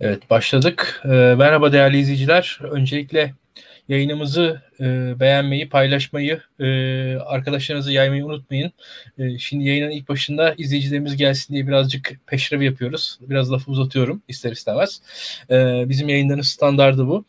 Evet 0.00 0.30
başladık. 0.30 1.02
Ee, 1.04 1.08
merhaba 1.08 1.72
değerli 1.72 1.98
izleyiciler. 1.98 2.58
Öncelikle 2.62 3.34
yayınımızı 3.88 4.62
e, 4.80 4.84
beğenmeyi, 5.20 5.68
paylaşmayı, 5.68 6.40
e, 6.60 6.66
arkadaşlarınızı 7.16 7.92
yaymayı 7.92 8.26
unutmayın. 8.26 8.72
E, 9.18 9.38
şimdi 9.38 9.64
yayının 9.64 9.90
ilk 9.90 10.08
başında 10.08 10.54
izleyicilerimiz 10.58 11.16
gelsin 11.16 11.54
diye 11.54 11.66
birazcık 11.66 12.20
peşrev 12.26 12.62
yapıyoruz. 12.62 13.18
Biraz 13.20 13.52
lafı 13.52 13.70
uzatıyorum 13.70 14.22
ister 14.28 14.52
istemez. 14.52 15.02
E, 15.50 15.84
bizim 15.88 16.08
yayınların 16.08 16.40
standardı 16.40 17.06
bu. 17.06 17.24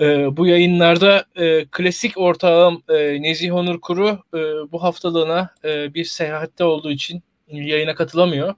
E, 0.00 0.36
bu 0.36 0.46
yayınlarda 0.46 1.24
e, 1.36 1.64
klasik 1.64 2.18
ortağım 2.18 2.82
e, 2.88 3.22
Nezih 3.22 3.54
Onur 3.54 3.80
Kuru 3.80 4.18
e, 4.34 4.38
bu 4.72 4.82
haftalığına 4.82 5.50
e, 5.64 5.94
bir 5.94 6.04
seyahatte 6.04 6.64
olduğu 6.64 6.90
için 6.90 7.22
yayına 7.48 7.94
katılamıyor. 7.94 8.54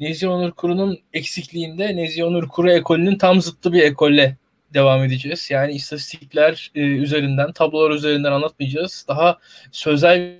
Nezih 0.00 0.28
Onur 0.28 0.52
Kuru'nun 0.52 0.98
eksikliğinde 1.12 1.96
Nezih 1.96 2.24
Onur 2.24 2.48
Kuru 2.48 2.70
ekolünün 2.70 3.18
tam 3.18 3.40
zıttı 3.42 3.72
bir 3.72 3.82
ekolle 3.82 4.36
devam 4.74 5.04
edeceğiz. 5.04 5.50
Yani 5.50 5.72
istatistikler 5.72 6.70
e, 6.74 6.80
üzerinden, 6.80 7.52
tablolar 7.52 7.90
üzerinden 7.90 8.32
anlatmayacağız. 8.32 9.04
Daha 9.08 9.38
sözel 9.72 10.38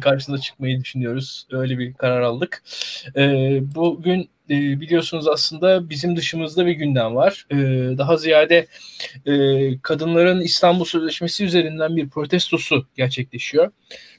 karşısında 0.00 0.38
çıkmayı 0.38 0.80
düşünüyoruz. 0.80 1.46
Öyle 1.50 1.78
bir 1.78 1.94
karar 1.94 2.20
aldık. 2.20 2.62
E, 3.16 3.60
bugün 3.74 4.30
e, 4.50 4.80
biliyorsunuz 4.80 5.28
aslında 5.28 5.90
bizim 5.90 6.16
dışımızda 6.16 6.66
bir 6.66 6.72
gündem 6.72 7.14
var. 7.14 7.46
E, 7.50 7.56
daha 7.98 8.16
ziyade 8.16 8.66
e, 9.26 9.34
kadınların 9.82 10.40
İstanbul 10.40 10.84
Sözleşmesi 10.84 11.44
üzerinden 11.44 11.96
bir 11.96 12.08
protestosu 12.08 12.86
gerçekleşiyor. 12.96 13.70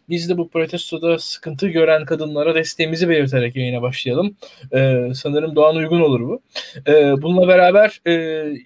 Biz 0.10 0.30
de 0.30 0.38
bu 0.38 0.50
protestoda 0.50 1.20
sıkıntı 1.20 1.68
gören 1.68 2.06
kadınlara 2.06 2.56
desteğimizi 2.56 3.10
belirterek 3.10 3.56
yayına 3.56 3.82
başlayalım. 3.82 4.38
Ee, 4.74 5.12
sanırım 5.14 5.56
Doğan 5.56 5.76
uygun 5.76 6.02
olur 6.02 6.22
bu. 6.22 6.42
Ee, 6.88 7.22
bununla 7.22 7.48
beraber 7.48 8.02
e, 8.06 8.12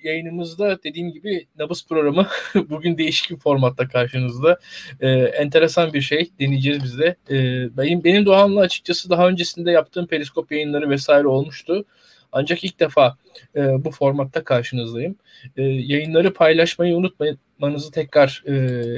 yayınımızda 0.03 0.83
dediğim 0.83 1.11
gibi 1.11 1.47
Nabız 1.59 1.87
programı 1.87 2.27
bugün 2.69 2.97
değişik 2.97 3.31
bir 3.31 3.37
formatta 3.37 3.87
karşınızda. 3.87 4.59
Ee, 5.01 5.09
enteresan 5.09 5.93
bir 5.93 6.01
şey 6.01 6.29
deneyeceğiz 6.39 6.83
biz 6.83 6.99
de. 6.99 7.15
Ee, 7.29 7.77
benim, 7.77 8.03
benim 8.03 8.25
Doğan'la 8.25 8.61
açıkçası 8.61 9.09
daha 9.09 9.27
öncesinde 9.27 9.71
yaptığım 9.71 10.07
periskop 10.07 10.51
yayınları 10.51 10.89
vesaire 10.89 11.27
olmuştu. 11.49 11.85
Ancak 12.31 12.63
ilk 12.63 12.79
defa 12.79 13.17
e, 13.55 13.85
bu 13.85 13.91
formatta 13.91 14.43
karşınızdayım. 14.43 15.15
E, 15.57 15.63
yayınları 15.63 16.33
paylaşmayı 16.33 16.95
unutmanızı 16.95 17.91
tekrar 17.91 18.43
e, 18.45 18.53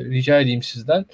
rica 0.10 0.40
edeyim 0.40 0.64
sizden. 0.64 1.06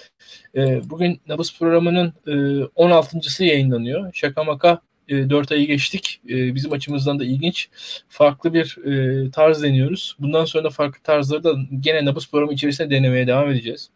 E, 0.55 0.89
bugün 0.89 1.19
Nabız 1.27 1.59
programının 1.59 2.13
e, 2.27 2.31
16.sı 2.31 3.43
yayınlanıyor. 3.43 4.09
Şaka 4.13 4.43
maka 4.43 4.81
e, 5.09 5.29
4 5.29 5.51
ayı 5.51 5.67
geçtik. 5.67 6.21
E, 6.29 6.55
bizim 6.55 6.73
açımızdan 6.73 7.19
da 7.19 7.25
ilginç. 7.25 7.69
Farklı 8.09 8.53
bir 8.53 8.77
e, 8.85 9.31
tarz 9.31 9.63
deniyoruz. 9.63 10.15
Bundan 10.19 10.45
sonra 10.45 10.63
da 10.63 10.69
farklı 10.69 11.03
tarzları 11.03 11.43
da 11.43 11.53
gene 11.79 12.05
Nabız 12.05 12.31
programı 12.31 12.53
içerisinde 12.53 12.89
denemeye 12.89 13.27
devam 13.27 13.49
edeceğiz 13.49 13.89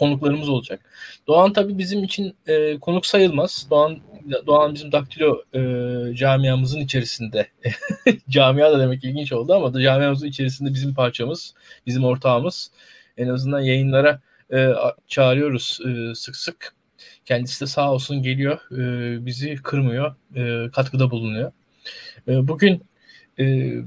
konuklarımız 0.00 0.48
olacak. 0.48 0.80
Doğan 1.26 1.52
tabii 1.52 1.78
bizim 1.78 2.04
için 2.04 2.36
e, 2.46 2.78
konuk 2.78 3.06
sayılmaz. 3.06 3.66
Doğan 3.70 4.00
Doğan 4.46 4.74
bizim 4.74 4.92
daktilo 4.92 5.42
e, 5.54 5.60
camiamızın 6.14 6.80
içerisinde. 6.80 7.48
Camia 8.28 8.72
da 8.72 8.78
demek 8.78 9.04
ilginç 9.04 9.32
oldu 9.32 9.54
ama 9.54 9.74
da 9.74 9.82
camiamızın 9.82 10.26
içerisinde 10.26 10.74
bizim 10.74 10.94
parçamız, 10.94 11.54
bizim 11.86 12.04
ortağımız. 12.04 12.70
En 13.16 13.28
azından 13.28 13.60
yayınlara 13.60 14.20
e, 14.52 14.68
çağırıyoruz 15.08 15.80
e, 15.86 16.14
sık 16.14 16.36
sık. 16.36 16.74
Kendisi 17.24 17.60
de 17.60 17.66
sağ 17.66 17.92
olsun 17.92 18.22
geliyor, 18.22 18.58
e, 18.72 19.26
bizi 19.26 19.54
kırmıyor, 19.54 20.14
e, 20.36 20.70
katkıda 20.70 21.10
bulunuyor. 21.10 21.52
E, 22.28 22.48
bugün 22.48 22.82
e, 23.38 23.44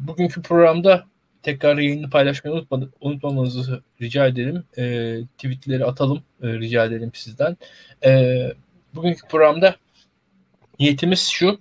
bugünkü 0.07 0.41
programda 0.41 1.05
tekrar 1.43 1.77
yayını 1.77 2.09
paylaşmayı 2.09 2.55
unutmadı, 2.55 2.89
unutmamanızı 3.01 3.83
rica 4.01 4.27
edelim. 4.27 4.63
E, 4.77 5.17
tweetleri 5.37 5.85
atalım 5.85 6.23
e, 6.43 6.47
rica 6.47 6.85
edelim 6.85 7.11
sizden. 7.13 7.57
E, 8.05 8.51
bugünkü 8.95 9.27
programda 9.27 9.75
niyetimiz 10.79 11.27
şu. 11.27 11.59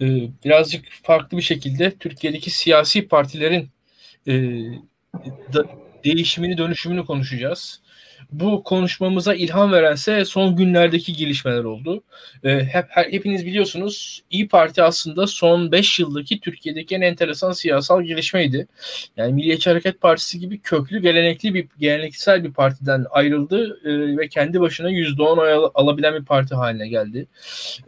E, 0.00 0.06
birazcık 0.44 0.84
farklı 1.02 1.36
bir 1.36 1.42
şekilde 1.42 1.90
Türkiye'deki 1.90 2.50
siyasi 2.50 3.08
partilerin 3.08 3.68
e, 4.26 4.32
da, 5.52 5.64
değişimini, 6.04 6.58
dönüşümünü 6.58 7.06
konuşacağız. 7.06 7.80
Bu 8.32 8.62
konuşmamıza 8.62 9.34
ilham 9.34 9.72
verense 9.72 10.24
son 10.24 10.56
günlerdeki 10.56 11.12
gelişmeler 11.12 11.64
oldu. 11.64 12.02
E, 12.44 12.64
hep 12.64 12.84
her, 12.88 13.04
hepiniz 13.04 13.46
biliyorsunuz 13.46 14.22
İyi 14.30 14.48
Parti 14.48 14.82
aslında 14.82 15.26
son 15.26 15.72
5 15.72 16.00
yıldaki 16.00 16.40
Türkiye'deki 16.40 16.94
en 16.94 17.00
enteresan 17.00 17.52
siyasal 17.52 18.02
gelişmeydi. 18.02 18.68
Yani 19.16 19.32
Milliyetçi 19.32 19.70
Hareket 19.70 20.00
Partisi 20.00 20.38
gibi 20.40 20.60
köklü, 20.60 21.02
gelenekli 21.02 21.54
bir 21.54 21.66
geleneksel 21.78 22.44
bir 22.44 22.52
partiden 22.52 23.06
ayrıldı 23.10 23.78
e, 23.84 24.18
ve 24.18 24.28
kendi 24.28 24.60
başına 24.60 24.90
%10 24.90 25.40
oy 25.40 25.52
al- 25.52 25.70
alabilen 25.74 26.14
bir 26.20 26.24
parti 26.24 26.54
haline 26.54 26.88
geldi. 26.88 27.26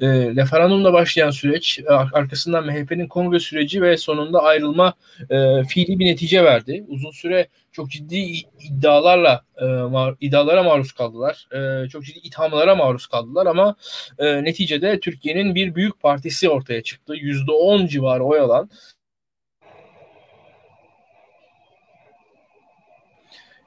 E, 0.01 0.09
referandumla 0.09 0.93
başlayan 0.93 1.31
süreç, 1.31 1.79
e, 1.79 1.93
arkasından 1.93 2.67
MHP'nin 2.67 3.09
kongre 3.09 3.41
süreci 3.41 3.83
ve 3.83 3.97
sonunda 3.97 4.43
ayrılma 4.43 4.95
e, 5.31 5.65
fiili 5.65 5.99
bir 5.99 6.07
netice 6.07 6.45
verdi. 6.45 6.85
Uzun 6.89 7.11
süre 7.11 7.49
çok 7.73 7.91
ciddi 7.91 8.17
iddialarla 8.61 9.45
e, 9.57 9.65
mar, 9.65 10.15
iddialara 10.21 10.63
maruz 10.63 10.93
kaldılar. 10.93 11.49
E, 11.53 11.89
çok 11.89 12.05
ciddi 12.05 12.19
ithamlara 12.19 12.75
maruz 12.75 13.07
kaldılar 13.07 13.47
ama 13.47 13.75
e, 14.19 14.45
neticede 14.45 15.01
Türkiye'nin 15.01 15.55
bir 15.55 15.75
büyük 15.75 16.01
partisi 16.01 16.49
ortaya 16.51 16.83
çıktı. 16.83 17.15
%10 17.15 17.89
civarı 17.89 18.25
oy 18.25 18.41
alan 18.41 18.71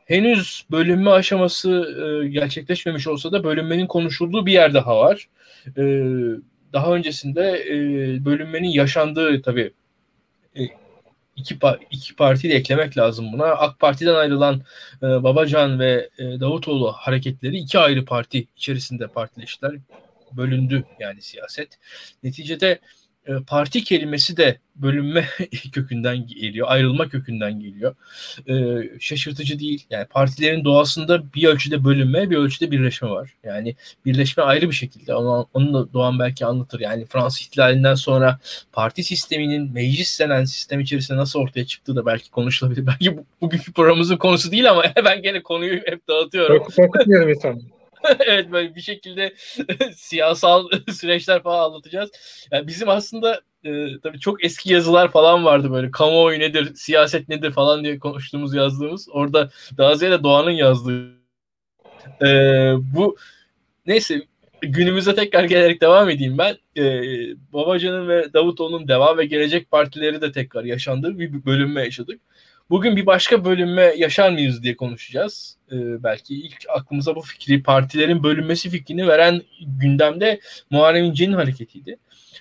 henüz 0.05 0.65
bölünme 0.71 1.09
aşaması 1.09 1.69
e, 1.69 2.27
gerçekleşmemiş 2.27 3.07
olsa 3.07 3.31
da 3.31 3.43
bölünmenin 3.43 3.87
konuşulduğu 3.87 4.45
bir 4.45 4.51
yer 4.51 4.73
daha 4.73 4.97
var. 4.97 5.29
E, 5.77 5.83
daha 6.73 6.93
öncesinde 6.93 7.65
e, 7.69 7.75
bölünmenin 8.25 8.67
yaşandığı 8.67 9.41
tabii 9.41 9.73
e, 10.57 10.61
iki, 11.35 11.57
iki 11.91 12.15
partiyi 12.15 12.53
de 12.53 12.57
eklemek 12.57 12.97
lazım 12.97 13.33
buna. 13.33 13.45
AK 13.45 13.79
Parti'den 13.79 14.15
ayrılan 14.15 14.61
e, 15.03 15.05
Babacan 15.05 15.79
ve 15.79 16.09
e, 16.17 16.23
Davutoğlu 16.23 16.91
hareketleri 16.91 17.57
iki 17.57 17.79
ayrı 17.79 18.05
parti 18.05 18.47
içerisinde 18.57 19.07
partileştiler. 19.07 19.71
Bölündü 20.31 20.83
yani 20.99 21.21
siyaset. 21.21 21.79
Neticede 22.23 22.79
e, 23.27 23.33
parti 23.47 23.83
kelimesi 23.83 24.37
de 24.37 24.57
bölünme 24.75 25.25
kökünden 25.73 26.27
geliyor, 26.27 26.67
ayrılma 26.69 27.09
kökünden 27.09 27.59
geliyor. 27.59 27.95
E, 28.47 28.53
şaşırtıcı 28.99 29.59
değil. 29.59 29.85
Yani 29.89 30.05
partilerin 30.05 30.65
doğasında 30.65 31.33
bir 31.33 31.47
ölçüde 31.47 31.83
bölünme, 31.83 32.29
bir 32.29 32.37
ölçüde 32.37 32.71
birleşme 32.71 33.09
var. 33.09 33.33
Yani 33.43 33.75
birleşme 34.05 34.43
ayrı 34.43 34.69
bir 34.69 34.75
şekilde. 34.75 35.15
Onu, 35.15 35.47
onu 35.53 35.73
da 35.73 35.93
Doğan 35.93 36.19
belki 36.19 36.45
anlatır. 36.45 36.79
Yani 36.79 37.05
Fransız 37.05 37.41
ihtilalinden 37.41 37.95
sonra 37.95 38.39
parti 38.71 39.03
sisteminin 39.03 39.73
meclis 39.73 40.19
denen 40.19 40.45
sistem 40.45 40.79
içerisinde 40.79 41.17
nasıl 41.17 41.39
ortaya 41.39 41.65
çıktığı 41.65 41.95
da 41.95 42.05
belki 42.05 42.31
konuşulabilir. 42.31 42.87
Belki 42.87 43.17
bu, 43.17 43.25
bugünkü 43.41 43.73
programımızın 43.73 44.17
konusu 44.17 44.51
değil 44.51 44.69
ama 44.69 44.83
ben 45.05 45.21
gene 45.21 45.43
konuyu 45.43 45.73
hep 45.73 46.07
dağıtıyorum. 46.07 46.63
Korkutmayalım 46.63 47.29
insan. 47.29 47.61
evet 48.19 48.51
böyle 48.51 48.75
bir 48.75 48.81
şekilde 48.81 49.33
siyasal 49.95 50.69
süreçler 50.91 51.43
falan 51.43 51.65
anlatacağız. 51.65 52.11
Yani 52.51 52.67
bizim 52.67 52.89
aslında 52.89 53.41
e, 53.65 53.99
tabii 54.03 54.19
çok 54.19 54.45
eski 54.45 54.73
yazılar 54.73 55.11
falan 55.11 55.45
vardı 55.45 55.71
böyle 55.71 55.91
kamuoyu 55.91 56.39
nedir, 56.39 56.75
siyaset 56.75 57.29
nedir 57.29 57.51
falan 57.51 57.83
diye 57.83 57.99
konuştuğumuz 57.99 58.55
yazdığımız. 58.55 59.07
Orada 59.11 59.49
daha 59.77 59.95
ziyade 59.95 60.23
Doğan'ın 60.23 60.51
yazdığı. 60.51 61.13
E, 62.21 62.27
bu 62.95 63.17
neyse 63.85 64.21
günümüze 64.61 65.15
tekrar 65.15 65.43
gelerek 65.43 65.81
devam 65.81 66.09
edeyim 66.09 66.37
ben. 66.37 66.57
E, 66.77 66.83
Babacan'ın 67.53 68.07
ve 68.07 68.33
Davutoğlu'nun 68.33 68.87
Deva 68.87 69.17
ve 69.17 69.25
Gelecek 69.25 69.71
Partileri 69.71 70.21
de 70.21 70.31
tekrar 70.31 70.63
yaşandığı 70.63 71.19
bir 71.19 71.45
bölünme 71.45 71.83
yaşadık. 71.83 72.21
Bugün 72.69 72.95
bir 72.95 73.05
başka 73.05 73.45
bölünme 73.45 73.93
yaşar 73.97 74.31
mıyız 74.31 74.63
diye 74.63 74.75
konuşacağız. 74.75 75.57
Ee, 75.71 76.03
belki 76.03 76.35
ilk 76.35 76.63
aklımıza 76.69 77.15
bu 77.15 77.21
fikri, 77.21 77.63
partilerin 77.63 78.23
bölünmesi 78.23 78.69
fikrini 78.69 79.07
veren 79.07 79.41
gündemde 79.79 80.39
Muharrem 80.69 81.03
İnce'nin 81.03 81.33
hareketiydi. 81.33 81.97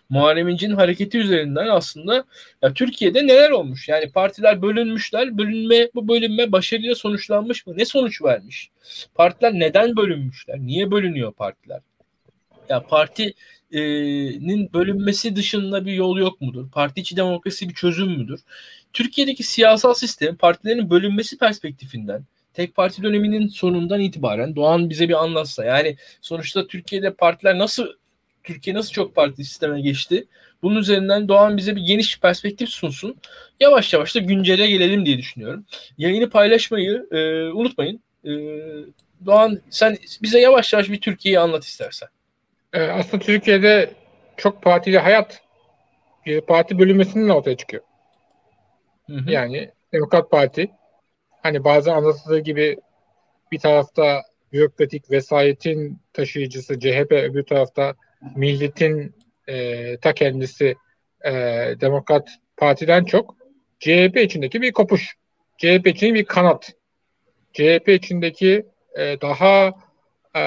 Muharrem 0.09 0.49
İnce'nin 0.49 0.75
hareketi 0.75 1.19
üzerinden 1.19 1.67
aslında 1.67 2.25
ya 2.63 2.75
Türkiye'de 2.75 3.27
neler 3.27 3.51
olmuş? 3.51 3.89
Yani 3.89 4.13
partiler 4.13 4.63
bölünmüşler. 4.63 5.39
Bölünme 5.39 5.89
bu 5.95 6.09
bölünme 6.09 6.53
başarıyla 6.53 6.95
sonuçlanmış 6.95 7.67
mı? 7.67 7.75
Ne 7.77 7.85
sonuç 7.85 8.23
vermiş? 8.23 8.71
Partiler 9.15 9.53
neden 9.53 9.97
bölünmüşler? 9.97 10.59
Niye 10.59 10.91
bölünüyor 10.91 11.33
partiler? 11.33 11.81
Ya 12.69 12.83
partinin 12.87 14.73
bölünmesi 14.73 15.37
dışında 15.37 15.87
bir 15.87 15.93
yol 15.93 16.19
yok 16.19 16.41
mudur? 16.41 16.71
Parti 16.71 17.01
içi 17.01 17.17
demokrasi 17.17 17.69
bir 17.69 17.75
çözüm 17.75 18.09
müdür? 18.09 18.41
Türkiye'deki 18.93 19.43
siyasal 19.43 19.95
sistem 19.95 20.37
partilerin 20.37 20.91
bölünmesi 20.91 21.39
perspektifinden 21.39 22.25
tek 22.55 22.75
parti 22.75 23.03
döneminin 23.03 23.49
sonundan 23.49 24.01
itibaren 24.01 24.57
Doğan 24.57 24.91
bize 24.91 25.09
bir 25.09 25.23
anlatsa 25.25 25.65
yani 25.65 25.97
sonuçta 26.21 26.67
Türkiye'de 26.67 27.15
partiler 27.15 27.59
nasıl 27.59 27.87
Türkiye 28.45 28.77
nasıl 28.77 28.93
çok 28.93 29.15
partili 29.15 29.45
sisteme 29.45 29.81
geçti? 29.81 30.27
Bunun 30.63 30.77
üzerinden 30.81 31.29
Doğan 31.29 31.57
bize 31.57 31.77
bir 31.77 31.81
geniş 31.81 32.21
perspektif 32.21 32.69
sunsun. 32.69 33.17
Yavaş 33.61 33.93
yavaş 33.93 34.15
da 34.15 34.19
güncele 34.19 34.67
gelelim 34.67 35.07
diye 35.07 35.19
düşünüyorum. 35.19 35.67
Yayını 35.99 36.31
paylaşmayı 36.31 37.07
e, 37.11 37.45
unutmayın. 37.45 38.01
E, 38.25 38.31
Doğan 39.27 39.61
sen 39.71 39.99
bize 40.23 40.41
yavaş 40.41 40.73
yavaş 40.73 40.91
bir 40.91 41.01
Türkiye'yi 41.01 41.39
anlat 41.41 41.65
istersen. 41.65 42.09
E, 42.73 42.83
aslında 42.83 43.25
Türkiye'de 43.25 43.95
çok 44.37 44.63
partili 44.63 44.99
hayat 44.99 45.43
bir 46.27 46.41
parti 46.41 46.79
bölünmesinin 46.79 47.29
ortaya 47.29 47.57
çıkıyor. 47.57 47.83
Hı 49.07 49.17
hı. 49.17 49.31
Yani 49.31 49.71
Demokrat 49.93 50.31
Parti 50.31 50.71
hani 51.43 51.65
bazı 51.65 51.93
anlatıldığı 51.93 52.39
gibi 52.39 52.77
bir 53.53 53.59
tarafta 53.59 54.23
bürokratik 54.53 55.11
vesayetin 55.11 55.99
taşıyıcısı 56.13 56.81
CHP, 56.81 57.13
öbür 57.13 57.43
tarafta 57.43 57.95
milletin 58.37 59.15
e, 59.47 59.97
ta 59.97 60.15
kendisi 60.15 60.75
e, 61.25 61.33
Demokrat 61.81 62.29
Parti'den 62.57 63.05
çok 63.05 63.37
CHP 63.81 64.17
içindeki 64.17 64.63
bir 64.63 64.73
kopuş. 64.73 65.17
CHP 65.59 65.87
için 65.87 66.15
bir 66.15 66.25
kanat. 66.25 66.73
CHP 67.53 67.89
içindeki 67.89 68.67
e, 68.99 69.21
daha 69.21 69.73
e, 70.37 70.43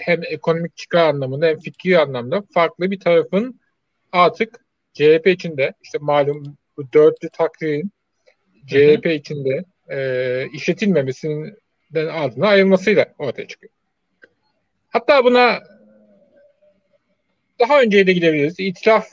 hem 0.00 0.20
ekonomik 0.24 0.76
çıkar 0.76 1.08
anlamında 1.08 1.46
hem 1.46 1.58
fikri 1.58 1.98
anlamda 1.98 2.42
farklı 2.54 2.90
bir 2.90 3.00
tarafın 3.00 3.60
artık 4.12 4.64
CHP 4.92 5.26
içinde 5.26 5.72
işte 5.82 5.98
malum 6.00 6.56
bu 6.76 6.92
dörtlü 6.92 7.28
takdirin 7.28 7.90
CHP 8.66 9.06
içinde 9.06 9.64
e, 9.88 10.48
işletilmemesinin 10.52 11.56
ardına 11.94 12.48
ayrılmasıyla 12.48 13.14
ortaya 13.18 13.48
çıkıyor. 13.48 13.72
Hatta 14.88 15.24
buna 15.24 15.62
daha 17.58 17.80
önceye 17.80 18.06
de 18.06 18.12
gidebiliriz. 18.12 18.54
İtiraf 18.58 19.08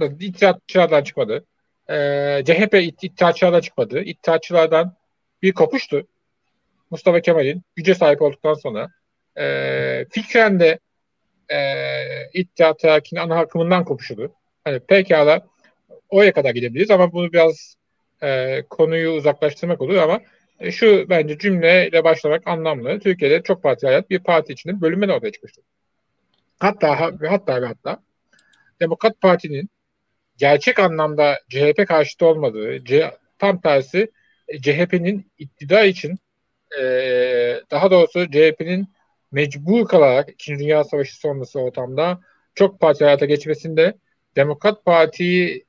da 0.00 0.06
İttihatçılardan 0.20 1.02
çıkmadı. 1.02 1.44
Ee, 1.90 2.42
CHP 2.46 2.74
İttihatçılardan 3.02 3.60
çıkmadı. 3.60 4.00
İttihatçılardan 4.00 4.96
bir 5.42 5.52
kopuştu. 5.52 6.06
Mustafa 6.90 7.20
Kemal'in 7.20 7.62
güce 7.76 7.94
sahip 7.94 8.22
olduktan 8.22 8.54
sonra 8.54 8.88
e, 9.38 10.06
fikren 10.10 10.60
de 10.60 10.78
e, 11.48 11.58
İttihat 12.32 12.78
Terakki'nin 12.78 13.20
ana 13.20 13.38
akımından 13.38 13.84
kopuşudu. 13.84 14.32
Hani 14.64 14.80
pekala 14.80 15.46
oraya 16.08 16.32
kadar 16.32 16.50
gidebiliriz 16.50 16.90
ama 16.90 17.12
bunu 17.12 17.32
biraz 17.32 17.76
e, 18.22 18.62
konuyu 18.70 19.10
uzaklaştırmak 19.10 19.80
olur 19.80 19.96
ama 19.96 20.20
e, 20.60 20.70
şu 20.72 21.08
bence 21.08 21.38
cümleyle 21.38 22.04
başlamak 22.04 22.46
anlamlı. 22.46 23.00
Türkiye'de 23.00 23.42
çok 23.42 23.62
parti 23.62 23.86
hayat 23.86 24.10
bir 24.10 24.18
parti 24.18 24.52
içinde 24.52 24.80
bölünme 24.80 25.12
ortaya 25.12 25.32
çıkmıştır. 25.32 25.64
Hatta 26.58 27.12
ve 27.20 27.28
hatta 27.28 27.62
ve 27.62 27.66
hatta 27.66 28.02
Demokrat 28.80 29.20
Parti'nin 29.20 29.70
gerçek 30.36 30.78
anlamda 30.78 31.38
CHP 31.48 31.88
karşıtı 31.88 32.26
olmadığı, 32.26 32.84
C, 32.84 33.10
tam 33.38 33.60
tersi 33.60 34.10
e, 34.48 34.60
CHP'nin 34.62 35.32
iktidar 35.38 35.84
için 35.84 36.18
e, 36.80 36.82
daha 37.70 37.90
doğrusu 37.90 38.30
CHP'nin 38.30 38.88
mecbur 39.32 39.88
kalarak 39.88 40.30
İkinci 40.30 40.64
Dünya 40.64 40.84
Savaşı 40.84 41.16
sonrası 41.16 41.60
ortamda 41.60 42.20
çok 42.54 42.80
parti 42.80 43.04
hayata 43.04 43.26
geçmesinde 43.26 43.94
Demokrat 44.36 44.84
Parti'yi 44.84 45.64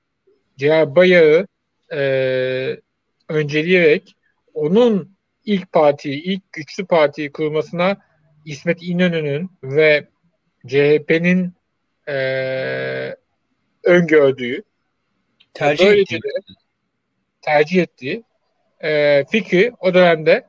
Cihan 0.57 0.95
Bayar'ı 0.95 1.47
e, 1.91 2.01
önceleyerek 3.29 4.15
onun 4.53 5.15
ilk 5.45 5.71
partiyi, 5.71 6.23
ilk 6.23 6.53
güçlü 6.53 6.85
partiyi 6.85 7.31
kurmasına 7.31 7.97
İsmet 8.45 8.83
İnönü'nün 8.83 9.51
ve 9.63 10.07
CHP'nin 10.67 11.53
e, 12.07 12.15
öngördüğü 13.83 14.63
tercih 15.53 15.87
ettiği, 15.87 16.19
tercih 17.41 17.81
ettiği 17.81 18.23
e, 18.83 19.25
fikri 19.31 19.71
o 19.79 19.93
dönemde 19.93 20.48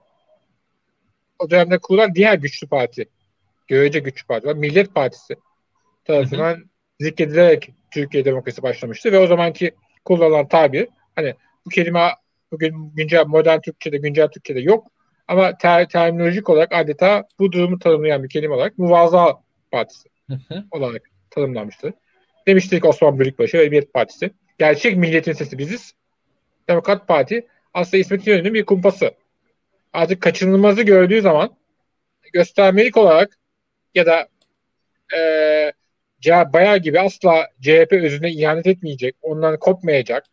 o 1.41 1.51
dönemde 1.51 1.79
kurulan 1.79 2.15
diğer 2.15 2.35
güçlü 2.35 2.69
parti 2.69 3.09
görece 3.69 3.99
güçlü 3.99 4.27
parti 4.27 4.47
var. 4.47 4.55
Millet 4.55 4.95
Partisi 4.95 5.37
tarafından 6.05 6.55
hı 6.55 6.59
hı. 6.59 6.65
zikredilerek 7.01 7.71
Türkiye 7.91 8.25
demokrasi 8.25 8.63
başlamıştı 8.63 9.13
ve 9.13 9.19
o 9.19 9.27
zamanki 9.27 9.71
kullanılan 10.05 10.49
tabir 10.49 10.89
hani 11.17 11.35
bu 11.67 11.71
kelime 11.71 12.09
bugün 12.53 12.91
güncel 12.95 13.27
modern 13.27 13.61
Türkçe'de 13.61 13.97
güncel 13.97 14.29
Türkçe'de 14.29 14.61
yok 14.61 14.87
ama 15.29 15.59
ter, 15.59 15.89
terminolojik 15.89 16.49
olarak 16.49 16.73
adeta 16.73 17.25
bu 17.39 17.53
durumu 17.53 17.79
tanımlayan 17.79 18.23
bir 18.23 18.29
kelime 18.29 18.55
olarak 18.55 18.79
Muvaza 18.79 19.41
Partisi 19.71 20.09
olarak 20.71 21.03
tanımlanmıştı. 21.31 21.95
Demiştik 22.47 22.85
Osman 22.85 23.19
Bölükbaşı 23.19 23.59
ve 23.59 23.65
Milliyet 23.65 23.95
Partisi. 23.95 24.31
Gerçek 24.59 24.97
milletin 24.97 25.33
sesi 25.33 25.59
biziz. 25.59 25.93
Demokrat 26.69 27.09
Parti 27.09 27.47
aslında 27.75 28.01
İsmet 28.01 28.27
İnönü'nün 28.27 28.55
bir 28.55 28.65
kumpası. 28.65 29.15
Artık 29.93 30.23
kaçınılmazı 30.23 30.83
gördüğü 30.83 31.21
zaman 31.21 31.57
göstermelik 32.33 32.97
olarak 32.97 33.39
ya 33.95 34.07
da 34.07 34.29
e, 35.17 35.73
bayağı 36.27 36.79
gibi 36.79 37.01
asla 37.01 37.49
CHP 37.61 37.93
özüne 37.93 38.31
ihanet 38.31 38.67
etmeyecek, 38.67 39.17
ondan 39.23 39.59
kopmayacak 39.59 40.25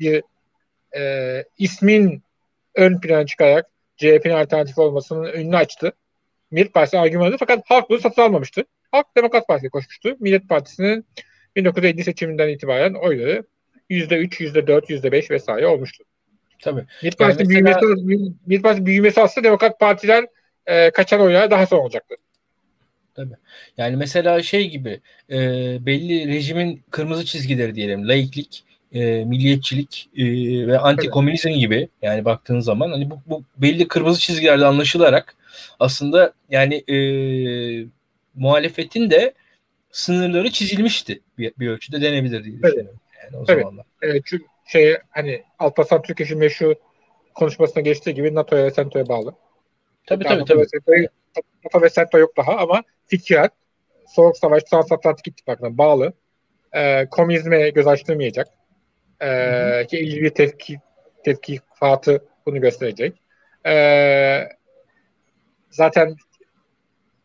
bir 0.00 0.22
e, 0.96 1.44
ismin 1.58 2.22
ön 2.74 3.00
plana 3.00 3.26
çıkarak 3.26 3.66
CHP'nin 3.96 4.34
alternatif 4.34 4.78
olmasının 4.78 5.24
önünü 5.24 5.56
açtı. 5.56 5.92
Millet 6.50 6.74
Partisi 6.74 6.98
argümanı 6.98 7.36
fakat 7.38 7.70
halk 7.70 7.90
bunu 7.90 7.98
satın 7.98 8.22
almamıştı. 8.22 8.64
Halk 8.92 9.06
Demokrat 9.16 9.48
Parti'ye 9.48 9.70
koşmuştu. 9.70 10.16
Millet 10.20 10.48
Partisi'nin 10.48 11.06
1950 11.56 12.04
seçiminden 12.04 12.48
itibaren 12.48 12.94
oyları 12.94 13.44
%3, 13.90 14.40
%4, 14.40 14.86
%5 14.90 15.30
vesaire 15.30 15.66
olmuştu. 15.66 16.04
Tabii. 16.62 16.84
Millet 17.02 17.18
Partisi, 17.18 17.52
yani 17.52 17.62
mesela... 17.62 17.96
büyümesi, 17.96 18.32
Millet 18.46 18.62
Partisi 18.62 18.86
büyümesi 18.86 19.20
aslında 19.20 19.44
Demokrat 19.44 19.80
Partiler 19.80 20.26
e, 20.66 20.90
kaçan 20.90 21.20
oylara 21.20 21.50
daha 21.50 21.66
son 21.66 21.78
olacaktı. 21.78 22.14
Tabii. 23.14 23.34
Yani 23.76 23.96
mesela 23.96 24.42
şey 24.42 24.70
gibi 24.70 25.00
e, 25.30 25.38
belli 25.86 26.28
rejimin 26.28 26.82
kırmızı 26.90 27.24
çizgileri 27.24 27.74
diyelim. 27.74 28.08
Laiklik, 28.08 28.64
e, 28.92 29.24
milliyetçilik 29.24 30.08
e, 30.16 30.24
ve 30.66 30.78
anti-komünizm 30.78 31.58
gibi 31.58 31.88
yani 32.02 32.24
baktığın 32.24 32.60
zaman 32.60 32.90
hani 32.90 33.10
bu, 33.10 33.20
bu 33.26 33.44
belli 33.56 33.88
kırmızı 33.88 34.20
çizgilerde 34.20 34.66
anlaşılarak 34.66 35.36
aslında 35.80 36.32
yani 36.50 36.74
e, 36.74 36.96
muhalefetin 38.34 39.10
de 39.10 39.34
sınırları 39.90 40.50
çizilmişti 40.50 41.20
bir, 41.38 41.52
bir 41.58 41.68
ölçüde 41.68 42.02
denebilir 42.02 42.44
diye 42.44 42.62
düşünüyorum. 42.62 43.00
Yani 43.24 43.36
o 43.36 43.44
evet. 43.48 43.62
zamanlar. 43.62 43.86
Evet, 44.02 44.22
çünkü 44.24 44.44
şey 44.66 44.96
hani 45.10 45.42
Alparslan 45.58 46.02
Türkeş'in 46.02 46.38
meşhur 46.38 46.74
konuşmasına 47.34 47.82
geçtiği 47.82 48.14
gibi 48.14 48.34
NATO'ya 48.34 48.64
ve 48.64 48.70
SENTO'ya 48.70 49.08
bağlı. 49.08 49.34
Tabii 50.06 50.24
yani 50.24 50.44
tabii. 50.44 50.60
NATO 50.60 50.78
tabii. 50.86 51.02
Ve 51.02 51.08
NATO 51.64 51.82
ve 51.82 51.90
SENTO 51.90 52.18
yok 52.18 52.36
daha 52.36 52.56
ama 52.56 52.82
fikren 53.06 53.50
Soğuk 54.08 54.36
Savaş 54.36 54.62
Transatlantik 54.62 55.28
İttifakı'na 55.28 55.78
bağlı. 55.78 56.12
E, 56.72 57.06
komünizme 57.10 57.70
göz 57.70 57.86
açtırmayacak. 57.86 58.48
E, 59.20 59.86
ki 59.86 59.98
ilgili 59.98 60.22
bir 60.22 60.30
tepki, 60.30 60.80
tepkifatı 61.24 62.24
bunu 62.46 62.60
gösterecek. 62.60 63.14
E, 63.66 64.48
zaten 65.70 66.16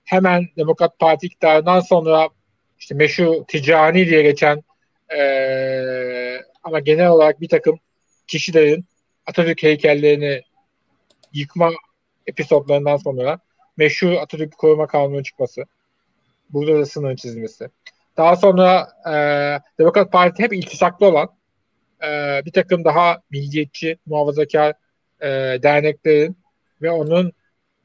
hemen 0.06 0.48
Demokrat 0.58 1.00
Parti 1.00 1.28
iktidarından 1.28 1.80
sonra 1.80 2.30
işte 2.80 2.96
meşhur 2.96 3.44
ticani 3.48 4.08
diye 4.08 4.22
geçen 4.22 4.64
e, 5.10 5.20
ama 6.70 6.80
genel 6.80 7.08
olarak 7.10 7.42
bir 7.42 7.50
takım 7.50 7.80
kişilerin 8.28 8.86
Atatürk 9.26 9.64
heykellerini 9.64 10.42
yıkma 11.34 11.72
episodlarından 12.28 12.98
sonra 12.98 13.40
meşhur 13.78 14.12
Atatürk 14.12 14.58
koruma 14.58 14.88
kanunu 14.88 15.24
çıkması. 15.24 15.66
Burada 16.50 16.80
da 16.80 16.86
sınır 16.86 17.16
çizilmesi. 17.16 17.70
Daha 18.18 18.36
sonra 18.36 18.88
e, 19.06 19.14
Demokrat 19.80 20.12
Parti 20.12 20.44
hep 20.44 20.54
iltisaklı 20.54 21.06
olan 21.06 21.30
e, 22.04 22.42
bir 22.46 22.52
takım 22.52 22.84
daha 22.86 23.22
milliyetçi, 23.32 23.98
muhafazakar 24.06 24.74
e, 25.22 25.28
derneklerin 25.64 26.38
ve 26.82 26.92
onun 26.92 27.34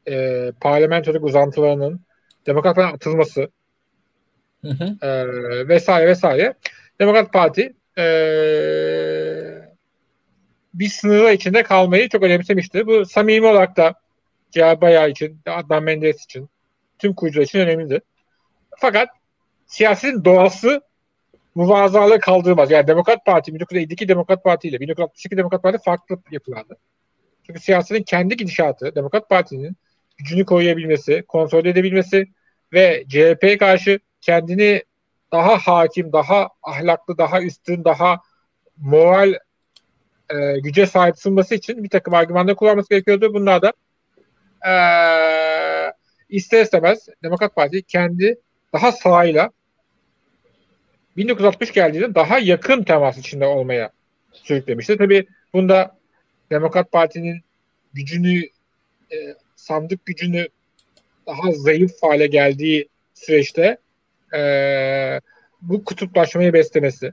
e, 0.09 0.53
parlamentolik 0.61 1.25
uzantılarının 1.25 2.01
demokratların 2.47 2.95
atılması 2.95 3.49
hı 4.63 4.71
hı. 4.71 5.07
E, 5.07 5.69
vesaire 5.69 6.07
vesaire. 6.07 6.55
Demokrat 7.01 7.33
Parti 7.33 7.75
e, 7.99 8.05
bir 10.75 10.89
sınırı 10.89 11.33
içinde 11.33 11.63
kalmayı 11.63 12.09
çok 12.09 12.23
önemsemişti. 12.23 12.87
Bu 12.87 13.07
samimi 13.07 13.47
olarak 13.47 13.77
da 13.77 13.95
Cihar 14.51 14.81
Bayağı 14.81 15.11
için, 15.11 15.41
Adnan 15.47 15.83
Menderes 15.83 16.25
için, 16.25 16.49
tüm 16.99 17.15
kurucular 17.15 17.45
için 17.45 17.59
önemlidir. 17.59 18.03
Fakat 18.79 19.09
siyasetin 19.67 20.25
doğası 20.25 20.81
muvazalığı 21.55 22.21
kaldırmaz. 22.21 22.71
Yani 22.71 22.87
Demokrat 22.87 23.25
Parti, 23.27 23.55
1952 23.55 24.09
Demokrat 24.09 24.45
Parti 24.45 24.69
ile 24.69 24.81
1962 24.81 25.37
Demokrat 25.37 25.63
Parti 25.63 25.79
farklı 25.85 26.19
yapılardı. 26.31 26.77
Çünkü 27.47 27.61
siyasetin 27.61 28.03
kendi 28.03 28.37
gidişatı, 28.37 28.95
Demokrat 28.95 29.29
Parti'nin 29.29 29.77
gücünü 30.19 30.45
koruyabilmesi, 30.45 31.25
kontrol 31.29 31.67
edebilmesi 31.67 32.27
ve 32.73 33.05
CHP'ye 33.09 33.59
karşı 33.59 33.99
kendini 34.21 34.83
daha 35.35 35.59
hakim, 35.59 36.13
daha 36.13 36.49
ahlaklı, 36.63 37.19
daha 37.19 37.43
üstün, 37.43 37.85
daha 37.85 38.21
moral 38.77 39.35
e, 40.31 40.61
güce 40.61 40.87
sahip 40.87 41.19
sunması 41.19 41.55
için 41.55 41.85
bir 41.85 41.89
takım 41.89 42.15
argümanlar 42.15 42.57
kullanması 42.57 42.89
gerekiyordu. 42.89 43.35
Bunlar 43.35 43.63
da 43.63 43.73
e, 44.67 44.75
ister 46.29 46.63
istemez 46.63 47.09
Demokrat 47.23 47.55
Parti 47.55 47.83
kendi 47.83 48.39
daha 48.73 48.93
sağıyla 48.93 49.51
1960 51.17 51.73
geldiğinde 51.73 52.15
daha 52.15 52.39
yakın 52.39 52.83
temas 52.83 53.19
içinde 53.19 53.47
olmaya 53.47 53.91
sürüklemişti. 54.33 54.97
Tabii 54.97 55.27
bunda 55.53 55.97
Demokrat 56.51 56.93
Parti'nin 56.93 57.41
gücünü 57.93 58.43
e, 59.13 59.17
sandık 59.57 60.07
gücünü 60.07 60.49
daha 61.27 61.53
zayıf 61.53 62.03
hale 62.03 62.27
geldiği 62.27 62.89
süreçte 63.15 63.79
e, 64.35 65.21
bu 65.63 65.85
kutuplaşmayı 65.85 66.53
beslemesi 66.53 67.13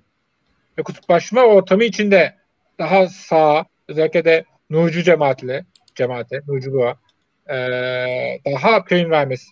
ve 0.77 0.83
kutuplaşma 0.83 1.41
ortamı 1.41 1.83
içinde 1.83 2.35
daha 2.79 3.07
sağ 3.07 3.65
özellikle 3.87 4.25
de 4.25 4.45
Nurcu 4.69 5.03
cemaatle 5.03 5.65
cemaate, 5.95 6.41
Nurculuğa 6.47 6.95
e, 7.49 7.55
daha 8.45 8.83
prim 8.83 9.11
vermesi. 9.11 9.47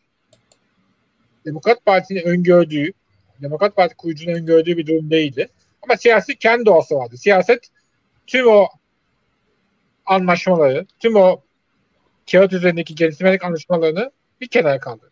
Demokrat 1.46 1.86
Parti'nin 1.86 2.22
öngördüğü, 2.22 2.92
Demokrat 3.42 3.76
Parti 3.76 3.96
kurucunun 3.96 4.36
öngördüğü 4.36 4.78
bir 4.78 4.88
durum 4.88 5.12
değildi. 5.12 5.48
Ama 5.82 5.98
siyasi 5.98 6.36
kendi 6.36 6.66
doğası 6.66 6.96
vardı. 6.96 7.18
Siyaset 7.18 7.68
tüm 8.28 8.48
o 8.48 8.68
anlaşmaları, 10.06 10.86
tüm 11.00 11.16
o 11.16 11.42
kağıt 12.32 12.54
üzerindeki 12.54 12.96
centilmenlik 12.96 13.44
anlaşmalarını 13.44 14.12
bir 14.42 14.48
kenara 14.48 14.80
kaldı. 14.80 15.12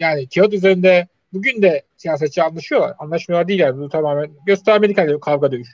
Yani 0.00 0.28
kağıt 0.28 0.54
üzerinde 0.54 1.08
bugün 1.32 1.62
de 1.62 1.82
siyasetçi 1.96 2.42
anlaşıyorlar. 2.42 2.94
Anlaşmıyorlar 2.98 3.48
değil 3.48 3.60
yani. 3.60 3.80
Bu 3.80 3.88
tamamen 3.88 4.30
göstermelik 4.46 5.22
kavga 5.22 5.52
dövüş. 5.52 5.68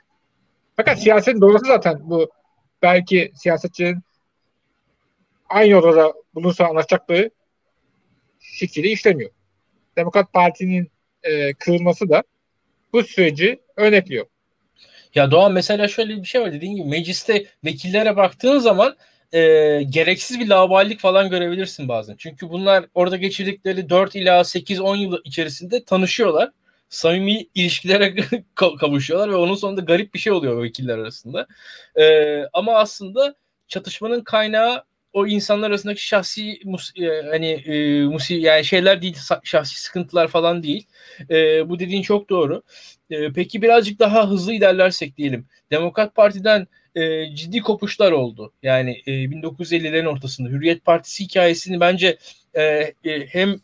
Fakat 0.77 1.03
siyasetin 1.03 1.41
doğası 1.41 1.67
zaten 1.67 2.01
bu 2.03 2.31
belki 2.83 3.33
siyasetçinin 3.35 3.99
aynı 5.49 5.79
odada 5.79 6.15
bulunsa 6.35 6.67
anlaşacakları 6.67 7.31
şekilde 8.41 8.89
işlemiyor. 8.89 9.31
Demokrat 9.97 10.33
Parti'nin 10.33 10.91
e, 11.23 11.55
kırılması 11.55 12.09
da 12.09 12.23
bu 12.93 13.03
süreci 13.03 13.61
örnekliyor. 13.77 14.27
Ya 15.15 15.31
Doğan 15.31 15.53
mesela 15.53 15.89
şöyle 15.89 16.17
bir 16.17 16.25
şey 16.25 16.41
var 16.41 16.53
dediğin 16.53 16.77
gibi 16.77 16.89
mecliste 16.89 17.47
vekillere 17.65 18.17
baktığın 18.17 18.59
zaman 18.59 18.97
e, 19.35 19.83
gereksiz 19.91 20.41
bir 20.41 20.49
laubalilik 20.49 21.01
falan 21.01 21.31
görebilirsin 21.31 21.89
bazen. 21.89 22.15
Çünkü 22.19 22.51
bunlar 22.51 22.87
orada 22.95 23.17
geçirdikleri 23.17 23.91
4 23.91 24.15
ila 24.15 24.45
8-10 24.45 24.97
yıl 24.97 25.19
içerisinde 25.25 25.85
tanışıyorlar. 25.85 26.51
Samimi 26.89 27.47
ilişkilere 27.55 28.15
kavuşuyorlar 28.55 29.31
ve 29.31 29.37
onun 29.37 29.55
sonunda 29.55 29.81
garip 29.81 30.15
bir 30.15 30.19
şey 30.19 30.33
oluyor 30.33 30.63
vekiller 30.63 30.99
arasında. 30.99 31.47
E, 31.97 32.05
ama 32.53 32.73
aslında 32.75 33.35
çatışmanın 33.69 34.21
kaynağı 34.21 34.85
o 35.13 35.27
insanlar 35.27 35.71
arasındaki 35.71 36.07
şahsi 36.07 36.61
mus, 36.65 36.93
e, 36.97 37.23
hani 37.31 37.51
e, 37.51 38.03
musi 38.05 38.35
yani 38.35 38.65
şeyler 38.65 39.03
değil 39.03 39.17
şahsi 39.45 39.83
sıkıntılar 39.83 40.29
falan 40.29 40.63
değil. 40.63 40.87
E, 41.31 41.69
bu 41.69 41.79
dediğin 41.79 42.03
çok 42.03 42.31
doğru. 42.31 42.63
E, 43.11 43.33
peki 43.33 43.63
birazcık 43.63 43.99
daha 43.99 44.31
hızlı 44.31 44.53
ilerlersek 44.53 45.17
diyelim. 45.17 45.47
Demokrat 45.71 46.15
Parti'den 46.15 46.67
e, 46.95 47.35
ciddi 47.37 47.61
kopuşlar 47.61 48.13
oldu. 48.13 48.53
Yani 48.63 49.03
e, 49.07 49.13
1950'lerin 49.13 50.07
ortasında 50.07 50.49
Hürriyet 50.49 50.85
Partisi 50.85 51.25
hikayesini 51.25 51.81
bence 51.81 52.19
e, 52.55 52.63
e, 53.05 53.27
hem 53.27 53.61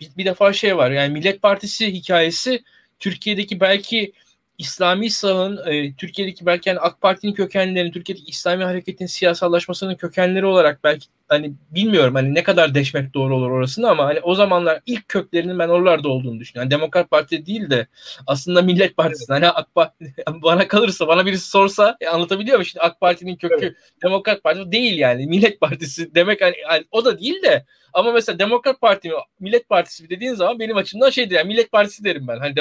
bir, 0.00 0.10
bir 0.16 0.24
defa 0.24 0.52
şey 0.52 0.76
var. 0.76 0.90
Yani 0.90 1.12
Millet 1.12 1.42
Partisi 1.42 1.92
hikayesi 1.92 2.64
Türkiye'deki 2.98 3.60
belki 3.60 4.12
İslami 4.58 5.10
sağın 5.10 5.60
e, 5.66 5.94
Türkiye'deki 5.94 6.46
belki 6.46 6.68
yani 6.68 6.78
AK 6.78 7.00
Parti'nin 7.00 7.32
kökenlerini, 7.32 7.92
Türkiye'deki 7.92 8.30
İslami 8.30 8.64
hareketin 8.64 9.06
siyasallaşmasının 9.06 9.94
kökenleri 9.94 10.46
olarak 10.46 10.84
belki 10.84 11.06
hani 11.28 11.54
bilmiyorum 11.70 12.14
hani 12.14 12.34
ne 12.34 12.42
kadar 12.42 12.74
deşmek 12.74 13.14
doğru 13.14 13.36
olur 13.36 13.50
orasını 13.50 13.90
ama 13.90 14.04
hani 14.04 14.20
o 14.20 14.34
zamanlar 14.34 14.80
ilk 14.86 15.08
köklerinin 15.08 15.58
ben 15.58 15.68
oralarda 15.68 16.08
olduğunu 16.08 16.40
düşünüyorum. 16.40 16.70
Yani 16.70 16.78
Demokrat 16.78 17.10
Parti 17.10 17.46
değil 17.46 17.70
de 17.70 17.86
aslında 18.26 18.62
Millet 18.62 18.96
Partisi. 18.96 19.32
Hani 19.32 19.48
AK 19.48 19.74
Parti 19.74 20.14
bana 20.42 20.68
kalırsa 20.68 21.08
bana 21.08 21.26
birisi 21.26 21.50
sorsa 21.50 21.96
e, 22.00 22.08
anlatabiliyor 22.08 22.58
mu? 22.58 22.64
Şimdi 22.64 22.82
AK 22.82 23.00
Parti'nin 23.00 23.36
kökü 23.36 23.64
evet. 23.64 23.76
Demokrat 24.02 24.44
Parti 24.44 24.72
değil 24.72 24.98
yani. 24.98 25.26
Millet 25.26 25.60
Partisi 25.60 26.14
demek 26.14 26.40
hani, 26.40 26.54
hani 26.66 26.84
o 26.90 27.04
da 27.04 27.18
değil 27.18 27.42
de 27.42 27.64
ama 27.94 28.12
mesela 28.12 28.38
Demokrat 28.38 28.80
Parti 28.80 29.08
mi, 29.08 29.14
Millet 29.40 29.68
Partisi 29.68 30.02
mi 30.02 30.10
dediğin 30.10 30.34
zaman 30.34 30.58
benim 30.58 30.76
açımdan 30.76 31.10
şeydir 31.10 31.34
yani 31.34 31.48
Millet 31.48 31.72
Partisi 31.72 32.04
derim 32.04 32.28
ben. 32.28 32.38
Hani 32.38 32.54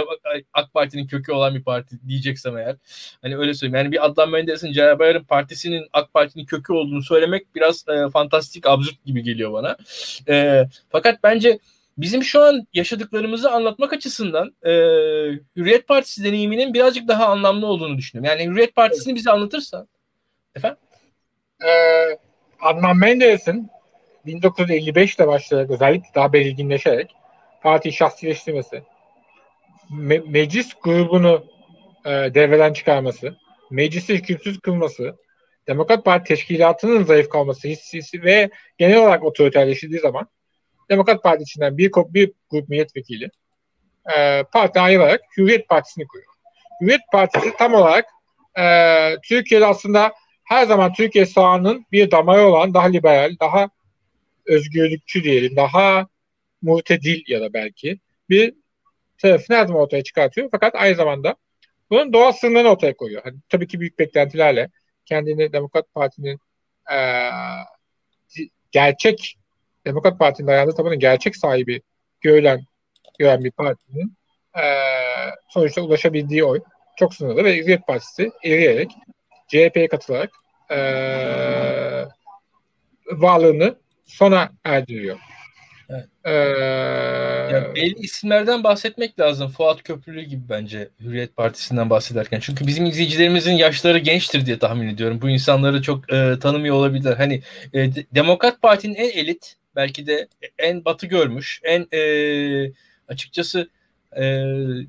AK 0.53 0.73
Parti'nin 0.73 1.07
kökü 1.07 1.31
olan 1.31 1.55
bir 1.55 1.63
parti 1.63 2.07
diyeceksem 2.07 2.57
eğer. 2.57 2.75
Hani 3.21 3.37
öyle 3.37 3.53
söyleyeyim. 3.53 3.75
Yani 3.75 3.91
bir 3.91 4.05
Adnan 4.05 4.29
Menderes'in 4.29 4.71
Celal 4.71 4.99
Bayar'ın 4.99 5.23
partisinin 5.23 5.87
AK 5.93 6.13
Parti'nin 6.13 6.45
kökü 6.45 6.73
olduğunu 6.73 7.03
söylemek 7.03 7.55
biraz 7.55 7.85
e, 7.87 8.09
fantastik, 8.09 8.52
absürt 8.65 9.05
gibi 9.05 9.23
geliyor 9.23 9.53
bana. 9.53 9.77
E, 10.27 10.65
fakat 10.89 11.23
bence 11.23 11.59
bizim 11.97 12.23
şu 12.23 12.41
an 12.41 12.67
yaşadıklarımızı 12.73 13.51
anlatmak 13.51 13.93
açısından 13.93 14.55
e, 14.63 14.71
Hürriyet 15.55 15.87
Partisi 15.87 16.23
deneyiminin 16.23 16.73
birazcık 16.73 17.07
daha 17.07 17.25
anlamlı 17.25 17.67
olduğunu 17.67 17.97
düşünüyorum. 17.97 18.39
Yani 18.39 18.51
Hürriyet 18.51 18.75
Partisi'ni 18.75 19.15
bize 19.15 19.31
anlatırsa 19.31 19.87
efendim? 20.55 20.77
Ee, 21.65 22.17
Adnan 22.61 22.97
Menderes'in 22.97 23.69
1955'te 24.25 25.27
başlayarak 25.27 25.71
özellikle 25.71 26.09
daha 26.15 26.33
belirginleşerek 26.33 27.15
parti 27.61 27.91
şahsileştirmesi, 27.91 28.83
me- 29.91 30.31
meclis 30.31 30.73
grubunu 30.73 31.45
e, 32.05 32.09
devreden 32.09 32.73
çıkarması, 32.73 33.35
meclisi 33.71 34.13
hükümsüz 34.13 34.59
kılması, 34.59 35.15
Demokrat 35.67 36.05
Parti 36.05 36.27
teşkilatının 36.27 37.03
zayıf 37.03 37.29
kalması 37.29 37.67
hissi 37.67 38.23
ve 38.23 38.49
genel 38.77 38.97
olarak 38.97 39.23
otoriterleştiği 39.23 39.99
zaman 39.99 40.27
Demokrat 40.89 41.23
Parti 41.23 41.43
içinden 41.43 41.77
bir, 41.77 41.91
bir 41.93 42.31
grup 42.49 42.69
milletvekili 42.69 43.29
e, 44.17 44.43
parti 44.43 44.79
ayrılarak 44.79 45.21
Hürriyet 45.37 45.69
Partisi'ni 45.69 46.07
kuruyor. 46.07 46.33
Hürriyet 46.81 47.01
Partisi 47.11 47.53
tam 47.57 47.73
olarak 47.73 48.05
e, 48.59 48.65
Türkiye'de 49.23 49.65
aslında 49.65 50.13
her 50.43 50.65
zaman 50.65 50.93
Türkiye 50.93 51.25
sağının 51.25 51.85
bir 51.91 52.11
damarı 52.11 52.47
olan 52.47 52.73
daha 52.73 52.87
liberal, 52.87 53.35
daha 53.39 53.69
özgürlükçü 54.45 55.23
diyelim, 55.23 55.55
daha 55.55 56.07
mutedil 56.61 57.23
ya 57.27 57.41
da 57.41 57.53
belki 57.53 57.99
bir 58.29 58.53
tarafını 59.17 59.57
her 59.57 59.65
zaman 59.65 59.81
ortaya 59.81 60.03
çıkartıyor. 60.03 60.47
Fakat 60.51 60.75
aynı 60.75 60.95
zamanda 60.95 61.35
bunun 61.89 62.13
doğal 62.13 62.31
sınırlarını 62.31 62.69
ortaya 62.69 62.97
koyuyor. 62.97 63.23
Hani, 63.23 63.35
tabii 63.49 63.67
ki 63.67 63.79
büyük 63.79 63.99
beklentilerle 63.99 64.69
kendini 65.05 65.53
Demokrat 65.53 65.93
Parti'nin 65.93 66.39
e, 66.91 67.29
gerçek 68.71 69.37
Demokrat 69.85 70.19
Parti'nin 70.19 70.47
ayağında 70.47 70.75
tabanın 70.75 70.99
gerçek 70.99 71.35
sahibi 71.35 71.81
görülen 72.21 72.65
gören 73.19 73.43
bir 73.43 73.51
partinin 73.51 74.13
e, 74.55 74.63
sonuçta 75.49 75.81
ulaşabildiği 75.81 76.43
oy 76.43 76.59
çok 76.97 77.13
sınırlı 77.13 77.43
ve 77.43 77.57
Hürriyet 77.57 77.87
Partisi 77.87 78.31
eriyerek 78.43 78.91
CHP'ye 79.47 79.87
katılarak 79.87 80.31
e, 80.71 80.77
varlığını 83.11 83.75
sona 84.05 84.51
erdiriyor. 84.63 85.19
Evet. 85.89 86.05
Ee, 86.23 86.31
yani 87.53 87.75
belli 87.75 87.99
isimlerden 87.99 88.63
bahsetmek 88.63 89.19
lazım. 89.19 89.49
Fuat 89.49 89.83
Köprülü 89.83 90.21
gibi 90.21 90.41
bence 90.49 90.89
Hürriyet 90.99 91.35
Partisi'nden 91.35 91.89
bahsederken. 91.89 92.39
Çünkü 92.39 92.67
bizim 92.67 92.85
izleyicilerimizin 92.85 93.53
yaşları 93.53 93.97
gençtir 93.97 94.45
diye 94.45 94.59
tahmin 94.59 94.87
ediyorum. 94.87 95.21
Bu 95.21 95.29
insanları 95.29 95.81
çok 95.81 96.13
e, 96.13 96.39
tanımıyor 96.39 96.75
olabilir. 96.75 97.13
Hani 97.13 97.41
e, 97.73 97.89
Demokrat 98.15 98.61
Parti'nin 98.61 98.95
en 98.95 99.09
elit, 99.09 99.55
belki 99.75 100.07
de 100.07 100.27
en 100.57 100.85
batı 100.85 101.07
görmüş, 101.07 101.61
en 101.63 101.87
e, 101.93 102.71
açıkçası 103.07 103.69
e, 104.11 104.23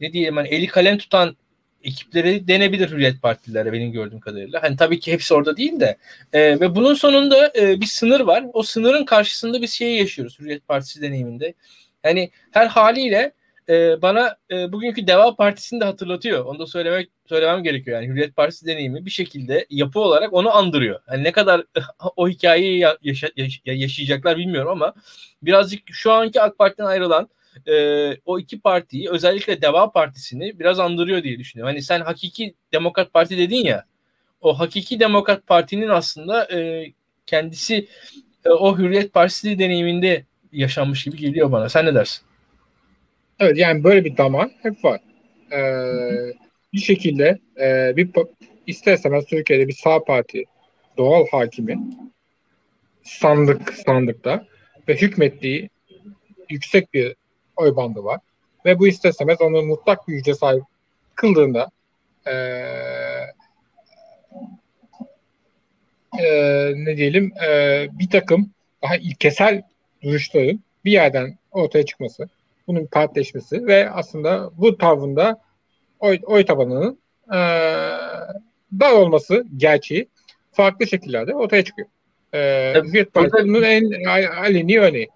ne 0.01 0.13
diyeyim 0.13 0.37
hani 0.37 0.49
eli 0.49 0.67
kalem 0.67 0.99
tutan 0.99 1.37
ekipleri 1.85 2.49
denebilir 2.49 2.91
Hürriyet 2.91 3.23
Partililere 3.23 3.73
benim 3.73 3.93
gördüğüm 3.93 4.21
kadarıyla. 4.21 4.63
Hani 4.63 4.77
tabii 4.77 5.01
ki 5.01 5.13
hepsi 5.13 5.35
orada 5.35 5.57
değil 5.57 5.81
de. 5.81 5.97
E, 6.33 6.61
ve 6.61 6.75
bunun 6.75 6.95
sonunda 6.95 7.53
e, 7.57 7.81
bir 7.81 7.87
sınır 7.87 8.21
var. 8.21 8.45
O 8.53 8.63
sınırın 8.63 9.05
karşısında 9.05 9.63
bir 9.63 9.67
şey 9.67 9.97
yaşıyoruz 9.97 10.41
Hürriyet 10.41 10.69
Partisi 10.69 11.03
deneyiminde. 11.03 11.55
Yani 12.05 12.31
her 12.51 12.67
haliyle 12.67 13.33
e, 13.69 14.03
bana 14.03 14.37
e, 14.51 14.73
bugünkü 14.73 15.07
Deva 15.07 15.37
Partisi'ni 15.37 15.81
de 15.81 15.85
hatırlatıyor. 15.85 16.45
Onu 16.45 16.59
da 16.59 16.67
söylemek 16.67 17.11
söylemem 17.27 17.63
gerekiyor. 17.63 18.03
Yani 18.03 18.13
Hürriyet 18.13 18.37
Partisi 18.37 18.67
deneyimi 18.67 19.07
bir 19.07 19.11
şekilde 19.11 19.67
yapı 19.71 20.01
olarak 20.01 20.33
onu 20.33 20.57
andırıyor. 20.57 21.01
Yani 21.11 21.25
ne 21.25 21.33
kadar 21.33 21.65
o 22.17 22.29
hikayeyi 22.29 22.87
yaşa, 23.03 23.29
yaşayacaklar 23.65 24.37
bilmiyorum 24.37 24.71
ama 24.71 24.95
birazcık 25.43 25.81
şu 25.93 26.13
anki 26.13 26.43
AK 26.43 26.59
Parti'den 26.59 26.85
ayrılan 26.85 27.29
e, 27.67 28.17
o 28.25 28.39
iki 28.39 28.61
partiyi 28.61 29.11
özellikle 29.11 29.63
Deva 29.63 29.93
Partisi'ni 29.93 30.59
biraz 30.59 30.81
andırıyor 30.81 31.23
diye 31.23 31.39
düşünüyorum. 31.39 31.75
Hani 31.75 31.83
sen 31.83 32.01
hakiki 32.01 32.55
Demokrat 32.73 33.13
Parti 33.13 33.39
dedin 33.39 33.65
ya 33.65 33.85
o 34.41 34.59
hakiki 34.59 35.01
Demokrat 35.01 35.47
Parti'nin 35.47 35.89
aslında 35.89 36.59
e, 36.59 36.93
kendisi 37.27 37.89
e, 38.45 38.49
o 38.49 38.79
Hürriyet 38.79 39.13
Partisi 39.13 39.59
deneyiminde 39.59 40.25
yaşanmış 40.53 41.05
gibi 41.05 41.17
geliyor 41.17 41.53
bana. 41.53 41.69
Sen 41.69 41.87
ne 41.87 41.95
dersin? 41.95 42.25
Evet 43.41 43.59
yani 43.59 43.85
böyle 43.85 44.05
bir 44.05 44.17
damar 44.17 44.51
hep 44.63 44.85
var. 44.85 45.01
Ee, 45.53 46.33
bir 46.73 46.79
şekilde 46.79 47.39
e, 47.61 47.97
bir 47.97 48.11
ister 48.67 48.95
istemez 48.95 49.27
Türkiye'de 49.27 49.69
bir 49.69 49.73
sağ 49.73 50.05
parti 50.05 50.45
doğal 50.97 51.27
hakimi 51.31 51.79
sandık 53.03 53.75
sandıkta 53.75 54.47
ve 54.89 54.97
hükmettiği 54.97 55.71
yüksek 56.51 56.95
bir 56.95 57.17
oy 57.57 57.77
bandı 57.77 58.05
var. 58.05 58.21
Ve 58.65 58.79
bu 58.79 58.89
ister 58.89 59.11
istemez 59.11 59.41
onu 59.41 59.63
mutlak 59.63 60.09
bir 60.09 60.15
güce 60.15 60.35
sahip 60.35 60.63
kıldığında 61.15 61.71
e, 62.27 62.33
e, 66.19 66.73
ne 66.75 66.97
diyelim 66.97 67.33
e, 67.47 67.87
bir 67.93 68.11
takım 68.11 68.51
daha 68.83 68.97
ilkesel 68.97 69.63
duruşların 70.03 70.61
bir 70.85 70.93
yerden 70.93 71.39
ortaya 71.53 71.87
çıkması, 71.87 72.29
bunun 72.67 72.87
partileşmesi 72.87 73.67
ve 73.67 73.91
aslında 73.91 74.51
bu 74.59 74.79
tavrında 74.79 75.41
oy, 76.01 76.19
oy 76.23 76.45
tabanının 76.45 76.99
e, 77.29 77.39
dar 78.81 78.93
olması 78.93 79.47
gerçeği 79.57 80.09
farklı 80.53 80.87
şekillerde 80.87 81.35
ortaya 81.35 81.65
çıkıyor. 81.65 81.89
E, 82.35 82.73
Hürriyet 82.85 83.15
Partisi'nin 83.15 83.63
en 83.63 84.25
aleni 84.27 84.81
örneği. 84.81 85.09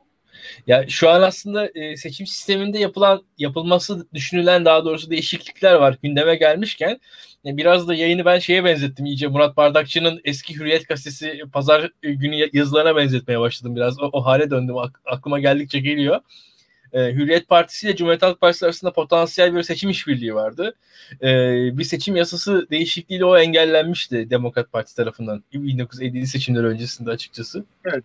Ya 0.67 0.89
şu 0.89 1.11
an 1.11 1.23
aslında 1.23 1.71
e, 1.75 1.97
seçim 1.97 2.27
sisteminde 2.27 2.79
yapılan 2.79 3.23
yapılması 3.39 4.07
düşünülen 4.15 4.65
daha 4.65 4.85
doğrusu 4.85 5.11
değişiklikler 5.11 5.75
var 5.75 5.99
gündeme 6.03 6.37
gelmişken 6.37 7.01
e, 7.47 7.57
biraz 7.57 7.89
da 7.89 7.95
yayını 7.95 8.25
ben 8.25 8.39
şeye 8.39 8.65
benzettim 8.65 9.07
iyice 9.07 9.27
Murat 9.27 9.57
Bardakçı'nın 9.57 10.21
eski 10.25 10.55
Hürriyet 10.55 10.89
gazetesi 10.89 11.43
pazar 11.53 11.91
günü 12.03 12.49
yazılarına 12.53 12.97
benzetmeye 12.97 13.41
başladım 13.41 13.77
biraz 13.77 14.01
o, 14.01 14.11
o 14.13 14.25
hale 14.25 14.51
döndüm 14.51 14.77
aklıma 15.05 15.41
geldikçe 15.41 15.81
geliyor. 15.81 16.21
E, 16.93 17.13
Hürriyet 17.13 17.49
Partisi 17.49 17.87
ile 17.87 17.97
Cumhuriyet 17.97 18.23
Halk 18.23 18.41
Partisi 18.41 18.65
arasında 18.65 18.93
potansiyel 18.93 19.55
bir 19.55 19.63
seçim 19.63 19.91
işbirliği 19.91 20.35
vardı. 20.35 20.75
E, 21.23 21.29
bir 21.79 21.85
seçim 21.85 22.17
yasası 22.17 22.67
değişikliğiyle 22.71 23.25
o 23.25 23.39
engellenmişti 23.39 24.31
Demokrat 24.31 24.73
Parti 24.73 24.97
tarafından 24.97 25.45
1957 25.53 26.27
seçimler 26.27 26.65
öncesinde 26.65 27.11
açıkçası. 27.11 27.65
Evet. 27.85 28.05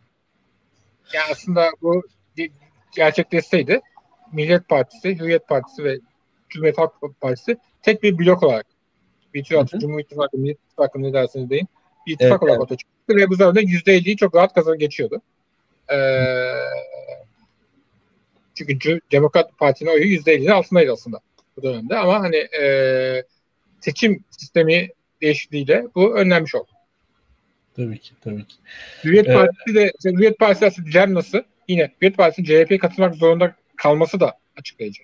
Yani 1.13 1.25
aslında 1.31 1.69
bu 1.81 2.03
gerçekleşseydi 2.95 3.81
Millet 4.31 4.67
Partisi, 4.67 5.19
Hürriyet 5.19 5.47
Partisi 5.47 5.83
ve 5.83 5.99
Cumhuriyet 6.49 6.77
Halk 6.77 6.93
Partisi 7.21 7.57
tek 7.81 8.03
bir 8.03 8.17
blok 8.17 8.43
olarak 8.43 8.65
bir 9.33 9.39
ittifak, 9.39 9.69
Cumhur 9.69 9.99
İttifakı, 9.99 10.37
Millet 10.37 10.57
İttifakı 10.57 11.03
ne 11.03 11.13
derseniz 11.13 11.49
deyin 11.49 11.67
bir 12.07 12.13
ittifak 12.13 12.31
evet, 12.31 12.43
olarak 12.43 12.57
evet. 12.57 12.61
ortaya 12.61 12.77
çıktı 12.77 13.15
ve 13.15 13.29
bu 13.29 13.33
üzerinde 13.33 13.61
%50'yi 13.61 14.17
çok 14.17 14.35
rahat 14.35 14.53
kazan 14.53 14.77
geçiyordu. 14.77 15.21
Ee, 15.91 15.97
çünkü 18.55 18.99
Demokrat 19.11 19.57
Parti'nin 19.57 19.89
oyu 19.89 20.03
%50'nin 20.03 20.47
altındaydı 20.47 20.91
aslında 20.91 21.19
bu 21.57 21.63
dönemde 21.63 21.97
ama 21.97 22.19
hani 22.19 22.35
e, 22.35 23.23
seçim 23.81 24.23
sistemi 24.29 24.89
değişikliğiyle 25.21 25.87
bu 25.95 26.15
önlenmiş 26.15 26.55
oldu. 26.55 26.71
Tabii 27.75 27.99
ki, 27.99 28.13
tabii 28.23 28.45
ki. 28.47 28.55
Hürriyet 29.03 29.27
ee, 29.27 29.33
Partisi 29.33 29.75
de, 29.75 29.91
Hürriyet 30.05 30.39
Partisi 30.39 30.65
aslında 30.65 30.87
dilemması 30.87 31.45
yine 31.67 31.91
Hürriyet 31.97 32.17
Partisi'nin 32.17 32.45
CHP'ye 32.45 32.77
katılmak 32.77 33.15
zorunda 33.15 33.55
kalması 33.75 34.19
da 34.19 34.37
açıklayıcı. 34.57 35.03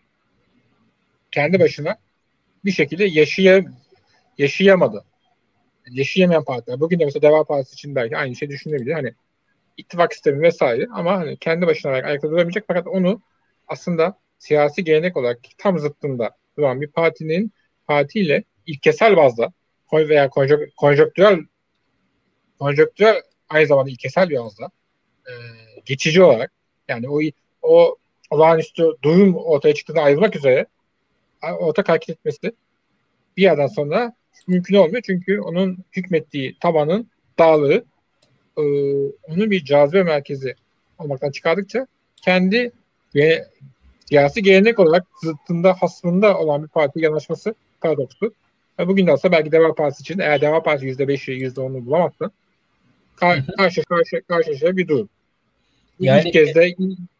Kendi 1.31 1.59
başına 1.59 1.97
bir 2.65 2.71
şekilde 2.71 3.05
yaşayam 3.05 3.65
yaşayamadı. 4.37 5.05
Yaşayamayan 5.91 6.43
partiler. 6.43 6.79
Bugün 6.79 6.99
de 6.99 7.05
mesela 7.05 7.21
Deva 7.21 7.43
Partisi 7.43 7.73
için 7.73 7.95
belki 7.95 8.17
aynı 8.17 8.35
şey 8.35 8.49
düşünebilir. 8.49 8.93
Hani 8.93 9.13
ittifak 9.77 10.13
sistemi 10.13 10.41
vesaire 10.41 10.87
ama 10.93 11.17
hani 11.17 11.37
kendi 11.37 11.67
başına 11.67 11.91
ayakta 11.91 12.31
duramayacak 12.31 12.63
fakat 12.67 12.87
onu 12.87 13.21
aslında 13.67 14.19
siyasi 14.37 14.83
gelenek 14.83 15.17
olarak 15.17 15.39
tam 15.57 15.79
zıttında 15.79 16.35
duran 16.57 16.81
bir 16.81 16.87
partinin 16.87 17.51
partiyle 17.87 18.43
ilkesel 18.65 19.17
bazda 19.17 19.53
veya 19.93 20.29
konjonktürel 20.77 21.39
konjonktürel 22.59 23.21
aynı 23.49 23.67
zamanda 23.67 23.89
ilkesel 23.89 24.29
bir 24.29 24.39
bazda 24.39 24.71
e, 25.27 25.33
geçici 25.89 26.23
olarak 26.23 26.51
yani 26.87 27.09
o 27.09 27.19
o 27.61 27.95
olağanüstü 28.29 28.83
durum 29.03 29.35
ortaya 29.35 29.73
çıktığında 29.73 30.01
ayrılmak 30.01 30.35
üzere 30.35 30.65
ortak 31.59 31.89
hareket 31.89 32.09
etmesi 32.09 32.51
bir 33.37 33.43
yerden 33.43 33.67
sonra 33.67 34.13
mümkün 34.47 34.75
olmuyor. 34.75 35.01
Çünkü 35.05 35.39
onun 35.39 35.77
hükmettiği 35.93 36.57
tabanın 36.59 37.07
dağlığı 37.39 37.83
e, 38.57 38.61
onu 39.23 39.51
bir 39.51 39.65
cazibe 39.65 40.03
merkezi 40.03 40.55
olmaktan 40.97 41.31
çıkardıkça 41.31 41.87
kendi 42.15 42.71
ve 43.15 43.47
siyasi 44.05 44.43
gelenek 44.43 44.79
olarak 44.79 45.07
zıttında 45.23 45.73
hasmında 45.73 46.37
olan 46.37 46.63
bir 46.63 46.67
parti 46.67 46.99
yanaşması 46.99 47.55
paradoksu. 47.81 48.33
Ve 48.79 48.87
bugün 48.87 49.07
de 49.07 49.11
aslında 49.11 49.37
belki 49.37 49.51
Deva 49.51 49.73
Partisi 49.73 50.01
için 50.01 50.19
eğer 50.19 50.41
Deva 50.41 50.63
Partisi 50.63 51.03
%5'i 51.03 51.33
%10'u 51.33 51.85
bulamazsa 51.85 52.31
kar 53.15 53.45
karşı 53.57 53.83
karşı 53.83 54.21
karşı 54.27 54.77
bir 54.77 54.87
durum. 54.87 55.09
Yani, 55.99 56.21
İlk 56.25 56.33
kez 56.33 56.55
de 56.55 56.75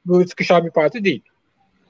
bu 0.06 0.28
sıkışan 0.28 0.66
bir 0.66 0.72
parti 0.72 1.04
değil. 1.04 1.22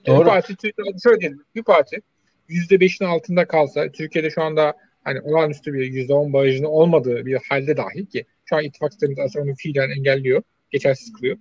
Doğru. 0.07 0.19
Bir 0.19 0.25
parti 0.25 0.55
şöyle 1.03 1.19
diyelim, 1.19 1.43
bir 1.55 1.63
parti 1.63 2.01
%5'in 2.49 3.07
altında 3.07 3.47
kalsa 3.47 3.91
Türkiye'de 3.91 4.29
şu 4.29 4.43
anda 4.43 4.73
hani 5.03 5.21
olağanüstü 5.21 5.73
bir 5.73 6.07
%10 6.07 6.33
barajının 6.33 6.67
olmadığı 6.67 7.25
bir 7.25 7.39
halde 7.49 7.77
dahi 7.77 8.05
ki 8.05 8.25
şu 8.45 8.55
an 8.55 8.63
ittifak 8.63 8.93
sistemimiz 8.93 9.19
aslında 9.19 9.45
onu 9.45 9.55
fiilen 9.55 9.89
engelliyor, 9.89 10.43
geçersiz 10.71 11.13
kılıyor. 11.13 11.37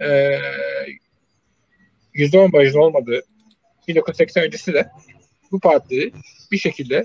Ee, 0.00 0.38
%10 2.14 2.52
barajının 2.52 2.82
olmadığı 2.82 3.22
1980 3.88 4.44
öncesi 4.44 4.72
de 4.72 4.88
bu 5.52 5.60
parti 5.60 6.12
bir 6.52 6.58
şekilde 6.58 7.04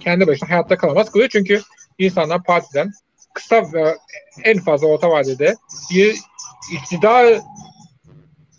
kendi 0.00 0.26
başına 0.26 0.50
hayatta 0.50 0.76
kalamaz 0.76 1.12
kılıyor. 1.12 1.28
Çünkü 1.28 1.60
insanlar 1.98 2.42
partiden 2.42 2.92
kısa 3.34 3.72
ve 3.72 3.96
en 4.44 4.58
fazla 4.58 4.86
orta 4.86 5.10
vadede 5.10 5.54
bir 5.90 6.16
iktidar 6.72 7.40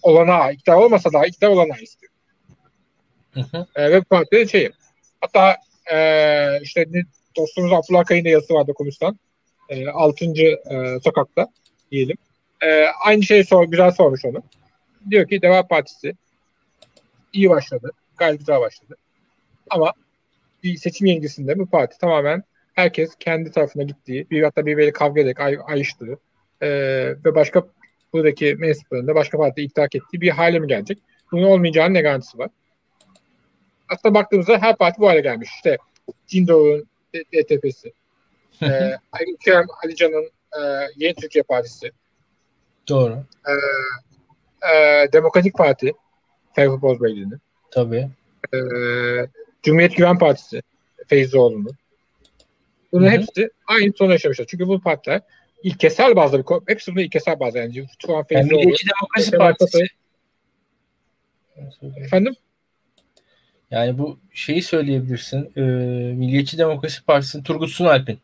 olanağı, 0.02 0.54
iktidar 0.54 0.76
olmasa 0.76 1.14
daha 1.14 1.26
iktidar 1.26 1.48
olanağı 1.48 1.80
istiyor. 1.80 2.12
Hı 3.34 3.42
hı. 3.42 3.66
E, 3.76 4.02
ve 4.32 4.48
şey 4.48 4.70
hatta 5.22 5.58
e, 5.92 5.98
işte 6.62 6.86
dostumuz 7.38 7.74
Abdullah 7.74 8.06
Kayın 8.06 8.26
da 8.26 8.30
yazısı 8.30 8.54
vardı 8.54 8.74
komisyon. 8.74 9.20
E, 9.70 9.88
6. 9.88 10.26
E, 10.26 11.00
sokakta 11.04 11.48
diyelim. 11.92 12.18
E, 12.62 12.86
aynı 13.06 13.24
şeyi 13.24 13.46
sor, 13.46 13.72
biraz 13.72 13.96
sormuş 13.96 14.26
onu. 14.26 14.44
Diyor 15.10 15.28
ki 15.28 15.42
Deva 15.42 15.68
Partisi 15.68 16.14
iyi 17.34 17.50
başladı. 17.50 17.92
Gayet 18.18 18.40
güzel 18.40 18.60
başladı. 18.60 18.96
Ama 19.70 19.94
bir 20.64 20.78
seçim 20.78 21.08
yengisinde 21.08 21.60
bu 21.60 21.66
parti 21.66 21.98
tamamen 21.98 22.44
herkes 22.74 23.16
kendi 23.20 23.52
tarafına 23.52 23.84
gittiği, 23.84 24.30
bir 24.32 24.44
hatta 24.44 24.66
birbiriyle 24.66 24.94
kavga 24.94 25.22
ederek 25.22 25.40
ay, 25.40 25.58
ayrıştığı 25.68 26.18
e, 26.62 26.70
ve 27.26 27.36
başka 27.36 27.64
buradaki 28.14 28.56
mensuplarında 28.56 29.16
başka 29.16 29.38
parti 29.38 29.62
idrak 29.62 29.96
ettiği 29.96 30.22
bir 30.22 30.30
hale 30.30 30.60
mi 30.60 30.68
gelecek? 30.68 30.98
Bunun 31.32 31.44
olmayacağının 31.44 31.94
ne 31.94 32.02
garantisi 32.02 32.38
var? 32.38 32.50
Aslında 33.90 34.14
baktığımızda 34.14 34.58
her 34.58 34.76
parti 34.76 35.02
bu 35.02 35.08
hale 35.08 35.22
gelmiş. 35.22 35.50
İşte 35.56 35.78
Dindoğ'un 36.34 36.88
DTP'si, 37.14 37.94
e, 38.62 38.68
Ali 39.12 39.38
Kerem 39.46 39.66
Ali 39.84 39.96
Can'ın 39.96 40.32
e, 40.54 40.62
Yeni 40.96 41.14
Türkiye 41.16 41.44
Partisi, 41.44 41.92
Doğru. 42.90 43.24
E, 43.48 43.54
e, 44.74 45.12
Demokratik 45.14 45.58
Parti, 45.58 45.94
Ferhat 46.56 46.82
Bozbeyli'nin. 46.82 47.38
Tabii. 47.72 48.10
E, 48.54 48.58
Cumhuriyet 49.64 49.96
Güven 49.96 50.18
Partisi, 50.18 50.62
Feyzoğlu'nun. 51.08 51.78
Bunun 52.92 53.06
Hı-hı. 53.06 53.12
hepsi 53.12 53.50
aynı 53.68 53.94
sonu 53.94 54.12
yaşamışlar. 54.12 54.46
Çünkü 54.46 54.68
bu 54.68 54.82
partiler 54.82 55.22
ilkesel 55.64 56.16
bazda 56.16 56.40
bir 56.40 56.46
hepsi 56.68 56.92
bunun 56.92 57.04
ilkesel 57.04 57.40
bazda 57.40 57.60
yani. 57.60 57.86
Turan 58.00 58.26
yani 58.32 58.50
Milliyetçi 58.50 58.88
Demokrasi 58.88 59.32
Partisi. 59.32 59.86
Efendim? 61.98 62.36
Yani 63.72 63.98
bu 63.98 64.20
şeyi 64.34 64.62
söyleyebilirsin. 64.62 65.52
E, 65.56 65.62
Milliyetçi 66.14 66.58
Demokrasi 66.58 67.06
Partisi'nin 67.06 67.44
Turgut 67.44 67.70
Sunalp'in. 67.70 68.20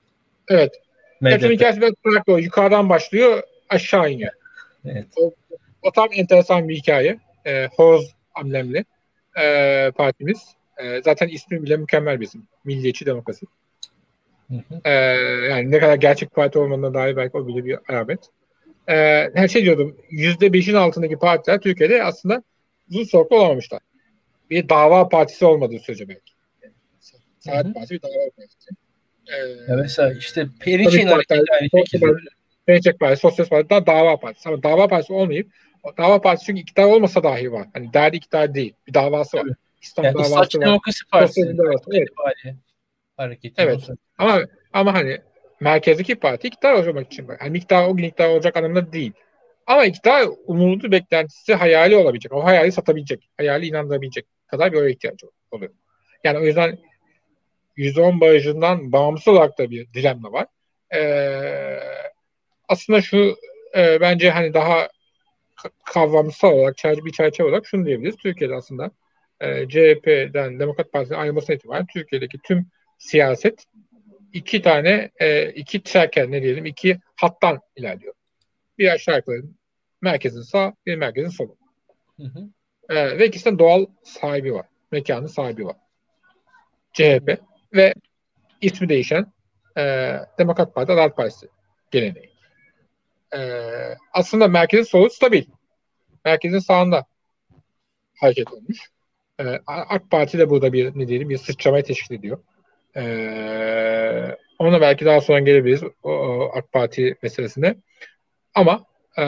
Evet. 0.47 0.73
Hepsinin 1.23 1.53
hikayesi 1.53 1.81
biraz 1.81 1.93
farklı. 2.03 2.41
Yukarıdan 2.41 2.89
başlıyor 2.89 3.43
aşağı 3.69 4.11
iniyor. 4.11 4.33
Evet. 4.85 5.05
O, 5.15 5.33
o 5.81 5.91
tam 5.91 6.09
enteresan 6.11 6.69
bir 6.69 6.75
hikaye. 6.75 7.19
E, 7.45 7.67
Horoz 7.75 8.15
amblemli 8.35 8.85
e, 9.41 9.91
partimiz. 9.95 10.55
E, 10.77 11.01
zaten 11.01 11.27
ismi 11.27 11.63
bile 11.63 11.77
mükemmel 11.77 12.21
bizim. 12.21 12.47
Milliyetçi 12.63 13.05
Demokrasi. 13.05 13.45
Ee, 14.85 14.91
yani 15.49 15.71
ne 15.71 15.79
kadar 15.79 15.95
gerçek 15.95 16.31
parti 16.31 16.59
olmadığına 16.59 16.93
dair 16.93 17.15
belki 17.15 17.37
o 17.37 17.47
bile 17.47 17.65
bir 17.65 17.77
alamet. 17.89 18.19
Ee, 18.89 19.29
her 19.35 19.47
şey 19.47 19.63
diyordum. 19.63 19.97
Yüzde 20.09 20.53
beşin 20.53 20.73
altındaki 20.73 21.15
partiler 21.19 21.59
Türkiye'de 21.59 22.03
aslında 22.03 22.43
uzun 22.89 23.03
soluklu 23.03 23.35
olamamışlar. 23.35 23.79
Bir 24.49 24.69
dava 24.69 25.09
partisi 25.09 25.45
olmadığı 25.45 25.79
sürece 25.79 26.09
belki. 26.09 26.33
Saat 27.39 27.73
Partisi 27.73 27.93
bir 27.93 28.01
dava 28.01 28.29
partisi. 28.37 28.69
Ee, 29.27 29.71
ya 29.71 29.77
mesela 29.77 30.13
işte 30.13 30.47
Perinçek'in 30.59 31.07
şekilde. 31.77 32.05
Gelecek 32.67 32.99
Partisi, 32.99 33.21
Sosyalist 33.21 33.49
Parti 33.49 33.69
daha 33.69 33.85
Dava 33.85 34.19
Partisi. 34.19 34.49
Ama 34.49 34.63
Dava 34.63 34.87
Partisi 34.87 35.13
olmayıp 35.13 35.47
Dava 35.97 36.21
Partisi 36.21 36.45
çünkü 36.45 36.61
iktidar 36.61 36.83
olmasa 36.83 37.23
dahi 37.23 37.51
var. 37.51 37.67
Hani 37.73 37.93
derdi 37.93 38.17
iktidar 38.17 38.53
değil. 38.55 38.73
Bir 38.87 38.93
davası 38.93 39.37
var. 39.37 39.47
İslam 39.81 40.05
yani 40.05 40.13
davası 40.13 40.35
var. 40.35 40.65
Demokrasi 40.65 41.07
Partisi. 41.11 41.41
Evet. 41.93 42.55
Hareketi. 43.19 43.61
Evet. 43.61 43.89
Ama 44.17 44.41
ama 44.73 44.93
hani 44.93 45.17
merkezdeki 45.59 46.15
parti 46.15 46.47
iktidar 46.47 46.87
olmak 46.87 47.13
için 47.13 47.27
var. 47.27 47.37
Yani 47.41 47.51
miktar 47.51 47.87
o 47.87 47.95
gün 47.95 48.03
iktidar 48.03 48.29
olacak 48.29 48.57
anlamında 48.57 48.93
değil. 48.93 49.13
Ama 49.67 49.85
iktidar 49.85 50.27
umutlu 50.45 50.91
beklentisi 50.91 51.53
hayali 51.53 51.95
olabilecek. 51.95 52.33
O 52.33 52.43
hayali 52.43 52.71
satabilecek. 52.71 53.29
Hayali 53.37 53.67
inandırabilecek 53.67 54.25
kadar 54.47 54.71
bir 54.71 54.77
oraya 54.77 54.89
ihtiyacı 54.89 55.27
oluyor. 55.51 55.71
Yani 56.23 56.39
o 56.39 56.41
yüzden 56.41 56.77
%10 57.77 58.21
barajından 58.21 58.91
bağımsız 58.91 59.27
olarak 59.27 59.59
da 59.59 59.71
bir 59.71 59.93
dilemma 59.93 60.31
var. 60.31 60.45
Ee, 60.95 61.79
aslında 62.67 63.01
şu 63.01 63.35
e, 63.77 64.01
bence 64.01 64.29
hani 64.29 64.53
daha 64.53 64.87
kavramsal 65.85 66.51
olarak 66.51 67.05
bir 67.05 67.11
çerçeve 67.11 67.47
olarak 67.47 67.65
şunu 67.65 67.85
diyebiliriz. 67.85 68.15
Türkiye'de 68.15 68.55
aslında 68.55 68.91
e, 69.41 69.67
CHP'den 69.69 70.59
Demokrat 70.59 70.91
Parti'nin 70.91 71.17
ayrılmasına 71.17 71.55
itibaren 71.55 71.87
Türkiye'deki 71.93 72.37
tüm 72.43 72.65
siyaset 72.99 73.65
iki 74.33 74.61
tane 74.61 75.11
e, 75.19 75.49
iki 75.51 75.83
tracker 75.83 76.31
ne 76.31 76.41
diyelim 76.41 76.65
iki 76.65 76.99
hattan 77.15 77.59
ilerliyor. 77.75 78.13
Bir 78.77 78.91
aşağı 78.91 79.17
yukarı 79.17 79.43
merkezin 80.01 80.41
sağ, 80.41 80.73
bir 80.85 80.95
merkezin 80.95 81.29
solu. 81.29 81.57
Hı 82.17 82.23
hı. 82.23 82.49
E, 82.89 83.19
ve 83.19 83.27
ikisinin 83.27 83.59
doğal 83.59 83.85
sahibi 84.03 84.53
var. 84.53 84.65
Mekanın 84.91 85.27
sahibi 85.27 85.65
var. 85.65 85.75
CHP 86.93 87.41
ve 87.73 87.93
ismi 88.61 88.89
değişen 88.89 89.33
e, 89.77 90.15
Demokrat 90.39 90.75
Parti, 90.75 90.91
Adalet 90.91 91.15
Partisi 91.15 91.47
geleneği. 91.91 92.29
E, 93.35 93.39
aslında 94.13 94.47
merkezin 94.47 94.83
solu 94.83 95.09
stabil. 95.09 95.43
Merkezin 96.25 96.59
sağında 96.59 97.05
hareket 98.15 98.53
olmuş. 98.53 98.77
E, 99.39 99.43
AK 99.67 100.11
Parti 100.11 100.39
de 100.39 100.49
burada 100.49 100.73
bir 100.73 100.99
ne 100.99 101.07
diyelim 101.07 101.29
bir 101.29 101.37
sıçramayı 101.37 101.83
teşkil 101.83 102.15
ediyor. 102.15 102.43
E, 102.99 104.37
ona 104.59 104.81
belki 104.81 105.05
daha 105.05 105.21
sonra 105.21 105.39
gelebiliriz 105.39 105.83
o, 105.83 106.11
o 106.11 106.51
AK 106.55 106.71
Parti 106.71 107.15
meselesine. 107.21 107.75
Ama 108.55 108.85
e, 109.17 109.23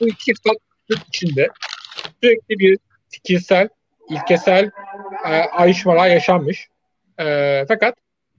bu 0.00 0.08
iki 0.08 0.32
farklı 0.44 1.06
içinde 1.08 1.48
sürekli 2.22 2.58
bir 2.58 2.78
fikirsel, 3.08 3.68
ilkesel 4.10 4.70
e, 5.24 5.28
ayrışmalar 5.28 6.08
yaşanmış. 6.08 6.68
E, 7.20 7.64
fakat 7.68 7.94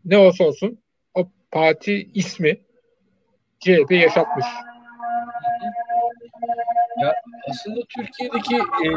ne 0.06 0.18
olsa 0.18 0.44
olsun 0.44 0.80
o 1.14 1.30
parti 1.52 2.10
ismi 2.14 2.58
CHP 3.60 3.92
yaşatmış. 3.92 4.46
Ya 7.02 7.16
aslında 7.50 7.80
Türkiye'deki 7.98 8.56
e, 8.56 8.90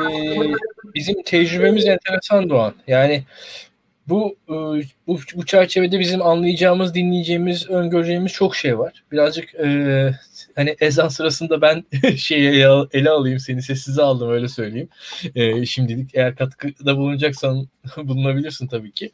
bizim 0.94 1.22
tecrübemiz 1.22 1.86
enteresan 1.86 2.50
Doğan. 2.50 2.74
Yani 2.86 3.24
bu 4.08 4.36
e, 4.48 4.54
bu, 5.06 5.18
bu 5.34 5.46
çerçevede 5.46 6.00
bizim 6.00 6.22
anlayacağımız, 6.22 6.94
dinleyeceğimiz, 6.94 7.70
öngöreceğimiz 7.70 8.32
çok 8.32 8.56
şey 8.56 8.78
var. 8.78 9.04
Birazcık 9.12 9.54
e, 9.54 10.10
hani 10.56 10.76
ezan 10.80 11.08
sırasında 11.08 11.62
ben 11.62 11.84
şeyi 12.16 12.48
ele, 12.48 12.86
ele 12.92 13.10
alayım 13.10 13.38
seni 13.38 13.62
sessize 13.62 14.02
aldım 14.02 14.30
öyle 14.30 14.48
söyleyeyim. 14.48 14.88
E, 15.34 15.66
şimdilik 15.66 16.10
eğer 16.14 16.36
katkıda 16.36 16.96
bulunacaksan 16.96 17.68
bulunabilirsin 17.96 18.66
tabii 18.66 18.92
ki. 18.92 19.12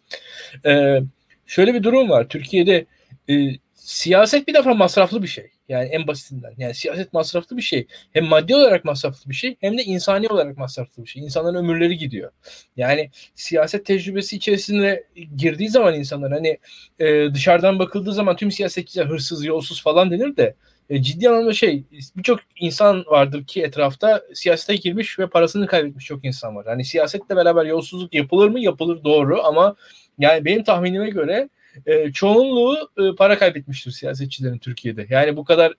E, 0.67 1.01
şöyle 1.47 1.75
bir 1.75 1.83
durum 1.83 2.11
var. 2.11 2.29
Türkiye'de 2.29 2.87
e, 3.31 3.51
siyaset 3.75 4.49
bir 4.49 4.55
defa 4.55 4.75
masraflı 4.75 5.23
bir 5.23 5.29
şey. 5.29 5.51
Yani 5.71 5.89
en 5.89 6.07
basitinden. 6.07 6.55
Yani 6.59 6.75
siyaset 6.75 7.13
masraflı 7.13 7.57
bir 7.57 7.63
şey. 7.63 7.87
Hem 8.13 8.25
maddi 8.25 8.55
olarak 8.55 8.85
masraflı 8.85 9.31
bir 9.31 9.35
şey 9.35 9.57
hem 9.61 9.79
de 9.79 9.85
insani 9.85 10.29
olarak 10.29 10.59
masraflı 10.59 11.03
bir 11.03 11.09
şey. 11.09 11.23
İnsanların 11.23 11.55
ömürleri 11.55 11.99
gidiyor. 11.99 12.31
Yani 12.77 13.11
siyaset 13.35 13.87
tecrübesi 13.87 14.37
içerisinde 14.37 15.05
girdiği 15.37 15.69
zaman 15.69 15.95
insanlar 15.95 16.33
hani 16.33 16.59
e, 16.99 17.35
dışarıdan 17.35 17.79
bakıldığı 17.79 18.13
zaman 18.13 18.37
tüm 18.37 18.51
siyasetçiler 18.51 19.07
hırsız, 19.07 19.45
yolsuz 19.45 19.83
falan 19.83 20.11
denir 20.11 20.37
de 20.37 20.55
e, 20.91 21.03
ciddi 21.03 21.29
anlamda 21.29 21.53
şey 21.53 21.85
birçok 22.17 22.41
insan 22.57 23.05
vardır 23.07 23.45
ki 23.45 23.63
etrafta 23.63 24.23
siyasete 24.35 24.77
girmiş 24.77 25.19
ve 25.19 25.27
parasını 25.27 25.67
kaybetmiş 25.67 26.05
çok 26.05 26.25
insan 26.25 26.57
var. 26.57 26.67
Hani 26.67 26.85
siyasetle 26.85 27.37
beraber 27.37 27.65
yolsuzluk 27.65 28.15
yapılır 28.15 28.49
mı? 28.49 28.61
Yapılır 28.61 29.05
doğru 29.05 29.43
ama 29.45 29.77
yani 30.19 30.45
benim 30.45 30.65
tahminime 30.65 31.11
göre 31.11 31.49
e, 31.87 32.13
çoğunluğu 32.13 32.91
e, 32.99 33.15
para 33.17 33.39
kaybetmiştir 33.39 33.91
siyasetçilerin 33.91 34.59
Türkiye'de. 34.59 35.07
Yani 35.11 35.37
bu 35.37 35.45
kadar 35.45 35.73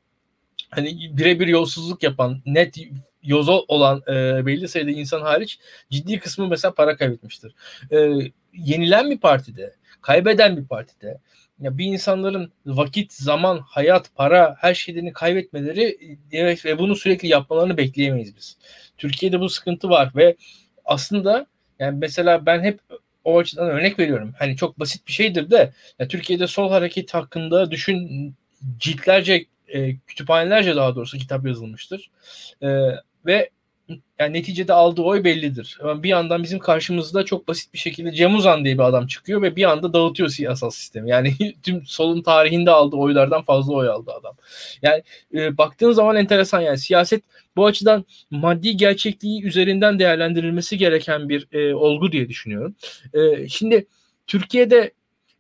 hani 0.70 1.18
birebir 1.18 1.48
yolsuzluk 1.48 2.04
yapan, 2.04 2.42
net 2.46 2.76
yozo 3.24 3.66
olan 3.68 4.02
e, 4.08 4.46
belli 4.46 4.68
sayıda 4.68 4.92
insan 4.92 5.22
hariç 5.22 5.60
ciddi 5.90 6.20
kısmı 6.20 6.48
mesela 6.48 6.74
para 6.74 6.98
kaybetmiştir. 6.98 7.56
E, 7.92 8.12
yenilen 8.54 9.10
bir 9.10 9.20
partide, 9.20 9.76
kaybeden 10.02 10.58
bir 10.58 10.68
partide 10.68 11.20
ya 11.62 11.78
bir 11.78 11.86
insanların 11.86 12.52
vakit, 12.66 13.14
zaman, 13.14 13.60
hayat, 13.60 14.16
para 14.16 14.56
her 14.60 14.74
şeylerini 14.74 15.14
kaybetmeleri 15.14 16.18
evet, 16.32 16.66
ve 16.66 16.80
bunu 16.80 16.96
sürekli 16.96 17.28
yapmalarını 17.28 17.78
bekleyemeyiz 17.78 18.36
biz. 18.36 18.58
Türkiye'de 18.98 19.40
bu 19.40 19.50
sıkıntı 19.50 19.90
var 19.90 20.12
ve 20.16 20.36
aslında 20.86 21.46
yani 21.80 21.98
mesela 21.98 22.46
ben 22.46 22.64
hep 22.64 22.80
o 23.24 23.40
açıdan 23.40 23.70
örnek 23.70 24.00
veriyorum. 24.00 24.34
Hani 24.40 24.56
çok 24.56 24.80
basit 24.80 25.08
bir 25.08 25.12
şeydir 25.12 25.52
de 25.52 25.74
ya 26.00 26.08
Türkiye'de 26.08 26.48
sol 26.48 26.72
hareket 26.72 27.14
hakkında 27.14 27.72
düşün 27.72 28.36
ciltlerce 28.78 29.46
e, 29.68 29.98
kütüphanelerce 29.98 30.76
daha 30.76 30.96
doğrusu 30.96 31.18
kitap 31.18 31.46
yazılmıştır. 31.48 32.12
E, 32.62 32.68
ve 33.26 33.50
yani 34.20 34.34
neticede 34.34 34.74
aldığı 34.74 35.02
oy 35.02 35.24
bellidir. 35.24 35.78
Bir 35.84 36.10
yandan 36.10 36.44
bizim 36.44 36.60
karşımızda 36.60 37.26
çok 37.26 37.48
basit 37.48 37.74
bir 37.74 37.80
şekilde 37.80 38.12
Cem 38.12 38.36
Uzan 38.36 38.66
diye 38.66 38.74
bir 38.74 38.84
adam 38.84 39.08
çıkıyor 39.08 39.42
ve 39.42 39.56
bir 39.56 39.64
anda 39.64 39.94
dağıtıyor 39.94 40.30
siyasal 40.30 40.70
sistemi. 40.70 41.10
Yani 41.10 41.34
tüm 41.64 41.86
solun 41.86 42.22
tarihinde 42.22 42.72
aldığı 42.72 42.96
oylardan 42.96 43.42
fazla 43.42 43.74
oy 43.74 43.90
aldı 43.90 44.12
adam. 44.12 44.36
Yani 44.82 45.04
e, 45.34 45.58
baktığın 45.58 45.92
zaman 45.92 46.16
enteresan 46.16 46.62
yani 46.62 46.78
siyaset 46.78 47.24
bu 47.56 47.66
açıdan 47.66 48.06
maddi 48.32 48.78
gerçekliği 48.78 49.44
üzerinden 49.44 50.00
değerlendirilmesi 50.00 50.78
gereken 50.78 51.30
bir 51.30 51.48
e, 51.52 51.76
olgu 51.76 52.12
diye 52.12 52.30
düşünüyorum. 52.30 52.76
E, 53.14 53.50
şimdi 53.50 53.88
Türkiye'de 54.28 54.92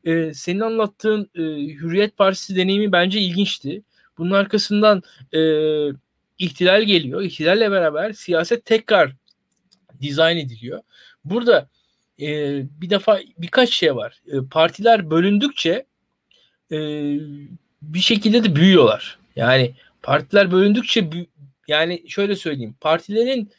e, 0.05 0.33
senin 0.33 0.59
anlattığın 0.59 1.29
e, 1.35 1.41
Hürriyet 1.73 2.17
Partisi 2.17 2.55
deneyimi 2.55 2.91
bence 2.91 3.19
ilginçti. 3.19 3.83
Bunun 4.17 4.31
arkasından 4.31 5.03
e, 5.33 5.39
ihtilal 6.41 6.83
geliyor. 6.83 7.21
İhtilalle 7.21 7.71
beraber 7.71 8.11
siyaset 8.11 8.65
tekrar 8.65 9.11
dizayn 10.01 10.37
ediliyor. 10.37 10.81
Burada 11.25 11.69
e, 12.21 12.27
bir 12.81 12.89
defa 12.89 13.19
birkaç 13.37 13.69
şey 13.69 13.95
var. 13.95 14.21
E, 14.27 14.31
partiler 14.51 15.11
bölündükçe 15.11 15.85
e, 16.71 16.77
bir 17.81 17.99
şekilde 17.99 18.43
de 18.43 18.55
büyüyorlar. 18.55 19.19
Yani 19.35 19.73
partiler 20.01 20.51
bölündükçe 20.51 21.09
yani 21.67 22.03
şöyle 22.09 22.35
söyleyeyim. 22.35 22.75
Partilerin 22.81 23.51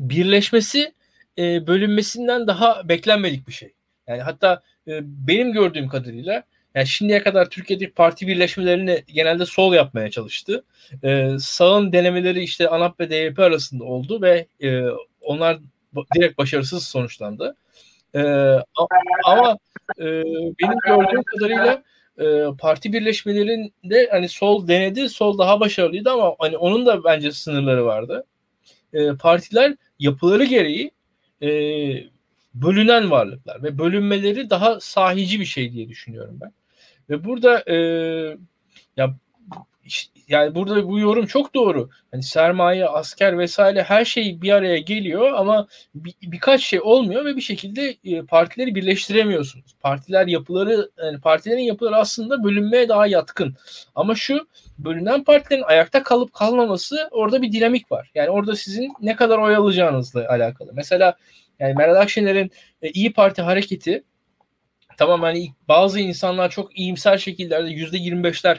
birleşmesi 0.00 0.92
e, 1.38 1.66
bölünmesinden 1.66 2.46
daha 2.46 2.88
beklenmedik 2.88 3.48
bir 3.48 3.52
şey. 3.52 3.72
Yani 4.06 4.22
hatta 4.22 4.62
e, 4.88 5.00
benim 5.02 5.52
gördüğüm 5.52 5.88
kadarıyla 5.88 6.42
yani 6.76 6.86
şimdiye 6.86 7.22
kadar 7.22 7.50
Türkiye'deki 7.50 7.92
parti 7.92 8.26
birleşmelerini 8.26 9.04
genelde 9.06 9.46
sol 9.46 9.74
yapmaya 9.74 10.10
çalıştı. 10.10 10.64
Ee, 11.04 11.30
sağın 11.40 11.92
denemeleri 11.92 12.42
işte 12.42 12.68
ANAP 12.68 13.00
ve 13.00 13.10
DYP 13.10 13.38
arasında 13.38 13.84
oldu 13.84 14.22
ve 14.22 14.46
e, 14.62 14.82
onlar 15.20 15.58
direkt 16.14 16.38
başarısız 16.38 16.86
sonuçlandı. 16.86 17.56
Ee, 18.14 18.20
ama 19.24 19.58
e, 20.00 20.04
benim 20.62 20.78
gördüğüm 20.86 21.22
kadarıyla 21.22 21.82
e, 22.18 22.56
parti 22.58 22.92
birleşmelerinde 22.92 24.08
hani 24.10 24.28
sol 24.28 24.68
denedi, 24.68 25.08
sol 25.08 25.38
daha 25.38 25.60
başarılıydı 25.60 26.10
ama 26.10 26.34
hani 26.38 26.56
onun 26.56 26.86
da 26.86 27.04
bence 27.04 27.32
sınırları 27.32 27.84
vardı. 27.84 28.24
E, 28.92 29.12
partiler 29.12 29.76
yapıları 29.98 30.44
gereği 30.44 30.90
e, 31.42 31.48
bölünen 32.54 33.10
varlıklar 33.10 33.62
ve 33.62 33.78
bölünmeleri 33.78 34.50
daha 34.50 34.80
sahici 34.80 35.40
bir 35.40 35.44
şey 35.44 35.72
diye 35.72 35.88
düşünüyorum 35.88 36.38
ben. 36.40 36.52
Ve 37.10 37.24
burada 37.24 37.64
e, 37.66 37.76
ya 38.96 39.14
yani 40.28 40.54
burada 40.54 40.88
bu 40.88 40.98
yorum 40.98 41.26
çok 41.26 41.54
doğru. 41.54 41.90
Hani 42.10 42.22
sermaye, 42.22 42.86
asker 42.86 43.38
vesaire 43.38 43.82
her 43.82 44.04
şey 44.04 44.42
bir 44.42 44.50
araya 44.50 44.78
geliyor 44.78 45.32
ama 45.32 45.66
bir, 45.94 46.14
birkaç 46.22 46.62
şey 46.62 46.80
olmuyor 46.80 47.24
ve 47.24 47.36
bir 47.36 47.40
şekilde 47.40 47.96
e, 48.04 48.22
partileri 48.22 48.74
birleştiremiyorsunuz. 48.74 49.74
Partiler 49.80 50.26
yapıları 50.26 50.90
yani 51.04 51.20
partilerin 51.20 51.62
yapıları 51.62 51.96
aslında 51.96 52.44
bölünmeye 52.44 52.88
daha 52.88 53.06
yatkın. 53.06 53.56
Ama 53.94 54.14
şu 54.14 54.48
bölünen 54.78 55.24
partilerin 55.24 55.62
ayakta 55.62 56.02
kalıp 56.02 56.32
kalmaması 56.32 57.08
orada 57.10 57.42
bir 57.42 57.52
dinamik 57.52 57.92
var. 57.92 58.10
Yani 58.14 58.30
orada 58.30 58.56
sizin 58.56 58.92
ne 59.00 59.16
kadar 59.16 59.38
oy 59.38 59.56
alacağınızla 59.56 60.28
alakalı. 60.28 60.70
Mesela 60.74 61.16
yani 61.58 61.74
Meral 61.74 62.00
Akşener'in 62.00 62.50
e, 62.82 62.90
İyi 62.90 63.12
Parti 63.12 63.42
hareketi 63.42 64.04
tamam 64.98 65.22
hani 65.22 65.52
bazı 65.68 66.00
insanlar 66.00 66.50
çok 66.50 66.78
iyimser 66.78 67.18
şekillerde 67.18 67.70
yüzde 67.70 67.96
25'ler 67.96 68.58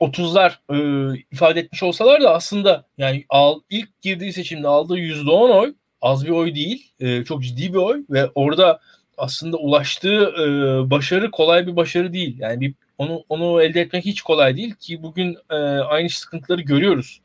30'lar 0.00 0.52
e, 0.70 1.24
ifade 1.32 1.60
etmiş 1.60 1.82
olsalar 1.82 2.22
da 2.22 2.34
aslında 2.34 2.84
yani 2.98 3.24
al, 3.28 3.60
ilk 3.70 4.02
girdiği 4.02 4.32
seçimde 4.32 4.68
aldığı 4.68 4.98
%10 4.98 5.50
oy 5.50 5.74
az 6.02 6.26
bir 6.26 6.30
oy 6.30 6.54
değil. 6.54 6.92
E, 7.00 7.24
çok 7.24 7.42
ciddi 7.42 7.72
bir 7.72 7.78
oy 7.78 8.04
ve 8.10 8.30
orada 8.34 8.80
aslında 9.18 9.56
ulaştığı 9.56 10.22
e, 10.22 10.46
başarı 10.90 11.30
kolay 11.30 11.66
bir 11.66 11.76
başarı 11.76 12.12
değil. 12.12 12.36
Yani 12.38 12.60
bir 12.60 12.74
onu 12.98 13.24
onu 13.28 13.62
elde 13.62 13.80
etmek 13.80 14.04
hiç 14.04 14.22
kolay 14.22 14.56
değil 14.56 14.74
ki 14.74 15.02
bugün 15.02 15.36
e, 15.50 15.54
aynı 15.64 16.10
sıkıntıları 16.10 16.60
görüyoruz. 16.60 17.20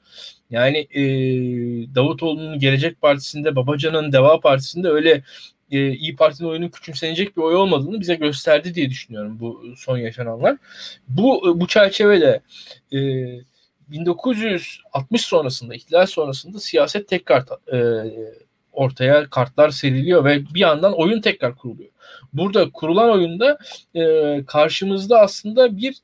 Yani 0.50 0.78
e, 0.78 1.02
Davutoğlu'nun 1.96 2.60
Gelecek 2.60 3.02
Partisi'nde, 3.02 3.56
Babacan'ın 3.56 4.12
Deva 4.12 4.40
Partisi'nde 4.40 4.90
öyle 4.90 5.24
e, 5.74 5.94
İyi 5.94 6.16
Parti'nin 6.16 6.50
oyunun 6.50 6.70
küçümsenecek 6.70 7.38
bir 7.38 7.42
oy 7.42 7.56
olmadığını 7.56 8.00
bize 8.00 8.16
gösterdi 8.16 8.76
diye 8.76 8.90
düşünüyorum 8.90 9.38
bu 9.40 9.64
son 9.78 9.98
yaşananlar. 9.98 10.58
Bu 11.08 11.54
bu 11.60 11.68
çerçevede 11.68 12.42
e, 12.94 13.00
1960 13.88 15.22
sonrasında, 15.22 15.76
ihtilal 15.76 16.06
sonrasında 16.06 16.60
siyaset 16.60 17.08
tekrar 17.08 17.44
e, 17.74 18.12
ortaya 18.72 19.30
kartlar 19.30 19.70
seriliyor 19.70 20.26
ve 20.26 20.46
bir 20.54 20.60
yandan 20.60 20.94
oyun 20.94 21.22
tekrar 21.22 21.56
kuruluyor. 21.56 21.90
Burada 22.34 22.70
kurulan 22.70 23.10
oyunda 23.10 23.58
e, 23.96 24.44
karşımızda 24.48 25.20
aslında 25.20 25.78
bir 25.78 25.96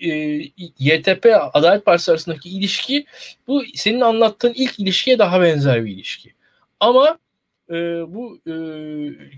e, 0.00 0.08
YTP 0.78 1.26
Adalet 1.52 1.84
Partisi 1.84 2.10
arasındaki 2.10 2.48
ilişki 2.48 3.06
bu 3.46 3.62
senin 3.74 4.00
anlattığın 4.00 4.52
ilk 4.54 4.80
ilişkiye 4.80 5.18
daha 5.18 5.40
benzer 5.42 5.84
bir 5.84 5.90
ilişki. 5.90 6.32
Ama 6.80 7.18
e, 7.70 7.74
bu 8.14 8.40
e, 8.46 8.54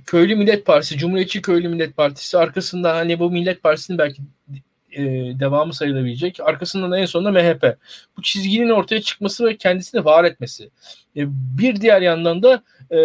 Köylü 0.07 0.37
Millet 0.37 0.67
Partisi, 0.67 0.99
Cumhuriyetçi 0.99 1.43
Köylü 1.43 1.69
Millet 1.69 1.97
Partisi 1.97 2.39
arkasında 2.39 2.97
hani 2.97 3.19
bu 3.19 3.31
Millet 3.31 3.63
Partisi'nin 3.63 3.99
belki 3.99 4.23
e, 4.93 5.03
devamı 5.41 5.75
sayılabilecek. 5.75 6.41
Arkasından 6.41 6.93
en 6.93 7.05
sonunda 7.05 7.31
MHP. 7.31 7.77
Bu 8.17 8.23
çizginin 8.23 8.71
ortaya 8.71 9.03
çıkması 9.03 9.47
ve 9.47 9.57
kendisini 9.57 10.05
var 10.05 10.25
etmesi. 10.25 10.71
E, 11.17 11.21
bir 11.59 11.81
diğer 11.81 12.03
yandan 12.03 12.43
da 12.43 12.63
e, 12.91 12.97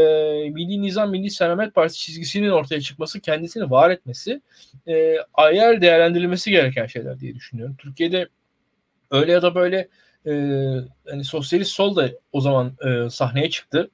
Milli 0.49 0.81
Nizam, 0.81 1.11
Milli 1.11 1.29
Selamet 1.29 1.75
Partisi 1.75 1.99
çizgisinin 1.99 2.49
ortaya 2.49 2.81
çıkması, 2.81 3.19
kendisini 3.19 3.71
var 3.71 3.89
etmesi 3.89 4.41
e, 4.87 5.17
ayrı 5.33 5.81
değerlendirilmesi 5.81 6.51
gereken 6.51 6.85
şeyler 6.85 7.19
diye 7.19 7.35
düşünüyorum. 7.35 7.75
Türkiye'de 7.79 8.27
öyle 9.11 9.31
ya 9.31 9.41
da 9.41 9.55
böyle 9.55 9.87
e, 10.25 10.31
hani 11.09 11.23
sosyalist 11.23 11.71
sol 11.71 11.95
da 11.95 12.11
o 12.31 12.41
zaman 12.41 12.73
e, 12.85 13.09
sahneye 13.09 13.49
çıktı 13.49 13.89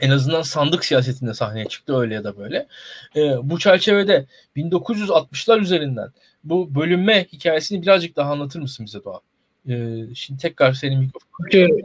en 0.00 0.10
azından 0.10 0.42
sandık 0.42 0.84
siyasetinde 0.84 1.34
sahneye 1.34 1.64
çıktı 1.64 2.00
öyle 2.00 2.14
ya 2.14 2.24
da 2.24 2.38
böyle. 2.38 2.66
E, 3.16 3.20
bu 3.42 3.58
çerçevede 3.58 4.26
1960'lar 4.56 5.60
üzerinden 5.60 6.08
bu 6.44 6.74
bölünme 6.74 7.26
hikayesini 7.32 7.82
birazcık 7.82 8.16
daha 8.16 8.32
anlatır 8.32 8.60
mısın 8.60 8.86
bize 8.86 9.04
Doğa? 9.04 9.20
E, 9.68 10.04
şimdi 10.14 10.40
tekrar 10.40 10.72
senin 10.72 11.00
mikrofon. 11.00 11.82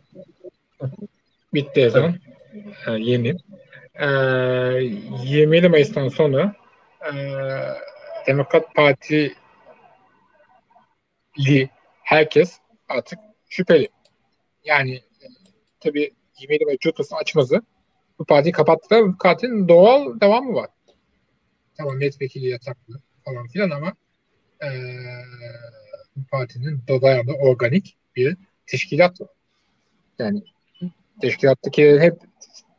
Bitti 1.53 1.87
o 1.87 1.89
zaman. 1.89 2.15
Ee, 2.87 2.91
yeni. 2.91 3.35
Ee, 3.95 4.05
27 5.23 5.69
Mayıs'tan 5.69 6.09
sonra 6.09 6.55
e, 7.05 7.13
Demokrat 8.27 8.75
Partili 8.75 9.35
herkes 12.03 12.59
artık 12.89 13.19
şüpheli. 13.49 13.89
Yani 14.65 14.95
e, 14.95 15.25
tabii 15.79 16.13
27 16.39 16.65
Mayıs 16.65 16.79
cutasını 16.79 17.17
açmazı 17.17 17.61
bu 18.19 18.25
partiyi 18.25 18.51
kapattılar. 18.51 19.03
Bu 19.03 19.17
partinin 19.17 19.67
doğal 19.67 20.19
devamı 20.19 20.53
var. 20.53 20.69
Tamam 21.77 21.95
milletvekili 21.95 22.49
yataklı 22.49 22.99
falan 23.25 23.47
filan 23.47 23.69
ama 23.69 23.93
ee, 24.63 24.97
bu 26.15 26.23
partinin 26.31 26.81
dayanı 26.87 27.33
organik 27.33 27.97
bir 28.15 28.37
teşkilat 28.67 29.21
var. 29.21 29.29
Yani 30.19 30.43
teşkilattaki 31.21 31.99
hep 31.99 32.17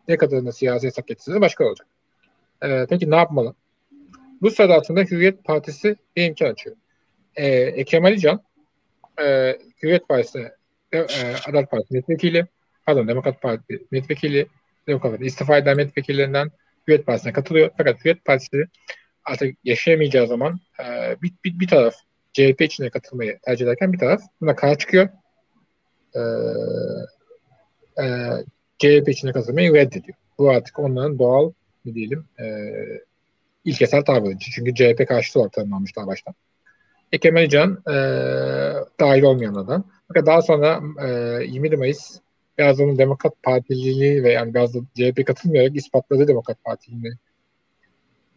ne 0.08 0.16
kadarını 0.16 0.52
siyasi 0.52 0.86
hesap 0.86 1.06
getirse 1.06 1.40
başka 1.40 1.64
olacak. 1.64 1.86
Ee, 2.62 2.86
peki 2.90 3.10
ne 3.10 3.16
yapmalı? 3.16 3.54
Bu 4.42 4.50
sırada 4.50 4.74
aslında 4.74 5.00
Hürriyet 5.00 5.44
Partisi 5.44 5.96
bir 6.16 6.24
imkan 6.24 6.50
açıyor. 6.50 6.76
Ee, 7.36 7.46
Ekrem 7.48 8.04
Alican 8.04 8.42
e, 9.22 9.58
Hürriyet 9.82 10.08
Partisi 10.08 10.52
e, 10.92 10.98
Adalet 11.48 11.70
Partisi 11.70 11.94
milletvekili 11.94 12.46
pardon 12.86 13.08
Demokrat 13.08 13.42
Parti 13.42 13.86
milletvekili 13.90 14.46
Demokrat 14.86 15.22
istifa 15.22 15.58
eden 15.58 15.76
milletvekillerinden 15.76 16.50
Hürriyet 16.88 17.06
Partisi'ne 17.06 17.32
katılıyor. 17.32 17.70
Fakat 17.76 18.00
Hürriyet 18.00 18.24
Partisi 18.24 18.66
artık 19.24 19.56
yaşayamayacağı 19.64 20.26
zaman 20.26 20.60
e, 20.80 21.16
bir, 21.22 21.32
bir, 21.44 21.60
bir 21.60 21.68
taraf 21.68 21.94
CHP 22.32 22.60
içine 22.60 22.90
katılmayı 22.90 23.38
tercih 23.42 23.66
ederken 23.66 23.92
bir 23.92 23.98
taraf 23.98 24.22
buna 24.40 24.56
karşı 24.56 24.78
çıkıyor. 24.78 25.08
E, 26.14 26.20
e, 28.02 28.04
CHP 28.78 29.08
içine 29.08 29.32
katılmayı 29.32 29.74
reddediyor. 29.74 30.18
Bu 30.38 30.50
artık 30.50 30.78
onların 30.78 31.18
doğal 31.18 31.52
ne 31.84 31.94
diyelim 31.94 32.24
e, 32.40 32.44
ilkesel 33.64 34.02
tavrı. 34.02 34.38
Çünkü 34.38 34.74
CHP 34.74 35.08
karşıtı 35.08 35.38
olarak 35.38 35.52
tanımlanmış 35.52 35.96
daha 35.96 36.06
baştan. 36.06 36.34
Ekrem 37.12 37.36
İmamoğlu 37.36 37.78
e, 37.86 37.94
dahil 39.00 39.22
olmayanlardan. 39.22 39.84
Fakat 40.08 40.26
daha 40.26 40.42
sonra 40.42 40.80
e, 41.02 41.44
20 41.44 41.76
Mayıs 41.76 42.20
onun 42.80 42.98
Demokrat 42.98 43.42
Partililiği 43.42 44.22
ve 44.22 44.32
yani 44.32 44.54
da 44.54 44.66
CHP 44.94 45.26
katılmayarak 45.26 45.76
ispatladı 45.76 46.28
Demokrat 46.28 46.64
Partililiğini 46.64 47.14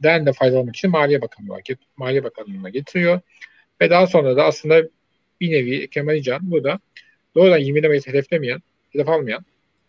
den 0.04 0.26
de 0.26 0.34
faydalanmak 0.34 0.76
için 0.76 0.92
Maliye 0.92 1.22
Bakanlığı'na, 1.22 1.60
Maliye 1.98 2.24
Bakanlığı'na 2.24 2.70
getiriyor. 2.70 3.20
Ve 3.82 3.90
daha 3.90 4.08
sonra 4.08 4.38
da 4.38 4.46
aslında 4.46 4.84
bir 5.42 5.52
nevi 5.52 5.90
Kemal 5.90 6.16
İcan 6.16 6.52
burada 6.52 6.80
doğrudan 7.36 7.58
20 7.58 7.82
Mayıs 7.82 8.08
hedeflemeyen, 8.08 8.60
hedef 8.90 9.10
almayan 9.10 9.46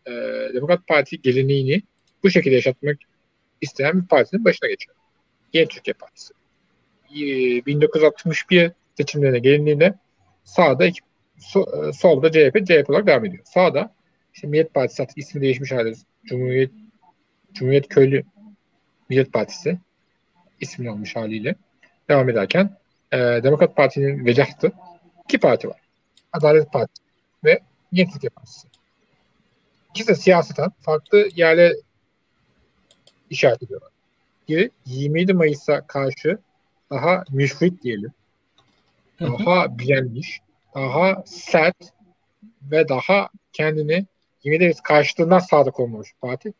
e, 0.06 0.10
Demokrat 0.54 0.86
Parti 0.86 1.22
geleneğini 1.22 1.82
bu 2.22 2.30
şekilde 2.30 2.54
yaşatmak 2.54 2.98
isteyen 3.60 4.02
bir 4.02 4.06
partinin 4.06 4.44
başına 4.44 4.68
geçiyor. 4.68 4.96
Yeni 5.52 5.68
Türkiye 5.68 5.94
Partisi. 5.94 6.34
E, 7.10 7.16
1961 7.66 8.72
seçimlerine 8.96 9.38
gelindiğinde 9.38 9.94
sağda 10.44 10.88
so, 11.38 11.60
e, 11.60 11.92
solda 11.92 12.32
CHP, 12.32 12.66
CHP 12.66 12.90
olarak 12.90 13.06
devam 13.06 13.24
ediyor. 13.24 13.42
Sağda 13.44 13.94
işte 14.34 14.46
Millet 14.46 14.74
Partisi 14.74 15.02
artık 15.02 15.18
ismi 15.18 15.40
değişmiş 15.40 15.72
halde 15.72 15.94
Cumhuriyet 16.24 16.70
Cumhuriyet 17.52 17.88
Köylü 17.88 18.22
Millet 19.08 19.32
Partisi 19.32 19.78
ismini 20.60 20.90
almış 20.90 21.16
haliyle 21.16 21.54
devam 22.08 22.28
ederken 22.28 22.76
e, 23.12 23.18
Demokrat 23.18 23.76
Parti'nin 23.76 24.26
veliahtı 24.26 24.72
iki 25.24 25.38
parti 25.38 25.68
var. 25.68 25.80
Adalet 26.32 26.72
Partisi 26.72 27.02
ve 27.44 27.60
Yeni 27.92 28.10
Türkiye 28.12 28.30
Partisi. 28.30 28.68
İkisi 29.90 30.08
de 30.08 30.14
siyaseten 30.14 30.70
farklı 30.80 31.28
yerle 31.36 31.72
işaret 33.30 33.62
ediyorlar. 33.62 33.90
Biri 34.48 34.70
27 34.86 35.34
Mayıs'a 35.34 35.86
karşı 35.86 36.38
daha 36.90 37.24
müşrik 37.30 37.82
diyelim. 37.82 38.12
Daha 39.20 39.78
bilenmiş, 39.78 40.40
daha 40.74 41.22
sert 41.26 41.76
ve 42.62 42.88
daha 42.88 43.28
kendini 43.52 44.06
27 44.48 44.64
Mayıs 44.64 44.80
karşılığından 44.80 45.38
sadık 45.38 45.80
olmamış 45.80 46.08
parti. 46.20 46.52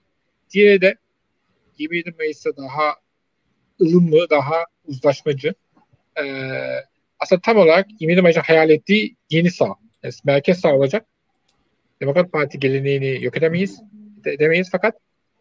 Diğeri 0.51 0.81
de 0.81 0.94
27 1.79 2.14
Mayıs'ta 2.18 2.57
daha 2.57 2.94
ılımlı, 3.81 4.31
daha 4.31 4.64
uzlaşmacı. 4.87 5.55
Ee, 6.16 6.24
aslında 7.18 7.40
tam 7.40 7.57
olarak 7.57 7.87
27 8.01 8.22
Mayıs'ın 8.22 8.40
hayal 8.40 8.70
ettiği 8.70 9.16
yeni 9.31 9.51
sağ. 9.51 9.74
Yani 10.03 10.14
merkez 10.24 10.61
sağ 10.61 10.74
olacak. 10.74 11.07
Demokrat 12.01 12.33
Parti 12.33 12.59
geleneğini 12.59 13.24
yok 13.24 13.37
edemeyiz. 13.37 13.81
Edemeyiz 14.27 14.68
fakat 14.72 14.94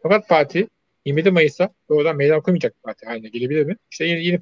Demokrat 0.04 0.28
Parti 0.28 0.68
27 1.04 1.30
Mayıs'a 1.30 1.70
doğrudan 1.88 2.16
meydan 2.16 2.38
okumayacak 2.38 2.82
parti 2.82 3.06
haline 3.06 3.28
gelebilir 3.28 3.64
mi? 3.64 3.76
İşte 3.90 4.04
yeni, 4.04 4.24
yeni 4.24 4.38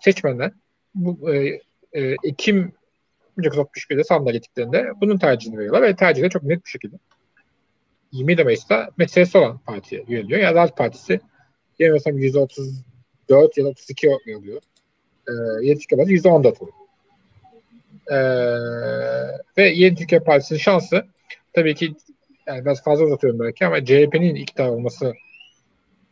seçmenler 0.00 0.52
bu 0.94 1.34
e, 1.34 1.60
e, 1.92 2.16
Ekim 2.24 2.72
1961'de 3.38 4.04
sandığa 4.04 4.32
gittiklerinde 4.32 4.90
bunun 5.00 5.18
tercihini 5.18 5.58
veriyorlar 5.58 5.82
ve 5.82 5.96
tercihleri 5.96 6.30
çok 6.30 6.42
net 6.42 6.64
bir 6.64 6.70
şekilde 6.70 6.96
27 8.14 8.44
Mayıs'ta 8.44 8.90
meselesi 8.96 9.38
olan 9.38 9.58
partiye 9.58 10.04
yöneliyor. 10.08 10.40
Ya 10.40 10.50
Adalet 10.50 10.76
Partisi 10.76 11.20
yanılmıyorsam 11.78 12.18
%30 12.18 12.74
4 13.28 13.58
ya 13.58 13.64
da 13.64 13.68
32 13.68 14.08
oluyor. 14.08 14.60
E, 15.28 15.32
Yeni 15.62 15.78
Türkiye 15.78 15.98
Partisi 15.98 16.28
%14 16.28 16.62
oluyor. 16.62 16.76
E, 18.10 18.18
ve 19.58 19.68
Yeni 19.68 19.96
Türkiye 19.96 20.20
Partisi'nin 20.20 20.58
şansı 20.58 21.06
tabii 21.52 21.74
ki 21.74 21.94
yani 22.46 22.64
biraz 22.64 22.82
fazla 22.82 23.04
uzatıyorum 23.04 23.40
belki 23.40 23.66
ama 23.66 23.84
CHP'nin 23.84 24.34
iktidar 24.34 24.68
olması 24.68 25.14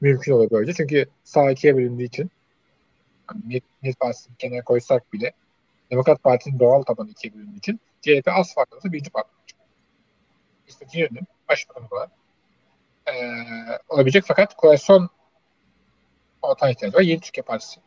mümkün 0.00 0.32
olur 0.32 0.50
böylece. 0.50 0.72
Çünkü 0.72 1.06
sağ 1.24 1.50
ikiye 1.50 1.76
bölündüğü 1.76 2.04
için 2.04 2.30
yani 3.30 3.62
Millet 3.82 4.00
Partisi'ni 4.00 4.36
kenara 4.36 4.64
koysak 4.64 5.12
bile 5.12 5.32
Demokrat 5.90 6.22
Parti'nin 6.22 6.58
doğal 6.58 6.82
tabanı 6.82 7.10
ikiye 7.10 7.34
bölündüğü 7.34 7.58
için 7.58 7.80
CHP 8.00 8.28
az 8.28 8.54
farklı 8.54 8.92
birinci 8.92 9.10
parti 9.10 9.28
olacak. 9.28 9.58
İstediği 10.68 11.00
yönüm 11.02 11.26
başbakan 11.52 11.88
olarak 11.90 12.10
e, 13.06 13.14
olabilecek 13.88 14.24
fakat 14.26 14.56
koalisyon 14.56 15.08
ortağa 16.42 16.70
ihtiyacı 16.70 16.96
var. 16.96 17.02
Yeni 17.02 17.20
Türkiye 17.20 17.42
Partisi 17.42 17.80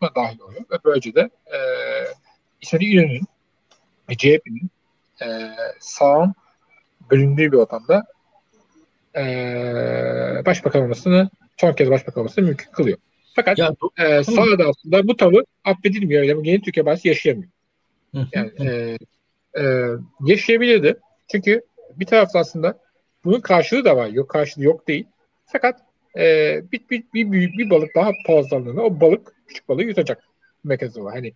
buna 0.00 0.14
dahil 0.14 0.40
oluyor. 0.40 0.60
Ve 0.70 0.76
böylece 0.84 1.14
de 1.14 1.30
e, 1.46 1.58
İsmail 2.60 2.92
İnönü'nün 2.92 3.26
ve 4.08 4.16
CHP'nin 4.16 4.70
e, 5.22 5.50
sağın 5.80 6.34
bölündüğü 7.10 7.52
bir 7.52 7.56
ortamda 7.56 8.04
e, 9.16 9.22
başbakan 10.46 10.82
olmasını 10.82 11.30
son 11.56 11.72
kez 11.72 11.90
başbakan 11.90 12.20
olmasını 12.20 12.44
mümkün 12.44 12.70
kılıyor. 12.70 12.98
Fakat 13.34 13.58
ya, 13.58 13.74
e, 13.98 14.24
sağda 14.24 14.64
aslında 14.68 15.08
bu 15.08 15.16
tavır 15.16 15.44
affedilmiyor. 15.64 16.22
Yani 16.22 16.48
yeni 16.48 16.62
Türkiye 16.62 16.84
Partisi 16.84 17.08
yaşayamıyor. 17.08 17.50
Yani 18.32 18.52
e, 18.60 18.96
e, 19.60 19.62
yaşayabilirdi. 20.24 21.00
Çünkü 21.28 21.62
bir 22.00 22.06
tarafta 22.06 22.38
aslında 22.38 22.78
bunun 23.24 23.40
karşılığı 23.40 23.84
da 23.84 23.96
var. 23.96 24.06
Yok 24.06 24.30
karşılığı 24.30 24.64
yok 24.64 24.88
değil. 24.88 25.06
Fakat 25.46 25.80
e, 26.16 26.22
bir, 26.72 26.80
bir, 26.90 27.04
bir, 27.14 27.32
büyük 27.32 27.58
bir 27.58 27.70
balık 27.70 27.94
daha 27.94 28.10
fazlalığında 28.26 28.82
o 28.82 29.00
balık 29.00 29.32
küçük 29.46 29.68
balığı 29.68 29.82
yutacak 29.82 30.24
mekanizma 30.64 31.04
var. 31.04 31.14
Hani 31.14 31.32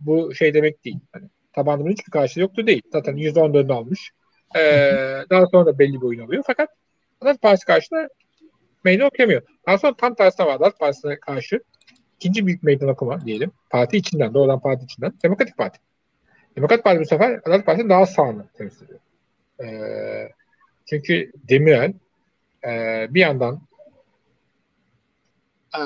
bu 0.00 0.34
şey 0.34 0.54
demek 0.54 0.84
değil. 0.84 0.98
Hani 1.12 1.24
tabanının 1.52 1.90
hiçbir 1.90 2.10
karşılığı 2.10 2.42
yoktu 2.42 2.66
değil. 2.66 2.82
Zaten 2.92 3.16
%14'ünü 3.16 3.72
almış. 3.72 4.10
Ee, 4.56 4.60
daha 5.30 5.46
sonra 5.46 5.66
da 5.66 5.78
belli 5.78 6.00
bir 6.00 6.06
oyun 6.06 6.26
alıyor. 6.26 6.44
Fakat 6.46 6.68
Adalet 7.20 7.42
Partisi 7.42 7.66
karşısında 7.66 8.08
meydan 8.84 9.06
okuyamıyor. 9.06 9.42
Daha 9.66 9.78
sonra 9.78 9.96
tam 9.96 10.14
tersine 10.14 10.46
var. 10.46 10.54
Adalet 10.54 10.78
Partisi'ne 10.78 11.16
karşı 11.16 11.60
ikinci 12.16 12.46
büyük 12.46 12.62
meydan 12.62 12.88
okuma 12.88 13.26
diyelim. 13.26 13.52
Parti 13.70 13.96
içinden, 13.96 14.34
doğrudan 14.34 14.60
parti 14.60 14.84
içinden. 14.84 15.12
Demokratik 15.24 15.56
Parti. 15.58 15.78
Demokrat 16.56 16.84
Parti 16.84 17.00
bu 17.00 17.04
sefer 17.04 17.40
Adalet 17.44 17.66
Partisi'nin 17.66 17.90
daha 17.90 18.06
sağını 18.06 18.44
temsil 18.58 18.84
ediyor. 18.84 19.00
Ee, 19.62 20.28
çünkü 20.86 21.32
Demirel 21.48 21.92
e, 22.64 23.06
bir 23.10 23.20
yandan 23.20 23.60
e, 25.74 25.82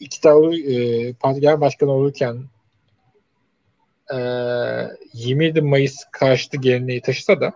iktidarı 0.00 0.56
e, 0.56 1.12
parti 1.12 1.40
genel 1.40 1.60
başkanı 1.60 1.90
olurken 1.90 2.44
e, 4.14 4.18
27 5.12 5.60
Mayıs 5.60 6.04
karşıtı 6.12 6.56
geleneği 6.56 7.02
taşısa 7.02 7.40
da 7.40 7.52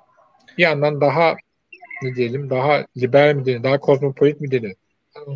bir 0.58 0.62
yandan 0.62 1.00
daha 1.00 1.36
ne 2.02 2.14
diyelim 2.14 2.50
daha 2.50 2.86
liberal 2.96 3.34
mi 3.34 3.46
denir, 3.46 3.62
daha 3.62 3.80
kozmopolit 3.80 4.40
mi 4.40 4.50
denir? 4.50 4.74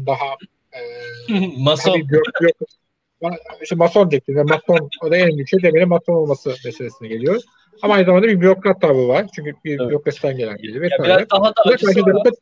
Daha 0.07 0.37
e, 0.73 0.81
Mason. 1.59 1.99
Yok, 1.99 2.27
yok. 2.41 2.69
İşte 3.63 3.77
mason 3.77 4.11
diyecektim. 4.11 4.47
Mason, 4.47 4.91
o 5.03 5.11
da 5.11 5.17
en 5.17 5.29
büyük 5.29 5.49
şey 5.49 5.63
demeli 5.63 5.87
mason 5.87 6.15
olması 6.15 6.55
meselesine 6.65 7.09
geliyor. 7.09 7.43
Ama 7.83 7.95
aynı 7.95 8.07
zamanda 8.07 8.29
bir 8.29 8.41
bürokrat 8.41 8.81
tavrı 8.81 9.09
var. 9.09 9.27
Çünkü 9.35 9.53
bir 9.65 9.81
evet. 9.81 9.91
bürokrasiden 9.91 10.37
gelen 10.37 10.57
geliyor. 10.57 10.85
Ya 10.85 11.05
biraz 11.05 11.31
daha 11.31 11.45
da 11.45 11.63
acısı 11.65 12.01
var. 12.01 12.33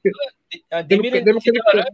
Yani 0.72 0.90
Demir'in 0.90 1.36
iktidarı 1.36 1.84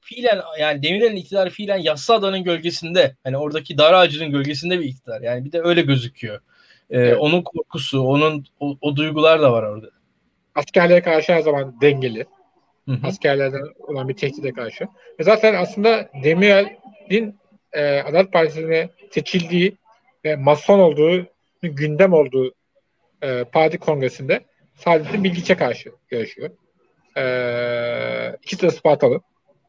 fiilen 0.00 0.42
yani 0.60 0.82
Demirel'in 0.82 1.16
iktidarı 1.16 1.50
fiilen 1.50 1.78
yassı 1.78 2.14
adanın 2.14 2.44
gölgesinde. 2.44 3.16
Hani 3.24 3.36
oradaki 3.36 3.78
dar 3.78 3.92
ağacının 3.92 4.30
gölgesinde 4.30 4.80
bir 4.80 4.84
iktidar. 4.84 5.20
Yani 5.20 5.44
bir 5.44 5.52
de 5.52 5.60
öyle 5.60 5.82
gözüküyor. 5.82 6.40
Ee, 6.90 7.00
evet. 7.00 7.16
Onun 7.20 7.42
korkusu, 7.42 8.00
onun 8.00 8.46
o, 8.60 8.76
o 8.80 8.96
duygular 8.96 9.42
da 9.42 9.52
var 9.52 9.62
orada. 9.62 9.86
Askerlere 10.54 11.02
karşı 11.02 11.32
her 11.32 11.40
zaman 11.40 11.80
dengeli. 11.80 12.26
Hı-hı. 12.88 12.98
Askerlerden 13.02 13.62
olan 13.78 14.08
bir 14.08 14.16
tehdide 14.16 14.52
karşı. 14.52 14.84
Ve 15.20 15.24
zaten 15.24 15.54
aslında 15.54 16.08
Demirel'in 16.24 17.38
e, 17.72 18.00
Adalet 18.00 18.32
Partisi'ne 18.32 18.88
seçildiği 19.10 19.76
ve 20.24 20.36
mason 20.36 20.78
olduğu, 20.78 21.26
gündem 21.62 22.12
olduğu 22.12 22.54
e, 23.26 23.44
parti 23.44 23.78
kongresinde 23.78 24.44
Saadettin 24.74 25.24
Bilgiç'e 25.24 25.56
karşı 25.56 25.92
yarışıyor. 26.10 26.50
E, 27.16 28.36
ikisi 28.42 28.62
de 28.62 28.70
Spartalı. 28.70 29.20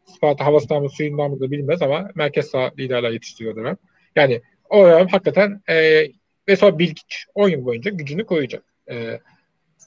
Sparta 0.06 0.46
havasından 0.46 0.84
mı 0.84 0.90
suyundan 0.90 1.32
mı 1.32 1.40
da 1.40 1.52
bilmez 1.52 1.82
ama 1.82 2.10
merkez 2.16 2.48
sağ 2.48 2.72
liderler 2.80 3.12
yetiştiriyor 3.12 3.56
dönem. 3.56 3.78
Yani 4.16 4.42
o 4.70 4.86
dönem 4.86 5.08
hakikaten 5.08 5.62
e, 5.70 6.08
ve 6.48 6.56
sonra 6.56 6.80
Bilgiç 6.80 7.26
10 7.36 7.50
yıl 7.50 7.66
boyunca 7.66 7.92
gücünü 7.92 8.26
koyacak. 8.26 8.64
E, 8.90 9.20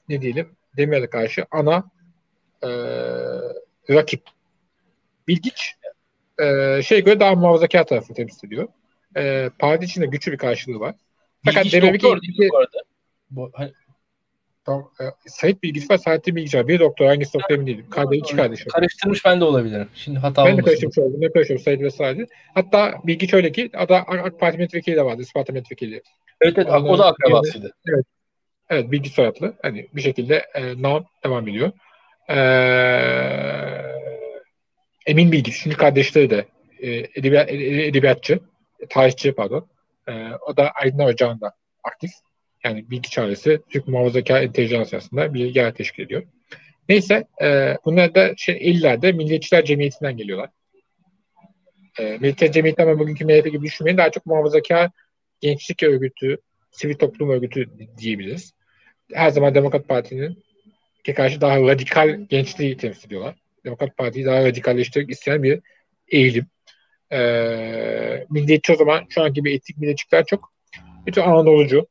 ne 0.09 0.22
diyelim 0.22 0.56
Demirel'e 0.76 1.11
karşı 1.11 1.44
ana 1.50 1.85
e, 2.62 2.68
rakip. 3.90 4.22
Bilgiç 5.28 5.74
e, 6.42 6.83
şey 6.83 7.04
göre 7.04 7.20
daha 7.20 7.35
muhafazakar 7.35 7.87
tarafını 7.87 8.16
temsil 8.16 8.46
ediyor. 8.46 8.68
E, 9.16 9.50
parti 9.59 9.85
içinde 9.85 10.06
güçlü 10.06 10.33
bir 10.33 10.38
karşılığı 10.38 10.80
var. 10.80 10.94
Fakat 11.44 11.64
Bilgiç 11.64 11.83
doktor 11.83 12.22
değil 12.22 12.50
bu 12.52 12.59
arada? 12.59 12.89
Bu, 13.31 13.51
hani, 13.55 13.73
Tamam. 14.64 14.90
E, 15.01 15.05
Sait 15.27 15.62
bilgisi 15.62 15.88
var, 15.93 15.99
Sait'in 15.99 16.37
bilgisi 16.37 16.59
var. 16.59 16.69
Bir 16.69 16.81
doktor 16.81 17.07
hangisi 17.07 17.35
doktor 17.35 17.55
emin 17.55 17.66
değilim. 17.66 17.87
Kardeş, 17.90 18.19
iki 18.19 18.37
kardeş. 18.37 18.64
Karıştırmış 18.64 19.25
ben 19.25 19.40
de 19.40 19.45
olabilirim. 19.45 19.88
Şimdi 19.95 20.19
hata 20.19 20.47
Ben 20.47 20.59
de 20.59 20.62
karıştırmış 20.62 20.99
oldum. 20.99 21.21
Ne 21.21 21.33
karıştırmış 21.33 21.62
Sait 21.62 21.81
ve 21.81 21.90
Sait'i. 21.90 22.27
Hatta 22.55 22.95
bilgi 23.05 23.29
şöyle 23.29 23.53
ki 23.53 23.71
ada 23.75 23.97
AK 23.97 24.40
Parti 24.40 24.59
milletvekili 24.59 24.97
de 24.97 25.05
vardı. 25.05 25.23
Isparta 25.23 25.53
milletvekili. 25.53 26.03
Evet 26.40 26.59
evet 26.59 26.66
Ondan, 26.66 26.88
o 26.88 26.99
da 26.99 27.07
akrabasıydı. 27.07 27.73
Evet. 27.88 28.05
Evet 28.71 28.90
bilgi 28.90 29.11
soyadlı. 29.11 29.55
Hani 29.62 29.88
bir 29.95 30.01
şekilde 30.01 30.47
e, 30.55 30.83
nam 30.83 31.05
devam 31.25 31.49
ediyor. 31.49 31.73
E, 32.29 32.37
Emin 35.07 35.33
Bilgi. 35.33 35.53
Şimdi 35.53 35.77
kardeşleri 35.77 36.31
de 36.31 36.47
e, 36.79 36.90
edebiyat, 36.90 37.51
edebiyatçı, 37.51 38.40
tarihçi 38.90 39.33
pardon. 39.33 39.66
E, 40.09 40.12
o 40.49 40.57
da 40.57 40.71
Aydın 40.71 40.99
Ocağı'nda 40.99 41.53
aktif. 41.85 42.11
Yani 42.64 42.90
bilgi 42.90 43.11
çaresi 43.11 43.61
Türk 43.70 43.88
muhafazakar 43.88 44.42
entelijansiyasında 44.42 45.35
bir 45.35 45.55
yer 45.55 45.75
teşkil 45.75 46.03
ediyor. 46.03 46.23
Neyse 46.88 47.25
e, 47.42 47.77
bunlar 47.85 48.14
da 48.14 48.35
şey, 48.37 48.57
50'lerde 48.57 49.12
Milliyetçiler 49.12 49.64
Cemiyeti'nden 49.64 50.16
geliyorlar. 50.16 50.51
E, 51.99 52.05
Milliyetçiler 52.05 52.53
Cemiyeti 52.53 52.83
ama 52.83 52.99
bugünkü 52.99 53.25
MHP 53.25 53.53
gibi 53.53 53.66
düşünmeyin. 53.66 53.99
Daha 53.99 54.11
çok 54.11 54.27
muhafazakar 54.27 54.90
gençlik 55.40 55.83
örgütü, 55.83 56.38
sivil 56.70 56.94
toplum 56.94 57.31
örgütü 57.31 57.70
diyebiliriz. 57.99 58.53
Her 59.12 59.31
zaman 59.31 59.55
Demokrat 59.55 59.88
Parti'nin 59.88 60.44
karşı 61.16 61.40
daha 61.40 61.61
radikal 61.61 62.27
gençliği 62.29 62.77
temsil 62.77 63.07
ediyorlar. 63.07 63.35
Demokrat 63.64 63.96
Parti'yi 63.96 64.25
daha 64.25 64.44
radikalleştirmek 64.44 65.11
isteyen 65.11 65.42
bir 65.42 65.61
eğilim. 66.09 66.46
Ee, 67.12 68.27
milliyetçi 68.31 68.73
o 68.73 68.77
zaman 68.77 69.07
şu 69.09 69.23
anki 69.23 69.44
bir 69.44 69.55
etik 69.55 69.79
milliyetçiler 69.79 70.25
çok 70.27 70.53
bütün 71.07 71.23
Anadolucu, 71.23 71.87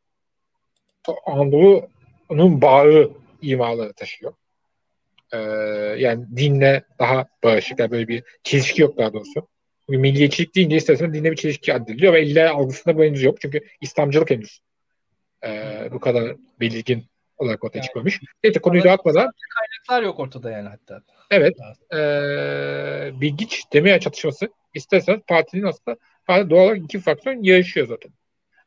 Anadolu'nun 1.25 2.61
bağı 2.61 3.11
imaları 3.41 3.93
taşıyor. 3.93 4.33
Ee, 5.33 5.37
yani 5.97 6.25
dinle 6.37 6.83
daha 6.99 7.27
barışık. 7.43 7.79
Yani 7.79 7.91
böyle 7.91 8.07
bir 8.07 8.23
çelişki 8.43 8.81
yok 8.81 8.97
daha 8.97 9.13
doğrusu. 9.13 9.47
Bir 9.89 9.97
milliyetçilik 9.97 10.55
deyince 10.55 10.75
istersen 10.75 11.13
dinle 11.13 11.31
bir 11.31 11.35
çelişki 11.35 11.73
addediliyor 11.73 12.13
ve 12.13 12.21
eller 12.21 12.45
algısında 12.45 12.97
bu 12.97 13.03
henüz 13.03 13.23
yok. 13.23 13.41
Çünkü 13.41 13.61
İslamcılık 13.81 14.29
henüz 14.31 14.59
e, 15.43 15.49
bu 15.91 15.99
kadar 15.99 16.35
belirgin 16.59 17.05
olarak 17.37 17.63
ortaya 17.63 17.77
yani, 17.77 17.85
çıkmamış. 17.85 18.21
Neyse 18.43 18.59
konuyu 18.59 18.83
dağıtmadan. 18.83 19.31
Kaynaklar 19.55 20.07
yok 20.07 20.19
ortada 20.19 20.51
yani 20.51 20.69
hatta. 20.69 21.01
Evet. 21.31 21.57
E, 21.93 22.01
bilgiç 23.21 23.63
demeye 23.73 23.99
çatışması 23.99 24.49
istersen 24.73 25.21
partinin 25.27 25.63
aslında 25.63 25.97
doğal 26.49 26.65
olarak 26.65 26.83
iki 26.83 26.99
faksiyon 26.99 27.43
yarışıyor 27.43 27.87
zaten. 27.87 28.11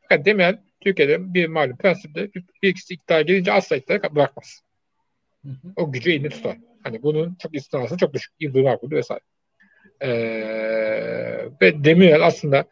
Fakat 0.02 0.26
Demirel 0.26 0.58
Türkiye'de 0.84 1.34
bir 1.34 1.46
malum 1.46 1.76
prensipte 1.76 2.34
bir, 2.34 2.68
ikisi 2.68 2.94
iktidar 2.94 3.20
gelince 3.20 3.52
asla 3.52 3.76
iktidarı 3.76 4.14
bırakmaz. 4.14 4.60
Hı 5.42 5.48
hı. 5.48 5.72
O 5.76 5.92
gücü 5.92 6.10
elinde 6.10 6.28
tutar. 6.28 6.56
Hani 6.82 7.02
bunun 7.02 7.34
çok 7.42 7.54
istisnası 7.54 7.96
çok 7.96 8.14
düşük. 8.14 8.32
Yıldırım 8.40 8.66
Akbudu 8.66 8.94
vesaire. 8.94 9.20
Ee, 10.00 10.10
ve 11.62 11.84
Demirel 11.84 12.26
aslında 12.26 12.64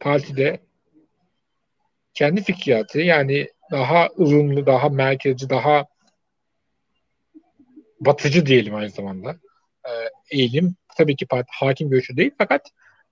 partide 0.00 0.60
kendi 2.14 2.42
fikriyatı 2.42 3.00
yani 3.00 3.48
daha 3.70 4.08
ılımlı, 4.18 4.66
daha 4.66 4.88
merkezci, 4.88 5.50
daha 5.50 5.86
batıcı 8.00 8.46
diyelim 8.46 8.74
aynı 8.74 8.90
zamanda. 8.90 9.36
Ee, 9.84 9.90
eğilim 10.30 10.74
tabii 10.96 11.16
ki 11.16 11.26
parti 11.26 11.50
hakim 11.52 11.90
görüşü 11.90 12.16
değil 12.16 12.30
fakat 12.38 12.70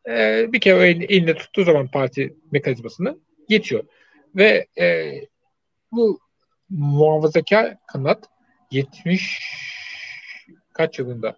e, 0.09 0.47
bir 0.53 0.61
kere 0.61 0.89
elinde, 0.89 1.35
tuttuğu 1.35 1.65
zaman 1.65 1.89
parti 1.89 2.35
mekanizmasını 2.53 3.19
geçiyor. 3.49 3.85
Ve 4.37 4.67
e, 4.79 5.15
bu 5.93 6.21
muhafazakar 6.71 7.77
kanat 7.87 8.29
70 8.71 9.41
kaç 10.73 10.99
yılında 10.99 11.37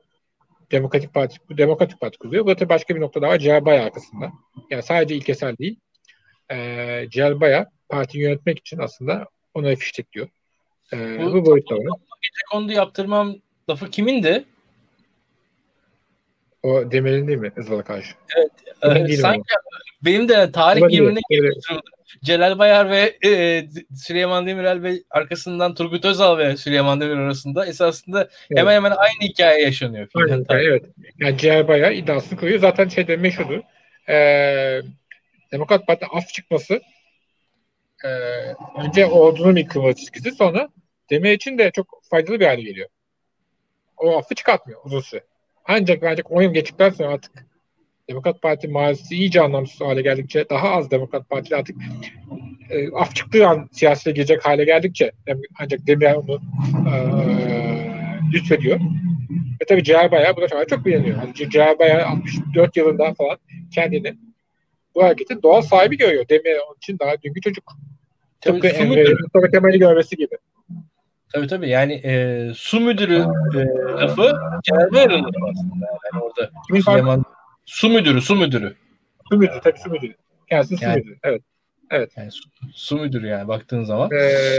Demokratik 0.70 1.14
Parti 1.14 1.36
bu 1.51 1.59
Demokratik 1.59 2.01
Parti 2.01 2.18
kuruyor. 2.18 2.47
Bu 2.47 2.61
da 2.61 2.68
başka 2.68 2.97
bir 2.97 3.01
nokta 3.01 3.22
daha 3.22 3.30
var. 3.30 3.78
Arkasında. 3.80 4.32
Yani 4.70 4.82
sadece 4.82 5.14
ilkesel 5.14 5.57
değil. 5.57 5.80
E, 6.51 7.07
Celal 7.11 7.40
Bayar 7.40 7.66
parti 7.88 8.18
yönetmek 8.18 8.59
için 8.59 8.78
aslında 8.78 9.26
ona 9.55 9.76
fiştekliyor. 9.76 10.28
E, 10.93 11.18
bu, 11.22 11.32
bu 11.32 11.47
boyutta 11.47 11.74
var. 11.74 11.99
Gece 12.22 12.43
kondu 12.51 12.72
yaptırmam 12.72 13.36
lafı 13.70 13.90
kimindi? 13.90 14.45
O 16.62 16.90
Demir'in 16.90 17.28
değil 17.28 17.38
mi 17.38 17.53
Özal'a 17.57 17.84
karşı? 17.84 18.14
Evet. 18.36 19.11
E, 19.11 19.16
sanki 19.16 19.43
benim 20.05 20.28
de 20.28 20.53
tarih 20.53 20.82
bilimine 20.82 21.20
Celal 22.25 22.59
Bayar 22.59 22.91
ve 22.91 23.19
e, 23.25 23.65
Süleyman 23.97 24.47
Demirel 24.47 24.83
ve 24.83 25.03
arkasından 25.11 25.75
Turgut 25.75 26.05
Özal 26.05 26.39
ve 26.39 26.57
Süleyman 26.57 27.01
Demirel 27.01 27.25
arasında 27.25 27.67
esasında 27.67 28.21
evet. 28.23 28.61
hemen 28.61 28.75
hemen 28.75 28.91
aynı 28.91 29.21
hikaye 29.23 29.63
yaşanıyor. 29.63 30.09
Hikaye, 30.09 30.69
evet. 30.69 30.85
Yani 31.19 31.39
Celal 31.39 31.69
Bayar 31.69 31.93
iddiasını 31.93 32.39
koyuyor. 32.39 32.61
Zaten 32.61 32.89
şeyde 32.89 33.17
meşhurdur. 33.17 33.61
Ee, 34.09 34.81
Demokrat 35.53 35.87
Parti 35.87 36.07
af 36.07 36.29
çıkması 36.29 36.81
e, 38.05 38.09
önce 38.85 39.07
ordunun 39.07 39.65
kırmızı 39.65 39.95
çizgisi 39.95 40.31
sonra 40.31 40.69
Demir 41.11 41.33
için 41.33 41.59
de 41.59 41.71
çok 41.71 42.01
faydalı 42.11 42.41
bir 42.41 42.47
hale 42.47 42.63
geliyor. 42.63 42.89
O 43.97 44.19
affı 44.19 44.35
çıkartmıyor 44.35 44.81
uzun 44.85 45.01
süre. 45.01 45.25
Ancak 45.65 46.03
ancak 46.03 46.31
10 46.31 46.43
yıl 46.43 46.55
geçtikten 46.55 46.91
sonra 46.91 47.09
artık 47.09 47.47
Demokrat 48.09 48.42
Parti 48.42 48.68
mazisi 48.68 49.14
iyice 49.14 49.40
anlamsız 49.40 49.80
hale 49.80 50.03
geldikçe 50.03 50.48
daha 50.50 50.68
az 50.70 50.90
Demokrat 50.90 51.28
Parti 51.28 51.57
artık 51.57 51.76
e, 52.70 52.90
af 52.90 53.14
çıktığı 53.14 53.46
an 53.46 53.68
siyasete 53.72 54.11
girecek 54.11 54.46
hale 54.46 54.64
geldikçe 54.64 55.12
ancak 55.61 55.86
Demirel 55.86 56.16
onu 56.16 56.40
e, 56.88 56.94
lütfediyor. 58.32 58.80
Ve 59.61 59.64
tabii 59.68 59.84
Ciğer 59.84 60.11
Bayağı 60.11 60.36
bu 60.36 60.40
da 60.40 60.66
çok 60.66 60.84
beğeniyor. 60.86 61.16
Yani 61.16 61.50
Ciğer 61.50 61.78
Bayağı 61.78 62.07
64 62.07 62.76
yılında 62.76 63.14
falan 63.14 63.38
kendini 63.74 64.14
bu 64.94 65.03
hareketin 65.03 65.42
doğal 65.42 65.62
sahibi 65.62 65.98
görüyor. 65.98 66.24
Demirel 66.28 66.61
onun 66.68 66.76
için 66.76 66.98
daha 66.98 67.22
dünkü 67.22 67.40
çocuk. 67.40 67.72
Tabii, 68.40 68.61
Tıpkı 68.61 68.76
Emre 68.76 69.14
Mustafa 69.22 69.50
Kemal'i 69.50 69.78
görmesi 69.78 70.16
gibi. 70.16 70.36
Tabii 71.32 71.46
tabii 71.46 71.68
yani 71.68 71.92
e, 72.05 72.53
su 72.55 72.80
müdürü 72.80 73.24
e, 73.55 73.59
lafı 74.00 74.32
Ciğer 74.62 74.92
Bayar'ın 74.92 75.24
aslında. 75.24 75.86
Yani 76.12 76.22
orada 76.22 76.50
Süleyman 76.84 77.24
Su 77.65 77.89
müdürü, 77.89 78.21
su 78.21 78.37
müdürü. 78.37 78.77
Su 79.29 79.39
müdürü, 79.39 79.61
tabii 79.65 79.79
su 79.79 79.91
müdürü. 79.91 80.15
Kendisi 80.49 80.85
yani, 80.85 80.93
su 80.93 80.99
müdürü, 80.99 81.19
evet. 81.23 81.43
Evet. 81.91 82.11
Yani 82.17 82.31
su, 82.31 82.49
su 82.73 82.99
müdürü 82.99 83.27
yani 83.27 83.49
baktığın 83.49 83.85
zaman. 83.85 84.11
Ee, 84.13 84.59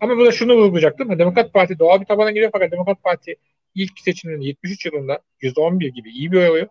ama 0.00 0.16
burada 0.16 0.32
şunu 0.32 0.54
vurgulayacaktım. 0.54 1.18
Demokrat 1.18 1.52
Parti 1.52 1.78
doğal 1.78 2.00
bir 2.00 2.06
tabana 2.06 2.30
giriyor 2.30 2.50
fakat 2.52 2.72
Demokrat 2.72 3.02
Parti 3.02 3.36
ilk 3.74 4.00
seçiminin 4.00 4.40
73 4.40 4.86
yılında 4.86 5.18
%11 5.42 5.88
gibi 5.88 6.10
iyi 6.10 6.32
bir 6.32 6.36
oy 6.36 6.46
alıyor. 6.46 6.66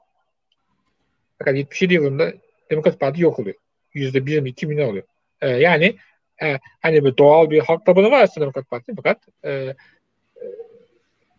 Fakat 1.39 1.55
77 1.55 1.93
yılında 1.93 2.33
Demokrat 2.71 2.99
Parti 2.99 3.21
yok 3.21 3.39
oluyor. 3.39 3.55
%1-2 3.95 4.65
mi 4.65 4.77
ne 4.77 4.85
oluyor? 4.85 5.03
Ee, 5.41 5.49
yani 5.49 5.95
e, 6.43 6.59
hani 6.81 7.05
bir 7.05 7.17
doğal 7.17 7.49
bir 7.49 7.59
halk 7.59 7.85
tabanı 7.85 8.11
var 8.11 8.23
aslında 8.23 8.41
Demokrat 8.41 8.69
Parti 8.69 8.93
fakat 8.95 9.17
e, 9.43 9.51
e, 9.51 9.75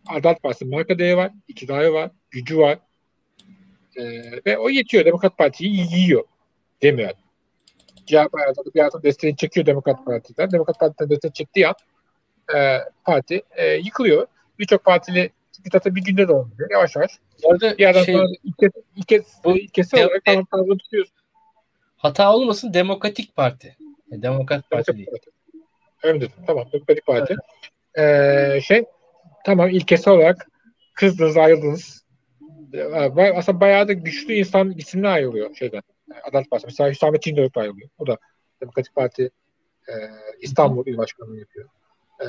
Adalet 0.07 0.43
Partisi 0.43 0.65
marka 0.65 0.99
değeri 0.99 1.17
var, 1.17 1.31
iktidarı 1.47 1.93
var, 1.93 2.11
gücü 2.31 2.57
var. 2.57 2.79
E, 3.99 4.03
ve 4.45 4.57
o 4.57 4.69
yetiyor. 4.69 5.05
Demokrat 5.05 5.37
Parti'yi 5.37 5.87
yiyor 5.95 6.23
demiyor. 6.81 7.11
Diğer 8.07 8.29
partilerde 8.29 8.73
bir 8.75 8.79
yandan 8.79 9.03
desteğini 9.03 9.37
çekiyor 9.37 9.65
Demokrat 9.65 10.05
Parti'den. 10.05 10.51
Demokrat 10.51 10.79
Parti'den 10.79 11.09
destek 11.09 11.35
çektiği 11.35 11.67
an 11.67 11.75
e, 12.55 12.79
parti 13.03 13.41
e, 13.55 13.73
yıkılıyor. 13.73 14.27
Birçok 14.59 14.85
partili 14.85 15.29
diktatör 15.65 15.95
bir 15.95 16.03
günde 16.03 16.27
de 16.27 16.31
olmuyor. 16.31 16.69
Yavaş 16.71 16.95
yavaş. 16.95 17.11
Orada 17.43 17.77
bir 17.77 17.83
yerden 17.83 18.03
şey, 18.03 18.15
sonra 18.15 18.27
ilk, 18.43 18.73
ilk, 18.95 19.25
bu, 19.43 19.57
ilkesi 19.57 19.95
olarak 19.95 20.25
tamam 20.25 20.45
tarzı 20.45 20.77
tutuyorsun. 20.77 21.15
Hata 21.97 22.35
olmasın 22.35 22.73
Demokratik 22.73 23.35
Parti. 23.35 23.77
E, 24.11 24.21
Demokrat 24.21 24.69
Parti 24.69 24.97
değil. 24.97 25.07
Parti. 25.11 25.29
Öyle 26.03 26.21
dedim. 26.21 26.31
Tamam. 26.47 26.65
Demokratik 26.73 27.05
Parti. 27.05 27.35
Evet. 27.95 28.55
Ee, 28.55 28.61
şey 28.61 28.85
tamam 29.45 29.69
ilkesi 29.69 30.09
olarak 30.09 30.47
kızdınız 30.93 31.37
ayrıldınız 31.37 32.03
aslında 33.35 33.59
bayağı 33.59 33.87
da 33.87 33.93
güçlü 33.93 34.33
insan 34.33 34.71
isimle 34.71 35.07
ayrılıyor 35.07 35.55
şeyden. 35.55 35.81
Adalet 36.23 36.51
Partisi. 36.51 36.67
Mesela 36.67 36.89
Hüsamettin 36.89 37.37
Dörük 37.37 37.57
ayrılıyor. 37.57 37.89
O 37.97 38.07
da 38.07 38.17
Demokratik 38.61 38.95
Parti 38.95 39.29
e, 39.87 39.93
İstanbul 40.41 40.87
İl 40.87 40.97
Başkanlığı 40.97 41.39
yapıyor. 41.39 41.69
E, 42.21 42.27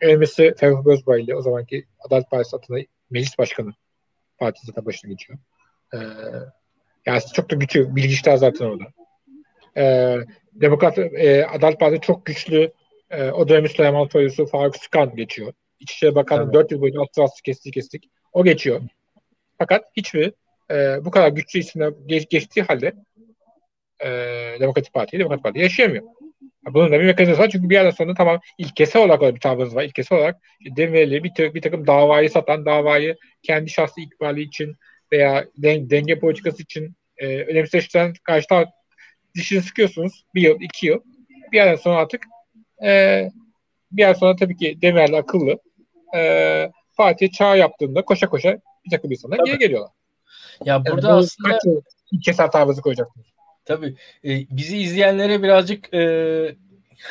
Elmesi 0.00 0.54
Ferruh 0.56 0.84
Gözbaylı 0.84 1.36
o 1.36 1.42
zamanki 1.42 1.86
Adalet 2.00 2.30
Partisi 2.30 2.56
adına 2.56 2.78
meclis 3.10 3.38
başkanı 3.38 3.72
partisi 4.38 4.76
de 4.76 4.86
başına 4.86 5.10
geçiyor. 5.10 5.38
E, 5.94 5.98
yani 7.06 7.20
çok 7.34 7.50
da 7.50 7.56
güçlü 7.56 7.96
bilgiçler 7.96 8.36
zaten 8.36 8.64
orada. 8.64 8.84
E, 9.76 10.16
Demokrat 10.52 10.98
e, 10.98 11.46
Adalet 11.46 11.80
Partisi 11.80 12.00
çok 12.00 12.26
güçlü 12.26 12.72
e, 13.10 13.30
o 13.30 13.48
dönemin 13.48 13.68
Süleyman 13.68 14.06
Soylusu 14.06 14.46
Faruk 14.46 14.76
Sıkan 14.76 15.16
geçiyor. 15.16 15.52
İçişleri 15.80 16.14
Bakanı 16.14 16.42
evet. 16.42 16.54
4 16.54 16.72
yıl 16.72 16.80
boyunca 16.80 17.00
alt 17.00 17.42
kestik 17.44 17.74
kestik. 17.74 18.10
O 18.32 18.44
geçiyor. 18.44 18.80
Fakat 19.58 19.84
hiçbir 19.96 20.32
e, 20.70 21.04
bu 21.04 21.10
kadar 21.10 21.28
güçlü 21.28 21.58
isimler 21.58 21.92
geç, 22.06 22.28
geçtiği 22.30 22.62
halde 22.62 22.92
e, 24.00 24.08
Demokratik 24.60 24.92
Parti, 24.94 25.18
Demokratik 25.18 25.44
Parti 25.44 25.58
yaşayamıyor. 25.58 26.04
Bunun 26.74 26.92
da 26.92 27.00
bir 27.00 27.04
mekanizması 27.04 27.42
var 27.42 27.50
çünkü 27.50 27.68
bir 27.68 27.74
yerden 27.74 27.90
sonra 27.90 28.14
tamam 28.14 28.40
ilkesel 28.58 29.02
olarak 29.02 29.34
bir 29.34 29.40
tavrınız 29.40 29.74
var. 29.74 29.84
İlkesel 29.84 30.18
olarak 30.18 30.36
devreli 30.76 31.24
bir, 31.24 31.54
bir 31.54 31.62
takım 31.62 31.86
davayı 31.86 32.30
satan, 32.30 32.66
davayı 32.66 33.16
kendi 33.42 33.70
şahsi 33.70 34.00
ikbali 34.00 34.42
için 34.42 34.76
veya 35.12 35.44
den, 35.56 35.90
denge 35.90 36.18
politikası 36.18 36.62
için 36.62 36.94
e, 37.16 37.26
önemseştiren 37.26 38.12
karşı 38.22 38.46
taraf 38.46 38.68
dişini 39.34 39.62
sıkıyorsunuz. 39.62 40.24
Bir 40.34 40.42
yıl, 40.42 40.60
iki 40.60 40.86
yıl. 40.86 41.00
Bir 41.52 41.56
yerden 41.56 41.76
sonra 41.76 41.96
artık 41.96 42.22
e, 42.84 43.22
bir 43.92 44.02
yer 44.02 44.14
sonra 44.14 44.36
tabii 44.36 44.56
ki 44.56 44.78
Demirel 44.82 45.14
akıllı. 45.14 45.58
E, 46.16 46.70
Fatih 46.98 47.32
çağ 47.32 47.56
yaptığında 47.56 48.02
koşa 48.02 48.28
koşa 48.28 48.58
bir 48.84 48.90
takım 48.90 49.12
insanlar 49.12 49.38
geri 49.44 49.58
geliyorlar. 49.58 49.90
Ya 50.64 50.84
burada 50.86 51.08
yani 51.08 51.18
aslında 51.18 51.48
kaç 51.48 51.62
keser 52.24 52.50
tarzı 52.50 52.82
koyacaksınız. 52.82 53.26
Tabii. 53.64 53.94
E, 54.24 54.30
bizi 54.50 54.78
izleyenlere 54.78 55.42
birazcık 55.42 55.94
e, 55.94 56.00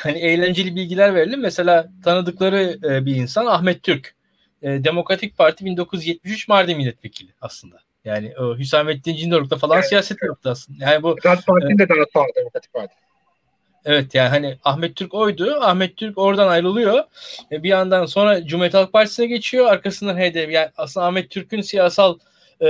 hani 0.03 0.17
eğlenceli 0.17 0.75
bilgiler 0.75 1.15
verelim. 1.15 1.39
Mesela 1.39 1.89
tanıdıkları 2.03 2.79
e, 2.83 3.05
bir 3.05 3.15
insan 3.15 3.45
Ahmet 3.45 3.83
Türk. 3.83 4.15
E, 4.61 4.83
Demokratik 4.83 5.37
Parti 5.37 5.65
1973 5.65 6.47
Mardin 6.47 6.77
milletvekili 6.77 7.31
aslında. 7.41 7.77
Yani 8.05 8.33
o 8.39 8.57
Hüsamettin 8.57 9.15
Cindoruk'ta 9.15 9.57
falan 9.57 9.75
yani, 9.75 9.85
siyaset 9.85 10.17
yaptı 10.23 10.49
aslında. 10.49 10.83
Yani 10.83 11.03
bu 11.03 11.07
Demokrat 11.07 11.45
Parti'nin 11.45 11.75
e, 11.75 11.79
de 11.79 11.89
daha 11.89 12.05
sağ 12.13 12.25
Demokratik 12.35 12.73
Parti. 12.73 12.95
Evet 13.87 14.15
yani 14.15 14.29
hani 14.29 14.57
Ahmet 14.63 14.95
Türk 14.95 15.13
oydu. 15.13 15.57
Ahmet 15.61 15.97
Türk 15.97 16.17
oradan 16.17 16.47
ayrılıyor. 16.47 17.03
E, 17.51 17.63
bir 17.63 17.69
yandan 17.69 18.05
sonra 18.05 18.45
Cumhuriyet 18.45 18.73
Halk 18.73 18.93
Partisi'ne 18.93 19.25
geçiyor. 19.27 19.65
Arkasından 19.65 20.17
HDP. 20.17 20.51
Yani 20.51 20.69
aslında 20.77 21.05
Ahmet 21.05 21.29
Türk'ün 21.29 21.61
siyasal 21.61 22.17
e, 22.61 22.67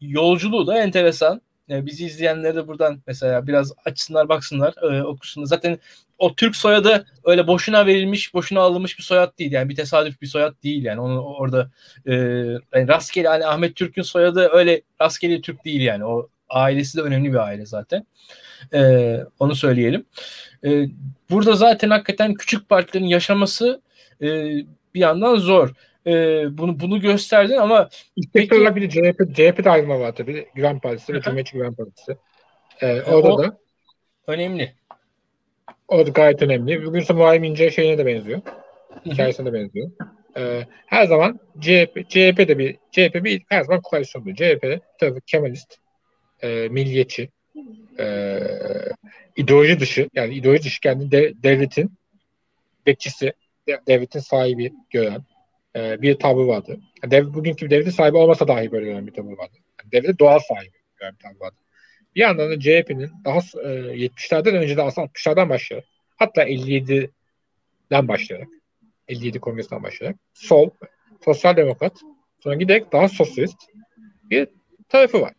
yolculuğu 0.00 0.66
da 0.66 0.78
enteresan. 0.78 1.40
E, 1.70 1.86
bizi 1.86 2.06
izleyenler 2.06 2.56
de 2.56 2.68
buradan 2.68 3.02
mesela 3.06 3.46
biraz 3.46 3.72
açsınlar 3.84 4.28
baksınlar 4.28 4.74
e, 4.82 5.02
okusunlar. 5.02 5.46
Zaten 5.46 5.78
o 6.18 6.34
Türk 6.34 6.56
soyadı 6.56 7.06
öyle 7.24 7.46
boşuna 7.46 7.86
verilmiş, 7.86 8.34
boşuna 8.34 8.60
alınmış 8.60 8.98
bir 8.98 9.04
soyad 9.04 9.38
değil. 9.38 9.52
Yani 9.52 9.68
bir 9.68 9.76
tesadüf 9.76 10.20
bir 10.22 10.26
soyad 10.26 10.62
değil 10.62 10.84
yani. 10.84 11.00
Onu 11.00 11.22
orada 11.22 11.70
e, 12.06 12.12
yani 12.74 12.88
rastgele 12.88 13.28
hani 13.28 13.46
Ahmet 13.46 13.76
Türk'ün 13.76 14.02
soyadı 14.02 14.48
öyle 14.52 14.82
rastgele 15.00 15.40
Türk 15.40 15.64
değil 15.64 15.80
yani. 15.80 16.04
O 16.04 16.28
ailesi 16.48 16.98
de 16.98 17.02
önemli 17.02 17.32
bir 17.32 17.46
aile 17.46 17.66
zaten. 17.66 18.06
E, 18.74 19.16
onu 19.38 19.54
söyleyelim. 19.54 20.04
E, 20.64 20.86
burada 21.30 21.52
zaten 21.52 21.90
hakikaten 21.90 22.34
küçük 22.34 22.68
partilerin 22.68 23.06
yaşaması 23.06 23.82
e, 24.22 24.26
bir 24.94 25.00
yandan 25.00 25.36
zor. 25.36 25.72
E, 26.06 26.12
bunu 26.58 26.80
bunu 26.80 27.00
gösterdin 27.00 27.56
ama 27.56 27.88
peki... 28.32 28.54
olarak 28.54 28.76
bir 28.76 28.82
de 28.82 28.90
CHP, 28.90 29.36
CHP'de 29.36 29.70
ayrılma 29.70 30.00
var 30.00 30.14
tabii. 30.14 30.46
Güven 30.54 30.80
Partisi 30.80 31.14
ve 31.14 31.20
Cumhuriyetçi 31.20 31.52
Güven 31.52 31.74
Partisi. 31.74 32.16
E, 32.80 33.02
orada 33.02 33.34
o, 33.34 33.42
da 33.42 33.58
önemli. 34.26 34.72
O 35.88 36.06
da 36.06 36.10
gayet 36.10 36.42
önemli. 36.42 36.84
Bugün 36.84 37.00
ise 37.00 37.12
Muharrem 37.12 37.44
İnce 37.44 37.70
şeyine 37.70 37.98
de 37.98 38.06
benziyor. 38.06 38.40
Hikayesine 39.06 39.46
de 39.46 39.52
benziyor. 39.52 39.90
Ee, 40.36 40.66
her 40.86 41.06
zaman 41.06 41.40
CHP, 41.60 42.08
CHP 42.08 42.48
de 42.48 42.58
bir 42.58 42.76
CHP 42.90 43.24
bir 43.24 43.42
her 43.48 43.64
zaman 43.64 43.80
koalisyondu. 43.82 44.34
CHP 44.34 44.80
tabii 44.98 45.20
Kemalist, 45.26 45.76
e, 46.42 46.68
milliyetçi, 46.68 47.28
e, 47.98 48.38
ideoloji 49.36 49.80
dışı 49.80 50.08
yani 50.14 50.34
ideoloji 50.34 50.62
dışı 50.62 50.80
kendi 50.80 51.10
de, 51.10 51.32
devletin 51.42 51.92
bekçisi, 52.86 53.32
devletin 53.88 54.20
sahibi 54.20 54.72
gören 54.90 55.22
e, 55.76 56.02
bir 56.02 56.18
tavrı 56.18 56.46
vardı. 56.46 56.80
Yani 57.02 57.10
dev, 57.10 57.34
bugünkü 57.34 57.70
devletin 57.70 57.90
sahibi 57.90 58.16
olmasa 58.16 58.48
dahi 58.48 58.72
böyle 58.72 58.86
gören 58.86 59.06
bir 59.06 59.12
tavrı 59.12 59.36
vardı. 59.36 59.56
Yani 59.82 59.92
devletin 59.92 60.18
doğal 60.18 60.38
sahibi 60.38 60.76
gören 60.96 61.14
bir 61.14 61.18
tavrı 61.18 61.40
vardı. 61.40 61.56
Bir 62.14 62.20
yandan 62.20 62.50
da 62.50 62.60
CHP'nin 62.60 63.10
daha 63.24 63.38
e, 63.38 63.68
70'lerden 64.06 64.54
önce 64.54 64.76
de 64.76 64.82
aslında 64.82 65.06
60'lardan 65.06 65.48
başlayarak 65.48 65.88
hatta 66.16 66.44
57'den 66.44 68.08
başlayarak 68.08 68.48
57 69.08 69.40
kongresinden 69.40 69.82
başlayarak 69.82 70.16
sol, 70.34 70.70
sosyal 71.24 71.56
demokrat 71.56 72.00
sonra 72.40 72.54
giderek 72.54 72.92
daha 72.92 73.08
sosyalist 73.08 73.58
bir 74.30 74.48
tarafı 74.88 75.20
var. 75.20 75.32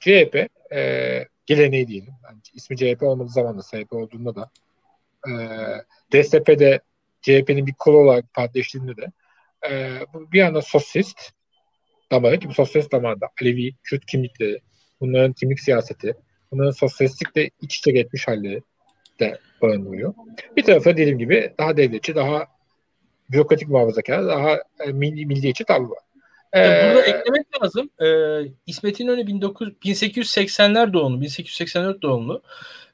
CHP 0.00 0.48
e, 0.72 1.24
geleneği 1.46 1.88
diyelim. 1.88 2.14
Yani 2.24 2.38
ismi 2.54 2.76
CHP 2.76 3.02
olmadığı 3.02 3.28
zaman 3.28 3.58
da 3.58 3.62
CHP 3.62 3.92
olduğunda 3.92 4.34
da 4.34 4.50
e, 5.28 5.32
DSP'de 6.12 6.80
CHP'nin 7.22 7.66
bir 7.66 7.74
kolu 7.78 7.96
olarak 7.96 8.34
partileştiğinde 8.34 8.96
de 8.96 9.12
e, 9.70 10.00
bir 10.32 10.38
yandan 10.38 10.60
sosyalist 10.60 11.32
damarı 12.10 12.38
ki 12.38 12.48
bu 12.48 12.54
sosyalist 12.54 12.92
damarda 12.92 13.28
Alevi, 13.42 13.74
Kürt 13.82 14.06
kimlikleri, 14.06 14.60
bunların 15.00 15.32
kimlik 15.32 15.60
siyaseti, 15.60 16.14
bunların 16.52 16.70
sosyalistlikle 16.70 17.50
iç 17.60 17.78
içe 17.78 17.90
geçmiş 17.90 18.28
halleri 18.28 18.62
de 19.20 19.38
barındırıyor. 19.62 20.14
Bir 20.56 20.62
tarafta 20.62 20.96
dediğim 20.96 21.18
gibi 21.18 21.54
daha 21.58 21.76
devletçi, 21.76 22.14
daha 22.14 22.46
bürokratik 23.30 23.68
muhafazakar, 23.68 24.26
daha 24.26 24.62
e, 24.80 24.92
milli, 24.92 25.26
milliyetçi 25.26 25.64
tavrı 25.64 25.90
var. 25.90 25.98
Ee, 26.56 26.58
Burada 26.58 27.02
eklemek 27.02 27.62
lazım. 27.62 27.90
Ee, 28.00 28.40
İsmet 28.66 29.00
İnönü 29.00 29.34
19, 29.34 29.68
1880'ler 29.68 30.92
doğumlu, 30.92 31.20
1884 31.20 32.02
doğumlu 32.02 32.42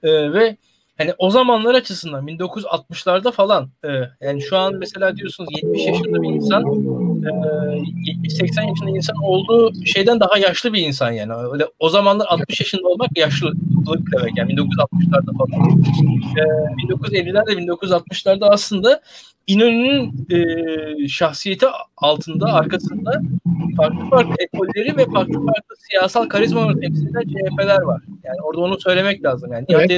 ee, 0.02 0.32
ve 0.32 0.56
hani 0.98 1.14
o 1.18 1.30
zamanlar 1.30 1.74
açısından 1.74 2.26
1960'larda 2.26 3.32
falan 3.32 3.70
e, 3.84 3.88
yani 4.20 4.42
şu 4.42 4.56
an 4.56 4.74
mesela 4.74 5.16
diyorsunuz 5.16 5.50
70 5.62 5.86
yaşında 5.86 6.22
bir 6.22 6.28
insan 6.28 6.62
e, 6.62 6.66
70-80 6.66 8.68
yaşında 8.68 8.90
insan 8.90 9.16
olduğu 9.22 9.84
şeyden 9.84 10.20
daha 10.20 10.38
yaşlı 10.38 10.72
bir 10.72 10.86
insan 10.86 11.12
yani. 11.12 11.32
Öyle 11.52 11.66
o 11.78 11.88
zamanlar 11.88 12.26
60 12.26 12.60
yaşında 12.60 12.88
olmak 12.88 13.18
yaşlılık 13.18 14.12
demek 14.12 14.38
yani 14.38 14.52
1960'larda 14.52 15.36
falan. 15.38 15.80
E, 16.38 16.42
1950'lerde 16.82 17.52
1960'larda 17.52 18.48
aslında 18.48 19.00
İnönü'nün 19.46 20.26
e, 20.30 21.08
şahsiyeti 21.08 21.66
altında 21.96 22.46
arkasında 22.52 23.22
farklı 23.76 24.10
farklı 24.10 24.34
ekolleri 24.38 24.96
ve 24.96 25.04
farklı 25.04 25.46
farklı 25.46 25.76
siyasal 25.90 26.28
karizmaları 26.28 26.80
temsil 26.80 27.08
eden 27.08 27.22
CHP'ler 27.22 27.82
var. 27.82 28.02
Yani 28.24 28.42
orada 28.42 28.60
onu 28.60 28.80
söylemek 28.80 29.24
lazım. 29.24 29.52
Yani 29.52 29.64
evet. 29.68 29.90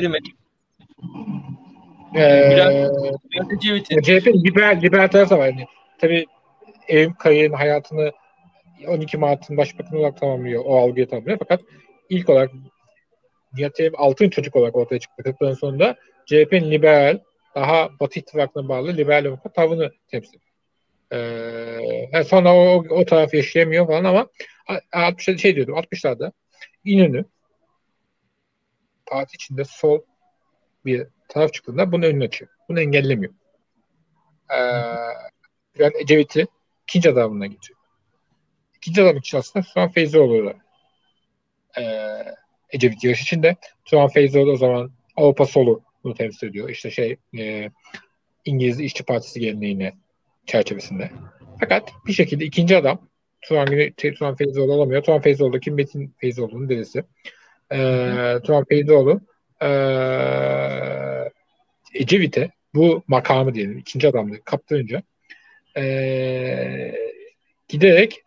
Ee, 2.16 2.88
Bülent 3.32 3.52
Ecevit'in. 3.52 4.00
CHP'nin 4.00 4.44
liberal, 4.44 4.82
liberal 4.82 5.08
tarafı 5.08 5.30
da 5.30 5.38
var. 5.38 5.46
Yani, 5.46 5.66
tabii 5.98 6.26
ev 6.88 7.12
kayın 7.18 7.52
hayatını 7.52 8.12
12 8.88 9.18
Mart'ın 9.18 9.56
başbakanı 9.56 9.98
olarak 9.98 10.20
tamamlıyor. 10.20 10.62
O 10.66 10.78
algıyı 10.78 11.08
tamamlıyor. 11.08 11.38
Fakat 11.38 11.60
ilk 12.08 12.28
olarak 12.28 12.50
Nihat 13.56 13.80
Ecevit 13.80 13.94
altın 13.98 14.30
çocuk 14.30 14.56
olarak 14.56 14.76
ortaya 14.76 14.98
çıktı. 14.98 15.22
40'ların 15.22 15.56
sonunda 15.56 15.96
CHP'nin 16.26 16.70
liberal, 16.70 17.18
daha 17.56 17.90
Batı 18.00 18.20
ittifakına 18.20 18.68
bağlı 18.68 18.96
liberal 18.96 19.24
demokrat 19.24 19.54
tavrını 19.54 19.92
temsil 20.08 20.38
ee, 21.12 22.24
sonra 22.26 22.54
o, 22.54 22.84
o 22.90 23.04
taraf 23.04 23.34
yaşayamıyor 23.34 23.86
falan 23.86 24.04
ama 24.04 24.26
60'da 24.92 25.38
şey 25.38 25.56
diyordum 25.56 25.74
60'larda 25.74 26.32
İnönü 26.84 27.24
parti 29.06 29.34
içinde 29.34 29.64
sol 29.64 30.00
bir 30.84 31.06
taraf 31.28 31.52
çıktığında 31.52 31.92
bunu 31.92 32.06
önüne 32.06 32.24
açıyor. 32.24 32.50
Bunu 32.68 32.80
engellemiyor. 32.80 33.32
Ee, 34.50 34.56
yani 35.78 35.92
Ecevit'i 36.00 36.46
ikinci 36.82 37.10
adamına 37.10 37.46
getiriyor. 37.46 37.80
İkinci 38.76 39.02
adam 39.02 39.16
için 39.16 39.38
aslında 39.38 39.66
Turan 39.74 39.90
Feyzoğlu 39.90 40.54
ee, 41.78 42.24
Ecevit 42.70 43.04
yarış 43.04 43.22
içinde. 43.22 43.56
Turan 43.84 44.08
Feyzoğlu 44.08 44.52
o 44.52 44.56
zaman 44.56 44.90
Avrupa 45.16 45.46
solu 45.46 45.85
bunu 46.06 46.14
temsil 46.14 46.46
ediyor. 46.46 46.68
İşte 46.68 46.90
şey 46.90 47.16
e, 47.38 47.70
İngiliz 48.44 48.80
İşçi 48.80 49.04
Partisi 49.04 49.40
geleneğine 49.40 49.92
çerçevesinde. 50.46 51.10
Fakat 51.60 51.92
bir 52.06 52.12
şekilde 52.12 52.44
ikinci 52.44 52.76
adam 52.76 53.08
Turan, 53.40 53.66
Güney, 53.66 53.92
Turan 53.92 54.34
Feyzoğlu 54.34 54.72
olamıyor. 54.72 55.02
Turan 55.02 55.20
Feyzoğlu 55.20 55.60
kim? 55.60 55.74
Metin 55.74 56.14
Feyzoğlu'nun 56.18 56.68
dedesi. 56.68 57.04
Ee, 57.72 58.36
Turan 58.44 58.64
Feyzoğlu 58.64 59.20
ee, 59.62 59.66
Ecevit'e 61.94 62.50
bu 62.74 63.04
makamı 63.06 63.54
diyelim 63.54 63.78
ikinci 63.78 64.08
adamlığı 64.08 64.44
kaptırınca 64.44 65.02
ee, 65.76 66.94
giderek 67.68 68.22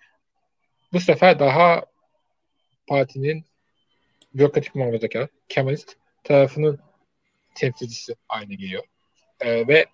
bu 0.94 1.00
sefer 1.00 1.40
daha 1.40 1.86
partinin 2.88 3.46
bürokratik 4.34 4.76
muhafazakar, 4.76 5.28
Kemalist 5.50 5.96
tarafının 6.24 6.80
temsilcisi 7.60 8.16
haline 8.28 8.56
geliyor. 8.56 8.84
E, 9.40 9.68
ve 9.68 9.86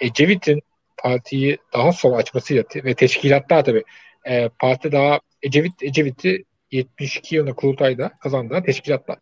Ecevit'in 0.00 0.62
partiyi 0.96 1.58
daha 1.72 1.92
sol 1.92 2.12
açmasıyla 2.12 2.64
ve 2.74 2.94
teşkilatlar 2.94 3.64
tabii 3.64 3.84
e, 4.24 4.48
parti 4.48 4.92
daha 4.92 5.20
Ecevit 5.42 5.82
Ecevit'i 5.82 6.44
72 6.70 7.36
yılında 7.36 7.52
kurultayda 7.52 8.12
kazandığı 8.20 8.62
teşkilatlar. 8.62 9.18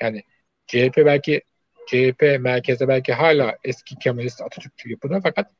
Yani 0.00 0.22
CHP 0.66 0.96
belki 0.96 1.42
CHP 1.86 2.22
merkezde 2.40 2.88
belki 2.88 3.12
hala 3.12 3.56
eski 3.64 3.98
Kemalist 3.98 4.42
Atatürkçü 4.42 4.90
yapıda 4.90 5.20
fakat 5.20 5.50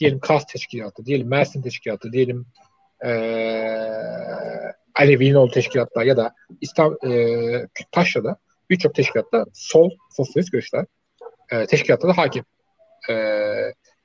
diyelim 0.00 0.20
KAS 0.20 0.46
teşkilatı, 0.46 1.06
diyelim 1.06 1.28
Mersin 1.28 1.62
teşkilatı, 1.62 2.12
diyelim 2.12 2.46
ee, 3.04 3.12
Alevi'nin 4.94 5.34
olduğu 5.34 5.52
teşkilatlar 5.52 6.04
ya 6.04 6.16
da 6.16 6.34
İstanbul 6.60 7.10
e, 7.10 7.68
Taşra'da 7.92 8.36
birçok 8.70 8.94
teşkilatta 8.94 9.44
sol 9.52 9.90
sosyalist 10.10 10.52
görüşler 10.52 10.86
e, 11.52 11.66
teşkilatta 11.66 12.08
da 12.08 12.18
hakim. 12.18 12.44
E, 13.10 13.14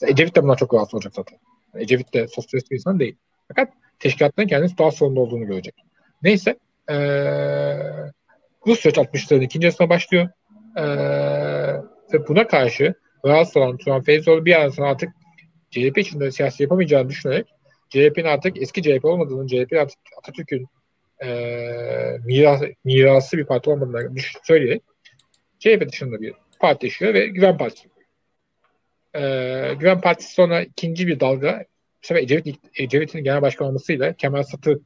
Ecevit 0.02 0.36
de 0.36 0.44
bundan 0.44 0.56
çok 0.56 0.74
rahatsız 0.74 0.94
olacak 0.94 1.14
zaten. 1.16 1.40
Ecevit 1.76 2.14
de 2.14 2.28
sosyalist 2.28 2.72
bir 2.72 2.76
insan 2.76 3.00
değil. 3.00 3.16
Fakat 3.48 3.74
teşkilatların 4.00 4.48
kendisi 4.48 4.78
daha 4.78 4.92
sorunlu 4.92 5.20
olduğunu 5.20 5.46
görecek. 5.46 5.76
Neyse 6.24 6.58
e, 6.92 6.96
bu 8.66 8.76
süreç 8.76 8.98
60'ların 8.98 9.44
ikinci 9.44 9.66
yarısına 9.66 9.90
başlıyor. 9.90 10.30
E, 10.76 10.84
ve 12.14 12.28
buna 12.28 12.48
karşı 12.48 12.94
rahatsız 13.26 13.58
olan 13.58 13.78
Turan 13.78 14.02
Feyzoğlu 14.02 14.46
bir 14.46 14.62
an 14.62 14.70
sonra 14.70 14.90
artık 14.90 15.10
CHP 15.72 15.98
içinde 15.98 16.32
siyasi 16.32 16.64
yapamayacağını 16.64 17.10
düşünerek 17.10 17.48
CHP'nin 17.90 18.26
artık 18.26 18.62
eski 18.62 18.84
CHP 18.84 19.06
olmadığını, 19.06 19.48
CHP 19.48 19.74
artık 19.74 20.00
Atatürk'ün 20.18 20.68
e, 21.24 21.28
miras, 22.26 22.62
mirası 22.84 23.38
bir 23.38 23.46
parti 23.46 23.70
olmadığını 23.70 24.20
söyleyerek 24.44 24.82
CHP 25.60 25.92
dışında 25.92 26.22
bir 26.22 26.34
parti 26.60 26.86
yaşıyor 26.86 27.14
ve 27.14 27.28
Güven 27.28 27.58
Partisi. 27.58 27.90
Ee, 29.16 29.74
Güven 29.80 30.02
Partisi 30.02 30.34
sonra 30.34 30.62
ikinci 30.62 31.08
bir 31.08 31.20
dalga 31.20 31.66
bu 32.04 32.08
sefer 32.08 32.24
Ecevit, 32.24 32.58
Ecevit'in 32.76 33.24
genel 33.24 33.42
başkan 33.42 33.68
olmasıyla 33.68 34.14
Kemal 34.14 34.44
Satı 34.44 34.82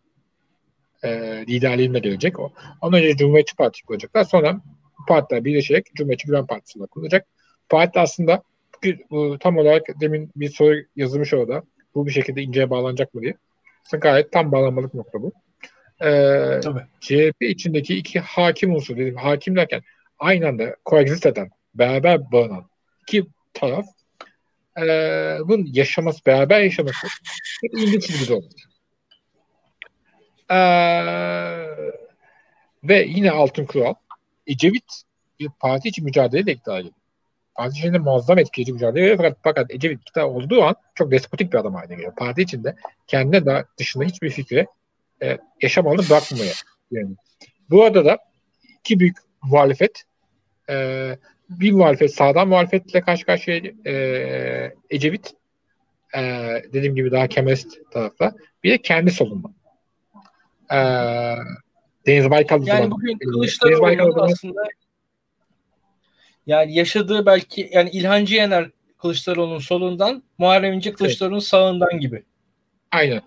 e, 1.03 1.09
liderliğinde 1.47 1.99
gelecek. 1.99 2.39
O. 2.39 2.51
Ondan 2.81 2.99
önce 2.99 3.17
Cumhuriyetçi 3.17 3.55
Parti 3.55 3.83
kuracaklar. 3.83 4.23
Sonra 4.23 4.61
partiler 5.07 5.45
birleşerek 5.45 5.85
Cumhuriyetçi 5.95 6.27
Güven 6.27 6.45
Partisi 6.45 6.79
kurulacak. 6.79 7.27
Parti 7.69 7.99
aslında 7.99 8.43
bu, 9.11 9.37
tam 9.39 9.57
olarak 9.57 9.83
demin 10.01 10.31
bir 10.35 10.49
soru 10.49 10.75
yazılmış 10.95 11.33
orada. 11.33 11.63
Bu 11.95 12.07
bir 12.07 12.11
şekilde 12.11 12.41
inceye 12.41 12.69
bağlanacak 12.69 13.13
mı 13.13 13.21
diye. 13.21 13.33
Aslında 13.85 13.99
gayet 13.99 14.31
tam 14.31 14.51
bağlanmalık 14.51 14.93
nokta 14.93 15.21
bu. 15.21 15.33
Ee, 16.01 16.59
Tabii. 16.63 16.81
CHP 16.99 17.41
içindeki 17.41 17.95
iki 17.97 18.19
hakim 18.19 18.75
unsur 18.75 18.97
dedim. 18.97 19.15
Hakim 19.15 19.55
derken 19.55 19.81
aynı 20.19 20.47
anda 20.47 20.75
koegzist 20.85 21.25
eden, 21.25 21.49
beraber 21.75 22.31
bağlanan 22.31 22.69
iki 23.01 23.25
taraf 23.53 23.85
e, 24.77 24.83
bunun 25.45 25.69
yaşaması, 25.73 26.25
beraber 26.25 26.61
yaşaması 26.61 27.07
çok 27.61 27.81
ilginç 27.81 28.09
bir 28.09 28.27
durum. 28.27 28.43
E, 30.49 30.57
ve 32.83 33.05
yine 33.07 33.31
altın 33.31 33.65
kural 33.65 33.93
Ecevit 34.47 35.01
bir 35.39 35.49
parti 35.59 35.89
için 35.89 36.05
mücadele 36.05 36.45
de 36.45 36.51
iktidar 36.51 36.79
ediyor. 36.79 36.93
Parti 37.55 37.79
içinde 37.79 37.97
muazzam 37.97 38.39
etkileyici 38.39 38.73
mücadele 38.73 39.03
ediyor. 39.03 39.17
Fakat, 39.17 39.37
fakat 39.43 39.71
Ecevit 39.71 40.01
iktidar 40.01 40.23
olduğu 40.23 40.63
an 40.63 40.75
çok 40.95 41.11
despotik 41.11 41.53
bir 41.53 41.57
adam 41.57 41.75
haline 41.75 41.95
geliyor. 41.95 42.15
Parti 42.15 42.41
içinde 42.41 42.75
kendine 43.07 43.45
da 43.45 43.65
dışında 43.77 44.03
hiçbir 44.03 44.29
fikri 44.29 44.67
e, 45.23 45.37
yaşam 45.61 45.87
alanı 45.87 46.09
bırakmamaya 46.09 46.51
yani. 46.91 47.15
Bu 47.69 47.83
arada 47.83 48.05
da 48.05 48.17
iki 48.79 48.99
büyük 48.99 49.17
muhalefet 49.43 50.03
e, 50.69 51.17
bir 51.59 51.71
muhalefet 51.71 52.15
sağdan 52.15 52.47
muhalefetle 52.47 53.01
karşı 53.01 53.25
karşıya 53.25 53.57
e, 53.85 54.73
Ecevit 54.89 55.33
e, 56.17 56.21
dediğim 56.73 56.95
gibi 56.95 57.11
daha 57.11 57.27
Kemalist 57.27 57.91
tarafta 57.91 58.33
bir 58.63 58.71
de 58.71 58.77
kendi 58.77 59.11
solunda. 59.11 59.47
E, 60.71 60.77
Deniz 62.07 62.29
Baykal 62.29 62.67
yani 62.67 62.77
zaman, 62.77 62.91
bugün 62.91 63.17
Kılıçdaroğlu 63.17 64.23
aslında 64.23 64.61
yani 66.47 66.73
yaşadığı 66.73 67.25
belki 67.25 67.69
yani 67.73 67.89
İlhancı 67.89 68.35
Yener 68.35 68.69
Kılıçdaroğlu'nun 68.97 69.59
solundan 69.59 70.23
Muharrem 70.37 70.73
İnce 70.73 70.93
Kılıçdaroğlu'nun 70.93 71.37
evet. 71.37 71.47
sağından 71.47 71.99
gibi. 71.99 72.23
Aynen. 72.91 73.21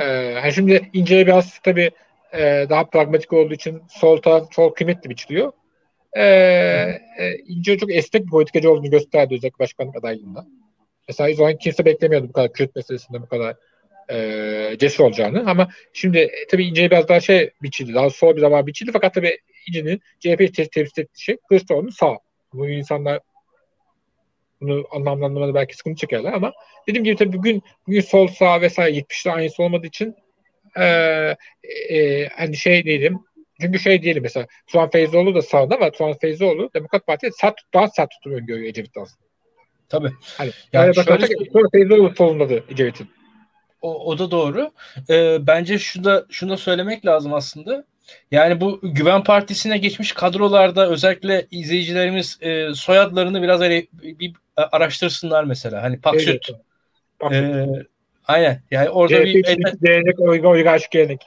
Ee, 0.00 0.52
şimdi 0.54 0.90
İnce'ye 0.92 1.26
biraz 1.26 1.58
tabii 1.58 1.90
e, 2.32 2.66
daha 2.70 2.86
pragmatik 2.86 3.32
olduğu 3.32 3.54
için 3.54 3.82
sol 3.88 4.16
taraf 4.16 4.54
sol 4.54 4.74
kıymetli 4.74 5.10
biçiliyor. 5.10 5.52
Ee, 6.16 7.00
e, 7.68 7.76
çok 7.78 7.92
esnek 7.92 8.24
bir 8.24 8.30
politikacı 8.30 8.70
olduğunu 8.70 8.90
gösterdi 8.90 9.34
özellikle 9.34 9.58
başkanlık 9.58 9.96
adaylığında. 9.96 10.46
Mesela 11.08 11.30
o 11.30 11.34
zaman 11.34 11.56
kimse 11.56 11.84
beklemiyordu 11.84 12.28
bu 12.28 12.32
kadar 12.32 12.52
Kürt 12.52 12.76
meselesinde 12.76 13.22
bu 13.22 13.28
kadar 13.28 13.56
e, 14.10 14.76
cesur 14.78 15.04
olacağını. 15.04 15.50
Ama 15.50 15.68
şimdi 15.92 16.18
e, 16.18 16.46
tabii 16.50 16.64
İnce'ye 16.64 16.90
biraz 16.90 17.08
daha 17.08 17.20
şey 17.20 17.50
biçildi. 17.62 17.94
Daha 17.94 18.10
sol 18.10 18.36
bir 18.36 18.40
zaman 18.40 18.66
biçildi. 18.66 18.90
Fakat 18.92 19.14
tabii 19.14 19.38
İnce'nin 19.68 20.00
CHP'yi 20.20 20.52
te- 20.52 20.68
temsil 20.68 21.02
ettiği 21.02 21.22
şey 21.22 21.36
Kılıçdaroğlu'nun 21.48 21.90
sağ. 21.90 22.18
Bu 22.52 22.68
insanlar 22.68 23.20
bunu 24.60 24.84
anlamlandırmada 24.90 25.54
belki 25.54 25.76
sıkıntı 25.76 26.00
çekerler 26.00 26.32
ama 26.32 26.52
dediğim 26.88 27.04
gibi 27.04 27.16
tabii 27.16 27.32
bugün, 27.32 27.62
bugün 27.86 28.00
sol 28.00 28.26
sağ 28.28 28.60
vesaire 28.60 28.96
70'de 28.96 29.32
aynısı 29.32 29.62
olmadığı 29.62 29.86
için 29.86 30.14
e, 30.76 30.84
e, 31.90 32.28
hani 32.28 32.56
şey 32.56 32.84
diyelim 32.84 33.18
çünkü 33.60 33.78
şey 33.78 34.02
diyelim 34.02 34.22
mesela 34.22 34.46
Turan 34.66 34.90
Feyzoğlu 34.90 35.34
da 35.34 35.42
sağda 35.42 35.74
ama 35.74 35.90
Turan 35.90 36.18
Feyzoğlu 36.18 36.70
Demokrat 36.74 37.06
Parti 37.06 37.30
sert, 37.32 37.54
daha 37.74 37.88
sert 37.88 38.10
tutumu 38.10 38.46
görüyor 38.46 38.68
Ecevit 38.68 38.96
aslında. 38.96 39.26
Tabii. 39.88 40.10
Hani, 40.38 40.50
yani 40.72 40.94
şöyle... 40.94 41.26
Turan 41.26 41.70
Feyzoğlu 41.72 42.14
solundadı 42.14 42.64
Ecevit'in. 42.70 43.10
O, 43.82 44.06
o 44.06 44.18
da 44.18 44.30
doğru. 44.30 44.70
Ee, 45.10 45.38
bence 45.46 45.78
şu 45.78 46.04
da 46.04 46.26
şunu 46.30 46.50
da 46.50 46.56
söylemek 46.56 47.06
lazım 47.06 47.34
aslında. 47.34 47.84
Yani 48.30 48.60
bu 48.60 48.80
Güven 48.82 49.24
Partisi'ne 49.24 49.78
geçmiş 49.78 50.12
kadrolarda 50.12 50.88
özellikle 50.90 51.46
izleyicilerimiz 51.50 52.38
e, 52.40 52.74
soyadlarını 52.74 53.42
biraz 53.42 53.60
hani 53.60 53.86
bir 53.96 54.32
araştırsınlar 54.56 55.44
mesela. 55.44 55.82
Hani 55.82 56.00
Paksüt. 56.00 56.50
Evet. 57.30 57.32
E, 57.32 57.66
aynen. 58.24 58.62
Yani 58.70 58.90
orada 58.90 59.24
bir 59.24 59.42
gelenek, 59.80 60.20
oyga, 60.20 60.48
oygaş 60.48 60.90
gelenek. 60.90 61.20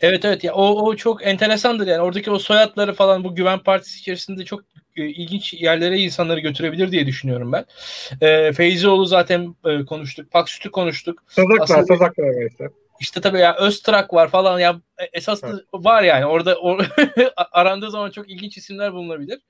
Evet 0.00 0.24
evet 0.24 0.44
ya 0.44 0.54
o, 0.54 0.82
o 0.82 0.96
çok 0.96 1.26
enteresandır 1.26 1.86
yani 1.86 2.00
oradaki 2.00 2.30
o 2.30 2.38
soyadları 2.38 2.94
falan 2.94 3.24
bu 3.24 3.34
Güven 3.34 3.58
Partisi 3.58 3.98
içerisinde 3.98 4.44
çok 4.44 4.60
e, 4.96 5.06
ilginç 5.06 5.52
yerlere 5.52 5.98
insanları 5.98 6.40
götürebilir 6.40 6.92
diye 6.92 7.06
düşünüyorum 7.06 7.52
ben. 7.52 7.64
E, 8.20 8.52
Feyzioğlu 8.52 9.06
zaten 9.06 9.54
e, 9.64 9.84
konuştuk. 9.84 10.30
Paksüt'ü 10.30 10.70
konuştuk. 10.70 11.22
Sazak 11.28 11.60
var, 11.60 11.66
Sazak 11.66 12.18
var 12.18 12.46
işte. 12.50 12.68
İşte 13.00 13.20
tabii 13.20 13.38
ya 13.38 13.56
Öztrak 13.56 14.14
var 14.14 14.28
falan 14.28 14.58
ya 14.58 14.80
e, 14.98 15.04
esas 15.12 15.44
evet. 15.44 15.54
var 15.72 16.02
yani 16.02 16.26
orada 16.26 16.54
or, 16.54 16.84
arandığı 17.52 17.90
zaman 17.90 18.10
çok 18.10 18.30
ilginç 18.30 18.56
isimler 18.56 18.92
bulunabilir. 18.92 19.40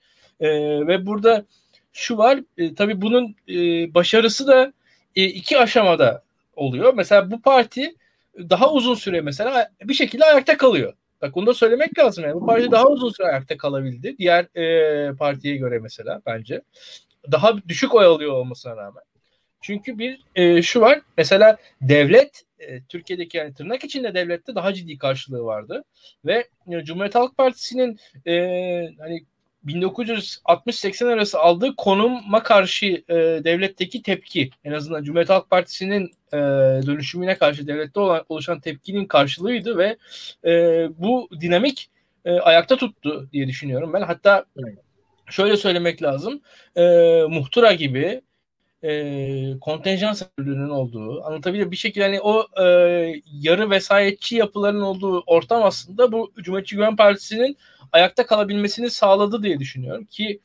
E, 0.40 0.48
ve 0.86 1.07
burada 1.07 1.44
şu 1.92 2.18
var 2.18 2.40
e, 2.59 2.74
tabii 2.74 3.03
bunun 3.03 3.36
e, 3.48 3.55
başarısı 3.94 4.46
da 4.46 4.72
e, 5.16 5.24
iki 5.24 5.59
aşamada 5.59 6.22
oluyor. 6.57 6.94
Mesela 6.94 7.30
bu 7.30 7.42
parti 7.42 7.94
daha 8.39 8.72
uzun 8.72 8.95
süre 8.95 9.20
mesela 9.20 9.70
bir 9.83 9.95
şekilde 9.95 10.24
ayakta 10.24 10.57
kalıyor. 10.57 10.93
Bak 11.22 11.35
bunu 11.35 11.47
da 11.47 11.55
söylemek 11.55 11.99
lazım 11.99 12.24
yani. 12.24 12.35
Bu 12.35 12.47
parti 12.47 12.70
daha 12.70 12.89
uzun 12.89 13.11
süre 13.11 13.26
ayakta 13.26 13.57
kalabildi. 13.57 14.18
Diğer 14.18 14.57
e, 14.57 15.14
partiye 15.14 15.57
göre 15.57 15.78
mesela 15.78 16.22
bence. 16.26 16.62
Daha 17.33 17.68
düşük 17.68 17.95
oy 17.95 18.05
alıyor 18.05 18.33
olmasına 18.33 18.76
rağmen. 18.76 19.03
Çünkü 19.61 19.99
bir 19.99 20.20
e, 20.35 20.62
şu 20.62 20.81
var. 20.81 21.01
Mesela 21.16 21.57
devlet 21.81 22.45
e, 22.59 22.83
Türkiye'deki 22.83 23.37
yani 23.37 23.55
tırnak 23.55 23.85
içinde 23.85 24.14
devlette 24.14 24.55
daha 24.55 24.74
ciddi 24.74 24.99
karşılığı 24.99 25.45
vardı. 25.45 25.85
Ve 26.24 26.49
e, 26.72 26.85
Cumhuriyet 26.85 27.14
Halk 27.14 27.37
Partisi'nin 27.37 27.99
e, 28.26 28.35
hani 28.99 29.24
1960-80 29.67 31.13
arası 31.13 31.39
aldığı 31.39 31.77
konuma 31.77 32.43
karşı 32.43 32.87
e, 32.87 33.15
devletteki 33.45 34.03
tepki 34.03 34.51
en 34.65 34.73
azından 34.73 35.03
Cumhuriyet 35.05 35.31
Halk 35.31 35.51
Partisi'nin 35.51 36.11
e, 36.33 36.37
dönüşümüne 36.87 37.39
karşı 37.39 37.67
devlette 37.67 38.01
olan, 38.01 38.25
oluşan 38.29 38.61
tepkinin 38.61 39.05
karşılığıydı 39.05 39.79
ve 39.79 39.97
e, 40.45 40.53
bu 40.99 41.29
dinamik 41.41 41.91
e, 42.25 42.33
ayakta 42.33 42.77
tuttu 42.77 43.29
diye 43.33 43.49
düşünüyorum 43.49 43.93
ben. 43.93 44.03
Hatta 44.03 44.45
şöyle 45.31 45.57
söylemek 45.57 46.03
lazım. 46.03 46.41
E, 46.77 46.83
Muhtıra 47.29 47.73
gibi 47.73 48.21
e, 48.83 49.59
kontenjan 49.61 50.13
sektörünün 50.13 50.69
olduğu 50.69 51.25
anlatabiliyor 51.25 51.71
bir 51.71 51.77
şekilde 51.77 52.05
hani 52.05 52.21
o 52.21 52.47
e, 52.63 52.65
yarı 53.33 53.71
vesayetçi 53.71 54.37
yapıların 54.37 54.81
olduğu 54.81 55.21
ortam 55.21 55.63
aslında 55.63 56.13
bu 56.13 56.33
Cumhuriyetçi 56.37 56.77
Güven 56.77 56.97
Partisi'nin 56.97 57.57
ayakta 57.93 58.26
kalabilmesini 58.26 58.91
sağladı 58.91 59.43
diye 59.43 59.59
düşünüyorum 59.59 60.05
ki 60.05 60.41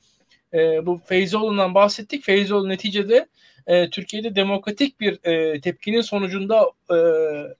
e, 0.53 0.85
bu 0.85 1.01
Feyzoğlu'ndan 1.05 1.75
bahsettik. 1.75 2.23
Feyzoğlu 2.23 2.69
neticede 2.69 3.27
e, 3.67 3.89
Türkiye'de 3.89 4.35
demokratik 4.35 4.99
bir 4.99 5.19
e, 5.23 5.61
tepkinin 5.61 6.01
sonucunda 6.01 6.71
e, 6.91 6.97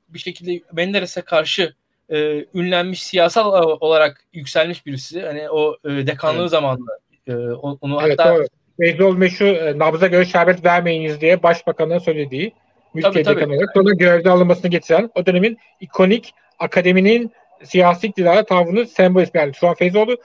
bir 0.10 0.20
şekilde 0.20 0.62
Menderes'e 0.74 1.22
karşı 1.22 1.74
e, 2.10 2.46
ünlenmiş 2.54 3.04
siyasal 3.04 3.78
olarak 3.80 4.26
yükselmiş 4.34 4.86
birisi. 4.86 5.22
Hani 5.22 5.50
o 5.50 5.78
e, 5.86 5.90
dekanlığı 5.90 6.42
evet. 6.42 6.52
zamanında 6.52 6.92
e, 7.28 7.34
onu 7.82 8.00
evet, 8.04 8.20
hatta 8.20 8.36
doğru. 8.36 8.48
Feyzoğlu 8.80 9.18
meşhur 9.18 9.46
e, 9.46 9.80
nabza 9.80 10.08
göre 10.08 10.26
şerbet 10.26 10.66
vermeyiniz 10.66 11.22
diye 11.22 11.44
başbakanın 11.44 11.98
söylediği 11.98 12.54
mülkiye 12.94 13.26
dekanı 13.26 13.54
olarak 13.54 13.70
sonra 13.74 13.94
görevde 13.94 14.30
alınmasını 14.30 14.72
getiren 14.72 15.10
o 15.16 15.26
dönemin 15.26 15.58
ikonik 15.80 16.34
akademinin 16.60 17.32
siyasi 17.66 18.08
iktidara 18.08 18.46
tavrını 18.46 18.88
sembol 18.88 19.26
yani 19.34 19.54
şu 19.54 19.68
an 19.68 19.76
Feyzoğlu 19.76 20.18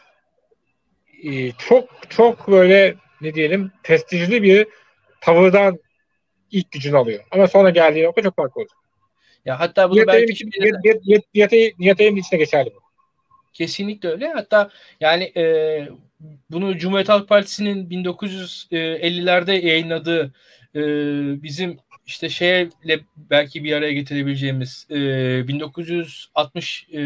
e, 1.25 1.53
çok 1.53 1.89
çok 2.09 2.49
böyle 2.49 2.95
ne 3.21 3.35
diyelim 3.35 3.73
prestijli 3.83 4.43
bir 4.43 4.67
tavırdan 5.21 5.79
ilk 6.51 6.71
gücünü 6.71 6.97
alıyor. 6.97 7.25
Ama 7.31 7.49
sonra 7.49 7.71
geldiği 7.71 8.05
nokta 8.05 8.23
çok 8.23 8.37
farklı 8.37 8.61
oldu. 8.61 8.73
Ya 9.45 9.61
hatta 9.61 9.91
bunu 9.91 9.97
Niyatayım 9.97 10.29
belki 10.29 10.33
için, 10.33 10.51
niyat, 10.61 11.05
niyat, 11.05 11.23
niyatayım, 11.35 11.75
niyatayım 11.79 12.17
içine 12.17 12.39
geçerli 12.39 12.71
bu. 12.75 12.81
Kesinlikle 13.53 14.09
öyle. 14.09 14.29
Hatta 14.29 14.71
yani 15.01 15.33
e, 15.37 15.89
bunu 16.51 16.79
Cumhuriyet 16.79 17.09
Halk 17.09 17.29
Partisi'nin 17.29 17.91
1950'lerde 17.91 19.53
yayınladığı 19.53 20.33
e, 20.75 20.81
bizim 21.43 21.79
işte 22.11 22.29
şeyle 22.29 23.01
belki 23.17 23.65
bir 23.65 23.73
araya 23.73 23.93
getirebileceğimiz 23.93 24.87
e, 24.91 24.95
1960 25.49 26.89
e, 26.93 27.01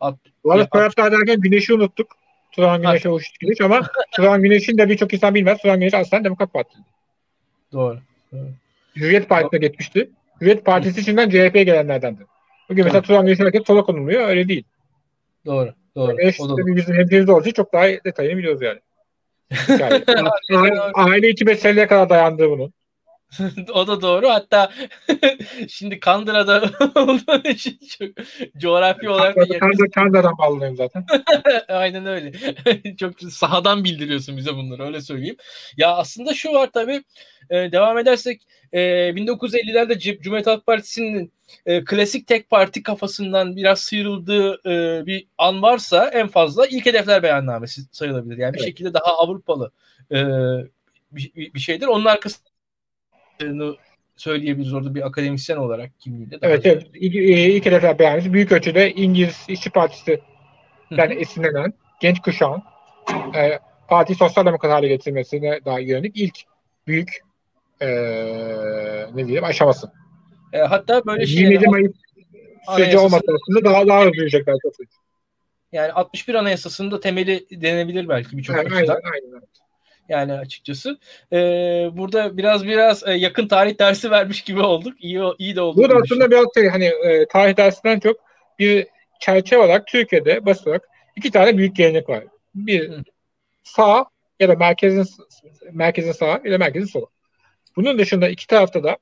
at, 0.00 0.18
Bu 0.44 0.52
arada 0.52 1.12
derken 1.12 1.40
Güneş'i 1.40 1.74
unuttuk. 1.74 2.16
Turan 2.52 2.82
Güneş'e 2.82 3.08
hoş 3.08 3.32
Güneş 3.40 3.60
ama 3.60 3.80
Turan 4.16 4.42
Güneş'in 4.42 4.78
de 4.78 4.88
birçok 4.88 5.14
insan 5.14 5.34
bilmez. 5.34 5.58
Turan 5.58 5.80
Güneş 5.80 5.94
aslında 5.94 6.24
Demokrat 6.24 6.52
Parti. 6.52 6.76
Doğru. 7.72 7.98
doğru. 8.32 8.48
Hürriyet 8.96 9.28
Partisi'ne 9.28 9.58
geçmişti. 9.58 10.10
Hürriyet 10.40 10.64
Partisi 10.64 11.00
içinden 11.00 11.28
CHP'ye 11.30 11.64
gelenlerdendi. 11.64 12.26
Bugün 12.68 12.84
mesela 12.84 13.02
Turan 13.02 13.26
Güneş'in 13.26 13.42
hareket 13.42 13.66
sola 13.66 13.82
konuluyor. 13.82 14.28
Öyle 14.28 14.48
değil. 14.48 14.64
Doğru. 15.46 15.74
Doğru. 15.96 16.16
Güneş 16.16 16.40
o 16.40 16.48
da 16.48 16.66
bizim 16.66 16.94
hemşehrimiz 16.94 17.28
olduğu 17.28 17.42
için 17.42 17.52
çok 17.52 17.72
daha 17.72 17.84
detayını 17.84 18.38
biliyoruz 18.38 18.62
yani. 18.62 18.80
yani 20.50 20.80
aile, 20.94 21.28
içi 21.28 21.44
meseleye 21.44 21.86
kadar 21.86 22.08
dayandığı 22.10 22.50
bunun. 22.50 22.72
o 23.72 23.86
da 23.86 24.02
doğru. 24.02 24.28
Hatta 24.28 24.72
şimdi 25.68 26.00
Kandıra'da 26.00 26.70
olduğu 27.00 27.48
için 27.48 27.78
çok 27.98 28.08
coğrafi 28.58 29.08
olarak 29.08 29.36
da 29.36 29.40
yakın. 29.40 29.58
Kandıra, 29.58 29.90
Kandıra'dan 29.94 30.38
bağlanıyorum 30.38 30.76
zaten. 30.76 31.06
Aynen 31.68 32.06
öyle. 32.06 32.32
çok 32.96 33.20
sahadan 33.20 33.84
bildiriyorsun 33.84 34.36
bize 34.36 34.54
bunları 34.54 34.82
öyle 34.82 35.00
söyleyeyim. 35.00 35.36
Ya 35.76 35.96
aslında 35.96 36.34
şu 36.34 36.52
var 36.52 36.70
tabii 36.72 37.02
e, 37.50 37.72
devam 37.72 37.98
edersek 37.98 38.42
e, 38.72 38.80
1950'lerde 39.10 40.20
Cumhuriyet 40.20 40.46
Halk 40.46 40.66
Partisi'nin 40.66 41.32
e, 41.66 41.84
klasik 41.84 42.26
tek 42.26 42.50
parti 42.50 42.82
kafasından 42.82 43.56
biraz 43.56 43.80
sıyrıldığı 43.80 44.60
e, 44.66 45.06
bir 45.06 45.26
an 45.38 45.62
varsa 45.62 46.08
en 46.08 46.28
fazla 46.28 46.66
ilk 46.66 46.86
hedefler 46.86 47.22
beyannamesi 47.22 47.80
sayılabilir. 47.92 48.38
Yani 48.38 48.50
evet. 48.50 48.60
bir 48.60 48.64
şekilde 48.64 48.94
daha 48.94 49.18
Avrupalı 49.18 49.70
e, 50.12 50.16
bir, 51.12 51.54
bir 51.54 51.60
şeydir. 51.60 51.86
Onun 51.86 52.04
arkasında 52.04 52.48
söyleyebiliriz 54.16 54.74
orada 54.74 54.94
bir 54.94 55.06
akademisyen 55.06 55.56
olarak 55.56 56.00
kimliğiyle. 56.00 56.38
Evet, 56.42 56.66
evet. 56.66 56.86
İlk, 56.94 57.14
e, 57.14 57.50
ilk 57.54 57.66
hedefler 57.66 57.98
beğenmiş. 57.98 58.32
Büyük 58.32 58.52
ölçüde 58.52 58.92
İngiliz 58.92 59.44
İşçi 59.48 59.70
Partisi 59.70 60.20
yani 60.90 61.14
esinlenen 61.14 61.72
genç 62.00 62.20
kuşağın 62.20 62.62
e, 63.36 63.58
parti 63.88 64.14
sosyal 64.14 64.46
demokrat 64.46 64.72
hale 64.72 64.88
getirmesine 64.88 65.60
daha 65.64 65.78
yönelik 65.78 66.16
ilk 66.16 66.38
büyük 66.86 67.20
e, 67.80 67.88
ne 69.14 69.26
diyelim 69.26 69.44
aşaması. 69.44 69.92
E, 70.52 70.58
hatta 70.58 71.06
böyle 71.06 71.26
şey 71.26 71.40
27 71.42 71.66
Mayıs 71.66 71.92
süreci 72.76 72.98
olmasa 72.98 73.24
aslında 73.42 73.64
daha 73.64 73.86
daha 73.86 74.00
hızlı 74.00 74.14
yürüyecekler. 74.14 74.54
Yani 75.72 75.92
61 75.92 76.34
Anayasası'nın 76.34 76.90
da 76.90 77.00
temeli 77.00 77.46
denebilir 77.50 78.08
belki 78.08 78.38
birçok 78.38 78.56
açıdan. 78.56 78.76
Aynen, 78.76 78.88
aynen. 78.88 79.42
Yani 80.08 80.32
açıkçası. 80.32 80.98
Ee, 81.32 81.36
burada 81.92 82.36
biraz 82.36 82.66
biraz 82.66 83.08
e, 83.08 83.12
yakın 83.12 83.48
tarih 83.48 83.78
dersi 83.78 84.10
vermiş 84.10 84.42
gibi 84.42 84.60
olduk. 84.60 85.04
İyi 85.04 85.20
iyi 85.38 85.56
de 85.56 85.60
oldu. 85.60 85.82
Bu 85.82 85.90
da 85.90 85.96
aslında 86.04 86.30
biraz 86.30 86.46
şey 86.54 86.68
hani 86.68 86.84
e, 86.84 87.26
tarih 87.26 87.56
dersinden 87.56 88.00
çok 88.00 88.16
bir 88.58 88.86
çerçeve 89.20 89.60
olarak 89.60 89.86
Türkiye'de 89.86 90.46
basit 90.46 90.66
olarak 90.66 90.88
iki 91.16 91.30
tane 91.30 91.58
büyük 91.58 91.76
gelenek 91.76 92.08
var. 92.08 92.24
Bir 92.54 92.88
Hı. 92.90 93.02
sağ 93.64 94.04
ya 94.40 94.48
da 94.48 94.54
merkezin 94.54 95.06
merkezin 95.72 96.12
sağ 96.12 96.40
ya 96.44 96.52
da 96.52 96.58
merkezin 96.58 96.86
sola. 96.86 97.06
Bunun 97.76 97.98
dışında 97.98 98.28
iki 98.28 98.46
tarafta 98.46 98.84
da 98.84 98.96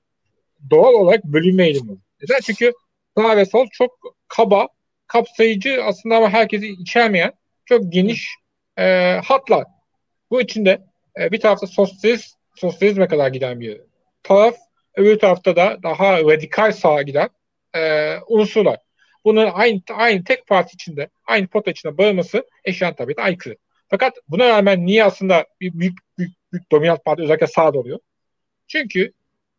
doğal 0.70 0.92
olarak 0.92 1.24
bölünme 1.24 1.64
eğilimi 1.64 1.90
var. 1.90 1.98
Neden? 2.22 2.40
Çünkü 2.40 2.72
sağ 3.16 3.36
ve 3.36 3.44
sol 3.44 3.66
çok 3.72 4.16
kaba, 4.28 4.68
kapsayıcı 5.06 5.84
aslında 5.84 6.16
ama 6.16 6.30
herkesi 6.30 6.68
içermeyen 6.68 7.32
çok 7.64 7.92
geniş 7.92 8.28
e, 8.78 9.16
hatlar. 9.24 9.64
Bu 10.30 10.40
içinde 10.40 10.86
e, 11.20 11.32
bir 11.32 11.40
tarafta 11.40 11.66
sosyalist, 11.66 12.36
sosyalizme 12.56 13.08
kadar 13.08 13.28
giden 13.28 13.60
bir 13.60 13.80
taraf, 14.22 14.56
öbür 14.94 15.18
tarafta 15.18 15.56
da 15.56 15.78
daha 15.82 16.18
radikal 16.18 16.72
sağa 16.72 17.02
giden 17.02 17.28
e, 17.76 18.14
unsurlar. 18.28 18.78
Bunun 19.24 19.50
aynı 19.52 19.80
aynı 19.94 20.24
tek 20.24 20.46
parti 20.46 20.74
içinde, 20.74 21.08
aynı 21.26 21.46
pota 21.46 21.70
içinde 21.70 21.98
bağırması 21.98 22.44
eşyan 22.64 22.94
tabii 22.94 23.16
de 23.16 23.22
aykırı. 23.22 23.56
Fakat 23.88 24.16
buna 24.28 24.48
rağmen 24.48 24.86
niye 24.86 25.04
aslında 25.04 25.46
bir 25.60 25.72
büyük, 25.80 25.98
büyük, 26.18 26.32
büyük 26.52 26.72
dominant 26.72 27.04
parti 27.04 27.22
özellikle 27.22 27.46
sağda 27.46 27.78
oluyor? 27.78 27.98
Çünkü 28.68 29.12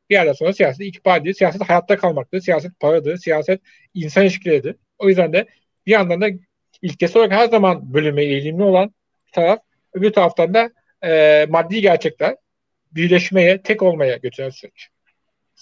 Bir 0.10 0.16
yerden 0.16 0.34
sonra 0.34 0.54
siyaset 0.54 0.82
ikbal 0.82 1.24
değil. 1.24 1.36
Siyaset 1.36 1.70
hayatta 1.70 1.98
kalmaktır. 1.98 2.40
Siyaset 2.42 2.80
paradır. 2.80 3.18
Siyaset 3.18 3.62
insan 3.94 4.24
ilişkileridir. 4.24 4.76
O 5.00 5.10
yüzden 5.10 5.34
de 5.34 5.48
bir 5.86 5.92
yandan 5.92 6.22
da 6.22 6.30
ilkesi 6.82 7.18
olarak 7.18 7.34
her 7.34 7.48
zaman 7.48 7.94
bölüme 7.94 8.24
eğilimli 8.24 8.64
olan 8.64 8.94
taraf 9.32 9.60
öbür 9.94 10.14
taraftan 10.14 10.54
da 10.54 10.72
e, 11.04 11.46
maddi 11.50 11.82
gerçekler 11.82 12.36
birleşmeye, 12.92 13.62
tek 13.62 13.84
olmaya 13.84 14.18
götüren 14.18 14.50
süreç. 14.50 14.90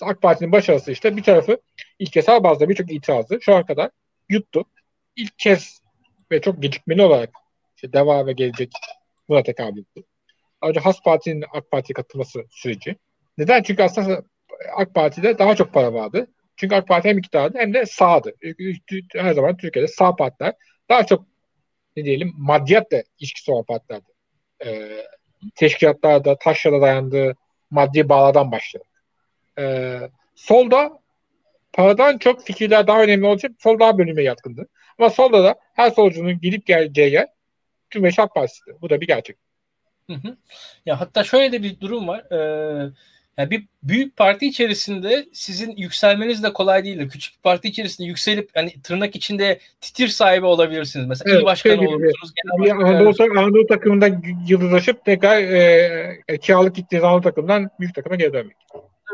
AK 0.02 0.22
Parti'nin 0.22 0.52
başarısı 0.52 0.92
işte 0.92 1.18
bir 1.18 1.24
tarafı 1.24 1.62
ilkesel 2.00 2.44
bazda 2.44 2.70
birçok 2.70 2.92
itirazı 2.92 3.40
şu 3.42 3.56
ana 3.56 3.66
kadar 3.66 3.90
yuttu. 4.30 4.66
İlk 5.16 5.40
kez 5.40 5.82
ve 6.32 6.42
çok 6.42 6.62
gecikmeli 6.62 7.02
olarak 7.02 7.30
işte 7.76 7.94
Deva 7.94 8.26
ve 8.28 8.34
Gelecek 8.34 8.72
buna 9.30 9.44
tekabül 9.44 9.82
etti. 9.82 10.04
Ayrıca 10.62 10.86
Has 10.86 11.04
Parti'nin 11.04 11.46
AK 11.54 11.72
Parti'ye 11.72 11.94
katılması 11.94 12.46
süreci. 12.50 12.96
Neden? 13.38 13.64
Çünkü 13.64 13.84
aslında 13.84 14.24
AK 14.76 14.94
Parti'de 14.96 15.40
daha 15.40 15.56
çok 15.56 15.74
para 15.74 15.94
vardı. 15.94 16.28
Çünkü 16.56 16.76
AK 16.76 16.88
Parti 16.88 17.10
hem 17.10 17.18
iktidardı 17.18 17.58
hem 17.58 17.74
de 17.74 17.86
sağdı. 17.86 18.34
Her 19.14 19.34
zaman 19.34 19.58
Türkiye'de 19.58 19.88
sağ 19.88 20.16
partiler 20.16 20.54
daha 20.90 21.06
çok 21.06 21.26
ne 21.96 22.06
diyelim 22.06 22.34
maddiyatla 22.38 23.04
ilişkisi 23.20 23.52
olan 23.52 23.64
partilerdi. 23.64 24.06
Ee, 24.66 25.06
teşkilatlarda, 25.56 26.38
taşlara 26.38 26.82
dayandığı 26.82 27.36
maddi 27.72 28.10
bağlardan 28.10 28.52
başladı. 28.52 28.84
Ee, 29.60 30.00
solda 30.36 31.00
paradan 31.74 32.18
çok 32.18 32.46
fikirler 32.46 32.88
daha 32.88 33.02
önemli 33.02 33.26
olacak. 33.28 33.52
Sol 33.60 33.80
daha 33.80 33.98
bölüme 33.98 34.24
yatkındı. 34.24 34.68
Ama 35.00 35.10
solda 35.10 35.44
da 35.44 35.56
her 35.74 35.92
solcunun 35.92 36.40
gidip 36.40 36.66
geleceği 36.66 37.12
yer 37.12 37.28
Cumhuriyet 37.90 38.18
Halk 38.18 38.36
Partisi'dir. 38.36 38.76
Bu 38.82 38.90
da 38.90 39.02
bir 39.02 39.08
gerçek. 39.08 39.38
Hı 40.10 40.14
hı. 40.14 40.38
Ya 40.86 41.00
hatta 41.02 41.24
şöyle 41.24 41.52
de 41.52 41.64
bir 41.64 41.80
durum 41.80 42.08
var. 42.08 42.32
Ee, 42.32 42.92
yani 43.38 43.52
bir 43.52 43.66
büyük 43.84 44.18
parti 44.18 44.48
içerisinde 44.48 45.26
sizin 45.34 45.78
yükselmeniz 45.78 46.44
de 46.44 46.54
kolay 46.54 46.84
değildir. 46.84 47.10
Küçük 47.10 47.36
bir 47.36 47.42
parti 47.42 47.68
içerisinde 47.68 48.08
yükselip 48.08 48.50
hani 48.54 48.82
tırnak 48.84 49.16
içinde 49.16 49.60
titir 49.82 50.08
sahibi 50.08 50.46
olabilirsiniz. 50.46 51.08
Mesela 51.08 51.32
evet, 51.32 51.42
il 51.42 51.46
başkanı 51.46 51.78
şey 51.78 51.88
olursunuz. 51.88 52.34
Bir 52.64 52.72
Anadolu, 52.72 53.40
Anadolu 53.40 53.68
takımından 53.68 54.24
yıldızlaşıp 54.48 55.06
tekrar 55.06 55.38
e, 55.38 56.18
e, 56.28 56.38
kiralık 56.38 56.76
gittiğiniz 56.76 57.04
Anadolu 57.04 57.22
takımdan 57.22 57.70
büyük 57.80 57.96
takıma 57.96 58.16
geri 58.16 58.34
dönmek. 58.34 58.58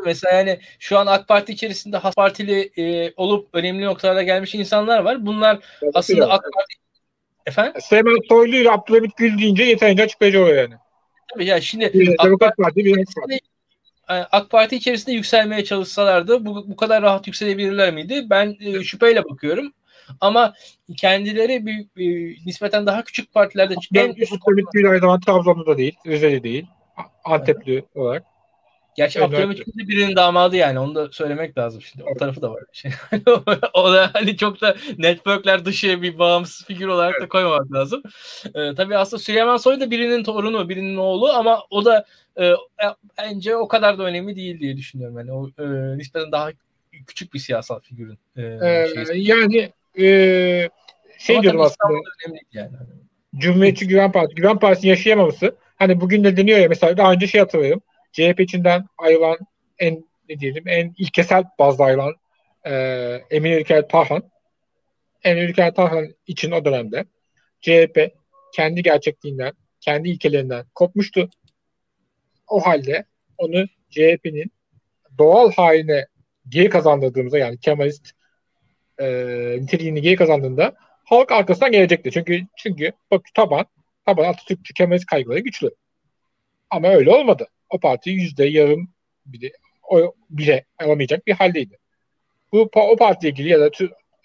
Mesela 0.05 0.36
yani 0.38 0.59
şu 0.80 0.97
an 0.97 1.07
AK 1.07 1.28
Parti 1.28 1.53
içerisinde 1.53 1.97
Has 1.97 2.15
Partili 2.15 2.72
e, 2.78 3.13
olup 3.17 3.49
önemli 3.53 3.86
noktalara 3.86 4.24
gelmiş 4.24 4.55
insanlar 4.55 4.99
var. 4.99 5.26
Bunlar 5.26 5.59
evet, 5.84 5.91
aslında 5.95 6.30
AK 6.30 6.43
Parti 6.43 6.82
Efendim? 7.45 7.82
Süleyman 7.82 8.17
Soylu 8.30 8.55
ile 8.55 8.72
Abdülhamit 8.72 9.17
Gül 9.17 9.38
deyince 9.38 9.63
yeterince 9.63 10.03
açıklayıcı 10.03 10.41
oluyor 10.41 10.57
yani. 10.57 10.74
Tabii 11.34 11.45
ya 11.45 11.61
şimdi 11.61 11.93
bir 11.93 12.15
AK, 12.17 12.39
Parti, 12.39 12.61
Parti. 12.61 13.39
AK 14.32 14.49
Parti 14.49 14.76
içerisinde 14.76 15.16
yükselmeye 15.16 15.64
çalışsalardı 15.64 16.45
bu, 16.45 16.70
bu 16.70 16.76
kadar 16.76 17.03
rahat 17.03 17.28
yükselebilirler 17.28 17.93
miydi? 17.93 18.26
Ben 18.30 18.57
e, 18.59 18.84
şüpheyle 18.84 19.24
bakıyorum. 19.24 19.74
Ama 20.22 20.53
kendileri 20.97 21.66
bir, 21.66 21.88
bir 21.95 22.39
nispeten 22.45 22.86
daha 22.86 23.03
küçük 23.03 23.34
partilerde 23.34 23.76
en 23.95 24.14
üst 24.14 24.34
zamanda 24.99 25.20
Trabzon'da 25.20 25.66
da 25.66 25.78
değil, 25.78 25.95
Rize'de 26.07 26.43
değil. 26.43 26.66
Antepli 27.24 27.74
evet. 27.74 27.86
olarak. 27.95 28.30
Gerçi 28.96 29.20
evet, 29.20 29.28
Abdülhamit 29.28 29.66
Gül 29.66 29.84
de 29.84 29.88
birinin 29.88 30.16
damadı 30.16 30.56
yani 30.56 30.80
onu 30.80 30.96
da 30.96 31.12
söylemek 31.12 31.58
lazım 31.58 31.82
şimdi. 31.82 32.04
O 32.16 32.18
tarafı 32.18 32.42
da 32.42 32.52
var. 32.52 32.64
Şey. 32.72 32.92
o 33.74 33.94
da 33.94 34.10
hani 34.14 34.38
çok 34.38 34.62
da 34.62 34.76
networkler 34.98 35.66
dışı 35.66 36.02
bir 36.02 36.20
bağımsız 36.20 36.66
figür 36.66 36.88
olarak 36.88 37.12
evet. 37.14 37.22
da 37.22 37.28
koymamak 37.30 37.74
lazım. 37.74 38.04
Ee, 38.56 38.76
tabii 38.76 38.98
aslında 38.98 39.24
Süleyman 39.24 39.58
Soy 39.58 39.80
da 39.80 39.92
birinin 39.92 40.24
torunu, 40.24 40.70
birinin 40.70 40.98
oğlu 40.98 41.30
ama 41.30 41.64
o 41.70 41.86
da 41.86 42.06
e, 42.36 42.46
e, 42.46 42.56
bence 43.18 43.56
o 43.56 43.68
kadar 43.68 43.98
da 43.98 44.04
önemli 44.04 44.36
değil 44.36 44.60
diye 44.60 44.78
düşünüyorum. 44.78 45.18
Yani 45.18 45.32
o 45.32 45.48
e, 45.48 45.98
nispeten 45.98 46.32
daha 46.32 46.50
küçük 47.08 47.34
bir 47.34 47.39
siyasal 47.39 47.80
figürün. 47.80 48.20
E, 48.36 48.42
ee, 48.42 48.88
yani 49.14 49.72
e, 50.00 50.70
şey 51.20 51.36
ama 51.36 51.44
diyorum 51.44 51.62
aslında. 51.62 51.94
Önemli 52.26 52.39
yani. 52.54 52.72
Cumhuriyetçi 53.36 53.88
Güven 53.88 54.12
Partisi. 54.12 54.36
Güven 54.36 54.60
Partisi'nin 54.60 54.89
yaşayamaması. 54.89 55.56
Hani 55.76 56.02
bugün 56.02 56.24
de 56.24 56.38
deniyor 56.38 56.60
ya 56.60 56.70
mesela 56.70 56.98
daha 56.98 57.12
önce 57.12 57.28
şey 57.28 57.42
hatırlıyorum. 57.42 57.82
CHP 58.12 58.39
içinden 58.39 58.86
ayrılan 58.97 59.38
en 59.80 60.05
ne 60.30 60.39
diyelim 60.39 60.68
en 60.68 60.93
ilkesel 60.97 61.43
bazda 61.59 61.84
ayrılan 61.84 62.16
e, 62.66 62.74
Emin 63.30 63.51
Ülker 63.51 63.88
Tarhan 63.88 64.24
Emin 65.24 65.41
Ülker 65.41 65.76
Tarhan 65.76 66.16
için 66.28 66.51
o 66.51 66.66
dönemde 66.66 67.05
CHP 67.62 68.14
kendi 68.53 68.84
gerçekliğinden, 68.84 69.53
kendi 69.82 70.09
ilkelerinden 70.09 70.66
kopmuştu. 70.76 71.30
O 72.47 72.59
halde 72.59 73.05
onu 73.38 73.66
CHP'nin 73.89 74.51
doğal 75.18 75.51
haline 75.51 76.07
geri 76.49 76.70
kazandırdığımızda 76.70 77.38
yani 77.38 77.57
Kemalist 77.57 78.12
e, 78.99 79.07
niteliğini 79.62 80.01
geri 80.01 80.16
kazandığında 80.16 80.76
halk 81.05 81.32
arkasından 81.32 81.72
gelecekti. 81.72 82.12
Çünkü 82.12 82.41
çünkü 82.57 82.91
bak 83.12 83.22
taban 83.34 83.66
taban 84.05 84.24
Atatürkçü 84.24 84.74
Kemalist 84.74 85.05
kaygıları 85.05 85.39
güçlü. 85.39 85.72
Ama 86.70 86.88
öyle 86.89 87.09
olmadı 87.09 87.47
o 87.72 87.80
parti 87.80 88.09
yüzde 88.09 88.45
yarım 88.45 88.89
bile, 89.26 89.51
o 89.89 90.15
bile 90.30 90.65
alamayacak 90.80 91.28
bir 91.28 91.34
haldeydi. 91.34 91.78
Bu 92.51 92.69
o 92.76 92.95
partiye 92.95 93.32
ilgili 93.32 93.49
ya 93.49 93.59
da 93.59 93.69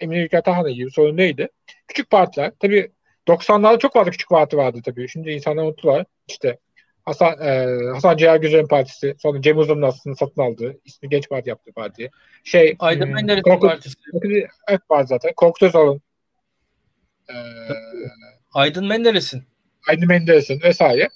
Emin 0.00 0.16
Ülker 0.16 0.42
Tahan'la 0.42 0.70
ilgili 0.70 0.90
sorun 0.90 1.16
neydi? 1.16 1.48
Küçük 1.88 2.10
partiler, 2.10 2.52
tabii 2.60 2.90
90'larda 3.28 3.78
çok 3.78 3.92
fazla 3.92 4.10
küçük 4.10 4.30
parti 4.30 4.56
vardı 4.56 4.80
tabii. 4.84 5.08
Şimdi 5.08 5.30
insanlar 5.30 5.64
unuttular. 5.64 6.06
İşte 6.28 6.58
Hasan, 7.06 7.40
e, 7.40 7.66
Hasan 7.94 8.16
Ciğer 8.16 8.36
Güzel'in 8.36 8.66
partisi, 8.66 9.14
sonra 9.18 9.42
Cem 9.42 9.58
Uzun'un 9.58 9.82
aslında 9.82 10.16
satın 10.16 10.42
aldığı, 10.42 10.78
ismi 10.84 11.08
Genç 11.08 11.28
Parti 11.28 11.48
yaptığı 11.48 11.72
parti. 11.72 12.10
Şey, 12.44 12.76
Aydın 12.78 13.06
hmm, 13.06 13.14
Menderes'in 13.14 13.42
Korkut, 13.42 13.70
partisi. 13.70 13.94
Evet 14.68 14.80
var 14.90 15.04
zaten. 15.04 15.32
Korkut 15.36 15.62
Özal'ın. 15.62 16.00
E, 17.28 17.34
Aydın 18.54 18.86
Menderes'in. 18.86 19.42
Aydın 19.88 20.08
Menderes'in 20.08 20.60
vesaire. 20.62 21.08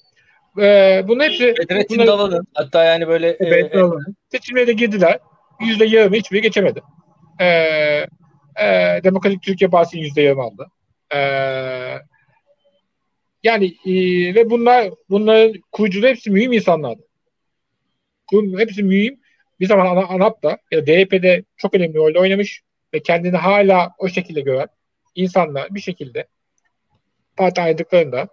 E, 0.59 1.03
bunun 1.09 1.25
hepsi 1.25 1.55
Bedrettin 1.59 2.07
Dalan'ın 2.07 2.47
hatta 2.55 2.85
yani 2.85 3.09
böyle 3.09 3.37
evet, 3.41 3.75
e, 3.75 3.83
seçimlere 4.31 4.67
de 4.67 4.73
girdiler. 4.73 5.19
Yüzde 5.61 5.85
yarımı 5.85 6.17
hiçbiri 6.17 6.43
geçemedi. 6.43 6.83
E, 7.41 7.47
e, 8.61 9.01
Demokratik 9.05 9.43
Türkiye 9.43 9.71
Partisi 9.71 9.99
yüzde 9.99 10.23
yarım 10.23 10.41
aldı. 10.41 10.67
E, 11.15 11.19
yani 13.43 13.75
e, 13.87 13.95
ve 14.35 14.51
bunlar 14.51 14.91
bunların 15.11 15.61
kurucuları 15.73 16.11
hepsi 16.11 16.31
mühim 16.31 16.53
insanlardı. 16.53 17.03
Hepsi 18.59 18.83
mühim. 18.83 19.21
Bir 19.61 19.67
zaman 19.67 19.87
ana, 19.87 20.07
ANAP'ta 20.07 20.59
ya 20.71 20.87
DYP'de 20.87 21.45
çok 21.57 21.75
önemli 21.75 21.95
rol 21.95 22.21
oynamış 22.21 22.63
ve 22.95 23.01
kendini 23.03 23.37
hala 23.37 23.91
o 23.99 24.09
şekilde 24.09 24.41
gören 24.41 24.69
insanlar 25.15 25.75
bir 25.75 25.81
şekilde 25.81 26.27
parti 27.37 27.61
ayrıldıklarında 27.61 28.29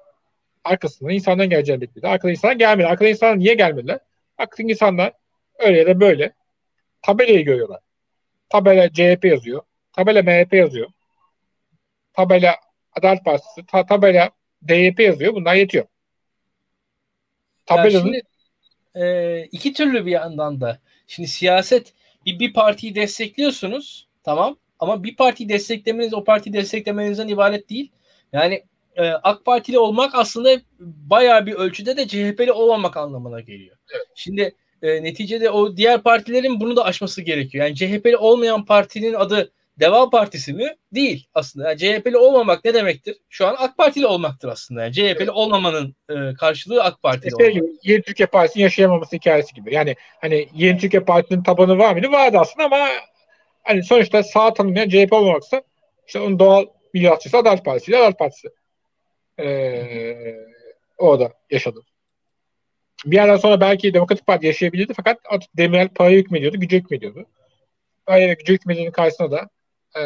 arkasından 0.68 1.14
insanlar 1.14 1.46
geleceğini 1.46 1.82
bekledi. 1.82 2.08
Arkadan 2.08 2.32
insanlar 2.32 2.56
gelmedi. 2.56 2.88
Arkadan 2.88 3.10
insanlar 3.10 3.40
niye 3.40 3.54
gelmediler? 3.54 4.00
Arkadan 4.38 4.70
insanlar 4.70 5.14
öyle 5.60 5.78
ya 5.78 5.88
da 5.88 6.00
böyle 6.00 6.34
tabelayı 7.02 7.46
görüyorlar. 7.46 7.80
Tabela 8.50 8.94
CHP 8.94 9.26
yazıyor. 9.26 9.62
Tabela 9.94 10.24
MHP 10.24 10.54
yazıyor. 10.54 10.88
Tabela 12.14 12.56
Adalet 12.98 13.26
Partisi, 13.26 13.66
ta, 13.66 13.86
tabela 13.86 14.32
DYP 14.68 15.00
yazıyor. 15.00 15.36
Bunlar 15.36 15.56
yetiyor. 15.56 15.86
Tabelanın 17.66 18.04
şimdi, 18.04 18.22
e, 18.96 19.42
iki 19.52 19.74
türlü 19.74 20.06
bir 20.06 20.12
yandan 20.12 20.62
da. 20.62 20.80
Şimdi 21.08 21.28
siyaset 21.28 21.94
bir, 22.26 22.40
bir 22.40 22.54
partiyi 22.54 22.96
destekliyorsunuz. 22.96 24.08
Tamam. 24.24 24.58
Ama 24.80 25.04
bir 25.04 25.16
partiyi 25.16 25.50
desteklemeniz 25.50 26.14
o 26.14 26.24
partiyi 26.24 26.54
desteklemenizden 26.54 27.28
ibaret 27.28 27.70
değil. 27.70 27.92
Yani 28.34 28.64
e, 28.98 29.10
AK 29.10 29.46
Partili 29.46 29.80
olmak 29.80 30.16
aslında 30.16 30.50
bayağı 30.80 31.46
bir 31.46 31.54
ölçüde 31.54 31.98
de 31.98 32.08
CHP'li 32.08 32.52
olmamak 32.52 32.98
anlamına 32.98 33.40
geliyor. 33.40 33.78
Evet. 33.96 34.08
Şimdi 34.16 34.56
e, 34.82 35.04
neticede 35.04 35.50
o 35.50 35.78
diğer 35.78 36.02
partilerin 36.02 36.60
bunu 36.60 36.76
da 36.76 36.86
aşması 36.86 37.22
gerekiyor. 37.22 37.66
Yani 37.66 37.76
CHP'li 37.76 38.18
olmayan 38.18 38.66
partinin 38.66 39.14
adı 39.14 39.52
Deva 39.80 40.10
Partisi 40.10 40.54
mi? 40.54 40.76
Değil 40.94 41.28
aslında. 41.34 41.70
Yani 41.70 41.80
CHP'li 41.80 42.18
olmamak 42.18 42.66
ne 42.66 42.74
demektir? 42.74 43.18
Şu 43.30 43.48
an 43.48 43.56
AK 43.60 43.78
Partili 43.78 44.08
olmaktır 44.08 44.48
aslında. 44.50 44.84
Yani 44.84 44.94
CHP'li 44.94 45.04
evet. 45.04 45.30
olmamanın 45.30 45.96
e, 46.10 46.34
karşılığı 46.34 46.84
AK 46.84 47.02
Partili 47.02 47.32
şey 47.40 47.62
olmak. 47.62 47.64
Yeni 47.84 48.02
Türkiye 48.02 48.28
Partisi'nin 48.28 48.64
yaşayamaması 48.64 49.16
hikayesi 49.16 49.54
gibi. 49.54 49.74
Yani 49.74 49.96
hani 50.22 50.50
Yeni 50.54 50.78
Türkiye 50.78 51.04
Partisi'nin 51.04 51.44
tabanı 51.44 51.78
var 51.78 51.94
mıydı? 51.94 52.12
Vardı 52.12 52.38
aslında 52.40 52.66
ama 52.66 52.88
hani 53.64 53.84
sonuçta 53.84 54.24
sağ 54.24 54.54
tanımlayan 54.54 54.90
CHP 54.90 55.14
olmamaksa 55.14 55.62
işte 56.08 56.20
onun 56.20 56.40
doğal 56.40 56.66
milyatçısı 56.94 57.38
Adalet 57.38 57.66
Partisi 57.66 57.92
ile 57.92 57.98
Adalet 57.98 58.20
Partisi 58.20 58.48
e, 59.40 60.36
orada 60.98 61.34
yaşadı. 61.52 61.82
Bir 63.06 63.16
yerden 63.16 63.38
sonra 63.38 63.62
belki 63.62 63.94
Demokratik 63.94 64.28
Parti 64.28 64.48
yaşayabilirdi 64.48 64.94
fakat 64.94 65.20
Demirel 65.58 65.90
paraya 65.90 66.18
hükmediyordu, 66.18 66.60
gücü 66.60 66.78
hükmediyordu. 66.78 67.26
Paraya 68.06 68.30
ve 68.30 68.34
gücü 68.34 68.54
hükmediğinin 68.54 68.92
karşısında 68.92 69.32
da 69.32 69.50
e, 70.00 70.04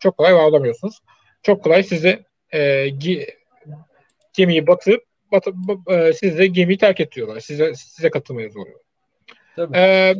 çok 0.00 0.16
kolay 0.16 0.34
bağlamıyorsunuz. 0.34 0.98
Çok 1.42 1.64
kolay 1.64 1.82
sizi 1.82 2.24
e, 2.52 2.88
gi, 2.88 3.26
gemiyi 4.32 4.66
batırıp 4.66 5.04
batı, 5.32 5.52
e, 5.90 6.12
siz 6.12 6.38
de 6.38 6.46
gemiyi 6.46 6.78
terk 6.78 7.00
ettiriyorlar. 7.00 7.40
Size, 7.40 7.74
size 7.74 8.10
katılmaya 8.10 8.48
zorluyorlar. 8.48 8.84
Tabii. 9.56 9.76
E, 9.76 10.14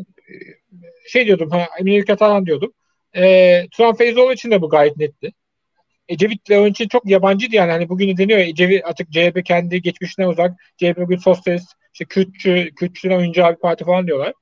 şey 1.09 1.27
diyordum, 1.27 1.51
ha, 1.51 1.69
Emin 1.81 1.93
Ülketaran 1.93 2.47
diyordum. 2.47 2.73
E, 3.17 3.67
Turan 3.71 3.95
Feyzoğlu 3.95 4.33
için 4.33 4.51
de 4.51 4.63
bu 4.63 4.69
gayet 4.69 4.97
netti. 4.97 5.33
Ecevit 6.09 6.51
onun 6.51 6.71
için 6.71 6.89
çok 6.89 7.07
yabancıydı 7.07 7.57
yani. 7.57 7.73
Hani 7.73 7.89
bugün 7.89 8.17
deniyor 8.17 8.39
Ecevit 8.39 8.85
artık 8.85 9.13
CHP 9.13 9.45
kendi 9.45 9.83
geçmişine 9.83 10.27
uzak. 10.27 10.61
CHP 10.77 10.97
bugün 10.97 11.17
sosyalist, 11.17 11.69
işte 11.93 12.05
Kürtçü, 12.05 12.75
Kürtçüden 12.75 13.17
oyuncağı 13.17 13.55
bir 13.55 13.61
parti 13.61 13.85
falan 13.85 14.07
diyorlar. 14.07 14.33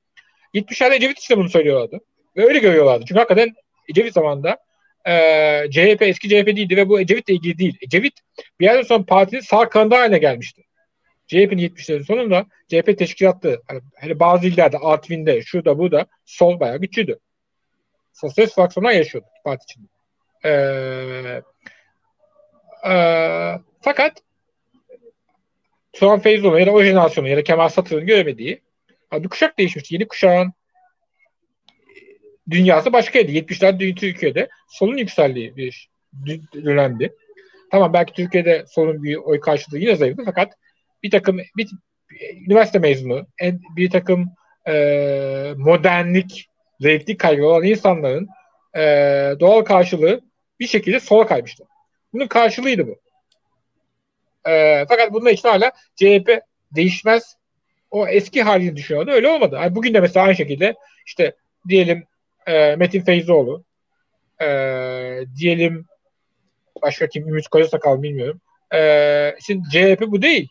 70'lerde 0.54 0.94
Ecevit 0.94 1.30
de 1.30 1.36
bunu 1.36 1.48
söylüyorlardı. 1.48 2.00
Ve 2.36 2.44
öyle 2.44 2.58
görüyorlardı. 2.58 3.04
Çünkü 3.08 3.18
hakikaten 3.18 3.54
Ecevit 3.88 4.12
zamanında 4.12 4.58
e, 5.06 5.12
CHP 5.70 6.02
eski 6.02 6.28
CHP 6.28 6.46
değildi 6.46 6.76
ve 6.76 6.88
bu 6.88 7.00
Ecevit'le 7.00 7.28
ilgili 7.28 7.58
değil. 7.58 7.78
Ecevit 7.80 8.14
bir 8.60 8.64
yerden 8.64 8.82
sonra 8.82 9.04
partinin 9.04 9.40
sağ 9.40 9.68
kanadı 9.68 9.94
haline 9.94 10.18
gelmişti. 10.18 10.62
CHP'nin 11.26 11.68
70'lerin 11.68 12.04
sonunda 12.04 12.46
CHP 12.68 12.98
teşkilatı 12.98 13.62
hani, 13.68 13.80
hani 14.00 14.20
bazı 14.20 14.46
illerde 14.46 14.78
Artvin'de 14.78 15.42
şurada 15.42 15.78
burada 15.78 16.06
sol 16.24 16.60
bayağı 16.60 16.78
güçlüydü. 16.78 17.18
Sosyalist 18.12 18.54
fraksiyonlar 18.54 18.92
yaşıyordu 18.92 19.26
parti 19.44 19.64
içinde. 19.64 19.86
Ee, 20.44 21.42
e, 22.90 22.94
fakat 23.80 24.22
Turan 25.92 26.20
Feyzoğlu 26.20 26.58
ya 26.58 26.66
da 26.66 26.70
o 26.70 26.82
jenerasyonu 26.82 27.28
ya 27.28 27.36
da 27.36 27.44
Kemal 27.44 27.68
Satır'ın 27.68 28.06
göremediği 28.06 28.62
bir 29.12 29.28
kuşak 29.28 29.58
değişmişti. 29.58 29.94
Yeni 29.94 30.08
kuşağın 30.08 30.52
dünyası 32.50 32.92
başkaydı. 32.92 33.32
70'ler 33.32 33.94
Türkiye'de 33.94 34.48
solun 34.68 34.96
yükseldiği 34.96 35.56
bir 35.56 35.88
dönemdi. 36.64 37.12
Tamam 37.70 37.92
belki 37.92 38.12
Türkiye'de 38.12 38.64
solun 38.68 39.02
bir 39.02 39.16
oy 39.16 39.40
karşılığı 39.40 39.78
yine 39.78 39.96
zayıftı 39.96 40.24
fakat 40.24 40.52
bir 41.02 41.10
takım 41.10 41.38
bir, 41.56 41.68
üniversite 42.46 42.78
mezunu, 42.78 43.26
bir 43.76 43.90
takım 43.90 44.26
e, 44.68 45.54
modernlik, 45.56 46.48
zevkli 46.80 47.16
kaygılı 47.16 47.46
olan 47.46 47.64
insanların 47.64 48.28
e, 48.76 48.80
doğal 49.40 49.62
karşılığı 49.62 50.20
bir 50.60 50.66
şekilde 50.66 51.00
sola 51.00 51.26
kaymıştı. 51.26 51.64
Bunun 52.16 52.26
karşılığıydı 52.26 52.86
bu. 52.86 52.98
E, 54.50 54.84
fakat 54.88 55.12
bunun 55.12 55.30
için 55.30 55.48
hala 55.48 55.72
CHP 55.96 56.40
değişmez 56.76 57.36
o 57.90 58.08
eski 58.08 58.42
halini 58.42 58.76
düşünüyordu. 58.76 59.10
Öyle 59.10 59.28
olmadı. 59.28 59.58
Yani 59.60 59.74
bugün 59.74 59.94
de 59.94 60.00
mesela 60.00 60.26
aynı 60.26 60.36
şekilde 60.36 60.74
işte 61.06 61.36
diyelim 61.68 62.06
e, 62.46 62.76
Metin 62.76 63.00
Feyzoğlu 63.00 63.64
e, 64.42 64.46
diyelim 65.36 65.86
başka 66.82 67.08
kim 67.08 67.28
Ümit 67.28 67.48
Kocasakal 67.48 68.02
bilmiyorum. 68.02 68.40
E, 68.74 68.80
şimdi 69.46 69.68
CHP 69.72 70.00
bu 70.06 70.22
değil. 70.22 70.48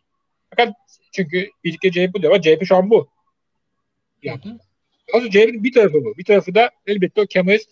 Fakat 0.50 0.74
çünkü 1.12 1.50
birlikte 1.64 1.92
CHP 1.92 2.14
bu 2.14 2.28
ama 2.28 2.42
CHP 2.42 2.66
şu 2.66 2.76
an 2.76 2.90
bu. 2.90 3.10
Yani. 4.24 4.42
Aslında 5.14 5.32
CHP'nin 5.32 5.64
bir 5.64 5.74
tarafı 5.74 5.94
bu. 5.94 6.18
Bir 6.18 6.26
tarafı 6.26 6.56
da 6.56 6.72
elbette 6.88 7.22
o 7.22 7.26
Kemalist 7.26 7.70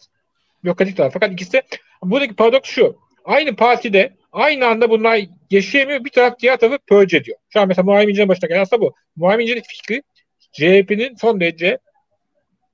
bürokratik 0.64 0.98
taraf. 0.98 1.14
Fakat 1.14 1.32
ikisi 1.32 1.54
de 1.54 1.64
buradaki 2.04 2.36
paradoks 2.36 2.70
şu. 2.70 3.03
Aynı 3.26 3.56
partide 3.56 4.14
aynı 4.32 4.68
anda 4.68 4.90
bunlar 4.90 5.22
yaşayamıyor. 5.52 6.06
Bir 6.06 6.10
taraf 6.10 6.40
diğer 6.40 6.58
tarafı 6.58 6.78
purge 6.88 7.18
ediyor. 7.18 7.38
Şu 7.50 7.60
an 7.62 7.68
mesela 7.68 7.86
Muharrem 7.86 8.10
İnce'nin 8.10 8.30
başına 8.30 8.48
gelen 8.48 8.62
aslında 8.62 8.82
bu. 8.82 8.94
Muharrem 9.16 9.40
İnce'nin 9.40 9.62
fikri 9.62 10.04
CHP'nin 10.52 11.16
son 11.16 11.40
derece 11.40 11.78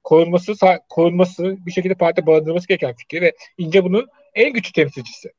korunması, 0.04 0.54
korunması, 0.90 1.66
bir 1.66 1.72
şekilde 1.72 1.94
parti 1.94 2.26
barındırması 2.26 2.68
gereken 2.68 2.96
fikri 2.96 3.22
ve 3.22 3.34
İnce 3.58 3.84
bunun 3.84 4.08
en 4.36 4.54
güçlü 4.54 4.72
temsilcisi. 4.72 5.32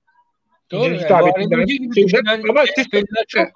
Doğru. 0.71 0.95
Yani, 0.95 1.03
Muharrem 1.11 1.61
İnce 1.61 1.75
gibi 1.75 1.95
düşünen 1.97 2.43
ama 2.49 2.65
sistem, 2.77 3.03
çok 3.29 3.49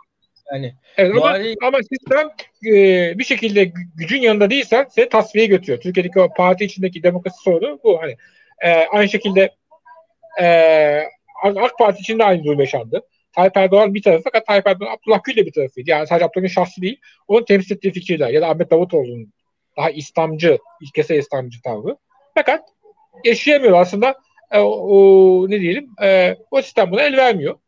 yani 0.52 0.74
evet, 0.96 1.16
ama, 1.16 1.38
ama 1.62 1.78
sistem 1.78 2.30
e, 2.66 3.18
bir 3.18 3.24
şekilde 3.24 3.72
gücün 3.94 4.20
yanında 4.20 4.50
değilsen 4.50 4.86
seni 4.90 5.08
tasfiye 5.08 5.46
götürüyor. 5.46 5.80
Türkiye'deki 5.80 6.20
o 6.20 6.28
parti 6.34 6.64
içindeki 6.64 7.02
demokrasi 7.02 7.36
sorunu 7.42 7.80
bu. 7.84 8.02
Hani 8.02 8.16
e, 8.60 8.70
aynı 8.70 9.08
şekilde 9.08 9.50
e, 10.42 10.46
AK 11.44 11.78
Parti 11.78 12.00
içinde 12.00 12.24
aynı 12.24 12.44
durum 12.44 12.60
yaşandı. 12.60 13.02
Tayyip 13.32 13.56
Erdoğan 13.56 13.94
bir 13.94 14.02
tarafı 14.02 14.22
fakat 14.24 14.46
Tayyip 14.46 14.66
Erdoğan 14.66 14.92
Abdullah 14.92 15.24
Gül 15.24 15.36
de 15.36 15.46
bir 15.46 15.52
tarafıydı. 15.52 15.90
Yani 15.90 16.06
sadece 16.06 16.24
Abdullah 16.24 16.42
Gül 16.42 16.54
şahsı 16.54 16.82
değil. 16.82 17.00
Onun 17.28 17.44
temsil 17.44 17.76
ettiği 17.76 17.92
fikirler 17.92 18.28
ya 18.28 18.42
da 18.42 18.48
Ahmet 18.48 18.70
Davutoğlu'nun 18.70 19.32
daha 19.76 19.90
İslamcı, 19.90 20.58
ilkesel 20.80 21.18
İslamcı 21.18 21.62
tavrı. 21.62 21.96
Fakat 22.34 22.68
yaşayamıyor 23.24 23.80
aslında 23.80 24.14
e, 24.50 24.58
o, 24.58 24.70
o, 24.70 25.50
ne 25.50 25.60
diyelim 25.60 25.90
e, 26.02 26.36
o 26.50 26.62
sistem 26.62 26.90
buna 26.90 27.02
el 27.02 27.16
vermiyor. 27.16 27.58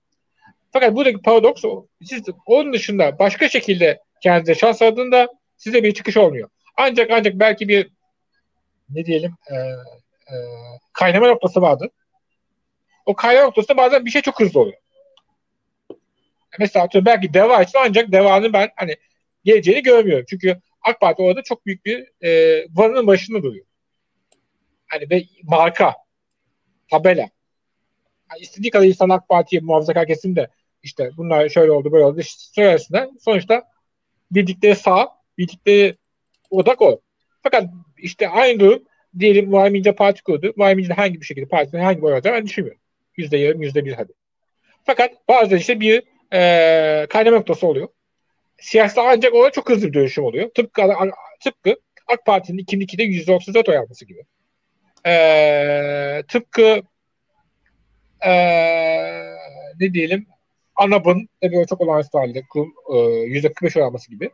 Fakat 0.72 0.95
buradaki 0.95 1.22
paradoks 1.22 1.62
siz 2.05 2.22
onun 2.47 2.72
dışında 2.72 3.18
başka 3.18 3.49
şekilde 3.49 4.01
kendinize 4.22 4.55
şans 4.55 4.83
aradığında 4.83 5.29
size 5.57 5.83
bir 5.83 5.95
çıkış 5.95 6.16
olmuyor. 6.16 6.49
Ancak 6.77 7.11
ancak 7.11 7.35
belki 7.35 7.68
bir 7.68 7.91
ne 8.91 9.05
diyelim 9.05 9.35
e, 9.51 9.55
e, 9.55 10.35
kaynama 10.93 11.29
noktası 11.29 11.62
vardı. 11.62 11.91
O 13.07 13.15
kaynama 13.15 13.47
noktasında 13.47 13.77
bazen 13.77 14.05
bir 14.05 14.11
şey 14.11 14.23
çok 14.23 14.41
hızlı 14.41 14.61
oluyor. 14.61 14.79
Mesela 16.59 16.85
atıyorum 16.85 17.07
belki 17.07 17.35
Deva 17.35 17.63
için 17.63 17.79
ancak 17.83 18.13
Deva'nın 18.13 18.53
ben 18.53 18.69
hani 18.77 18.97
geleceğini 19.45 19.83
görmüyorum. 19.83 20.27
Çünkü 20.31 20.61
AK 20.83 21.01
Parti 21.01 21.23
orada 21.23 21.43
çok 21.43 21.67
büyük 21.67 21.85
bir 21.85 22.25
e, 22.27 22.63
varının 22.71 23.07
başında 23.07 23.43
duruyor. 23.43 23.67
Hani 24.87 25.11
ve 25.11 25.25
marka, 25.43 25.95
tabela. 26.91 27.29
Yani 28.31 28.41
istediği 28.41 28.71
kadar 28.71 28.87
insan 28.87 29.09
AK 29.09 29.29
Parti'ye 29.29 29.61
muhafazakar 29.63 30.07
kesim 30.07 30.37
de 30.37 30.49
işte 30.83 31.11
bunlar 31.17 31.49
şöyle 31.49 31.73
oldu 31.73 31.93
böyle 31.93 32.05
oldu. 32.05 32.21
Sonrasında 32.55 33.11
sonuçta 33.21 33.63
bildikleri 34.31 34.77
sağ, 34.77 35.09
bildikleri 35.39 35.97
odak 36.51 36.83
o. 36.83 37.01
Fakat 37.43 37.65
işte 37.99 38.29
aynı 38.29 38.61
durum 38.61 38.85
diyelim 39.19 39.51
Muharrem 39.51 39.75
İnce 39.75 39.95
parti 39.95 40.23
kurdu. 40.23 40.53
Muharrem 40.57 40.79
İnce 40.79 40.93
hangi 40.93 41.21
bir 41.21 41.27
şekilde 41.27 41.49
partinin 41.49 41.83
hangi 41.83 42.03
boy 42.03 42.13
alacağını 42.13 42.37
ben 42.37 42.47
düşünmüyorum. 42.47 42.81
Yüzde 43.17 43.37
yarım, 43.37 43.62
yüzde 43.62 43.85
bir 43.85 43.93
hadi. 43.93 44.12
Fakat 44.85 45.29
bazen 45.29 45.57
işte 45.57 45.81
bir 45.81 46.03
e, 46.33 47.07
kaynama 47.07 47.37
noktası 47.37 47.67
oluyor. 47.67 47.89
Siyasette 48.59 49.01
ancak 49.01 49.35
orada 49.35 49.51
çok 49.51 49.71
hızlı 49.71 49.89
bir 49.89 49.93
dönüşüm 49.93 50.25
oluyor. 50.25 50.51
Tıpkı, 50.55 50.83
tıpkı 51.45 51.77
AK 52.07 52.27
Parti'nin 52.27 52.64
2002'de 52.64 53.03
%34 53.03 53.71
oy 53.71 53.79
alması 53.79 54.05
gibi. 54.05 54.23
E, 55.07 56.23
tıpkı 56.29 56.83
e, 58.21 58.33
ne 59.81 59.95
diyelim 59.95 60.27
ANAP'ın 60.77 61.29
tabii 61.41 61.67
çok 61.69 61.81
olağanüstü 61.81 62.19
halde 62.19 62.43
%45 62.87 63.79
oy 63.79 63.83
alması 63.83 64.11
gibi. 64.11 64.31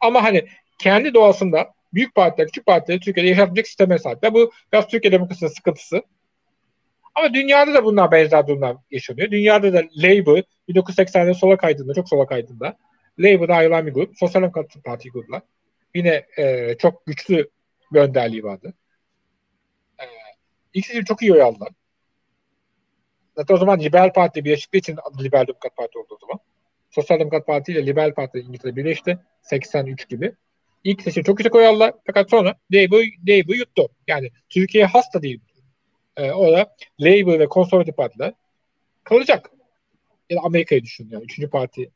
Ama 0.00 0.22
hani 0.22 0.46
kendi 0.78 1.14
doğasında 1.14 1.72
büyük 1.94 2.14
partiler, 2.14 2.46
küçük 2.46 2.66
partiler 2.66 3.00
Türkiye'de 3.00 3.30
yaşatmayacak 3.30 3.66
sisteme 3.66 3.98
sahip. 3.98 4.22
Bu 4.22 4.52
biraz 4.72 4.88
Türkiye 4.88 5.12
demokrasinin 5.12 5.50
sıkıntısı. 5.50 6.02
Ama 7.16 7.34
dünyada 7.34 7.74
da 7.74 7.84
bunlar 7.84 8.10
benzer 8.10 8.46
durumlar 8.46 8.76
yaşanıyor. 8.90 9.30
Dünyada 9.30 9.72
da 9.72 9.82
Labour 9.96 10.42
1980'de 10.68 11.34
sola 11.34 11.56
kaydığında, 11.56 11.94
çok 11.94 12.08
sola 12.08 12.26
kaydığında 12.26 12.76
Labour'da 13.18 13.54
ayrılan 13.54 13.86
bir 13.86 13.92
grup. 13.92 14.18
Sosyal 14.18 14.42
Demokrat 14.42 14.84
Parti 14.84 15.08
kurdular. 15.08 15.42
Yine 15.94 16.26
e, 16.38 16.74
çok 16.78 17.06
güçlü 17.06 17.50
bir 17.92 18.00
önderliği 18.00 18.44
vardı. 18.44 18.74
E, 20.00 20.04
ikisi 20.74 21.04
çok 21.04 21.22
iyi 21.22 21.32
oy 21.32 21.42
aldılar. 21.42 21.68
Zaten 23.36 23.54
o 23.54 23.58
zaman 23.58 23.80
Liberal 23.80 24.12
Parti 24.12 24.44
birleşikliği 24.44 24.80
için 24.80 24.98
adı 25.04 25.24
Liberal 25.24 25.46
Demokrat 25.46 25.76
Parti 25.76 25.98
oldu 25.98 26.14
o 26.14 26.18
zaman. 26.20 26.38
Sosyal 26.90 27.20
Demokrat 27.20 27.46
Parti 27.46 27.72
ile 27.72 27.86
Liberal 27.86 28.14
Parti 28.14 28.38
İngiltere 28.38 28.76
birleşti. 28.76 29.18
83 29.42 30.08
gibi. 30.08 30.32
İlk 30.84 31.02
seçim 31.02 31.22
çok 31.22 31.38
yüksek 31.38 31.54
oy 31.54 31.66
aldılar. 31.66 31.92
Fakat 32.06 32.30
sonra 32.30 32.54
Labour, 32.72 33.04
Labour 33.28 33.54
yuttu. 33.54 33.88
Yani 34.06 34.30
Türkiye 34.48 34.84
hasta 34.84 35.22
değil. 35.22 35.40
Ee, 36.16 36.32
orada 36.32 36.74
Labour 37.00 37.38
ve 37.38 37.46
konservatif 37.46 37.96
partiler 37.96 38.32
kalacak. 39.04 39.50
Ya 40.30 40.36
da 40.36 40.40
Amerika'yı 40.44 40.82
düşün 40.82 41.08
yani. 41.10 41.24
Üçüncü 41.24 41.50
parti 41.50 41.90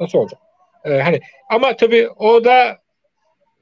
nasıl 0.00 0.18
olacak? 0.18 0.40
Ee, 0.84 0.98
hani 0.98 1.20
ama 1.50 1.76
tabii 1.76 2.08
orada 2.08 2.78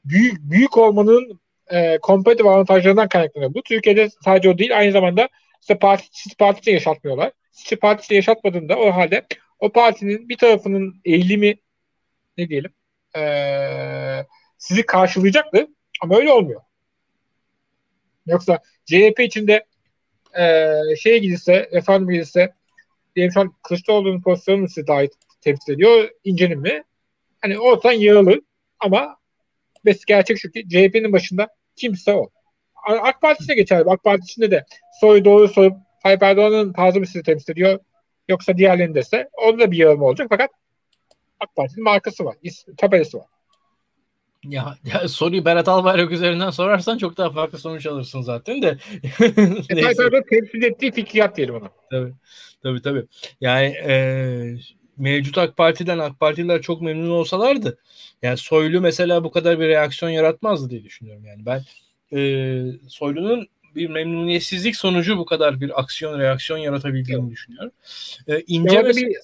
büyük 0.05 0.51
büyük 0.51 0.77
olmanın 0.77 1.41
e, 1.71 1.99
kompetitif 1.99 2.47
avantajlarından 2.47 3.09
kaynaklanıyor. 3.09 3.55
Bu 3.55 3.63
Türkiye'de 3.63 4.11
sadece 4.25 4.51
o 4.51 4.59
değil 4.59 4.79
aynı 4.79 4.93
zamanda 4.93 5.29
size 5.61 5.79
parti, 5.79 6.07
siz 6.13 6.35
partisi 6.35 6.71
yaşatmıyorlar. 6.71 7.33
Siz 7.53 7.79
partisi 7.79 8.15
yaşatmadığında 8.15 8.79
o 8.79 8.91
halde 8.91 9.27
o 9.59 9.73
partinin 9.73 10.29
bir 10.29 10.37
tarafının 10.37 11.01
eğilimi 11.05 11.55
ne 12.39 12.49
diyelim 12.49 12.73
e, 13.17 13.23
sizi 14.59 14.87
karşılayacaktı 14.87 15.67
ama 16.03 16.17
öyle 16.17 16.33
olmuyor. 16.33 16.61
Yoksa 18.27 18.59
CHP 18.85 19.21
içinde 19.21 19.65
e, 20.39 20.97
şeye 20.97 21.19
gidilse, 21.19 21.69
efendim 21.73 22.09
gidilse 22.09 22.53
diyelim 23.17 23.33
şu 23.33 23.41
an 23.41 23.55
Kılıçdaroğlu'nun 23.63 24.23
pozisyonu 24.23 24.69
size 24.69 24.87
daha 24.87 25.03
temsil 25.41 25.73
ediyor. 25.73 26.09
İnce'nin 26.25 26.61
mi? 26.61 26.83
Hani 27.41 27.59
ortadan 27.59 27.93
yığılı 27.93 28.41
ama 28.81 29.17
gerçek 30.07 30.39
şu 30.39 30.51
ki 30.51 30.69
CHP'nin 30.69 31.13
başında 31.13 31.49
kimse 31.77 32.15
o. 32.15 32.31
AK 32.87 33.21
Parti 33.23 33.43
içinde 33.43 33.55
geçer. 33.55 33.85
AK 33.87 34.05
Parti 34.05 34.25
içinde 34.25 34.51
de 34.51 34.65
soy 35.01 35.25
doğru 35.25 35.49
soy 35.49 35.71
Tayyip 36.03 36.23
Erdoğan'ın 36.23 36.73
tarzı 36.73 37.01
bir 37.01 37.07
sizi 37.07 37.23
temsil 37.23 37.53
ediyor. 37.53 37.79
Yoksa 38.29 38.57
diğerlerinde 38.57 39.01
ise 39.01 39.29
onda 39.33 39.59
da 39.59 39.71
bir 39.71 39.77
yığılma 39.77 40.07
olacak. 40.07 40.27
Fakat 40.31 40.51
AK 41.41 41.57
Parti'nin 41.57 41.85
markası 41.85 42.25
var. 42.25 42.37
Tabelası 42.77 43.19
var. 43.19 43.27
Ya, 44.45 44.77
ya 44.85 45.09
soruyu 45.09 45.45
Berat 45.45 45.69
Albayrak 45.69 46.13
üzerinden 46.13 46.51
sorarsan 46.51 46.99
çok 46.99 47.17
daha 47.17 47.31
farklı 47.31 47.59
sonuç 47.59 47.87
alırsın 47.87 48.23
zaten 48.23 48.63
de. 48.63 48.69
e, 49.69 49.95
tabii 49.95 50.23
temsil 50.31 50.63
ettiği 50.63 50.93
fikriyat 50.93 51.37
diyelim 51.37 51.55
ona. 51.55 51.71
Tabii 51.91 52.13
tabii. 52.63 52.83
tabii. 52.83 53.07
Yani 53.41 53.67
e, 53.67 53.95
mevcut 54.97 55.39
AK 55.39 55.57
Parti'den 55.57 55.99
AK 55.99 56.21
Partililer 56.21 56.63
çok 56.63 56.83
memnun 56.83 57.11
olsalardı 57.11 57.79
yani 58.23 58.37
Soylu 58.37 58.81
mesela 58.81 59.25
bu 59.25 59.31
kadar 59.31 59.61
bir 59.61 59.69
reaksiyon 59.69 60.13
yaratmazdı 60.13 60.71
diye 60.71 60.85
düşünüyorum. 60.85 61.25
Yani 61.25 61.47
ben 61.47 61.63
e, 62.13 62.21
Soylu'nun 62.89 63.49
bir 63.75 63.89
memnuniyetsizlik 63.89 64.77
sonucu 64.77 65.19
bu 65.19 65.25
kadar 65.25 65.61
bir 65.61 65.81
aksiyon 65.81 66.19
reaksiyon 66.19 66.59
yaratabildiğini 66.59 67.23
evet. 67.23 67.33
düşünüyorum. 67.33 67.73
E, 68.29 68.41
İnce 68.41 68.83
mesela... 68.83 69.09
bir 69.09 69.17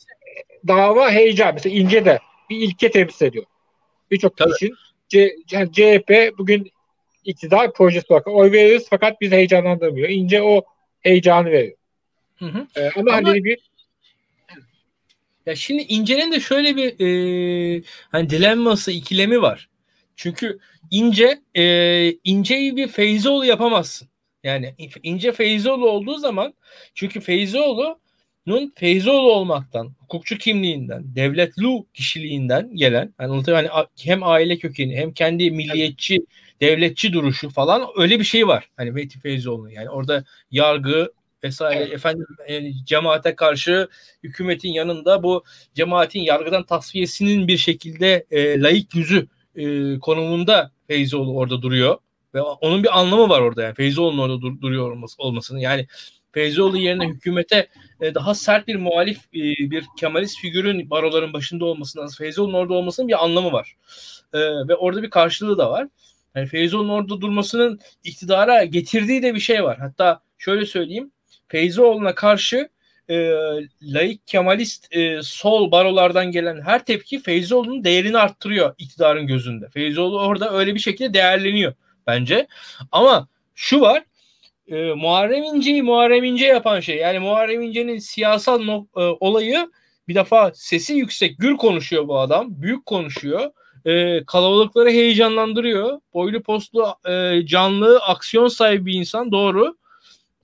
dava 0.68 1.10
heyecan 1.10 1.54
mesela 1.54 1.76
İnce 1.76 2.04
de 2.04 2.18
bir 2.50 2.56
ilke 2.56 2.90
temsil 2.90 3.26
ediyor. 3.26 3.44
Birçok 4.10 4.38
kişinin 4.38 4.74
C, 5.14 5.36
yani 5.50 5.72
CHP 5.72 6.38
bugün 6.38 6.70
iktidar 7.24 7.72
projesi 7.72 8.06
olarak 8.08 8.26
oy 8.26 8.52
veriyoruz 8.52 8.86
fakat 8.90 9.20
biz 9.20 9.32
heyecanlandırmıyor. 9.32 10.08
İnce 10.08 10.42
o 10.42 10.64
heyecanı 11.00 11.50
veriyor. 11.50 11.76
Hı 12.38 12.44
hı. 12.44 12.66
Ee, 12.76 12.90
ama, 12.96 13.12
ama 13.12 13.12
hani 13.12 13.44
bir 13.44 13.58
ya 15.46 15.56
şimdi 15.56 15.82
İnce'nin 15.82 16.32
de 16.32 16.40
şöyle 16.40 16.76
bir 16.76 17.00
e, 17.00 17.82
hani 18.10 18.30
dilemması, 18.30 18.92
ikilemi 18.92 19.42
var. 19.42 19.68
Çünkü 20.16 20.58
İnce 20.90 21.40
e, 21.54 21.64
İnce'yi 22.24 22.76
bir 22.76 22.88
Feyzoğlu 22.88 23.44
yapamazsın. 23.44 24.08
Yani 24.44 24.74
İnce 25.02 25.32
Feyzoğlu 25.32 25.90
olduğu 25.90 26.18
zaman 26.18 26.54
çünkü 26.94 27.20
Feyzoğlu 27.20 28.00
Nun 28.46 28.72
Feyzoğlu 28.76 29.32
olmaktan, 29.32 29.94
hukukçu 29.98 30.38
kimliğinden, 30.38 31.16
devletlu 31.16 31.86
kişiliğinden 31.94 32.76
gelen, 32.76 33.14
yani 33.20 33.42
hani 33.46 33.68
hem 34.00 34.22
aile 34.22 34.58
kökeni 34.58 34.96
hem 34.96 35.12
kendi 35.12 35.50
milliyetçi, 35.50 36.26
devletçi 36.60 37.12
duruşu 37.12 37.50
falan 37.50 37.88
öyle 37.96 38.18
bir 38.18 38.24
şey 38.24 38.46
var. 38.48 38.68
Hani 38.76 38.90
Mehdi 38.90 39.18
Feyzoğlu 39.18 39.70
yani 39.70 39.90
orada 39.90 40.24
yargı 40.50 41.12
vesaire 41.44 41.94
efendim 41.94 42.26
yani 42.48 42.74
cemaate 42.84 43.34
karşı 43.34 43.88
hükümetin 44.22 44.72
yanında 44.72 45.22
bu 45.22 45.44
cemaatin 45.74 46.20
yargıdan 46.20 46.62
tasfiyesinin 46.66 47.48
bir 47.48 47.58
şekilde 47.58 48.26
e, 48.30 48.60
layık 48.60 48.94
yüzü 48.94 49.26
e, 49.56 49.98
konumunda 49.98 50.70
Feyzoğlu 50.86 51.36
orada 51.36 51.62
duruyor 51.62 51.98
ve 52.34 52.42
onun 52.42 52.82
bir 52.82 52.98
anlamı 52.98 53.28
var 53.28 53.40
orada 53.40 53.62
yani 53.62 53.74
Feyzoğlu'nun 53.74 54.22
orada 54.22 54.40
dur, 54.40 54.60
duruyor 54.60 54.90
olması, 54.90 55.22
olmasının 55.22 55.58
yani 55.58 55.86
Feyzoğlu 56.34 56.76
yerine 56.76 57.08
hükümete 57.08 57.68
e, 58.00 58.14
daha 58.14 58.34
sert 58.34 58.68
bir 58.68 58.76
muhalif 58.76 59.18
e, 59.18 59.70
bir 59.70 59.84
Kemalist 59.98 60.38
figürün 60.40 60.90
baroların 60.90 61.32
başında 61.32 61.64
olmasının 61.64 62.08
Feyzoğlu'nun 62.08 62.58
orada 62.58 62.74
olmasının 62.74 63.08
bir 63.08 63.24
anlamı 63.24 63.52
var. 63.52 63.76
E, 64.32 64.38
ve 64.40 64.74
orada 64.74 65.02
bir 65.02 65.10
karşılığı 65.10 65.58
da 65.58 65.70
var. 65.70 65.88
Yani 66.34 66.46
Feyzoğlu'nun 66.46 66.88
orada 66.88 67.20
durmasının 67.20 67.80
iktidara 68.04 68.64
getirdiği 68.64 69.22
de 69.22 69.34
bir 69.34 69.40
şey 69.40 69.64
var. 69.64 69.78
Hatta 69.78 70.20
şöyle 70.38 70.66
söyleyeyim. 70.66 71.10
Feyzoğlu'na 71.48 72.14
karşı 72.14 72.68
e, 73.08 73.14
laik 73.82 74.26
Kemalist 74.26 74.96
e, 74.96 75.22
sol 75.22 75.70
barolardan 75.70 76.30
gelen 76.30 76.60
her 76.60 76.84
tepki 76.84 77.22
Feyzoğlu'nun 77.22 77.84
değerini 77.84 78.18
arttırıyor 78.18 78.74
iktidarın 78.78 79.26
gözünde. 79.26 79.68
Feyzoğlu 79.68 80.20
orada 80.20 80.52
öyle 80.52 80.74
bir 80.74 80.80
şekilde 80.80 81.14
değerleniyor 81.14 81.74
bence. 82.06 82.46
Ama 82.92 83.28
şu 83.54 83.80
var 83.80 84.02
e, 84.68 84.92
Muharrem 84.92 85.42
İnce'yi 85.44 85.82
Muharrem 85.82 86.24
İnce 86.24 86.46
yapan 86.46 86.80
şey. 86.80 86.96
Yani 86.96 87.18
Muharrem 87.18 87.62
İnce'nin 87.62 87.98
siyasal 87.98 88.62
no, 88.62 88.86
e, 88.96 89.00
olayı 89.00 89.70
bir 90.08 90.14
defa 90.14 90.52
sesi 90.54 90.94
yüksek, 90.94 91.38
gür 91.38 91.56
konuşuyor 91.56 92.08
bu 92.08 92.18
adam. 92.18 92.46
Büyük 92.48 92.86
konuşuyor. 92.86 93.50
E, 93.84 94.24
kalabalıkları 94.24 94.90
heyecanlandırıyor. 94.90 96.00
Boylu 96.14 96.42
postlu, 96.42 96.94
e, 97.08 97.46
canlı, 97.46 97.98
aksiyon 97.98 98.48
sahibi 98.48 98.86
bir 98.86 98.94
insan. 98.94 99.32
Doğru. 99.32 99.76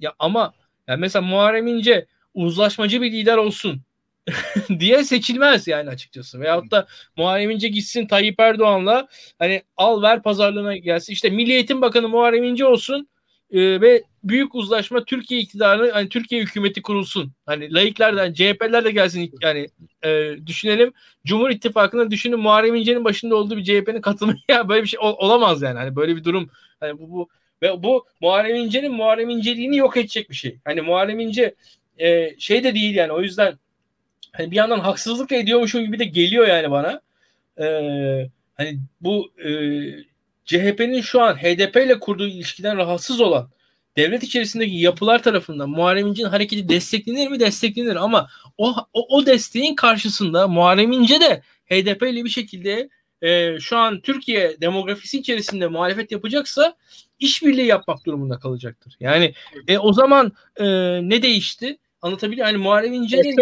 Ya 0.01 0.15
ama 0.19 0.55
yani 0.89 1.01
mesela 1.01 1.23
Muharrem 1.23 1.67
İnce 1.67 2.07
uzlaşmacı 2.35 3.03
bir 3.03 3.13
lider 3.13 3.37
olsun 3.37 3.81
diye 4.79 5.05
seçilmez 5.05 5.69
yani 5.69 5.91
açıkçası. 5.91 6.41
Veyahut 6.41 6.71
da 6.71 6.87
Muharrem 7.17 7.51
İnce 7.51 7.69
gitsin 7.69 8.07
Tayyip 8.07 8.41
Erdoğan'la 8.41 9.09
hani 9.39 9.63
al 9.77 10.03
ver 10.03 10.23
pazarlığına 10.23 10.77
gelsin. 10.77 11.13
İşte 11.13 11.31
Milli 11.31 11.53
Eğitim 11.53 11.83
Bakanı 11.83 12.09
Muharrem 12.09 12.45
İnce 12.45 12.67
olsun 12.67 13.09
e, 13.51 13.81
ve 13.81 14.03
büyük 14.25 14.55
uzlaşma 14.55 15.05
Türkiye 15.05 15.41
iktidarı 15.41 15.91
hani 15.91 16.09
Türkiye 16.09 16.43
hükümeti 16.43 16.83
kurulsun. 16.83 17.33
Hani 17.47 17.75
laiklerden 17.75 18.33
CHP'ler 18.33 18.85
de 18.85 18.91
gelsin 18.91 19.33
yani 19.43 19.69
e, 20.05 20.35
düşünelim. 20.47 20.93
Cumhur 21.25 21.51
İttifakı'nda 21.51 22.11
düşünün 22.11 22.41
Muharrem 22.41 22.75
İnce'nin 22.75 23.05
başında 23.05 23.37
olduğu 23.37 23.57
bir 23.57 23.65
CHP'nin 23.65 24.01
katılımı 24.01 24.37
ya 24.49 24.69
böyle 24.69 24.83
bir 24.83 24.89
şey 24.89 25.01
ol, 25.01 25.15
olamaz 25.19 25.63
yani. 25.63 25.79
Hani 25.79 25.97
böyle 25.97 26.17
bir 26.17 26.25
durum 26.25 26.51
hani 26.81 26.99
bu, 26.99 27.11
bu 27.11 27.29
ve 27.63 27.83
bu 27.83 28.07
Muharrem 28.21 28.57
İnce'nin 28.57 28.93
Muharrem 28.93 29.31
İnceliğini 29.31 29.77
yok 29.77 29.97
edecek 29.97 30.31
bir 30.31 30.35
şey. 30.35 30.59
Hani 30.65 30.81
Muharrem 30.81 31.21
İnce 31.21 31.55
e, 31.99 32.37
şey 32.39 32.65
de 32.65 32.75
değil 32.75 32.95
yani 32.95 33.13
o 33.13 33.21
yüzden 33.21 33.59
hani 34.33 34.51
bir 34.51 34.57
yandan 34.57 34.81
haksızlık 34.81 35.31
da 35.31 35.35
ediyormuşum 35.35 35.85
gibi 35.85 35.99
de 35.99 36.05
geliyor 36.05 36.49
yani 36.49 36.71
bana. 36.71 37.01
E, 37.59 37.65
hani 38.55 38.79
bu 39.01 39.33
e, 39.39 39.51
CHP'nin 40.45 41.01
şu 41.01 41.23
an 41.23 41.35
HDP 41.35 41.77
ile 41.77 42.01
kurduğu 42.01 42.27
ilişkiden 42.27 42.77
rahatsız 42.77 43.21
olan 43.21 43.51
devlet 43.97 44.23
içerisindeki 44.23 44.77
yapılar 44.77 45.23
tarafından 45.23 45.71
Muharrem 45.71 46.07
İnce'nin 46.07 46.29
hareketi 46.29 46.69
desteklenir 46.69 47.29
mi? 47.29 47.41
Desteklenir 47.41 47.97
ama 47.97 48.29
o, 48.59 48.75
o, 48.93 49.17
o 49.17 49.27
desteğin 49.27 49.75
karşısında 49.75 50.49
Muharrem 50.49 50.93
İnce 50.93 51.21
de 51.21 51.43
HDP 51.67 52.03
ile 52.03 52.25
bir 52.25 52.31
şekilde 52.31 52.89
e, 53.23 53.59
şu 53.61 53.77
an 53.77 54.01
Türkiye 54.01 54.61
demografisi 54.61 55.19
içerisinde 55.19 55.67
muhalefet 55.67 56.13
yapacaksa 56.13 56.77
işbirliği 57.19 57.67
yapmak 57.67 58.07
durumunda 58.07 58.39
kalacaktır. 58.39 58.97
Yani 59.01 59.35
e, 59.69 59.79
o 59.79 59.93
zaman 59.93 60.33
e, 60.57 60.65
ne 61.09 61.23
değişti? 61.23 61.79
Anlatabiliyor 62.03 62.47
Yani 62.47 62.57
Muharrem 62.57 62.93
İnce'nin 62.93 63.37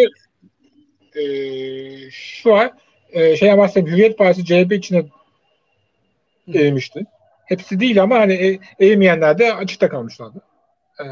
e, 1.17 2.11
şu 2.11 2.55
an 2.55 2.71
e, 3.13 3.37
şey 3.37 3.59
bahsedeyim 3.59 3.89
Hürriyet 3.89 4.19
Partisi 4.19 4.45
CHP 4.45 4.73
içine 4.73 5.05
eğmişti. 6.55 7.07
Hepsi 7.49 7.81
değil 7.81 8.03
ama 8.03 8.19
hani 8.19 8.33
e, 8.33 8.59
eğmeyenler 8.87 9.39
de 9.39 9.55
açıkta 9.55 9.89
kalmışlardı. 9.89 10.43
Ee, 11.01 11.05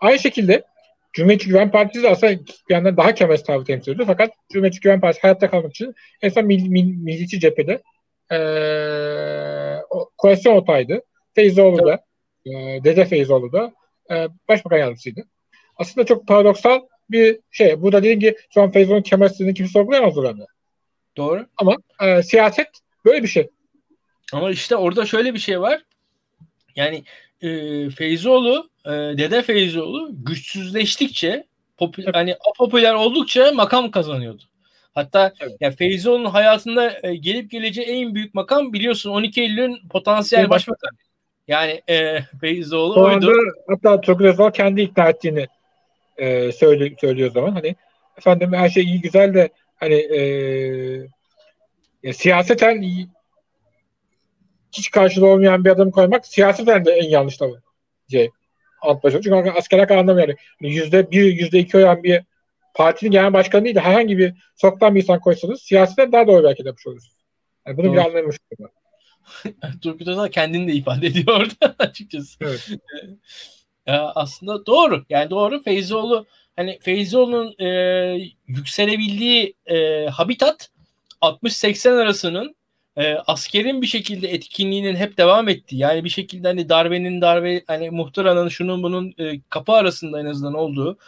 aynı 0.00 0.18
şekilde 0.18 0.64
Cumhuriyetçi 1.12 1.48
Güven 1.48 1.70
Partisi 1.70 2.02
de 2.02 2.08
aslında 2.08 2.32
bir 2.68 2.74
yandan 2.74 2.96
daha 2.96 3.14
kemalist 3.14 3.46
tavrı 3.46 3.64
temsil 3.64 3.92
ediyor. 3.92 4.06
Fakat 4.06 4.30
Cumhuriyetçi 4.52 4.80
Güven 4.80 5.00
Partisi 5.00 5.22
hayatta 5.22 5.50
kalmak 5.50 5.70
için 5.70 5.94
en 6.22 6.28
son 6.28 6.44
mil, 6.44 6.68
mil, 6.68 6.84
milliyetçi 6.84 7.40
cephede 7.40 7.82
e, 8.30 8.38
o, 9.90 10.10
koalisyon 10.16 10.56
otaydı. 10.56 11.02
Feyzoğlu 11.34 11.86
da, 11.86 12.04
e, 12.46 12.50
Dede 12.84 13.04
Feyzoğlu 13.04 13.52
da 13.52 13.72
e, 14.10 14.28
başbakan 14.48 14.78
yardımcısıydı. 14.78 15.24
Aslında 15.76 16.06
çok 16.06 16.26
paradoksal 16.26 16.80
bir 17.10 17.40
şey. 17.50 17.82
Burada 17.82 17.98
dediğim 17.98 18.20
ki 18.20 18.36
şu 18.54 18.62
an 18.62 18.70
Feyzoğlu'nun 18.70 19.02
kemalistliğini 19.02 19.54
kimse 19.54 19.72
sorgulayamaz 19.72 20.18
oranda. 20.18 20.46
Doğru. 21.16 21.46
Ama 21.56 21.76
e, 22.02 22.22
siyaset 22.22 22.68
böyle 23.04 23.22
bir 23.22 23.28
şey. 23.28 23.50
Ama 24.32 24.50
işte 24.50 24.76
orada 24.76 25.06
şöyle 25.06 25.34
bir 25.34 25.38
şey 25.38 25.60
var. 25.60 25.82
Yani 26.76 27.04
e, 27.42 27.48
Feyzoğlu, 27.90 28.70
e, 28.84 28.90
Dede 28.90 29.42
Feyzoğlu 29.42 30.10
güçsüzleştikçe 30.12 31.46
popüler, 31.76 32.14
hani 32.14 32.36
popüler 32.58 32.94
oldukça 32.94 33.52
makam 33.52 33.90
kazanıyordu. 33.90 34.42
Hatta 34.94 35.32
evet. 35.40 35.52
ya 35.60 35.70
Feyzoğlu'nun 35.70 36.30
hayatında 36.30 36.98
e, 37.02 37.16
gelip 37.16 37.50
geleceği 37.50 37.86
en 37.86 38.14
büyük 38.14 38.34
makam 38.34 38.72
biliyorsun 38.72 39.10
12 39.10 39.40
Eylül'ün 39.40 39.88
potansiyel 39.88 40.40
evet. 40.40 40.50
başbakanı. 40.50 40.98
Yani 41.48 41.82
e, 41.88 42.22
Feyzoğlu 42.40 42.94
Şu 42.94 43.00
oydu. 43.00 43.32
hatta 43.68 44.00
Turgut 44.00 44.26
Özal 44.26 44.50
kendi 44.50 44.80
ikna 44.80 45.08
ettiğini 45.08 45.46
e, 46.16 46.52
söyle, 46.52 46.94
söylüyor 47.00 47.30
zaman 47.30 47.52
hani 47.52 47.76
efendim 48.18 48.52
her 48.52 48.68
şey 48.68 48.84
iyi 48.84 49.00
güzel 49.00 49.34
de 49.34 49.48
hani 49.76 49.94
e, 49.94 50.20
ya, 52.02 52.12
siyaseten 52.12 52.82
hiç 54.72 54.90
karşılığı 54.90 55.26
olmayan 55.26 55.64
bir 55.64 55.70
adam 55.70 55.90
koymak 55.90 56.26
siyaseten 56.26 56.84
de 56.84 56.92
en 56.92 57.08
yanlış 57.08 57.36
tabii. 57.36 57.54
Şey, 58.10 58.30
alt 58.80 59.02
başına. 59.02 59.22
Çünkü 59.22 59.50
askerler 59.50 59.90
anlamı 59.90 60.20
yani. 60.20 60.36
Yüzde 60.60 61.10
bir, 61.10 61.24
yüzde 61.24 61.58
iki 61.58 61.76
oyan 61.76 62.02
bir 62.02 62.22
partinin 62.74 63.10
genel 63.10 63.32
başkanı 63.32 63.64
değil 63.64 63.74
de 63.74 63.80
herhangi 63.80 64.18
bir 64.18 64.34
soktan 64.56 64.94
bir 64.94 65.02
insan 65.02 65.20
koysanız 65.20 65.62
siyaseten 65.62 66.12
daha 66.12 66.26
doğru 66.26 66.44
belki 66.44 66.64
de 66.64 66.68
yapmış 66.68 66.86
olursunuz. 66.86 67.16
Yani 67.66 67.76
bunu 67.76 67.86
doğru. 67.86 67.94
bir 67.94 67.98
anlamış 67.98 68.36
Turgut 69.82 70.08
Özal 70.08 70.28
kendini 70.28 70.68
de 70.68 70.72
ifade 70.72 71.06
ediyor 71.06 71.40
orada 71.40 71.74
açıkçası. 71.78 72.38
Evet. 72.44 72.70
aslında 74.14 74.66
doğru. 74.66 75.04
Yani 75.10 75.30
doğru. 75.30 75.62
Feyzoğlu 75.62 76.26
hani 76.56 76.78
Feyzoğlu'nun 76.80 77.54
e, 77.58 77.68
yükselebildiği 78.46 79.54
e, 79.66 80.06
habitat 80.06 80.70
60-80 81.22 82.02
arasının 82.02 82.56
e, 82.98 83.14
askerin 83.14 83.82
bir 83.82 83.86
şekilde 83.86 84.28
etkinliğinin 84.28 84.96
hep 84.96 85.18
devam 85.18 85.48
ettiği 85.48 85.78
yani 85.78 86.04
bir 86.04 86.08
şekilde 86.08 86.48
hani 86.48 86.68
darbenin 86.68 87.20
darbe 87.20 87.62
hani 87.66 87.90
muhtıranın 87.90 88.48
şunun 88.48 88.82
bunun 88.82 89.14
e, 89.18 89.40
kapı 89.40 89.72
arasında 89.72 90.20
en 90.20 90.24
azından 90.24 90.54
olduğu 90.54 90.98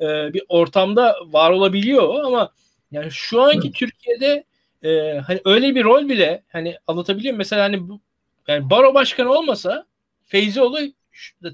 e, 0.00 0.34
bir 0.34 0.42
ortamda 0.48 1.16
var 1.26 1.50
olabiliyor 1.50 2.24
ama 2.24 2.52
yani 2.90 3.10
şu 3.10 3.42
anki 3.42 3.68
Hı. 3.68 3.72
Türkiye'de 3.72 4.44
e, 4.82 5.18
hani 5.18 5.40
öyle 5.44 5.74
bir 5.74 5.84
rol 5.84 6.08
bile 6.08 6.42
hani 6.48 6.76
anlatabiliyor 6.86 7.32
muyum? 7.32 7.38
Mesela 7.38 7.62
hani 7.62 7.88
bu 7.88 8.00
yani 8.48 8.70
baro 8.70 8.94
başkanı 8.94 9.32
olmasa 9.32 9.86
Feyzioğlu 10.24 10.78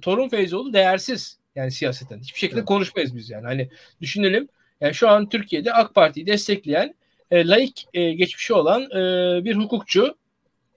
Torun 0.02 0.28
Feyzioğlu 0.28 0.72
değersiz 0.72 1.38
yani 1.54 1.70
siyaseten. 1.70 2.18
Hiçbir 2.18 2.38
şekilde 2.38 2.58
evet. 2.58 2.68
konuşmayız 2.68 3.16
biz 3.16 3.30
yani. 3.30 3.46
Hani 3.46 3.68
düşünelim. 4.00 4.48
Yani 4.80 4.94
şu 4.94 5.08
an 5.08 5.28
Türkiye'de 5.28 5.72
AK 5.72 5.94
Parti'yi 5.94 6.26
destekleyen 6.26 6.94
e, 7.30 7.48
laik 7.48 7.86
e, 7.94 8.12
geçmişi 8.12 8.54
olan 8.54 8.82
e, 8.82 9.44
bir 9.44 9.56
hukukçu. 9.56 10.14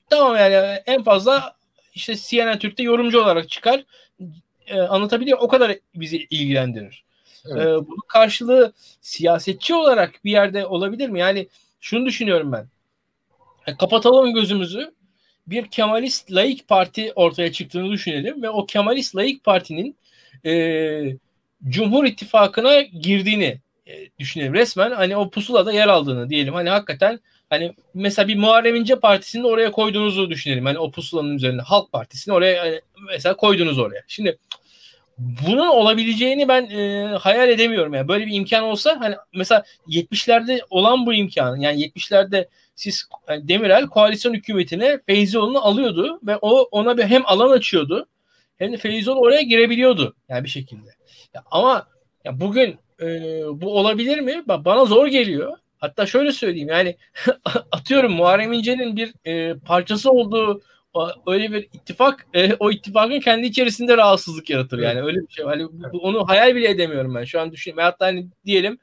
Tamam 0.09 0.35
yani 0.35 0.55
en 0.85 1.03
fazla 1.03 1.55
işte 1.93 2.15
CNN 2.15 2.59
Türk'te 2.59 2.83
yorumcu 2.83 3.21
olarak 3.21 3.49
çıkar. 3.49 3.83
E, 4.67 4.79
anlatabiliyor. 4.79 5.37
O 5.41 5.47
kadar 5.47 5.77
bizi 5.95 6.27
ilgilendirir. 6.29 7.03
Evet. 7.45 7.61
E, 7.61 7.65
bunun 7.65 8.07
karşılığı 8.07 8.73
siyasetçi 9.01 9.75
olarak 9.75 10.25
bir 10.25 10.31
yerde 10.31 10.65
olabilir 10.65 11.09
mi? 11.09 11.19
Yani 11.19 11.47
şunu 11.79 12.05
düşünüyorum 12.05 12.51
ben. 12.51 12.67
E, 13.67 13.77
kapatalım 13.77 14.33
gözümüzü. 14.33 14.97
Bir 15.47 15.67
Kemalist 15.67 16.31
laik 16.31 16.67
parti 16.67 17.13
ortaya 17.15 17.51
çıktığını 17.51 17.91
düşünelim 17.91 18.43
ve 18.43 18.49
o 18.49 18.65
Kemalist 18.65 19.15
laik 19.15 19.43
partinin 19.43 19.95
e, 20.45 21.17
Cumhur 21.69 22.05
İttifakı'na 22.05 22.81
girdiğini 22.81 23.59
düşünelim. 24.19 24.53
Resmen 24.53 24.91
hani 24.91 25.17
o 25.17 25.29
pusulada 25.29 25.71
yer 25.71 25.87
aldığını 25.87 26.29
diyelim. 26.29 26.53
Hani 26.53 26.69
hakikaten 26.69 27.19
hani 27.49 27.73
mesela 27.93 28.27
bir 28.27 28.35
Muharrem 28.35 28.75
İnce 28.75 28.99
Partisi'ni 28.99 29.47
oraya 29.47 29.71
koyduğunuzu 29.71 30.29
düşünelim. 30.29 30.65
Hani 30.65 30.79
o 30.79 30.91
pusulanın 30.91 31.35
üzerine 31.35 31.61
Halk 31.61 31.91
Partisi'ni 31.91 32.33
oraya 32.33 32.61
hani 32.61 32.81
mesela 33.07 33.37
koydunuz 33.37 33.79
oraya. 33.79 34.03
Şimdi 34.07 34.37
bunun 35.17 35.67
olabileceğini 35.67 36.47
ben 36.47 36.69
e, 36.69 37.05
hayal 37.17 37.49
edemiyorum. 37.49 37.93
Yani 37.93 38.07
böyle 38.07 38.25
bir 38.25 38.33
imkan 38.33 38.63
olsa 38.63 38.97
hani 38.99 39.15
mesela 39.33 39.63
70'lerde 39.87 40.59
olan 40.69 41.05
bu 41.05 41.13
imkan 41.13 41.55
yani 41.55 41.81
70'lerde 41.81 42.47
siz 42.75 43.09
yani 43.29 43.47
Demirel 43.47 43.87
koalisyon 43.87 44.33
hükümetine 44.33 44.99
Feyzioğlu'nu 45.05 45.59
alıyordu 45.59 46.19
ve 46.23 46.37
o 46.41 46.61
ona 46.61 46.97
bir 46.97 47.03
hem 47.03 47.25
alan 47.25 47.49
açıyordu 47.49 48.07
hem 48.57 48.73
de 48.73 48.77
Feyzoğlu 48.77 49.19
oraya 49.19 49.41
girebiliyordu 49.41 50.15
yani 50.29 50.43
bir 50.43 50.49
şekilde. 50.49 50.89
Ya 51.33 51.43
ama 51.51 51.87
ya 52.23 52.39
bugün 52.39 52.79
e, 53.01 53.07
bu 53.61 53.77
olabilir 53.77 54.19
mi? 54.19 54.43
Bana 54.47 54.85
zor 54.85 55.07
geliyor. 55.07 55.57
Hatta 55.77 56.05
şöyle 56.05 56.31
söyleyeyim 56.31 56.69
yani 56.69 56.95
atıyorum 57.71 58.11
Muharrem 58.11 58.53
İnce'nin 58.53 58.95
bir 58.95 59.13
e, 59.25 59.53
parçası 59.59 60.11
olduğu 60.11 60.61
öyle 61.27 61.51
bir 61.51 61.63
ittifak 61.63 62.27
e, 62.33 62.53
o 62.53 62.71
ittifakın 62.71 63.19
kendi 63.19 63.47
içerisinde 63.47 63.97
rahatsızlık 63.97 64.49
yaratır 64.49 64.79
yani 64.79 65.01
öyle 65.01 65.19
bir 65.19 65.33
şey. 65.33 65.45
Hani 65.45 65.63
bu, 65.93 65.97
onu 65.97 66.27
hayal 66.27 66.55
bile 66.55 66.69
edemiyorum 66.69 67.15
ben. 67.15 67.23
Şu 67.23 67.41
an 67.41 67.51
düşünüyorum. 67.51 67.83
Hatta 67.83 68.05
hani 68.05 68.27
diyelim 68.45 68.77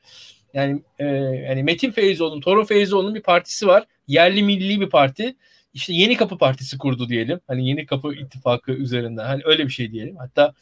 yani 0.55 0.83
e, 0.99 1.05
yani 1.49 1.63
Metin 1.63 1.91
Feyzoğlu'nun, 1.91 2.41
Torun 2.41 2.65
Feyzoğlu'nun 2.65 3.15
bir 3.15 3.23
partisi 3.23 3.67
var. 3.67 3.85
Yerli 4.09 4.43
milli 4.43 4.81
bir 4.81 4.91
parti. 4.91 5.37
İşte 5.75 5.93
Yeni 5.93 6.17
Kapı 6.17 6.39
Partisi 6.39 6.79
kurdu 6.79 7.09
diyelim. 7.09 7.41
Hani 7.47 7.69
Yeni 7.69 7.87
Kapı 7.87 8.15
ittifakı 8.15 8.73
üzerinden. 8.73 9.25
Hani 9.25 9.43
öyle 9.45 9.65
bir 9.67 9.73
şey 9.73 9.93
diyelim. 9.93 10.17
Hatta 10.17 10.55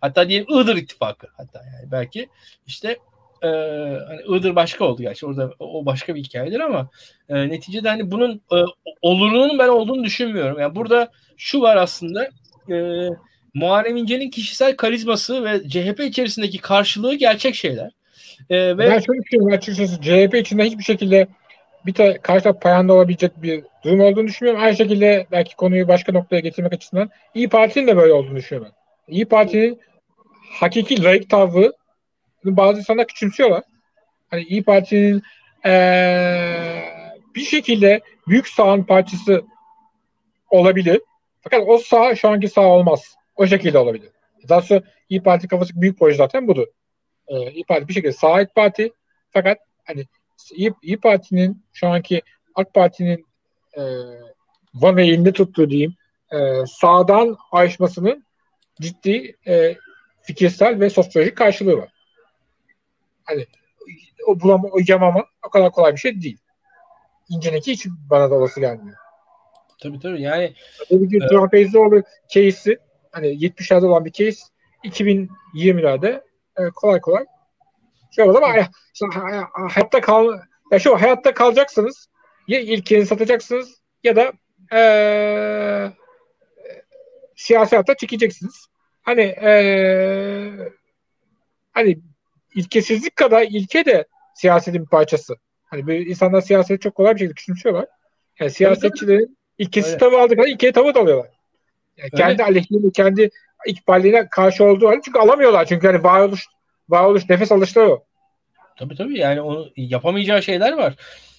hatta 0.00 0.28
diyelim 0.28 0.46
Iğdır 0.48 0.76
ittifakı 0.76 1.26
hatta 1.36 1.58
yani 1.58 1.92
belki 1.92 2.28
işte 2.66 2.96
e, 3.42 3.48
hani 4.08 4.20
Iğdır 4.28 4.56
başka 4.56 4.84
oldu 4.84 5.02
gerçi 5.02 5.26
orada 5.26 5.52
o 5.58 5.86
başka 5.86 6.14
bir 6.14 6.24
hikayedir 6.24 6.60
ama 6.60 6.88
e, 7.28 7.48
neticede 7.48 7.88
hani 7.88 8.10
bunun 8.10 8.40
e, 8.52 8.56
olurunun 9.02 9.58
ben 9.58 9.68
olduğunu 9.68 10.04
düşünmüyorum. 10.04 10.60
Yani 10.60 10.74
burada 10.74 11.10
şu 11.36 11.60
var 11.60 11.76
aslında 11.76 12.28
e, 12.70 13.08
Muharrem 13.54 13.96
İnce'nin 13.96 14.30
kişisel 14.30 14.76
karizması 14.76 15.44
ve 15.44 15.68
CHP 15.68 16.00
içerisindeki 16.00 16.58
karşılığı 16.58 17.14
gerçek 17.14 17.54
şeyler. 17.54 17.90
E, 18.50 18.56
ve 18.56 18.78
ben 18.78 18.98
şöyle 18.98 19.22
düşünüyorum 19.22 19.52
açıkçası 19.52 20.00
CHP 20.00 20.34
içinde 20.34 20.64
hiçbir 20.64 20.82
şekilde 20.82 21.26
bir 21.86 21.94
ta 21.94 22.22
karşı 22.22 22.52
payanda 22.52 22.92
olabilecek 22.92 23.42
bir 23.42 23.64
durum 23.84 24.00
olduğunu 24.00 24.26
düşünüyorum. 24.26 24.62
Aynı 24.62 24.76
şekilde 24.76 25.26
belki 25.32 25.56
konuyu 25.56 25.88
başka 25.88 26.12
noktaya 26.12 26.40
getirmek 26.40 26.72
açısından 26.72 27.10
İyi 27.34 27.48
Parti'nin 27.48 27.86
de 27.86 27.96
böyle 27.96 28.12
olduğunu 28.12 28.36
düşünüyorum. 28.36 28.72
İyi 29.08 29.26
Parti'nin 29.26 29.80
hakiki 30.50 31.02
layık 31.02 31.30
tavrı 31.30 31.72
bazı 32.44 32.78
insanlar 32.78 33.06
küçümsüyorlar. 33.06 33.62
Hani 34.30 34.42
İyi 34.42 34.64
Parti'nin 34.64 35.22
ee, 35.66 36.82
bir 37.34 37.40
şekilde 37.40 38.00
büyük 38.28 38.48
sağın 38.48 38.82
parçası 38.82 39.44
olabilir. 40.50 41.00
Fakat 41.40 41.62
o 41.66 41.78
sağ 41.78 42.14
şu 42.14 42.28
anki 42.28 42.48
sağ 42.48 42.60
olmaz. 42.60 43.16
O 43.36 43.46
şekilde 43.46 43.78
olabilir. 43.78 44.10
Daha 44.48 44.62
sonra 44.62 44.82
İyi 45.08 45.22
Parti 45.22 45.48
kafası 45.48 45.80
büyük 45.80 45.98
proje 45.98 46.16
zaten 46.16 46.48
budur. 46.48 46.66
Ee, 47.28 47.50
İyi 47.52 47.64
Parti 47.64 47.88
bir 47.88 47.94
şekilde 47.94 48.12
sağ 48.12 48.32
ait 48.32 48.54
parti. 48.54 48.92
Fakat 49.30 49.58
hani 49.84 50.06
İyi, 50.54 50.72
İyi 50.82 51.00
Parti'nin 51.00 51.62
şu 51.72 51.88
anki 51.88 52.22
AK 52.54 52.74
Parti'nin 52.74 53.26
e, 53.76 53.82
van 54.74 54.98
elinde 54.98 55.32
tuttuğu 55.32 55.70
diyeyim 55.70 55.94
e, 56.32 56.66
sağdan 56.66 57.36
ayrışmasının 57.52 58.25
ciddi 58.80 59.36
e, 59.46 59.76
fikirsel 60.22 60.80
ve 60.80 60.90
sosyolojik 60.90 61.36
karşılığı 61.36 61.78
var. 61.78 61.88
Hani 63.24 63.46
o 64.26 64.40
bulama, 64.40 64.68
o 64.68 64.78
yamama 64.88 65.24
o 65.46 65.50
kadar 65.50 65.72
kolay 65.72 65.92
bir 65.92 65.98
şey 65.98 66.22
değil. 66.22 66.38
İnce'ninki 67.28 67.72
hiç 67.72 67.86
bana 67.86 68.30
da 68.30 68.34
olası 68.34 68.60
gelmiyor. 68.60 68.96
Tabii 69.82 70.00
tabii 70.00 70.22
yani 70.22 70.54
bir 70.90 71.22
e, 71.22 71.28
Duran 71.28 71.48
Feyzoğlu 71.48 72.02
case'i 72.28 72.78
hani 73.12 73.26
70'lerde 73.26 73.86
olan 73.86 74.04
bir 74.04 74.12
case 74.12 74.40
2020'lerde 74.84 76.22
e, 76.58 76.70
kolay 76.74 77.00
kolay 77.00 77.24
şey 78.16 78.24
oldu 78.24 78.38
ama 78.38 78.54
işte, 78.94 79.06
hayatta 79.52 80.00
kal 80.00 80.38
ya 80.72 80.78
şu 80.78 81.00
hayatta 81.00 81.34
kalacaksınız 81.34 82.08
ya 82.48 82.60
ilkini 82.60 83.06
satacaksınız 83.06 83.80
ya 84.04 84.16
da 84.16 84.32
ee, 84.72 85.92
siyasi 87.36 87.76
çekeceksiniz. 87.98 88.66
Hani 89.02 89.22
ee, 89.22 90.52
hani 91.72 91.98
ilkesizlik 92.54 93.16
kadar 93.16 93.42
ilke 93.42 93.84
de 93.84 94.04
siyasetin 94.34 94.82
bir 94.82 94.88
parçası. 94.88 95.34
Hani 95.64 95.86
böyle 95.86 96.04
insanlar 96.04 96.40
siyaseti 96.40 96.80
çok 96.80 96.94
kolay 96.94 97.14
bir 97.14 97.18
şekilde 97.18 97.34
küçümsüyorlar. 97.34 97.86
Yani 98.40 98.50
siyasetçilerin 98.50 99.38
ilkesiz 99.58 99.98
tavı 99.98 100.18
aldıkları 100.20 100.48
ilkeye 100.48 100.72
tavı 100.72 100.94
da 100.94 101.00
alıyorlar. 101.00 101.30
Yani 101.96 102.10
kendi 102.10 102.42
aleyhine, 102.42 102.90
kendi 102.92 103.30
ikballiğine 103.66 104.28
karşı 104.28 104.64
olduğu 104.64 104.88
halde 104.88 105.00
çünkü 105.04 105.18
alamıyorlar. 105.18 105.64
Çünkü 105.64 105.86
hani 105.86 106.02
varoluş, 106.02 106.46
varoluş 106.88 107.28
nefes 107.28 107.52
alışları 107.52 107.90
o. 107.90 108.04
Tabii 108.78 108.96
tabii 108.96 109.18
yani 109.18 109.40
onu 109.40 109.70
yapamayacağı 109.76 110.42
şeyler 110.42 110.72
var. 110.72 110.94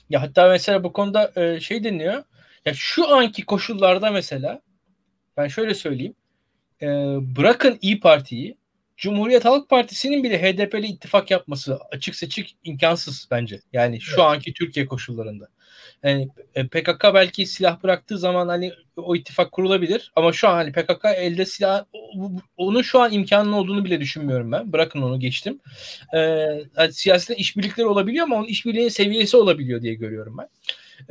Ya 0.09 0.21
hatta 0.21 0.49
mesela 0.49 0.83
bu 0.83 0.93
konuda 0.93 1.31
e, 1.35 1.59
şey 1.59 1.83
deniliyor. 1.83 2.23
Ya 2.65 2.73
şu 2.73 3.15
anki 3.15 3.45
koşullarda 3.45 4.11
mesela 4.11 4.61
ben 5.37 5.47
şöyle 5.47 5.73
söyleyeyim. 5.73 6.15
E, 6.81 6.87
bırakın 7.35 7.77
İyi 7.81 7.99
Parti'yi 7.99 8.57
Cumhuriyet 8.97 9.45
Halk 9.45 9.69
Partisi'nin 9.69 10.23
bile 10.23 10.41
HDP'li 10.41 10.87
ittifak 10.87 11.31
yapması 11.31 11.79
açık 11.91 12.15
seçik 12.15 12.57
imkansız 12.63 13.27
bence. 13.31 13.59
Yani 13.73 14.01
şu 14.01 14.21
evet. 14.21 14.31
anki 14.31 14.53
Türkiye 14.53 14.85
koşullarında. 14.85 15.47
Yani 16.03 16.29
e, 16.55 16.67
PKK 16.67 17.03
belki 17.13 17.45
silah 17.45 17.83
bıraktığı 17.83 18.17
zaman 18.17 18.47
hani 18.47 18.73
o 18.95 19.15
ittifak 19.15 19.51
kurulabilir 19.51 20.11
ama 20.15 20.33
şu 20.33 20.47
an 20.47 20.53
hani 20.53 20.71
PKK 20.71 21.05
elde 21.15 21.45
silah 21.45 21.85
onun 22.57 22.81
şu 22.81 22.99
an 22.99 23.11
imkanının 23.11 23.51
olduğunu 23.51 23.85
bile 23.85 23.99
düşünmüyorum 23.99 24.51
ben. 24.51 24.73
Bırakın 24.73 25.01
onu 25.01 25.19
geçtim. 25.19 25.59
Ee, 26.13 26.19
yani 26.77 26.93
siyasette 26.93 27.35
işbirlikleri 27.35 27.87
olabiliyor 27.87 28.23
ama 28.23 28.35
onun 28.35 28.47
işbirliğinin 28.47 28.89
seviyesi 28.89 29.37
olabiliyor 29.37 29.81
diye 29.81 29.93
görüyorum 29.93 30.37
ben. 30.37 30.47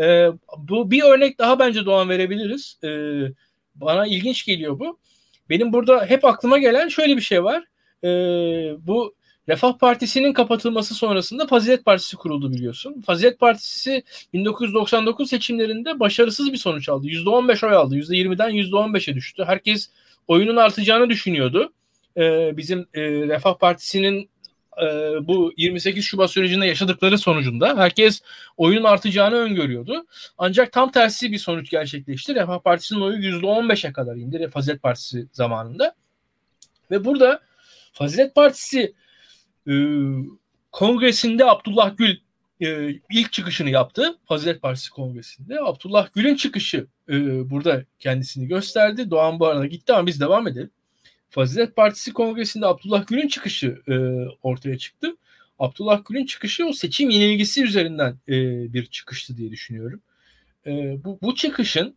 Ee, 0.05 0.31
bu 0.59 0.90
bir 0.90 1.03
örnek 1.03 1.39
daha 1.39 1.59
bence 1.59 1.86
Doğan 1.86 2.09
verebiliriz. 2.09 2.78
Ee, 2.85 2.89
bana 3.81 4.07
ilginç 4.07 4.44
geliyor 4.44 4.78
bu. 4.78 4.98
Benim 5.51 5.73
burada 5.73 6.07
hep 6.07 6.24
aklıma 6.24 6.59
gelen 6.59 6.89
şöyle 6.89 7.16
bir 7.16 7.23
şey 7.23 7.44
var 7.44 7.65
e, 8.05 8.09
bu 8.86 9.15
Refah 9.48 9.78
Partisi'nin 9.78 10.32
kapatılması 10.32 10.94
sonrasında 10.94 11.47
Fazilet 11.47 11.85
Partisi 11.85 12.16
kuruldu 12.16 12.53
biliyorsun. 12.53 13.03
Fazilet 13.07 13.40
Partisi 13.40 14.03
1999 14.32 15.28
seçimlerinde 15.28 16.01
başarısız 16.01 16.53
bir 16.53 16.57
sonuç 16.57 16.89
aldı. 16.89 17.07
%15 17.07 17.66
oy 17.66 17.74
aldı. 17.74 17.97
%20'den 17.97 18.51
%15'e 18.51 19.15
düştü. 19.15 19.44
Herkes 19.47 19.90
oyunun 20.28 20.57
artacağını 20.57 21.11
düşünüyordu. 21.11 21.73
Ee, 22.16 22.57
bizim 22.57 22.81
e, 22.94 23.03
Refah 23.03 23.59
Partisi'nin 23.59 24.31
e, 24.82 24.86
bu 25.27 25.53
28 25.57 26.05
Şubat 26.05 26.31
sürecinde 26.31 26.66
yaşadıkları 26.66 27.19
sonucunda 27.19 27.77
herkes 27.77 28.23
oyunun 28.57 28.85
artacağını 28.85 29.35
öngörüyordu. 29.35 30.07
Ancak 30.39 30.73
tam 30.73 30.90
tersi 30.90 31.32
bir 31.32 31.39
sonuç 31.39 31.70
gerçekleşti. 31.70 32.35
Refah 32.35 32.59
Partisi'nin 32.59 33.01
oyu 33.01 33.19
%15'e 33.19 33.93
kadar 33.93 34.16
indi 34.16 34.48
Fazilet 34.51 34.82
Partisi 34.82 35.27
zamanında. 35.32 35.94
Ve 36.90 37.05
burada 37.05 37.40
Fazilet 37.93 38.35
Partisi 38.35 38.94
e, 39.69 39.74
kongresinde 40.73 41.44
Abdullah 41.44 41.97
Gül 41.97 42.16
e, 42.61 42.90
ilk 43.11 43.32
çıkışını 43.32 43.70
yaptı. 43.70 44.19
Fazilet 44.24 44.62
Partisi 44.62 44.90
kongresinde. 44.90 45.61
Abdullah 45.61 46.09
Gül'ün 46.15 46.36
çıkışı 46.36 46.86
e, 47.09 47.15
burada 47.51 47.85
kendisini 47.98 48.48
gösterdi. 48.48 49.11
Doğan 49.11 49.40
bu 49.40 49.47
arada 49.47 49.66
gitti 49.66 49.93
ama 49.93 50.07
biz 50.07 50.20
devam 50.20 50.48
edelim. 50.48 50.70
Fazilet 51.37 51.77
Partisi 51.77 52.13
kongresinde 52.13 52.67
Abdullah 52.67 53.07
Gül'ün 53.07 53.29
çıkışı 53.29 53.83
e, 53.89 53.95
ortaya 54.43 54.79
çıktı. 54.79 55.17
Abdullah 55.59 56.05
Gül'ün 56.09 56.27
çıkışı 56.27 56.67
o 56.67 56.73
seçim 56.73 57.11
yenilgisi 57.11 57.65
üzerinden 57.65 58.17
e, 58.29 58.33
bir 58.73 58.87
çıkıştı 58.87 59.37
diye 59.37 59.51
düşünüyorum. 59.51 60.01
E, 60.67 60.71
bu, 61.05 61.19
bu 61.23 61.35
çıkışın 61.35 61.95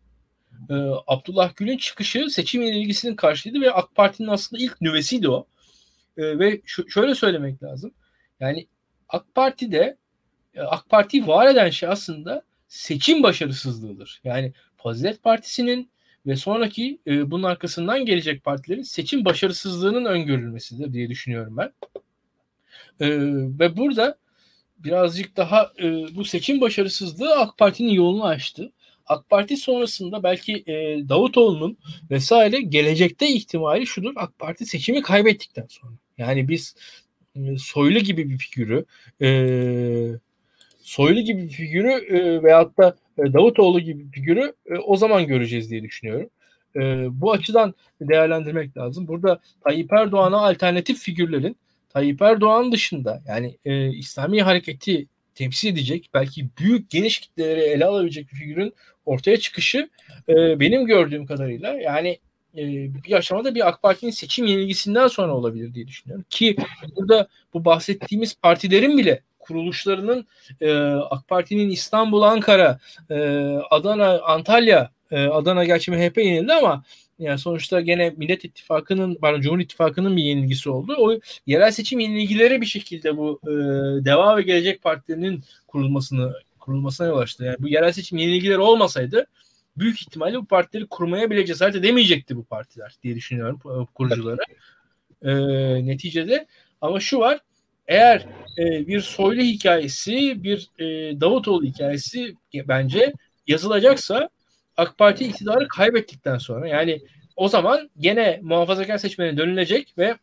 e, 0.70 0.74
Abdullah 1.08 1.56
Gül'ün 1.56 1.78
çıkışı 1.78 2.30
seçim 2.30 2.62
yenilgisinin 2.62 3.16
karşıydı 3.16 3.62
ve 3.62 3.72
AK 3.72 3.96
Parti'nin 3.96 4.28
aslında 4.28 4.64
ilk 4.64 4.82
nüvesiydi 4.82 5.30
o. 5.30 5.48
E, 6.18 6.40
ve 6.40 6.62
şu, 6.66 6.90
şöyle 6.90 7.16
söylemek 7.16 7.64
lazım. 7.64 7.92
Yani 8.40 8.68
AK 9.10 9.36
Parti'de 9.36 9.98
e, 10.56 10.62
AK 10.62 10.90
Parti 10.90 11.28
var 11.28 11.48
eden 11.48 11.70
şey 11.70 11.90
aslında 11.90 12.44
seçim 12.68 13.24
başarısızlığıdır. 13.24 14.22
Yani 14.24 14.54
Fazilet 14.78 15.24
Partisi'nin 15.24 15.90
ve 16.28 16.36
sonraki 16.36 17.00
e, 17.08 17.32
bunun 17.32 17.44
arkasından 17.44 18.06
gelecek 18.06 18.44
partilerin 18.44 18.82
seçim 18.82 19.26
başarısızlığının 19.26 20.06
öngörülmesidir 20.06 20.94
diye 20.94 21.10
düşünüyorum 21.10 21.58
ben. 21.58 21.72
E, 23.00 23.08
ve 23.60 23.78
burada 23.78 24.18
birazcık 24.78 25.38
daha 25.38 25.72
e, 25.80 26.16
bu 26.16 26.26
seçim 26.26 26.62
başarısızlığı 26.62 27.36
AK 27.36 27.58
Parti'nin 27.58 27.90
yolunu 27.90 28.26
açtı. 28.26 28.72
AK 29.06 29.30
Parti 29.30 29.58
sonrasında 29.58 30.24
belki 30.24 30.64
e, 30.68 30.74
Davutoğlu'nun 31.10 31.78
vesaire 32.12 32.62
gelecekte 32.62 33.28
ihtimali 33.28 33.88
şudur. 33.88 34.14
AK 34.16 34.40
Parti 34.40 34.66
seçimi 34.66 35.02
kaybettikten 35.02 35.66
sonra. 35.70 35.94
Yani 36.18 36.48
biz 36.48 36.76
e, 37.36 37.58
Soylu 37.58 38.00
gibi 38.00 38.30
bir 38.30 38.38
figürü 38.38 38.86
e, 39.22 39.30
Soylu 40.82 41.22
gibi 41.22 41.44
bir 41.44 41.50
figürü 41.50 41.92
e, 41.92 42.44
veyahut 42.44 42.78
da 42.78 42.96
Davutoğlu 43.34 43.80
gibi 43.80 44.12
figürü 44.12 44.54
e, 44.66 44.76
o 44.76 44.98
zaman 44.98 45.28
göreceğiz 45.28 45.72
diye 45.72 45.84
düşünüyorum. 45.84 46.30
E, 46.76 46.80
bu 47.22 47.32
açıdan 47.32 47.74
değerlendirmek 48.02 48.78
lazım. 48.78 49.08
Burada 49.08 49.40
Tayyip 49.64 49.94
Erdoğan'a 49.94 50.38
alternatif 50.38 51.00
figürlerin 51.00 51.58
Tayyip 51.90 52.22
Erdoğan 52.22 52.72
dışında 52.72 53.24
yani 53.28 53.58
e, 53.66 53.90
İslami 53.90 54.42
hareketi 54.42 55.08
temsil 55.36 55.70
edecek 55.70 56.10
belki 56.14 56.50
büyük 56.60 56.90
geniş 56.90 57.20
kitleleri 57.20 57.60
ele 57.60 57.86
alabilecek 57.86 58.32
bir 58.32 58.38
figürün 58.38 58.74
ortaya 59.06 59.38
çıkışı 59.38 59.90
e, 60.30 60.60
benim 60.60 60.86
gördüğüm 60.86 61.26
kadarıyla 61.26 61.74
yani 61.74 62.20
e, 62.58 62.64
bir 63.04 63.14
aşamada 63.14 63.56
bir 63.56 63.68
AK 63.68 63.82
Parti'nin 63.82 64.12
seçim 64.12 64.46
yenilgisinden 64.46 65.08
sonra 65.08 65.36
olabilir 65.36 65.74
diye 65.74 65.88
düşünüyorum. 65.88 66.26
Ki 66.30 66.56
burada 66.96 67.28
bu 67.54 67.66
bahsettiğimiz 67.66 68.36
partilerin 68.42 68.98
bile 68.98 69.22
kuruluşlarının 69.40 70.28
e, 70.62 70.72
AK 71.10 71.28
Parti'nin 71.28 71.70
İstanbul, 71.70 72.22
Ankara, 72.22 72.80
e, 73.10 73.16
Adana, 73.70 74.22
Antalya, 74.22 74.92
e, 75.12 75.26
Adana 75.26 75.64
gerçi 75.64 75.92
MHP 75.92 76.18
yenildi 76.18 76.54
ama 76.54 76.84
yani 77.20 77.40
sonuçta 77.40 77.82
gene 77.82 78.14
Millet 78.18 78.46
İttifakı'nın, 78.46 79.16
pardon 79.16 79.42
Cumhur 79.42 79.60
İttifakı'nın 79.60 80.18
bir 80.18 80.24
yenilgisi 80.24 80.70
oldu. 80.70 80.96
O 81.00 81.20
yerel 81.48 81.72
seçim 81.72 82.00
yenilgileri 82.00 82.62
bir 82.62 82.66
şekilde 82.66 83.18
bu 83.18 83.40
e, 83.44 83.52
Deva 84.06 84.38
ve 84.38 84.42
Gelecek 84.42 84.82
Partilerinin 84.82 85.44
kurulmasını 85.68 86.34
kurulmasına 86.60 87.08
yol 87.08 87.18
açtı. 87.18 87.46
Yani 87.46 87.58
bu 87.60 87.68
yerel 87.68 87.92
seçim 87.92 88.18
yenilgileri 88.18 88.60
olmasaydı 88.60 89.26
büyük 89.78 90.02
ihtimalle 90.02 90.38
bu 90.38 90.46
partileri 90.46 90.88
kurmaya 90.88 91.30
bile 91.30 91.46
cesaret 91.46 91.76
edemeyecekti 91.76 92.36
bu 92.36 92.44
partiler 92.44 92.96
diye 93.04 93.16
düşünüyorum 93.16 93.60
kurucuları. 93.94 94.42
E, 95.22 95.32
neticede 95.86 96.48
ama 96.82 97.00
şu 97.00 97.20
var 97.20 97.40
eğer 97.90 98.26
e, 98.58 98.88
bir 98.88 99.02
Soylu 99.02 99.42
hikayesi, 99.42 100.44
bir 100.44 100.70
e, 100.80 100.86
Davutoğlu 101.22 101.64
hikayesi 101.64 102.36
bence 102.54 103.14
yazılacaksa 103.48 104.30
AK 104.78 104.98
Parti 104.98 105.26
iktidarı 105.26 105.68
kaybettikten 105.68 106.38
sonra 106.38 106.68
yani 106.68 107.02
o 107.36 107.48
zaman 107.48 107.90
gene 108.00 108.40
muhafazakar 108.44 108.98
seçmene 108.98 109.38
dönülecek 109.38 109.94
ve 109.98 110.16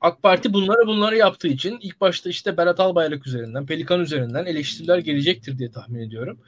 AK 0.00 0.22
Parti 0.22 0.52
bunları 0.52 0.86
bunları 0.86 1.16
yaptığı 1.16 1.48
için 1.48 1.78
ilk 1.82 2.00
başta 2.00 2.30
işte 2.30 2.56
Berat 2.56 2.80
Albayrak 2.80 3.26
üzerinden, 3.26 3.66
Pelikan 3.66 4.00
üzerinden 4.00 4.46
eleştiriler 4.46 4.98
gelecektir 4.98 5.58
diye 5.58 5.70
tahmin 5.70 6.00
ediyorum. 6.00 6.40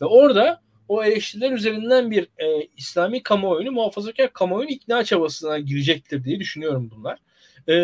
Ve 0.00 0.04
orada 0.04 0.60
o 0.88 1.04
eleştiriler 1.04 1.52
üzerinden 1.52 2.10
bir 2.10 2.22
e, 2.22 2.68
İslami 2.76 3.22
kamuoyunu, 3.22 3.72
muhafazakar 3.72 4.32
kamuoyunu 4.32 4.70
ikna 4.70 5.04
çabasına 5.04 5.58
girecektir 5.58 6.24
diye 6.24 6.40
düşünüyorum 6.40 6.90
bunlar. 6.96 7.18
E, 7.68 7.74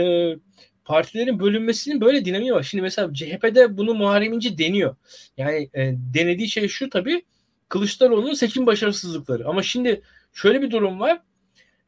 partilerin 0.87 1.41
bölünmesinin 1.41 2.01
böyle 2.01 2.25
dinamiği 2.25 2.53
var. 2.53 2.63
Şimdi 2.63 2.83
mesela 2.83 3.15
CHP'de 3.15 3.77
bunu 3.77 3.95
Muharrem 3.95 4.33
İnce 4.33 4.59
deniyor. 4.59 4.97
Yani 5.37 5.71
e, 5.75 5.95
denediği 6.15 6.49
şey 6.49 6.69
şu 6.69 6.91
tabii 6.91 7.23
Kılıçdaroğlu'nun 7.69 8.35
seçim 8.35 8.67
başarısızlıkları. 8.67 9.49
Ama 9.49 9.63
şimdi 9.63 10.03
şöyle 10.33 10.63
bir 10.63 10.71
durum 10.71 11.01
var. 11.01 11.21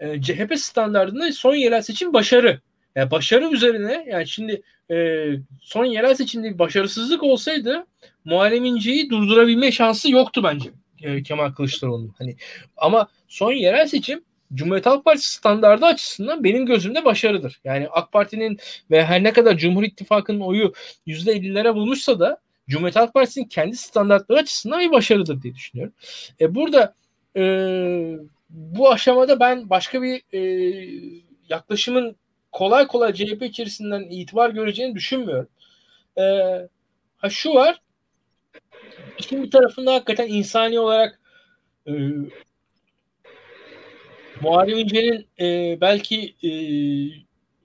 E, 0.01 0.23
CHP 0.23 0.53
standartında 0.57 1.33
son 1.33 1.55
yerel 1.55 1.83
seçim 1.83 2.12
başarı. 2.12 2.61
Yani 2.97 3.11
başarı 3.11 3.51
üzerine 3.51 4.07
yani 4.11 4.29
şimdi 4.29 4.62
e, 4.91 5.27
son 5.61 5.85
yerel 5.85 6.15
seçimde 6.15 6.55
bir 6.55 6.59
başarısızlık 6.59 7.23
olsaydı 7.23 7.87
Muharrem 8.25 8.65
İnce'yi 8.65 9.11
durdurabilme 9.11 9.73
şansı 9.73 10.11
yoktu 10.11 10.41
bence 10.45 10.70
e, 11.03 11.23
Kemal 11.23 11.53
Kılıçdaroğlu'nun. 11.53 12.15
Hani 12.19 12.37
ama 12.77 13.09
son 13.29 13.53
yerel 13.53 13.87
seçim 13.87 14.25
Cumhuriyet 14.55 14.87
Halk 14.87 15.05
Partisi 15.05 15.33
standardı 15.33 15.87
açısından 15.87 16.45
benim 16.45 16.66
gözümde 16.66 17.05
başarıdır. 17.05 17.61
Yani 17.65 17.89
AK 17.91 18.12
Parti'nin 18.12 18.59
ve 18.91 19.05
her 19.05 19.23
ne 19.23 19.33
kadar 19.33 19.57
Cumhur 19.57 19.83
İttifakı'nın 19.83 20.41
oyu 20.41 20.73
%50'lere 21.07 21.75
bulmuşsa 21.75 22.20
da 22.20 22.39
Cumhuriyet 22.69 22.97
Halk 22.97 23.15
Partisi'nin 23.15 23.45
kendi 23.45 23.77
standartları 23.77 24.39
açısından 24.39 24.81
bir 24.81 24.91
başarıdır 24.91 25.43
diye 25.43 25.55
düşünüyorum. 25.55 25.93
E, 26.41 26.55
burada 26.55 26.95
e, 27.37 27.43
bu 28.51 28.91
aşamada 28.91 29.41
ben 29.41 29.70
başka 29.70 30.03
bir 30.03 30.23
e, 30.33 30.41
yaklaşımın 31.49 32.16
kolay 32.53 32.87
kolay 32.87 33.15
CHP 33.15 33.43
içerisinden 33.43 34.03
itibar 34.11 34.51
göreceğini 34.51 34.95
düşünmüyorum. 34.95 35.49
E, 36.19 36.23
ha 37.16 37.31
şu 37.31 37.55
var. 37.55 37.81
İşin 39.19 39.43
bir 39.43 39.51
tarafında 39.51 39.95
hakikaten 39.95 40.29
insani 40.29 40.79
olarak 40.79 41.20
e, 41.87 41.93
Muharrem 44.43 44.78
İnce'nin 44.78 45.27
e, 45.40 45.78
belki 45.81 46.35
e, 46.43 46.51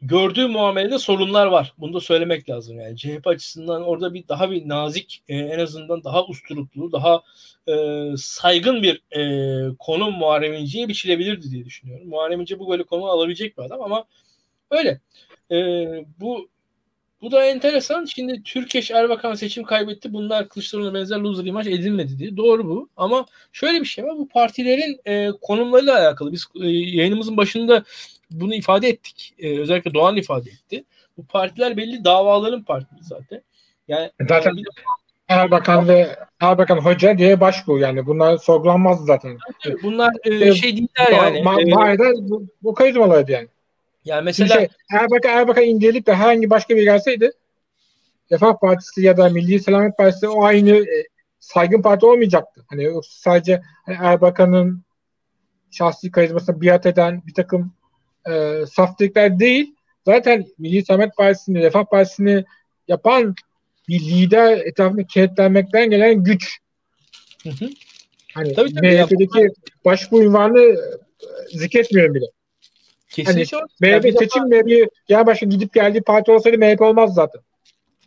gördüğü 0.02 0.48
muamelede 0.48 1.00
sorunlar 1.00 1.48
var. 1.48 1.74
Bunu 1.78 1.94
da 1.94 2.00
söylemek 2.00 2.50
lazım 2.50 2.80
yani. 2.80 2.98
CHP 2.98 3.28
açısından 3.28 3.84
orada 3.84 4.14
bir 4.14 4.28
daha 4.28 4.52
bir 4.52 4.70
nazik 4.70 5.24
e, 5.28 5.38
en 5.38 5.60
azından 5.60 6.04
daha 6.04 6.26
usturuplu, 6.26 6.92
daha 6.92 7.22
e, 7.68 7.74
saygın 8.18 8.84
bir 8.84 9.04
e, 9.18 9.76
konum 9.80 10.14
Muharrem 10.14 10.54
İnce'ye 10.54 10.88
biçilebilirdi 10.88 11.52
diye 11.52 11.66
düşünüyorum. 11.66 12.08
Muharrem 12.08 12.42
İnce 12.42 12.60
bu 12.60 12.70
böyle 12.70 12.84
konu 12.84 13.06
alabilecek 13.06 13.58
bir 13.58 13.64
adam 13.64 13.82
ama 13.82 14.06
öyle. 14.72 15.02
E, 15.52 15.58
bu 16.20 16.50
bu 17.24 17.32
da 17.32 17.46
enteresan. 17.46 18.06
Şimdi 18.06 18.44
Türkeş 18.44 18.92
Erbakan 18.92 19.34
seçim 19.34 19.64
kaybetti. 19.64 20.14
Bunlar 20.14 20.50
Kılıçdaroğlu'na 20.50 20.94
benzer 20.94 21.18
loser 21.18 21.46
imaj 21.46 21.68
edilmedi 21.68 22.20
diye. 22.20 22.38
Doğru 22.38 22.68
bu. 22.68 22.90
Ama 22.98 23.26
şöyle 23.52 23.80
bir 23.82 23.86
şey 23.86 24.04
var. 24.04 24.18
Bu 24.18 24.28
partilerin 24.28 25.02
e, 25.06 25.30
konumlarıyla 25.42 26.00
alakalı. 26.00 26.32
Biz 26.32 26.46
e, 26.62 26.68
yayınımızın 26.68 27.38
başında 27.38 27.84
bunu 28.32 28.56
ifade 28.56 28.90
ettik. 28.90 29.34
E, 29.40 29.60
özellikle 29.60 29.94
Doğan 29.94 30.18
ifade 30.18 30.50
etti. 30.50 30.84
Bu 31.18 31.26
partiler 31.26 31.78
belli 31.78 32.06
davaların 32.06 32.64
partisi 32.64 33.04
zaten. 33.04 33.42
Yani 33.88 34.12
zaten 34.28 34.56
bir, 34.56 34.66
Erbakan 35.28 35.88
ve 35.88 36.16
Erbakan 36.40 36.78
Hoca 36.78 37.18
diye 37.18 37.40
başbu 37.40 37.80
yani 37.80 38.06
bunlar 38.06 38.38
sorgulanmaz 38.38 39.06
zaten. 39.06 39.38
Bunlar 39.84 40.12
e, 40.24 40.54
şey 40.54 40.78
değiller 40.78 41.12
yani. 41.12 41.40
Ma- 41.40 41.70
ma- 41.70 42.26
e, 42.26 42.30
bu, 42.30 42.48
bu 42.64 42.74
karizmalardı 42.74 43.32
yani. 43.32 43.48
Yani 44.06 44.24
mesela 44.24 44.56
şey, 44.56 44.68
Erbakan, 44.92 45.38
Erbakan 45.38 45.64
incelik 45.64 46.08
de 46.08 46.16
herhangi 46.16 46.50
başka 46.50 46.76
bir 46.76 46.84
gelseydi 46.84 47.32
Refah 48.32 48.60
Partisi 48.60 49.02
ya 49.02 49.18
da 49.18 49.30
Milli 49.30 49.60
Selamet 49.60 49.98
Partisi 49.98 50.28
o 50.28 50.44
aynı 50.44 50.72
e, 50.72 51.08
saygın 51.40 51.82
parti 51.82 52.06
olmayacaktı. 52.06 52.66
Hani 52.68 52.84
yoksa 52.84 53.12
sadece 53.16 53.62
hani 53.86 53.98
Erbakan'ın 54.02 54.84
şahsi 55.72 56.12
karizmasına 56.12 56.62
biat 56.62 56.86
eden 56.86 57.24
bir 57.28 57.34
takım 57.34 57.74
e, 58.32 58.64
saftirikler 58.72 59.40
değil. 59.40 59.76
Zaten 60.06 60.46
Milli 60.58 60.86
Selamet 60.86 61.16
Partisi'ni, 61.18 61.62
Refah 61.62 61.86
Partisi'ni 61.86 62.46
yapan 62.88 63.36
bir 63.88 64.00
lider 64.00 64.58
etrafında 64.58 65.08
kenetlenmekten 65.08 65.90
gelen 65.90 66.24
güç. 66.24 66.58
Hı 67.44 67.50
hı. 67.50 67.70
Hani 68.34 68.54
tabii, 68.54 68.74
tabii, 68.74 68.88
MHP'deki 68.88 69.50
başbu 69.86 70.24
ünvanı 70.24 70.62
e, 70.62 70.78
zikretmiyorum 71.58 72.16
bile. 72.16 72.26
Kesinlikle. 73.14 73.58
Hani 73.58 73.96
MHP 73.96 74.20
seçim 74.20 74.44
MHP 74.44 74.90
ya 75.10 75.26
başka 75.28 75.46
gidip 75.46 75.74
geldiği 75.74 76.02
parti 76.02 76.32
olsaydı 76.32 76.58
MHP 76.58 76.82
olmaz 76.82 77.14
zaten. 77.14 77.42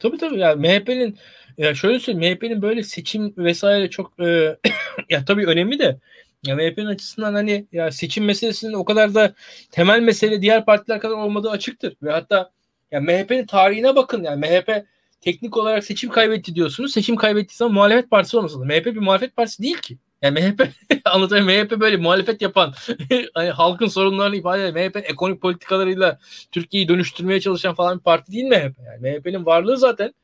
Tabii 0.01 0.19
tabii 0.19 0.39
yani 0.39 0.61
MHP'nin 0.61 1.19
ya 1.59 1.74
şöyle 1.74 2.01
söyleyeyim 2.01 2.35
MHP'nin 2.35 2.62
böyle 2.62 2.83
seçim 2.83 3.35
vesaire 3.37 3.91
çok 3.91 4.20
e, 4.20 4.57
ya 5.11 5.24
tabii 5.24 5.47
önemli 5.47 5.78
de 5.78 5.99
ya 6.47 6.57
MHP'nin 6.57 6.87
açısından 6.87 7.35
hani 7.35 7.66
ya 7.73 7.91
seçim 7.91 8.24
meselesinin 8.24 8.73
o 8.73 8.85
kadar 8.85 9.15
da 9.15 9.35
temel 9.70 10.01
mesele 10.01 10.43
diğer 10.43 10.65
partiler 10.65 11.01
kadar 11.01 11.15
olmadığı 11.15 11.51
açıktır 11.51 11.97
ve 12.03 12.11
hatta 12.11 12.51
ya 12.91 13.01
MHP'nin 13.01 13.47
tarihine 13.47 13.97
bakın 13.97 14.23
yani 14.23 14.41
MHP 14.41 14.85
teknik 15.20 15.57
olarak 15.57 15.85
seçim 15.85 16.11
kaybetti 16.11 16.55
diyorsunuz. 16.55 16.93
Seçim 16.93 17.16
kaybettiği 17.16 17.57
zaman 17.57 17.74
muhalefet 17.74 18.11
partisi 18.11 18.37
olmasa 18.37 18.61
da 18.61 18.65
MHP 18.65 18.87
bir 18.87 18.97
muhalefet 18.97 19.37
partisi 19.37 19.62
değil 19.62 19.78
ki. 19.78 19.99
Yani 20.22 20.40
MHP 20.40 20.68
anlatayım 21.05 21.47
MHP 21.47 21.80
böyle 21.80 21.97
muhalefet 21.97 22.43
yapan 22.43 22.74
hani 23.34 23.51
halkın 23.51 23.86
sorunlarını 23.86 24.36
ifade 24.36 24.68
eden 24.68 24.86
MHP 24.86 24.97
ekonomik 24.97 25.43
politikalarıyla 25.43 26.18
Türkiye'yi 26.52 26.88
dönüştürmeye 26.88 27.40
çalışan 27.40 27.74
falan 27.74 27.98
bir 27.98 28.02
parti 28.02 28.32
değil 28.32 28.44
MHP. 28.44 28.78
Yani 28.86 29.01
MHP'nin 29.01 29.47
varlığı 29.47 29.78
zaten 29.78 30.14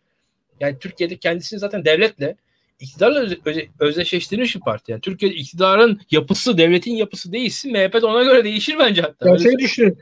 yani 0.60 0.78
Türkiye'de 0.78 1.16
kendisini 1.16 1.60
zaten 1.60 1.85
devletle 1.85 2.36
iktidarla 2.81 3.20
öz, 3.20 3.39
öz, 3.44 3.59
özdeşleştirilmiş 3.81 4.56
bir 4.56 4.60
parti. 4.60 4.93
Yani 4.93 5.01
Türkiye'de 5.01 5.36
iktidarın 5.36 6.01
yapısı, 6.10 6.59
devletin 6.59 6.93
yapısı 6.93 7.32
değişsin. 7.32 7.73
MHP 7.73 7.94
de 7.94 8.06
ona 8.06 8.24
göre 8.24 8.44
değişir 8.44 8.77
bence 8.78 9.02
hatta. 9.02 9.28
Ya 9.28 9.39
şey 9.39 9.59
düşünün. 9.59 9.98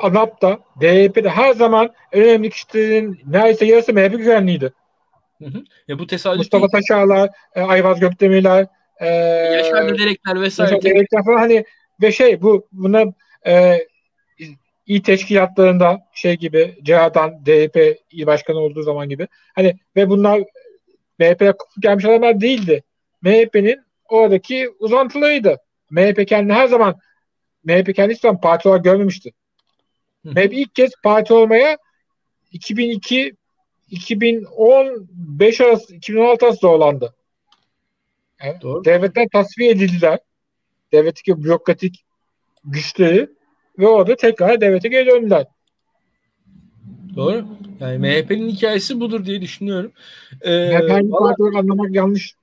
ANAP'ta, 0.00 0.58
DYP'de 0.80 1.28
her 1.28 1.54
zaman 1.54 1.90
en 2.12 2.22
önemli 2.22 2.50
kişilerin 2.50 3.20
neredeyse 3.26 3.66
yarısı 3.66 3.92
MHP 3.92 4.10
güvenliğiydi. 4.10 4.72
Hı 5.38 5.44
hı. 5.44 5.64
Ya 5.88 5.98
bu 5.98 6.06
tesadüf 6.06 6.38
Mustafa 6.38 6.72
değil. 6.72 6.82
Taşağlar, 6.82 7.30
e, 7.54 7.60
Ayvaz 7.60 8.00
Gökdemirler, 8.00 8.66
e, 9.00 9.06
Yaşar 9.06 9.88
Dederekler 9.88 10.40
vesaire. 10.40 10.74
Yaşar 10.74 10.82
Dederekler 10.82 11.24
falan 11.24 11.38
hani 11.38 11.64
ve 12.02 12.12
şey 12.12 12.42
bu 12.42 12.68
buna 12.72 13.04
e, 13.46 13.86
iyi 14.86 15.02
teşkilatlarında 15.02 16.00
şey 16.14 16.36
gibi 16.36 16.78
CHA'dan 16.84 17.46
DYP 17.46 17.98
il 18.10 18.26
başkanı 18.26 18.58
olduğu 18.58 18.82
zaman 18.82 19.08
gibi 19.08 19.28
hani 19.54 19.76
ve 19.96 20.08
bunlar 20.08 20.42
MHP'ye 21.18 21.54
gelmiş 21.78 22.04
adamlar 22.04 22.40
değildi. 22.40 22.82
MHP'nin 23.22 23.80
oradaki 24.08 24.70
uzantılarıydı. 24.78 25.56
MHP 25.90 26.28
kendi 26.28 26.52
her 26.52 26.66
zaman 26.66 27.00
MHP 27.64 27.94
kendi 27.94 28.14
hiçbir 28.14 28.28
zaman 28.28 28.40
parti 28.40 28.68
olarak 28.68 28.84
görmemişti. 28.84 29.32
Hı. 30.26 30.30
MHP 30.30 30.52
ilk 30.52 30.74
kez 30.74 30.90
parti 31.02 31.34
olmaya 31.34 31.78
2002 32.52 33.36
2015 33.90 35.60
arası 35.60 35.94
2016 35.94 36.46
arası 36.46 36.58
zorlandı. 36.58 37.14
Yani 38.42 38.60
Doğru. 38.60 38.84
Devletten 38.84 39.28
tasfiye 39.28 39.70
edildiler. 39.70 40.18
Devletteki 40.92 41.44
bürokratik 41.44 42.04
güçleri 42.64 43.28
ve 43.78 43.86
orada 43.86 44.16
tekrar 44.16 44.60
devlete 44.60 44.88
geri 44.88 45.06
döndüler. 45.06 45.46
Doğru. 47.16 47.46
Yani 47.80 47.98
MHP'nin 47.98 48.48
hikayesi 48.48 49.00
budur 49.00 49.26
diye 49.26 49.40
düşünüyorum. 49.40 49.92
Ee, 50.40 50.78
MHP'nin 50.78 51.12
valla... 51.12 51.58
anlamak 51.58 51.94
yanlış. 51.94 52.34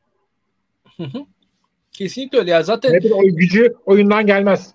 Kesinlikle 1.92 2.38
öyle. 2.38 2.52
Ya 2.52 2.64
zaten 2.64 2.92
MHP'nin 2.92 3.12
o 3.12 3.36
gücü 3.36 3.74
oyundan 3.86 4.26
gelmez. 4.28 4.74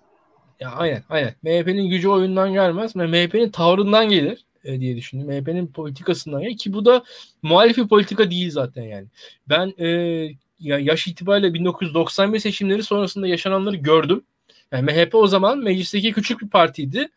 Ya 0.59 0.71
aynen 0.71 1.03
aynen. 1.09 1.35
MHP'nin 1.43 1.89
gücü 1.89 2.09
oyundan 2.09 2.53
gelmez. 2.53 2.95
MHP'nin 2.95 3.49
tavrından 3.49 4.09
gelir 4.09 4.45
e, 4.63 4.79
diye 4.79 4.95
düşündüm. 4.95 5.27
MHP'nin 5.27 5.67
politikasından 5.67 6.41
gelir 6.41 6.57
ki 6.57 6.73
bu 6.73 6.85
da 6.85 7.03
muhalif 7.41 7.77
bir 7.77 7.87
politika 7.87 8.31
değil 8.31 8.51
zaten 8.51 8.83
yani. 8.83 9.07
Ben 9.49 9.73
e, 9.79 10.29
ya 10.59 10.79
yaş 10.79 11.07
itibariyle 11.07 11.53
1991 11.53 12.39
seçimleri 12.39 12.83
sonrasında 12.83 13.27
yaşananları 13.27 13.75
gördüm. 13.75 14.23
Yani 14.71 14.91
MHP 14.91 15.15
o 15.15 15.27
zaman 15.27 15.57
meclisteki 15.57 16.11
küçük 16.13 16.41
bir 16.41 16.49
partiydi. 16.49 17.09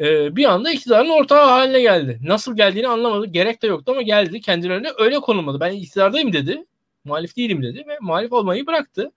Ee, 0.00 0.36
bir 0.36 0.44
anda 0.44 0.72
iktidarın 0.72 1.08
ortağı 1.08 1.46
haline 1.46 1.80
geldi. 1.80 2.20
Nasıl 2.22 2.56
geldiğini 2.56 2.88
anlamadı. 2.88 3.26
Gerek 3.26 3.62
de 3.62 3.66
yoktu 3.66 3.92
ama 3.92 4.02
geldi. 4.02 4.40
Kendilerine 4.40 4.88
öyle 4.98 5.20
konulmadı. 5.20 5.60
Ben 5.60 5.72
iktidardayım 5.72 6.32
dedi. 6.32 6.64
Muhalif 7.04 7.36
değilim 7.36 7.62
dedi 7.62 7.84
ve 7.88 7.98
muhalif 8.00 8.32
olmayı 8.32 8.66
bıraktı. 8.66 9.12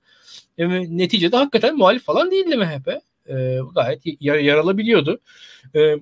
E, 0.57 0.69
neticede 0.97 1.37
hakikaten 1.37 1.77
muhalif 1.77 2.03
falan 2.03 2.31
değildi 2.31 2.57
MHP. 2.57 3.01
E, 3.29 3.59
gayet 3.75 4.01
yar- 4.21 4.37
yaralabiliyordu. 4.39 5.19
E, 5.75 5.95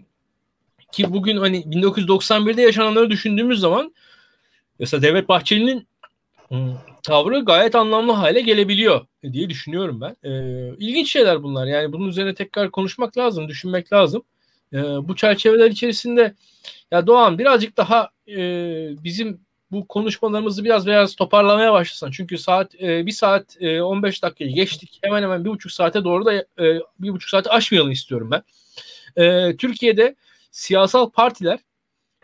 ki 0.91 1.13
bugün 1.13 1.37
hani 1.37 1.57
1991'de 1.57 2.61
yaşananları 2.61 3.09
düşündüğümüz 3.09 3.59
zaman 3.59 3.93
mesela 4.79 5.01
Devlet 5.01 5.29
Bahçeli'nin 5.29 5.87
tavrı 7.03 7.45
gayet 7.45 7.75
anlamlı 7.75 8.11
hale 8.11 8.41
gelebiliyor 8.41 9.05
diye 9.31 9.49
düşünüyorum 9.49 10.01
ben. 10.01 10.29
E, 10.29 10.31
ilginç 10.77 11.11
şeyler 11.11 11.43
bunlar. 11.43 11.67
Yani 11.67 11.93
bunun 11.93 12.07
üzerine 12.07 12.33
tekrar 12.33 12.71
konuşmak 12.71 13.17
lazım, 13.17 13.47
düşünmek 13.47 13.93
lazım. 13.93 14.21
E, 14.73 14.77
bu 14.77 15.15
çerçeveler 15.15 15.71
içerisinde 15.71 16.35
ya 16.91 17.07
Doğan 17.07 17.39
birazcık 17.39 17.77
daha 17.77 18.09
e, 18.27 18.37
bizim 19.03 19.47
bu 19.71 19.87
konuşmalarımızı 19.87 20.63
biraz 20.63 20.87
biraz 20.87 21.15
toparlamaya 21.15 21.73
başlasan. 21.73 22.11
Çünkü 22.11 22.37
saat 22.37 22.75
e, 22.81 23.05
bir 23.05 23.11
saat 23.11 23.57
e, 23.59 23.81
15 23.81 24.23
dakikayı 24.23 24.53
geçtik. 24.53 24.99
Hemen 25.03 25.23
hemen 25.23 25.45
bir 25.45 25.49
buçuk 25.49 25.71
saate 25.71 26.03
doğru 26.03 26.25
da 26.25 26.33
e, 26.33 26.45
bir 26.99 27.09
buçuk 27.09 27.29
saate 27.29 27.49
aşmayalım 27.49 27.91
istiyorum 27.91 28.31
ben. 28.31 28.43
E, 29.23 29.57
Türkiye'de 29.57 30.15
siyasal 30.51 31.09
partiler 31.09 31.59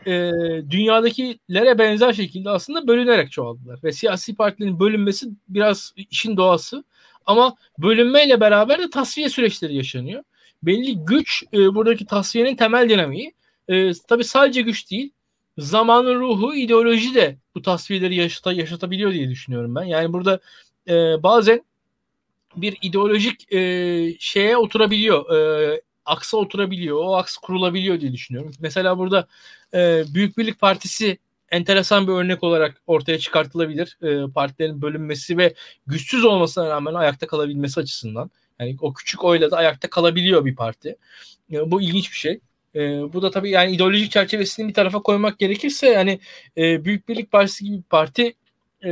e, 0.07 0.31
dünyadakilere 0.69 1.77
benzer 1.77 2.13
şekilde 2.13 2.49
aslında 2.49 2.88
bölünerek 2.88 3.31
çoğaldılar. 3.31 3.80
Ve 3.84 3.91
siyasi 3.91 4.35
partilerin 4.35 4.80
bölünmesi 4.80 5.30
biraz 5.49 5.93
işin 6.11 6.38
doğası. 6.38 6.84
Ama 7.25 7.55
bölünmeyle 7.77 8.39
beraber 8.39 8.80
de 8.80 8.89
tasfiye 8.89 9.30
süreçleri 9.30 9.75
yaşanıyor. 9.75 10.23
Belli 10.63 11.05
güç 11.05 11.43
e, 11.53 11.75
buradaki 11.75 12.05
tasfiyenin 12.05 12.55
temel 12.55 12.89
dinamiği. 12.89 13.34
E, 13.67 13.91
tabii 13.93 14.23
sadece 14.23 14.61
güç 14.61 14.91
değil. 14.91 15.11
Zamanın 15.57 16.19
ruhu, 16.19 16.55
ideoloji 16.55 17.15
de 17.15 17.38
bu 17.55 17.61
tasfiyeleri 17.61 18.15
yaşata, 18.15 18.53
yaşatabiliyor 18.53 19.11
diye 19.13 19.30
düşünüyorum 19.30 19.75
ben. 19.75 19.84
Yani 19.84 20.13
burada 20.13 20.39
e, 20.88 21.23
bazen 21.23 21.63
bir 22.55 22.77
ideolojik 22.81 23.53
e, 23.53 23.59
şeye 24.19 24.57
oturabiliyor. 24.57 25.35
E, 25.35 25.81
aksa 26.05 26.38
oturabiliyor. 26.38 26.97
O 26.97 27.15
aks 27.15 27.38
kurulabiliyor 27.38 28.01
diye 28.01 28.13
düşünüyorum. 28.13 28.51
Mesela 28.59 28.97
burada 28.97 29.27
e, 29.73 30.03
Büyük 30.13 30.37
Birlik 30.37 30.59
Partisi 30.59 31.17
enteresan 31.51 32.07
bir 32.07 32.13
örnek 32.13 32.43
olarak 32.43 32.81
ortaya 32.87 33.19
çıkartılabilir. 33.19 33.97
E, 34.01 34.31
partilerin 34.31 34.81
bölünmesi 34.81 35.37
ve 35.37 35.53
güçsüz 35.87 36.25
olmasına 36.25 36.69
rağmen 36.69 36.93
ayakta 36.93 37.27
kalabilmesi 37.27 37.79
açısından. 37.79 38.31
Yani 38.59 38.77
o 38.81 38.93
küçük 38.93 39.23
oyla 39.23 39.51
da 39.51 39.57
ayakta 39.57 39.89
kalabiliyor 39.89 40.45
bir 40.45 40.55
parti. 40.55 40.95
E, 41.51 41.71
bu 41.71 41.81
ilginç 41.81 42.11
bir 42.11 42.17
şey. 42.17 42.39
E, 42.75 42.79
bu 43.13 43.21
da 43.21 43.31
tabii 43.31 43.49
yani 43.49 43.71
ideolojik 43.71 44.11
çerçevesini 44.11 44.67
bir 44.67 44.73
tarafa 44.73 45.01
koymak 45.01 45.39
gerekirse 45.39 45.87
yani 45.87 46.19
e, 46.57 46.85
Büyük 46.85 47.09
Birlik 47.09 47.31
Partisi 47.31 47.65
gibi 47.65 47.77
bir 47.77 47.83
parti 47.83 48.33
e, 48.81 48.91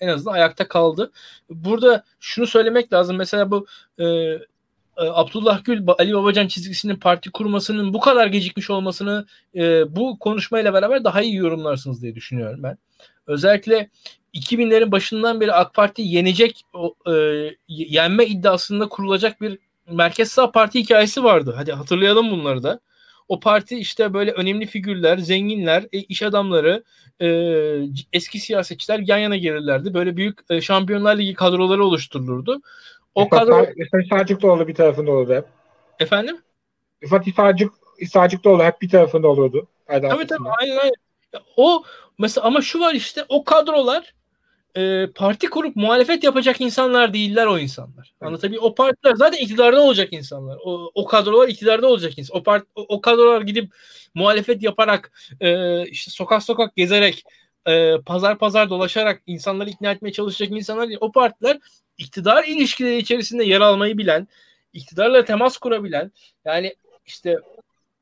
en 0.00 0.08
azından 0.08 0.32
ayakta 0.32 0.68
kaldı. 0.68 1.12
Burada 1.50 2.04
şunu 2.20 2.46
söylemek 2.46 2.92
lazım. 2.92 3.16
Mesela 3.16 3.50
bu 3.50 3.66
e, 3.98 4.04
Abdullah 4.96 5.64
Gül 5.64 5.82
Ali 5.98 6.14
Babacan 6.14 6.46
çizgisinin 6.46 6.96
parti 6.96 7.30
kurmasının 7.30 7.94
bu 7.94 8.00
kadar 8.00 8.26
gecikmiş 8.26 8.70
olmasını 8.70 9.26
e, 9.54 9.96
bu 9.96 10.18
konuşmayla 10.18 10.74
beraber 10.74 11.04
daha 11.04 11.22
iyi 11.22 11.34
yorumlarsınız 11.34 12.02
diye 12.02 12.14
düşünüyorum 12.14 12.62
ben. 12.62 12.78
Özellikle 13.26 13.90
2000'lerin 14.34 14.92
başından 14.92 15.40
beri 15.40 15.52
AK 15.52 15.74
Parti 15.74 16.02
yenecek 16.02 16.62
e, 17.06 17.12
yenme 17.68 18.26
iddiasında 18.26 18.88
kurulacak 18.88 19.40
bir 19.40 19.58
merkez 19.90 20.30
sağ 20.30 20.50
parti 20.50 20.80
hikayesi 20.80 21.24
vardı. 21.24 21.54
Hadi 21.56 21.72
hatırlayalım 21.72 22.30
bunları 22.30 22.62
da. 22.62 22.80
O 23.28 23.40
parti 23.40 23.78
işte 23.78 24.14
böyle 24.14 24.32
önemli 24.32 24.66
figürler, 24.66 25.18
zenginler, 25.18 25.86
e, 25.92 25.98
iş 25.98 26.22
adamları, 26.22 26.84
e, 27.20 27.28
eski 28.12 28.40
siyasetçiler 28.40 28.98
yan 28.98 29.18
yana 29.18 29.36
gelirlerdi. 29.36 29.94
Böyle 29.94 30.16
büyük 30.16 30.38
e, 30.50 30.60
Şampiyonlar 30.60 31.18
Ligi 31.18 31.34
kadroları 31.34 31.84
oluşturulurdu. 31.84 32.60
O 33.14 33.24
Rıfat, 33.24 33.38
kadro... 33.38 33.66
Rıfat 33.66 34.06
Sağcıklıoğlu 34.10 34.68
bir 34.68 34.74
tarafında 34.74 35.10
olurdu 35.10 35.34
hep. 35.34 35.44
Efendim? 35.98 36.38
Rıfat 37.04 37.26
İsacık, 37.26 37.72
İsacıklıoğlu 37.98 38.64
hep 38.64 38.82
bir 38.82 38.88
tarafında 38.88 39.28
olurdu. 39.28 39.66
Tabii 39.86 40.26
tabii 40.26 40.48
aynen 40.60 40.76
aynen. 40.76 40.94
O 41.56 41.82
mesela 42.18 42.46
ama 42.46 42.62
şu 42.62 42.80
var 42.80 42.94
işte 42.94 43.24
o 43.28 43.44
kadrolar 43.44 44.14
e, 44.76 45.06
parti 45.14 45.50
kurup 45.50 45.76
muhalefet 45.76 46.24
yapacak 46.24 46.60
insanlar 46.60 47.14
değiller 47.14 47.46
o 47.46 47.58
insanlar. 47.58 48.12
Evet. 48.12 48.28
Anlatabiliyor 48.28 48.62
O 48.62 48.74
partiler 48.74 49.14
zaten 49.14 49.38
iktidarda 49.38 49.80
olacak 49.82 50.12
insanlar. 50.12 50.58
O, 50.64 50.90
o 50.94 51.04
kadrolar 51.04 51.48
iktidarda 51.48 51.86
olacak 51.86 52.18
insanlar. 52.18 52.40
O, 52.40 52.42
part, 52.42 52.64
o, 52.74 52.86
o 52.88 53.00
kadrolar 53.00 53.40
gidip 53.40 53.72
muhalefet 54.14 54.62
yaparak 54.62 55.12
e, 55.40 55.82
işte 55.86 56.10
sokak 56.10 56.42
sokak 56.42 56.76
gezerek 56.76 57.24
e, 57.66 58.00
pazar 58.06 58.38
pazar 58.38 58.70
dolaşarak 58.70 59.22
insanları 59.26 59.70
ikna 59.70 59.90
etmeye 59.90 60.12
çalışacak 60.12 60.58
insanlar 60.58 60.88
değil. 60.88 60.98
O 61.00 61.12
partiler 61.12 61.58
iktidar 62.00 62.44
ilişkileri 62.44 62.96
içerisinde 62.96 63.44
yer 63.44 63.60
almayı 63.60 63.98
bilen, 63.98 64.28
iktidarla 64.72 65.24
temas 65.24 65.56
kurabilen, 65.56 66.12
yani 66.44 66.74
işte 67.06 67.36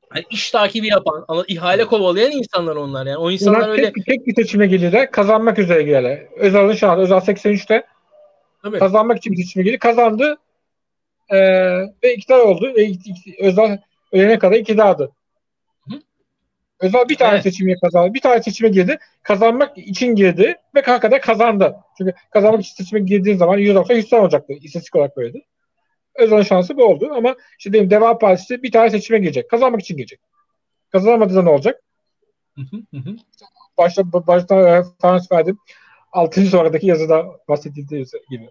hani 0.09 0.25
iş 0.31 0.51
takibi 0.51 0.87
yapan, 0.87 1.25
ama 1.29 1.45
ihale 1.49 1.85
kovalayan 1.85 2.31
insanlar 2.31 2.77
onlar 2.77 3.07
yani. 3.07 3.19
O 3.19 3.31
insanlar 3.31 3.61
Bunlar 3.61 3.69
öyle 3.69 3.93
tek, 3.93 4.07
tek 4.07 4.27
bir 4.27 4.35
seçime 4.35 4.67
girdiler, 4.67 5.11
kazanmak 5.11 5.59
üzere 5.59 5.83
geldi. 5.83 6.29
Özal'ın 6.37 6.75
şu 6.75 6.91
anda 6.91 7.03
Özal 7.03 7.21
83'te 7.21 7.87
Tabii. 8.63 8.79
kazanmak 8.79 9.19
için 9.19 9.33
bir 9.33 9.37
seçime 9.37 9.65
girdi, 9.65 9.79
kazandı 9.79 10.39
ee, 11.31 11.39
ve 12.05 12.15
iktidar 12.15 12.39
oldu. 12.39 12.73
Ve 12.77 12.93
Özal 13.41 13.79
ölene 14.13 14.39
kadar 14.39 14.57
iktidardı. 14.57 15.11
Özal 16.81 17.09
bir 17.09 17.17
tane 17.17 17.35
evet. 17.35 17.43
seçimi 17.43 17.81
kazandı. 17.81 18.15
Bir 18.15 18.21
tane 18.21 18.43
seçime 18.43 18.69
girdi. 18.69 18.99
Kazanmak 19.23 19.79
için 19.79 20.15
girdi 20.15 20.57
ve 20.75 20.81
hakikaten 20.81 21.21
kazandı. 21.21 21.77
Çünkü 21.99 22.13
kazanmak 22.31 22.61
için 22.61 22.75
seçime 22.75 23.01
girdiğin 23.01 23.37
zaman 23.37 23.59
%90 23.59 23.97
Hüsran 23.97 24.21
olacaktı. 24.21 24.53
İstatistik 24.53 24.97
olarak 24.97 25.17
böyledi. 25.17 25.45
Özal'ın 26.15 26.43
şansı 26.43 26.77
bu 26.77 26.85
oldu 26.85 27.11
ama 27.15 27.37
işte 27.59 27.73
diyeyim 27.73 27.91
Deva 27.91 28.19
Partisi 28.19 28.63
bir 28.63 28.73
tane 28.73 28.91
seçime 28.91 29.19
girecek. 29.19 29.51
Kazanmak 29.51 29.81
için 29.81 29.97
girecek. 29.97 30.21
Kazanamadığında 30.91 31.43
ne 31.43 31.51
olacak? 31.51 31.83
Başta, 33.79 34.13
başta 34.13 34.79
e, 34.79 34.83
Frans 35.01 35.33
verdim. 35.33 35.59
6. 36.13 36.47
sonradaki 36.47 36.87
yazıda 36.87 37.27
bahsedildiği 37.49 38.07
gibi. 38.31 38.51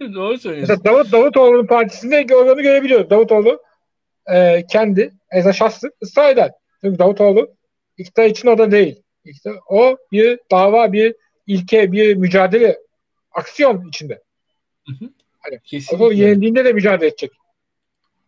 Doğru 0.14 0.38
söylüyorsun. 0.38 0.76
Mesela 0.78 0.84
Davut, 0.84 1.12
Davutoğlu'nun 1.12 1.66
partisinde 1.66 2.36
oranı 2.36 2.62
görebiliyoruz. 2.62 3.10
Davutoğlu 3.10 3.62
e, 4.32 4.66
kendi 4.66 5.14
eza 5.30 5.52
şahsı 5.52 5.92
ısrar 6.02 6.30
eder. 6.30 6.50
Çünkü 6.80 6.98
Davutoğlu 6.98 7.54
iktidar 7.98 8.26
için 8.26 8.48
o 8.48 8.58
da 8.58 8.70
değil. 8.70 9.02
İşte 9.24 9.50
o 9.68 9.96
bir 10.12 10.38
dava, 10.50 10.92
bir 10.92 11.14
ilke, 11.46 11.92
bir 11.92 12.14
mücadele, 12.14 12.78
aksiyon 13.32 13.88
içinde. 13.88 14.22
Hı 14.86 14.92
hı. 14.92 15.10
Hani, 15.38 15.60
Davutoğlu 15.72 16.12
yenildiğinde 16.12 16.64
de 16.64 16.72
mücadele 16.72 17.08
edecek. 17.08 17.30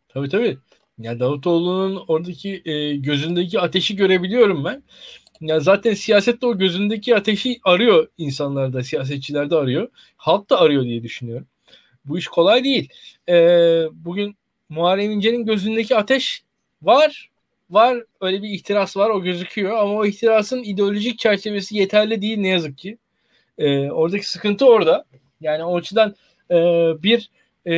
Tabii 0.08 0.28
tabii. 0.28 0.58
Ya 0.98 1.20
Davutoğlu'nun 1.20 2.04
oradaki 2.08 2.62
e, 2.64 2.96
gözündeki 2.96 3.60
ateşi 3.60 3.96
görebiliyorum 3.96 4.64
ben. 4.64 4.82
Ya 5.40 5.60
zaten 5.60 5.94
siyasette 5.94 6.46
o 6.46 6.58
gözündeki 6.58 7.16
ateşi 7.16 7.60
arıyor 7.64 8.08
insanlar 8.18 8.72
da, 8.72 8.84
siyasetçiler 8.84 9.50
de 9.50 9.56
arıyor. 9.56 9.88
Halk 10.16 10.50
da 10.50 10.60
arıyor 10.60 10.82
diye 10.84 11.02
düşünüyorum. 11.02 11.46
Bu 12.04 12.18
iş 12.18 12.26
kolay 12.26 12.64
değil. 12.64 12.88
Ee, 13.28 13.84
bugün 13.92 14.36
Muharrem 14.68 15.10
İnce'nin 15.10 15.46
gözündeki 15.46 15.96
ateş 15.96 16.42
var. 16.82 17.30
Var. 17.70 18.04
Öyle 18.20 18.42
bir 18.42 18.48
ihtiras 18.48 18.96
var. 18.96 19.10
O 19.10 19.22
gözüküyor. 19.22 19.76
Ama 19.76 19.92
o 19.92 20.06
ihtirasın 20.06 20.62
ideolojik 20.62 21.18
çerçevesi 21.18 21.76
yeterli 21.76 22.22
değil 22.22 22.38
ne 22.38 22.48
yazık 22.48 22.78
ki. 22.78 22.98
Ee, 23.58 23.90
oradaki 23.90 24.30
sıkıntı 24.30 24.66
orada. 24.66 25.04
Yani 25.40 25.64
o 25.64 25.76
açıdan 25.76 26.14
e, 26.50 26.54
bir 27.02 27.30
e, 27.66 27.72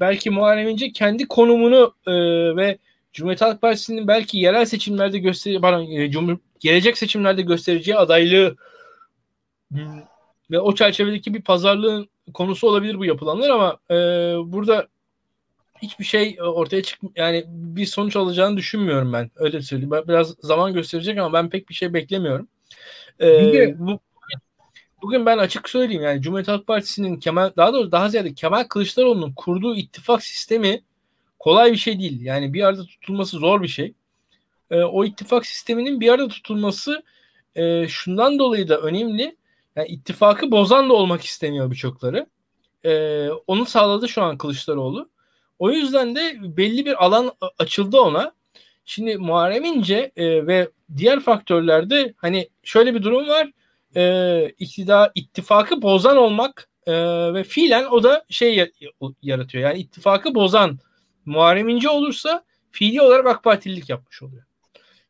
belki 0.00 0.30
Muharrem 0.30 0.68
İnce 0.68 0.92
kendi 0.92 1.28
konumunu 1.28 1.94
e, 2.06 2.12
ve 2.56 2.78
Cumhuriyet 3.12 3.40
Halk 3.40 3.62
Partisi'nin 3.62 4.08
belki 4.08 4.38
yerel 4.38 4.64
seçimlerde 4.64 5.18
gösteri, 5.18 5.60
pardon, 5.60 5.90
e, 5.90 6.10
Cumhur, 6.10 6.36
gelecek 6.60 6.98
seçimlerde 6.98 7.42
göstereceği 7.42 7.96
adaylığı 7.96 8.56
ve 10.50 10.60
o 10.60 10.74
çerçevedeki 10.74 11.34
bir 11.34 11.42
pazarlığın 11.42 12.08
konusu 12.34 12.68
olabilir 12.68 12.98
bu 12.98 13.04
yapılanlar 13.04 13.50
ama 13.50 13.78
e, 13.90 13.94
burada 14.52 14.88
hiçbir 15.82 16.04
şey 16.04 16.38
ortaya 16.40 16.82
çık 16.82 17.00
yani 17.16 17.44
bir 17.48 17.86
sonuç 17.86 18.16
alacağını 18.16 18.56
düşünmüyorum 18.56 19.12
ben. 19.12 19.30
Öyle 19.36 19.62
söyleyeyim. 19.62 19.92
Biraz 20.08 20.34
zaman 20.40 20.72
gösterecek 20.72 21.18
ama 21.18 21.32
ben 21.32 21.50
pek 21.50 21.68
bir 21.68 21.74
şey 21.74 21.94
beklemiyorum. 21.94 22.48
Ee, 23.20 23.74
bu, 23.78 24.00
bugün 25.02 25.26
ben 25.26 25.38
açık 25.38 25.68
söyleyeyim 25.68 26.02
yani 26.02 26.22
Cumhuriyet 26.22 26.48
Halk 26.48 26.66
Partisi'nin 26.66 27.16
Kemal 27.16 27.50
daha 27.56 27.72
doğrusu 27.72 27.92
daha 27.92 28.08
ziyade 28.08 28.34
Kemal 28.34 28.64
Kılıçdaroğlu'nun 28.64 29.32
kurduğu 29.32 29.76
ittifak 29.76 30.22
sistemi 30.22 30.82
kolay 31.38 31.72
bir 31.72 31.76
şey 31.76 31.98
değil. 31.98 32.20
Yani 32.20 32.54
bir 32.54 32.62
arada 32.62 32.84
tutulması 32.84 33.38
zor 33.38 33.62
bir 33.62 33.68
şey. 33.68 33.94
Ee, 34.70 34.82
o 34.82 35.04
ittifak 35.04 35.46
sisteminin 35.46 36.00
bir 36.00 36.08
arada 36.08 36.28
tutulması 36.28 37.02
e, 37.54 37.88
şundan 37.88 38.38
dolayı 38.38 38.68
da 38.68 38.78
önemli. 38.80 39.36
Yani 39.76 39.88
ittifakı 39.88 40.50
bozan 40.50 40.88
da 40.88 40.92
olmak 40.92 41.24
istemiyor 41.24 41.70
birçokları. 41.70 42.26
Ee, 42.84 43.28
onu 43.46 43.66
sağladı 43.66 44.08
şu 44.08 44.22
an 44.22 44.38
Kılıçdaroğlu. 44.38 45.08
O 45.62 45.70
yüzden 45.70 46.16
de 46.16 46.36
belli 46.56 46.86
bir 46.86 47.04
alan 47.04 47.32
açıldı 47.58 48.00
ona. 48.00 48.32
Şimdi 48.84 49.16
Muharrem 49.16 49.64
İnce 49.64 50.12
e, 50.16 50.46
ve 50.46 50.68
diğer 50.96 51.20
faktörlerde 51.20 52.14
hani 52.16 52.48
şöyle 52.62 52.94
bir 52.94 53.02
durum 53.02 53.28
var. 53.28 53.50
E, 53.96 54.54
iktidar 54.58 55.12
ittifakı 55.14 55.82
bozan 55.82 56.16
olmak 56.16 56.68
e, 56.86 56.92
ve 57.34 57.44
fiilen 57.44 57.84
o 57.84 58.02
da 58.02 58.24
şey 58.28 58.70
yaratıyor. 59.22 59.64
Yani 59.64 59.78
ittifakı 59.78 60.34
bozan 60.34 60.78
Muharrem 61.24 61.68
İnce 61.68 61.88
olursa 61.88 62.44
fiili 62.70 63.00
olarak 63.00 63.26
AK 63.26 63.44
Partililik 63.44 63.88
yapmış 63.88 64.22
oluyor. 64.22 64.44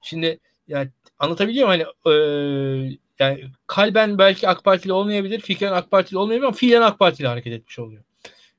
Şimdi 0.03 0.41
yani 0.69 0.91
anlatabiliyor 1.19 1.69
muyum? 1.69 1.87
Hani 2.05 2.15
e, 2.15 2.99
yani 3.19 3.45
kalben 3.67 4.19
belki 4.19 4.49
AK 4.49 4.65
Partili 4.65 4.93
olmayabilir, 4.93 5.41
fikren 5.41 5.73
AK 5.73 5.91
Partili 5.91 6.19
olmayabilir 6.19 6.47
ama 6.47 6.57
fiilen 6.57 6.83
AK 6.83 6.99
Partili 6.99 7.29
hareket 7.29 7.53
etmiş 7.53 7.79
oluyor. 7.79 8.03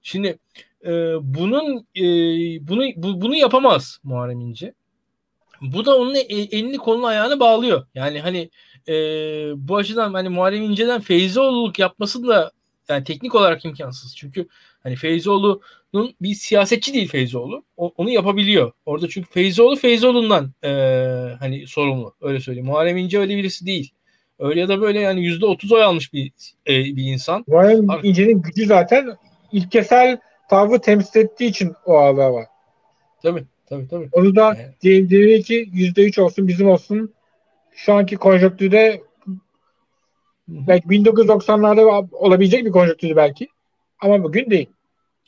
Şimdi 0.01 0.39
e, 0.85 0.91
bunun 1.21 1.87
e, 1.95 2.03
bunu 2.67 2.83
bu, 2.95 3.21
bunu 3.21 3.35
yapamaz 3.35 3.99
Muharrem 4.03 4.39
İnce. 4.41 4.73
Bu 5.61 5.85
da 5.85 5.97
onun 5.97 6.15
elini 6.29 6.77
kolunu 6.77 7.05
ayağını 7.05 7.39
bağlıyor. 7.39 7.87
Yani 7.95 8.19
hani 8.19 8.49
e, 8.87 8.93
bu 9.55 9.77
açıdan 9.77 10.13
hani 10.13 10.29
Muharrem 10.29 10.63
İnce'den 10.63 11.01
Feyzoğlu'luk 11.01 11.79
yapması 11.79 12.27
da 12.27 12.51
yani 12.89 13.03
teknik 13.03 13.35
olarak 13.35 13.65
imkansız. 13.65 14.15
Çünkü 14.15 14.47
hani 14.83 14.95
Feyzoğlu'nun 14.95 16.15
bir 16.21 16.33
siyasetçi 16.33 16.93
değil 16.93 17.07
Feyzoğlu. 17.07 17.63
O, 17.77 17.93
onu 17.97 18.09
yapabiliyor. 18.09 18.71
Orada 18.85 19.09
çünkü 19.09 19.29
Feyzoğlu 19.29 19.75
Feyzoğlu'ndan 19.75 20.51
e, 20.63 20.69
hani 21.39 21.67
sorumlu. 21.67 22.15
Öyle 22.21 22.39
söyleyeyim. 22.39 22.67
Muharrem 22.67 22.97
İnce 22.97 23.19
öyle 23.19 23.37
birisi 23.37 23.65
değil. 23.65 23.91
Öyle 24.39 24.59
ya 24.59 24.67
da 24.67 24.81
böyle 24.81 24.99
yani 24.99 25.25
yüzde 25.25 25.45
otuz 25.45 25.71
oy 25.71 25.83
almış 25.83 26.13
bir 26.13 26.31
e, 26.67 26.73
bir 26.73 27.03
insan. 27.03 27.43
Muharrem 27.47 27.87
İnce'nin 28.03 28.41
gücü 28.41 28.65
zaten 28.65 29.17
ilkesel 29.51 30.19
tavrı 30.53 30.81
temsil 30.81 31.19
ettiği 31.19 31.45
için 31.45 31.73
o 31.85 31.97
ağırlığa 31.97 32.33
var. 32.33 32.45
Tabii 33.23 33.43
tabii 33.65 33.87
tabii. 33.87 34.09
Onu 34.11 34.35
da 34.35 34.41
yani. 34.41 35.09
diyelim 35.09 35.41
ki 35.41 35.69
yüzde 35.73 36.05
üç 36.05 36.19
olsun 36.19 36.47
bizim 36.47 36.69
olsun. 36.69 37.13
Şu 37.71 37.93
anki 37.93 38.15
konjonktürde 38.15 39.01
belki 40.47 40.87
1990'larda 40.87 42.07
olabilecek 42.11 42.65
bir 42.65 42.71
konjonktürü 42.71 43.15
belki. 43.15 43.47
Ama 43.99 44.23
bugün 44.23 44.49
değil. 44.49 44.69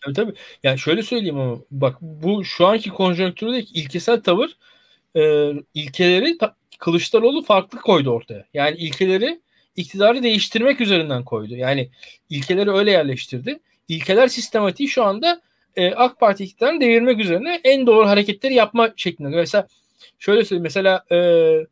Tabii 0.02 0.14
tabii. 0.14 0.34
Yani 0.64 0.80
şöyle 0.80 1.04
söyleyeyim 1.04 1.40
ama 1.40 1.58
bak 1.72 1.98
bu 2.02 2.46
şu 2.46 2.68
anki 2.68 2.90
konjonktürdeki 2.90 3.74
ilkesel 3.74 4.22
tavır 4.22 4.58
e, 5.16 5.52
ilkeleri 5.74 6.38
ta, 6.38 6.56
Kılıçdaroğlu 6.80 7.44
farklı 7.44 7.80
koydu 7.80 8.10
ortaya. 8.10 8.46
Yani 8.54 8.78
ilkeleri 8.78 9.40
iktidarı 9.76 10.24
değiştirmek 10.24 10.82
üzerinden 10.82 11.24
koydu. 11.24 11.56
Yani 11.56 11.90
ilkeleri 12.30 12.72
öyle 12.72 12.92
yerleştirdi 12.92 13.60
ilkeler 13.88 14.28
sistematiği 14.28 14.90
şu 14.90 15.04
anda 15.04 15.42
e, 15.76 15.94
AK 15.94 16.20
Parti 16.20 16.44
iktidarını 16.44 16.82
devirmek 16.82 17.20
üzerine 17.20 17.62
en 17.64 17.88
doğru 17.88 18.08
hareketleri 18.08 18.54
yapma 18.54 18.90
şeklinde. 18.96 19.36
Mesela 19.36 19.68
şöyle 20.20 20.46
söyleyeyim 20.46 20.64
mesela 20.64 21.04
e, 21.12 21.18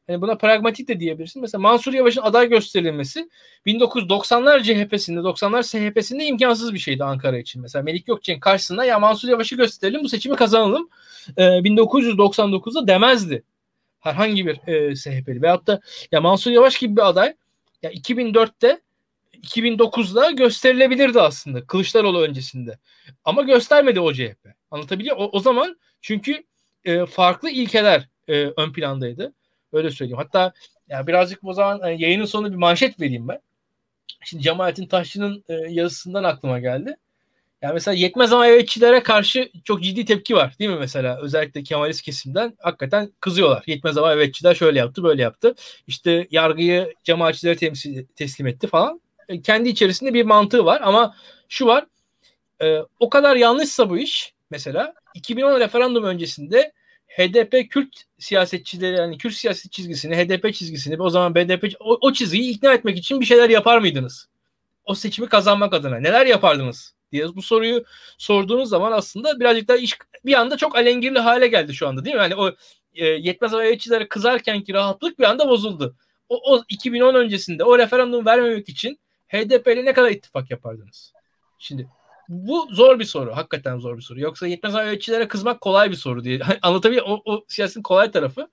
hani 0.08 0.22
buna 0.22 0.36
pragmatik 0.36 0.88
de 0.88 1.00
diyebilirsin. 1.00 1.42
Mesela 1.42 1.62
Mansur 1.62 1.94
Yavaş'ın 1.94 2.22
aday 2.22 2.50
gösterilmesi 2.50 3.30
1990'lar 3.66 4.64
CHP'sinde 4.64 5.20
90'lar 5.20 5.64
SHP'sinde 5.64 6.26
imkansız 6.26 6.74
bir 6.74 6.80
şeydi 6.80 7.04
Ankara 7.04 7.38
için. 7.38 7.62
Mesela 7.62 7.84
Melik 7.84 8.08
Gökçe'nin 8.08 8.40
karşısında 8.40 8.86
ya 8.86 9.00
Mansur 9.00 9.30
Yavaş'ı 9.30 9.56
gösterelim 9.56 10.04
bu 10.04 10.10
seçimi 10.10 10.36
kazanalım 10.36 10.90
e, 11.38 11.44
1999'da 11.44 12.88
demezdi. 12.88 13.44
Herhangi 14.00 14.46
bir 14.46 14.68
e, 14.68 14.96
SHP'li. 14.96 15.42
Veyahut 15.42 15.68
da 15.68 15.82
ya 16.12 16.22
Mansur 16.22 16.52
Yavaş 16.52 16.78
gibi 16.78 16.96
bir 16.96 17.10
aday 17.10 17.34
ya 17.84 17.92
2004'te 17.92 18.82
2009'da 19.44 20.32
gösterilebilirdi 20.32 21.22
aslında 21.22 21.66
Kılıçdaroğlu 21.66 22.22
öncesinde. 22.22 22.78
Ama 23.26 23.42
göstermedi 23.42 24.00
o 24.00 24.14
CHP. 24.14 24.48
Anlatabiliyor 24.72 25.18
o, 25.18 25.30
o 25.32 25.40
zaman 25.40 25.80
çünkü 26.02 26.44
e, 26.86 27.06
farklı 27.06 27.50
ilkeler 27.50 28.10
e, 28.28 28.34
ön 28.34 28.74
plandaydı. 28.74 29.34
Öyle 29.74 29.92
söyleyeyim. 29.92 30.18
Hatta 30.18 30.54
ya 30.90 31.08
birazcık 31.08 31.44
o 31.44 31.54
zaman 31.54 31.80
yani 31.90 32.02
yayının 32.02 32.26
sonunda 32.26 32.52
bir 32.52 32.58
manşet 32.58 33.00
vereyim 33.02 33.28
ben. 33.28 33.40
Şimdi 34.26 34.44
Cemalettin 34.44 34.88
Taşçı'nın 34.88 35.44
e, 35.50 35.54
yazısından 35.54 36.24
aklıma 36.24 36.60
geldi. 36.60 36.96
Yani 37.62 37.74
mesela 37.74 37.96
yetmez 37.96 38.34
ama 38.34 38.48
evetçilere 38.48 39.04
karşı 39.04 39.52
çok 39.64 39.84
ciddi 39.84 40.06
tepki 40.06 40.36
var 40.36 40.56
değil 40.60 40.72
mi 40.72 40.80
mesela? 40.80 41.22
Özellikle 41.22 41.64
Kemalist 41.64 42.02
kesimden 42.02 42.58
hakikaten 42.60 43.12
kızıyorlar. 43.20 43.64
Yetmez 43.68 43.98
ama 43.98 44.14
evetçiler 44.14 44.56
şöyle 44.56 44.80
yaptı 44.80 45.04
böyle 45.04 45.22
yaptı. 45.22 45.56
İşte 45.88 46.28
yargıyı 46.32 46.94
cemaatçilere 47.04 47.56
temsil, 47.56 48.06
teslim 48.16 48.48
etti 48.48 48.68
falan. 48.68 49.02
E, 49.30 49.42
kendi 49.42 49.70
içerisinde 49.70 50.14
bir 50.14 50.26
mantığı 50.26 50.66
var 50.66 50.82
ama 50.84 51.16
şu 51.50 51.66
var 51.66 51.86
e, 52.62 52.80
o 53.00 53.10
kadar 53.10 53.36
yanlışsa 53.36 53.90
bu 53.90 53.98
iş 53.98 54.34
mesela 54.50 54.94
2010 55.14 55.60
referandum 55.60 56.04
öncesinde 56.04 56.74
HDP 57.08 57.70
Kürt 57.70 58.04
siyasetçileri 58.18 58.96
yani 58.96 59.18
Kürt 59.18 59.34
siyaset 59.34 59.72
çizgisini, 59.72 60.16
HDP 60.16 60.54
çizgisini 60.54 61.02
o 61.02 61.10
zaman 61.10 61.36
BDP 61.36 61.76
o, 61.80 61.98
o 62.02 62.14
çizgiyi 62.14 62.52
ikna 62.52 62.74
etmek 62.74 62.98
için 62.98 63.20
bir 63.20 63.26
şeyler 63.26 63.50
yapar 63.50 63.78
mıydınız? 63.78 64.28
O 64.86 64.96
seçimi 64.96 65.30
kazanmak 65.30 65.74
adına 65.74 66.00
neler 66.00 66.26
yapardınız 66.26 66.94
diye 67.12 67.36
bu 67.36 67.42
soruyu 67.42 67.84
sorduğunuz 68.18 68.70
zaman 68.70 68.92
aslında 68.92 69.40
birazcık 69.40 69.68
daha 69.68 69.78
iş 69.78 69.98
bir 70.26 70.34
anda 70.34 70.58
çok 70.58 70.76
alengirli 70.76 71.20
hale 71.20 71.48
geldi 71.48 71.74
şu 71.74 71.88
anda 71.88 72.06
değil 72.06 72.16
mi? 72.16 72.22
Yani 72.22 72.36
o 72.36 72.52
e, 72.94 73.06
yetmez 73.06 73.54
ayetçilere 73.54 74.08
kızarken 74.08 74.62
ki 74.62 74.74
rahatlık 74.74 75.20
bir 75.20 75.24
anda 75.24 75.50
bozuldu. 75.50 75.96
O, 76.30 76.54
o 76.54 76.64
2010 76.70 77.16
öncesinde 77.16 77.64
o 77.64 77.78
referandum 77.78 78.26
vermemek 78.26 78.70
için 78.70 79.00
HDP 79.34 79.68
ile 79.68 79.86
ne 79.86 79.94
kadar 79.94 80.12
ittifak 80.12 80.52
yapardınız? 80.52 81.14
Şimdi 81.60 81.88
bu 82.30 82.68
zor 82.72 83.00
bir 83.00 83.06
soru. 83.06 83.36
Hakikaten 83.36 83.80
zor 83.80 83.98
bir 83.98 84.02
soru. 84.02 84.20
Yoksa 84.20 84.48
yetmez 84.48 84.74
yönetçilere 84.74 85.28
kızmak 85.28 85.62
kolay 85.62 85.92
bir 85.92 85.96
soru 85.96 86.24
diye. 86.24 86.40
Anlatabiliyor 86.62 87.06
o, 87.08 87.22
o 87.26 87.46
siyasetin 87.48 87.82
kolay 87.82 88.12
tarafı. 88.12 88.48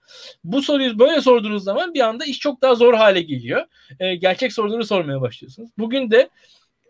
Bu 0.44 0.62
soruyu 0.62 0.98
böyle 0.98 1.20
sorduğunuz 1.20 1.64
zaman 1.64 1.94
bir 1.94 2.00
anda 2.00 2.24
iş 2.24 2.38
çok 2.38 2.62
daha 2.62 2.74
zor 2.74 2.94
hale 2.94 3.22
geliyor. 3.22 3.66
E, 4.00 4.14
gerçek 4.14 4.52
soruları 4.52 4.86
sormaya 4.86 5.20
başlıyorsunuz. 5.20 5.70
Bugün 5.78 6.10
de 6.10 6.28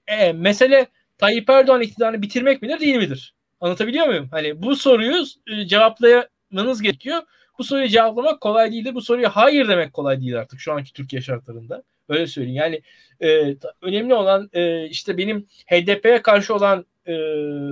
e, 0.07 0.33
mesele 0.33 0.87
Tayyip 1.19 1.51
Erdoğan 1.51 1.81
iktidarını 1.81 2.23
bitirmek 2.23 2.63
midir 2.63 2.81
değil 2.81 2.97
midir? 2.97 3.35
Anlatabiliyor 3.61 4.07
muyum? 4.07 4.29
Hani 4.31 4.63
bu 4.63 4.77
soruyu 4.77 5.25
e, 5.47 5.67
cevaplamanız 5.67 6.83
gerekiyor. 6.83 7.23
Bu 7.61 7.65
soruyu 7.65 7.89
cevaplamak 7.89 8.41
kolay 8.41 8.73
değildir. 8.73 8.95
Bu 8.95 9.01
soruya 9.01 9.37
hayır 9.37 9.69
demek 9.69 9.93
kolay 9.93 10.21
değil 10.21 10.39
artık 10.39 10.61
şu 10.61 10.73
anki 10.73 10.93
Türkiye 10.93 11.23
şartlarında. 11.23 11.83
Öyle 12.09 12.27
söyleyeyim. 12.27 12.57
Yani 12.57 12.83
e, 13.21 13.57
önemli 13.83 14.15
olan 14.15 14.51
e, 14.53 14.87
işte 14.87 15.19
benim 15.19 15.47
HDP'ye 15.67 16.23
karşı 16.23 16.55
olan 16.55 16.87
e, 17.07 17.15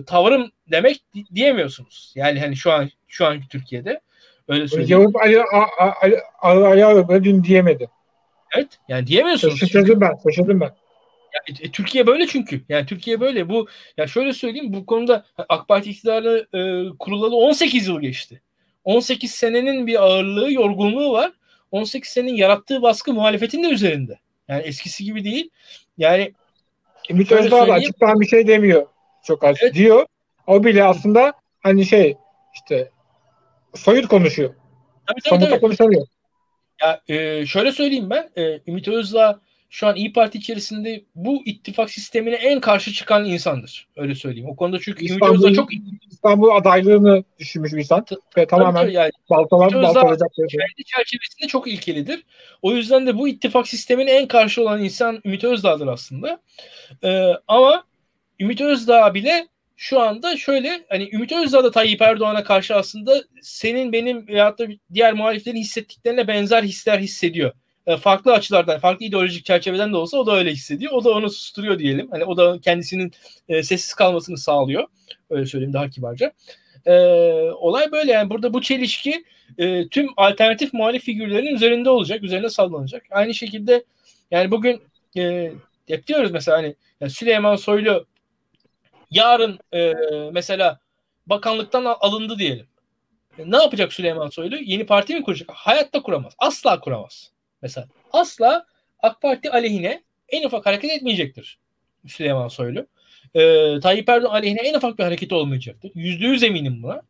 tavrım 0.06 0.50
demek 0.70 1.02
diyemiyorsunuz. 1.34 2.12
Yani 2.16 2.40
hani 2.40 2.56
şu 2.56 2.72
an 2.72 2.90
şu 3.08 3.26
anki 3.26 3.48
Türkiye'de 3.48 4.00
öyle 4.48 4.68
söyleyeyim. 4.68 4.90
Yavuz 4.90 5.16
Ali 5.16 5.42
Ali 6.42 6.84
Ali 6.84 7.24
dün 7.24 7.44
diyemedi. 7.44 7.88
Evet. 8.56 8.68
Yani 8.88 9.06
diyemiyorsunuz. 9.06 9.58
Şaşırdım 9.58 10.00
ben. 10.00 10.12
Şaşırdım 10.24 10.60
ben. 10.60 10.70
Ya, 11.34 11.54
e, 11.60 11.70
Türkiye 11.70 12.06
böyle 12.06 12.26
çünkü. 12.26 12.64
Yani 12.68 12.86
Türkiye 12.86 13.20
böyle. 13.20 13.48
Bu 13.48 13.68
ya 13.96 14.06
şöyle 14.06 14.32
söyleyeyim 14.32 14.72
bu 14.72 14.86
konuda 14.86 15.24
AK 15.48 15.68
Parti 15.68 15.90
iktidarı 15.90 16.46
e, 16.54 16.60
kurulalı 16.98 17.36
18 17.36 17.88
yıl 17.88 18.00
geçti. 18.00 18.42
18 18.88 19.30
senenin 19.30 19.86
bir 19.86 20.02
ağırlığı, 20.02 20.52
yorgunluğu 20.52 21.12
var. 21.12 21.32
18 21.70 22.10
senenin 22.10 22.34
yarattığı 22.34 22.82
baskı 22.82 23.12
muhalefetin 23.12 23.62
de 23.62 23.68
üzerinde. 23.68 24.18
Yani 24.48 24.62
eskisi 24.62 25.04
gibi 25.04 25.24
değil. 25.24 25.50
Yani 25.98 26.32
Ümit 27.10 27.32
Özdağ 27.32 27.68
da 27.68 27.72
açıktan 27.72 28.20
bir 28.20 28.26
şey 28.26 28.46
demiyor. 28.46 28.86
Çok 29.24 29.44
az 29.44 29.56
evet. 29.62 29.74
diyor. 29.74 30.06
O 30.46 30.64
bile 30.64 30.84
aslında 30.84 31.32
hani 31.60 31.86
şey 31.86 32.16
işte 32.54 32.90
soyut 33.74 34.08
konuşuyor. 34.08 34.54
Tabii, 35.06 35.20
tabii, 35.24 35.50
tabii. 35.50 35.60
konuşamıyor. 35.60 36.06
Ya 36.82 37.00
e, 37.08 37.46
şöyle 37.46 37.72
söyleyeyim 37.72 38.10
ben. 38.10 38.30
E, 38.36 38.60
Ümit 38.66 38.88
Özdağ 38.88 39.40
şu 39.70 39.86
an 39.86 39.96
İyi 39.96 40.12
Parti 40.12 40.38
içerisinde 40.38 41.04
bu 41.14 41.42
ittifak 41.44 41.90
sistemine 41.90 42.34
en 42.34 42.60
karşı 42.60 42.92
çıkan 42.92 43.24
insandır. 43.24 43.88
Öyle 43.96 44.14
söyleyeyim. 44.14 44.48
O 44.48 44.56
konuda 44.56 44.78
çünkü 44.80 45.04
İstanbul, 45.04 45.26
Ümit 45.26 45.44
Özdağ 45.44 45.54
çok 45.54 45.68
İstanbul 46.10 46.50
adaylığını 46.50 47.24
düşünmüş 47.38 47.72
bir 47.72 47.78
insan 47.78 48.04
ve 48.36 48.46
tamamen 48.46 48.88
yani, 48.88 49.10
baltalan 49.30 49.72
baltalayacak. 49.82 50.28
Kendi 50.36 50.84
çerçevesinde 50.86 51.48
çok 51.48 51.68
ilkelidir. 51.68 52.24
O 52.62 52.72
yüzden 52.72 53.06
de 53.06 53.18
bu 53.18 53.28
ittifak 53.28 53.68
sistemine 53.68 54.10
en 54.10 54.28
karşı 54.28 54.62
olan 54.62 54.84
insan 54.84 55.20
Ümit 55.24 55.44
Özdağ'dır 55.44 55.86
aslında. 55.86 56.40
Ee, 57.04 57.32
ama 57.48 57.84
Ümit 58.40 58.60
Özdağ 58.60 59.14
bile 59.14 59.48
şu 59.76 60.00
anda 60.00 60.36
şöyle 60.36 60.84
hani 60.88 61.10
Ümit 61.12 61.32
Özdağ 61.32 61.64
da 61.64 61.70
Tayyip 61.70 62.02
Erdoğan'a 62.02 62.44
karşı 62.44 62.76
aslında 62.76 63.22
senin 63.42 63.92
benim 63.92 64.28
veyahut 64.28 64.58
da 64.58 64.66
diğer 64.94 65.12
muhaliflerin 65.12 65.56
hissettiklerine 65.56 66.28
benzer 66.28 66.62
hisler 66.62 66.98
hissediyor. 66.98 67.52
E, 67.88 67.96
farklı 67.96 68.32
açılardan, 68.32 68.78
farklı 68.78 69.06
ideolojik 69.06 69.44
çerçeveden 69.44 69.92
de 69.92 69.96
olsa 69.96 70.16
o 70.16 70.26
da 70.26 70.36
öyle 70.36 70.52
hissediyor. 70.52 70.92
O 70.92 71.04
da 71.04 71.10
onu 71.10 71.30
susturuyor 71.30 71.78
diyelim. 71.78 72.08
Hani 72.10 72.24
o 72.24 72.36
da 72.36 72.60
kendisinin 72.60 73.12
e, 73.48 73.62
sessiz 73.62 73.94
kalmasını 73.94 74.38
sağlıyor. 74.38 74.84
Öyle 75.30 75.46
söyleyeyim 75.46 75.72
daha 75.72 75.90
kibarca. 75.90 76.32
E, 76.86 76.92
olay 77.50 77.92
böyle 77.92 78.12
yani 78.12 78.30
burada 78.30 78.54
bu 78.54 78.62
çelişki 78.62 79.24
e, 79.58 79.88
tüm 79.88 80.08
alternatif 80.16 80.72
muhalif 80.72 81.04
figürlerin 81.04 81.54
üzerinde 81.54 81.90
olacak, 81.90 82.22
üzerine 82.22 82.48
sallanacak. 82.48 83.02
Aynı 83.10 83.34
şekilde 83.34 83.84
yani 84.30 84.50
bugün 84.50 84.82
e, 85.16 85.52
hep 85.88 86.06
diyoruz 86.06 86.30
mesela 86.30 86.58
hani 86.58 86.74
yani 87.00 87.10
Süleyman 87.10 87.56
Soylu 87.56 88.06
yarın 89.10 89.58
e, 89.72 89.94
mesela 90.32 90.78
bakanlıktan 91.26 91.84
alındı 92.00 92.38
diyelim. 92.38 92.66
E, 93.38 93.50
ne 93.50 93.56
yapacak 93.56 93.92
Süleyman 93.92 94.28
Soylu? 94.28 94.56
Yeni 94.56 94.86
parti 94.86 95.14
mi 95.14 95.22
kuracak? 95.22 95.50
Hayatta 95.52 96.02
kuramaz. 96.02 96.32
Asla 96.38 96.80
kuramaz. 96.80 97.37
Mesela 97.62 97.88
asla 98.12 98.66
AK 99.02 99.22
Parti 99.22 99.50
aleyhine 99.50 100.02
en 100.28 100.46
ufak 100.46 100.66
hareket 100.66 100.90
etmeyecektir 100.90 101.58
Süleyman 102.06 102.48
Soylu. 102.48 102.86
Ee, 103.34 103.80
Tayyip 103.80 104.08
Erdoğan 104.08 104.34
aleyhine 104.34 104.60
en 104.60 104.74
ufak 104.74 104.98
bir 104.98 105.04
hareket 105.04 105.32
olmayacaktır. 105.32 105.90
Yüzde 105.94 106.26
yüz 106.26 106.42
eminim 106.42 106.82
buna. 106.82 107.02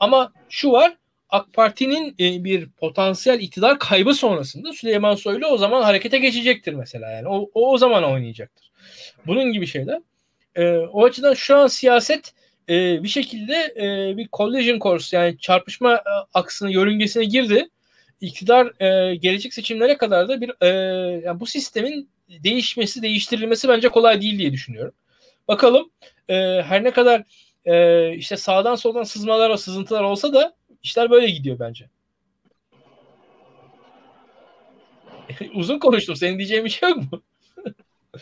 Ama 0.00 0.32
şu 0.48 0.72
var 0.72 0.96
AK 1.30 1.52
Parti'nin 1.52 2.14
e, 2.20 2.44
bir 2.44 2.68
potansiyel 2.70 3.40
iktidar 3.40 3.78
kaybı 3.78 4.14
sonrasında 4.14 4.72
Süleyman 4.72 5.14
Soylu 5.14 5.46
o 5.46 5.56
zaman 5.56 5.82
harekete 5.82 6.18
geçecektir 6.18 6.72
mesela. 6.72 7.10
Yani 7.10 7.28
o, 7.28 7.50
o, 7.54 7.72
o 7.72 7.78
zaman 7.78 8.04
oynayacaktır. 8.04 8.70
Bunun 9.26 9.52
gibi 9.52 9.66
şeyler. 9.66 10.00
E, 10.54 10.76
o 10.76 11.04
açıdan 11.04 11.34
şu 11.34 11.56
an 11.56 11.66
siyaset 11.66 12.34
e, 12.68 13.02
bir 13.02 13.08
şekilde 13.08 13.74
e, 13.76 14.16
bir 14.16 14.28
collision 14.32 14.78
course 14.78 15.16
yani 15.16 15.38
çarpışma 15.38 15.94
e, 15.94 16.02
aksını 16.34 16.72
yörüngesine 16.72 17.24
girdi 17.24 17.68
iktidar 18.20 18.82
e, 18.82 19.14
gelecek 19.14 19.54
seçimlere 19.54 19.96
kadar 19.96 20.28
da 20.28 20.40
bir 20.40 20.52
e, 20.60 20.68
yani 21.24 21.40
bu 21.40 21.46
sistemin 21.46 22.08
değişmesi, 22.28 23.02
değiştirilmesi 23.02 23.68
bence 23.68 23.88
kolay 23.88 24.20
değil 24.20 24.38
diye 24.38 24.52
düşünüyorum. 24.52 24.94
Bakalım 25.48 25.90
e, 26.28 26.34
her 26.62 26.84
ne 26.84 26.90
kadar 26.90 27.22
e, 27.64 28.14
işte 28.14 28.36
sağdan 28.36 28.74
soldan 28.74 29.02
sızmalar 29.02 29.56
sızıntılar 29.56 30.02
olsa 30.02 30.32
da 30.32 30.54
işler 30.82 31.10
böyle 31.10 31.30
gidiyor 31.30 31.58
bence. 31.58 31.88
Uzun 35.54 35.78
konuştum. 35.78 36.16
Senin 36.16 36.38
diyeceğin 36.38 36.64
bir 36.64 36.70
şey 36.70 36.88
yok 36.88 36.98
mu? 36.98 37.22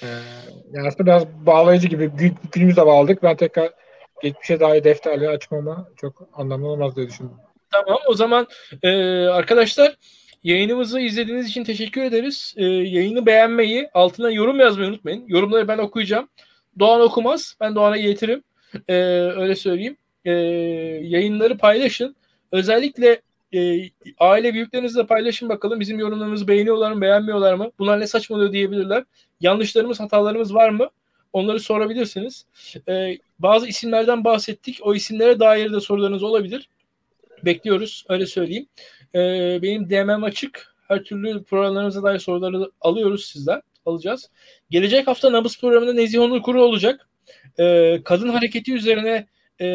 ee, 0.02 0.06
yani 0.73 0.89
aslında 0.89 1.06
biraz 1.06 1.27
bağlayıcı 1.47 1.89
gibi 1.89 2.06
gün, 2.06 2.35
günümüze 2.52 2.86
bağladık. 2.86 3.23
Ben 3.23 3.36
tekrar 3.36 3.73
geçmişe 4.23 4.60
dair 4.60 4.85
defterleri 4.85 5.28
açmama 5.28 5.89
çok 5.97 6.28
anlamlı 6.32 6.66
olmaz 6.66 6.97
diye 6.97 7.09
düşündüm. 7.09 7.36
Tamam 7.73 7.99
o 8.07 8.15
zaman 8.15 8.47
e, 8.82 8.90
arkadaşlar 9.27 9.97
yayınımızı 10.44 11.01
izlediğiniz 11.01 11.49
için 11.49 11.65
teşekkür 11.65 12.03
ederiz. 12.03 12.55
E, 12.57 12.65
yayını 12.65 13.27
beğenmeyi, 13.27 13.89
altına 13.94 14.31
yorum 14.31 14.61
yazmayı 14.61 14.89
unutmayın. 14.89 15.24
Yorumları 15.28 15.69
ben 15.69 15.78
okuyacağım. 15.78 16.28
Doğan 16.78 17.01
okumaz. 17.01 17.57
Ben 17.61 17.74
Doğan'a 17.74 17.97
iletirim. 17.97 18.43
E, 18.89 18.94
öyle 19.36 19.57
söyleyeyim. 19.57 19.97
E, 20.24 20.32
yayınları 21.03 21.59
paylaşın. 21.59 22.16
Özellikle 22.53 23.20
e, 23.55 23.90
aile 24.19 24.55
büyüklerinizle 24.55 25.07
paylaşın 25.07 25.49
bakalım. 25.49 25.81
Bizim 25.81 25.99
yorumlarımızı 25.99 26.49
beğeniyorlar 26.49 26.93
mı, 26.93 27.01
beğenmiyorlar 27.01 27.55
mı? 27.55 27.70
Bunlar 27.78 28.01
ne 28.01 28.07
saçmalıyor 28.07 28.53
diyebilirler. 28.53 29.05
Yanlışlarımız, 29.40 30.01
hatalarımız 30.01 30.55
var 30.55 30.70
mı? 30.70 30.89
Onları 31.32 31.61
sorabilirsiniz. 31.61 32.47
E, 32.89 33.19
bazı 33.39 33.69
isimlerden 33.69 34.24
bahsettik. 34.24 34.78
O 34.82 34.94
isimlere 34.94 35.40
dair 35.40 35.73
de 35.73 35.81
sorularınız 35.81 36.23
olabilir 36.23 36.69
bekliyoruz. 37.44 38.05
Öyle 38.09 38.27
söyleyeyim. 38.27 38.66
E, 39.14 39.19
benim 39.62 39.90
DM'm 39.90 40.24
açık. 40.24 40.74
Her 40.89 41.02
türlü 41.02 41.44
programlarımıza 41.44 42.02
dair 42.02 42.19
soruları 42.19 42.70
alıyoruz 42.81 43.24
sizden. 43.24 43.62
Alacağız. 43.86 44.31
Gelecek 44.70 45.06
hafta 45.06 45.32
Nabız 45.32 45.60
programında 45.60 45.93
Nezih 45.93 46.20
Onur 46.20 46.43
Kuru 46.43 46.62
olacak. 46.62 47.09
E, 47.59 47.98
kadın 48.05 48.28
hareketi 48.28 48.74
üzerine 48.74 49.27
e, 49.60 49.66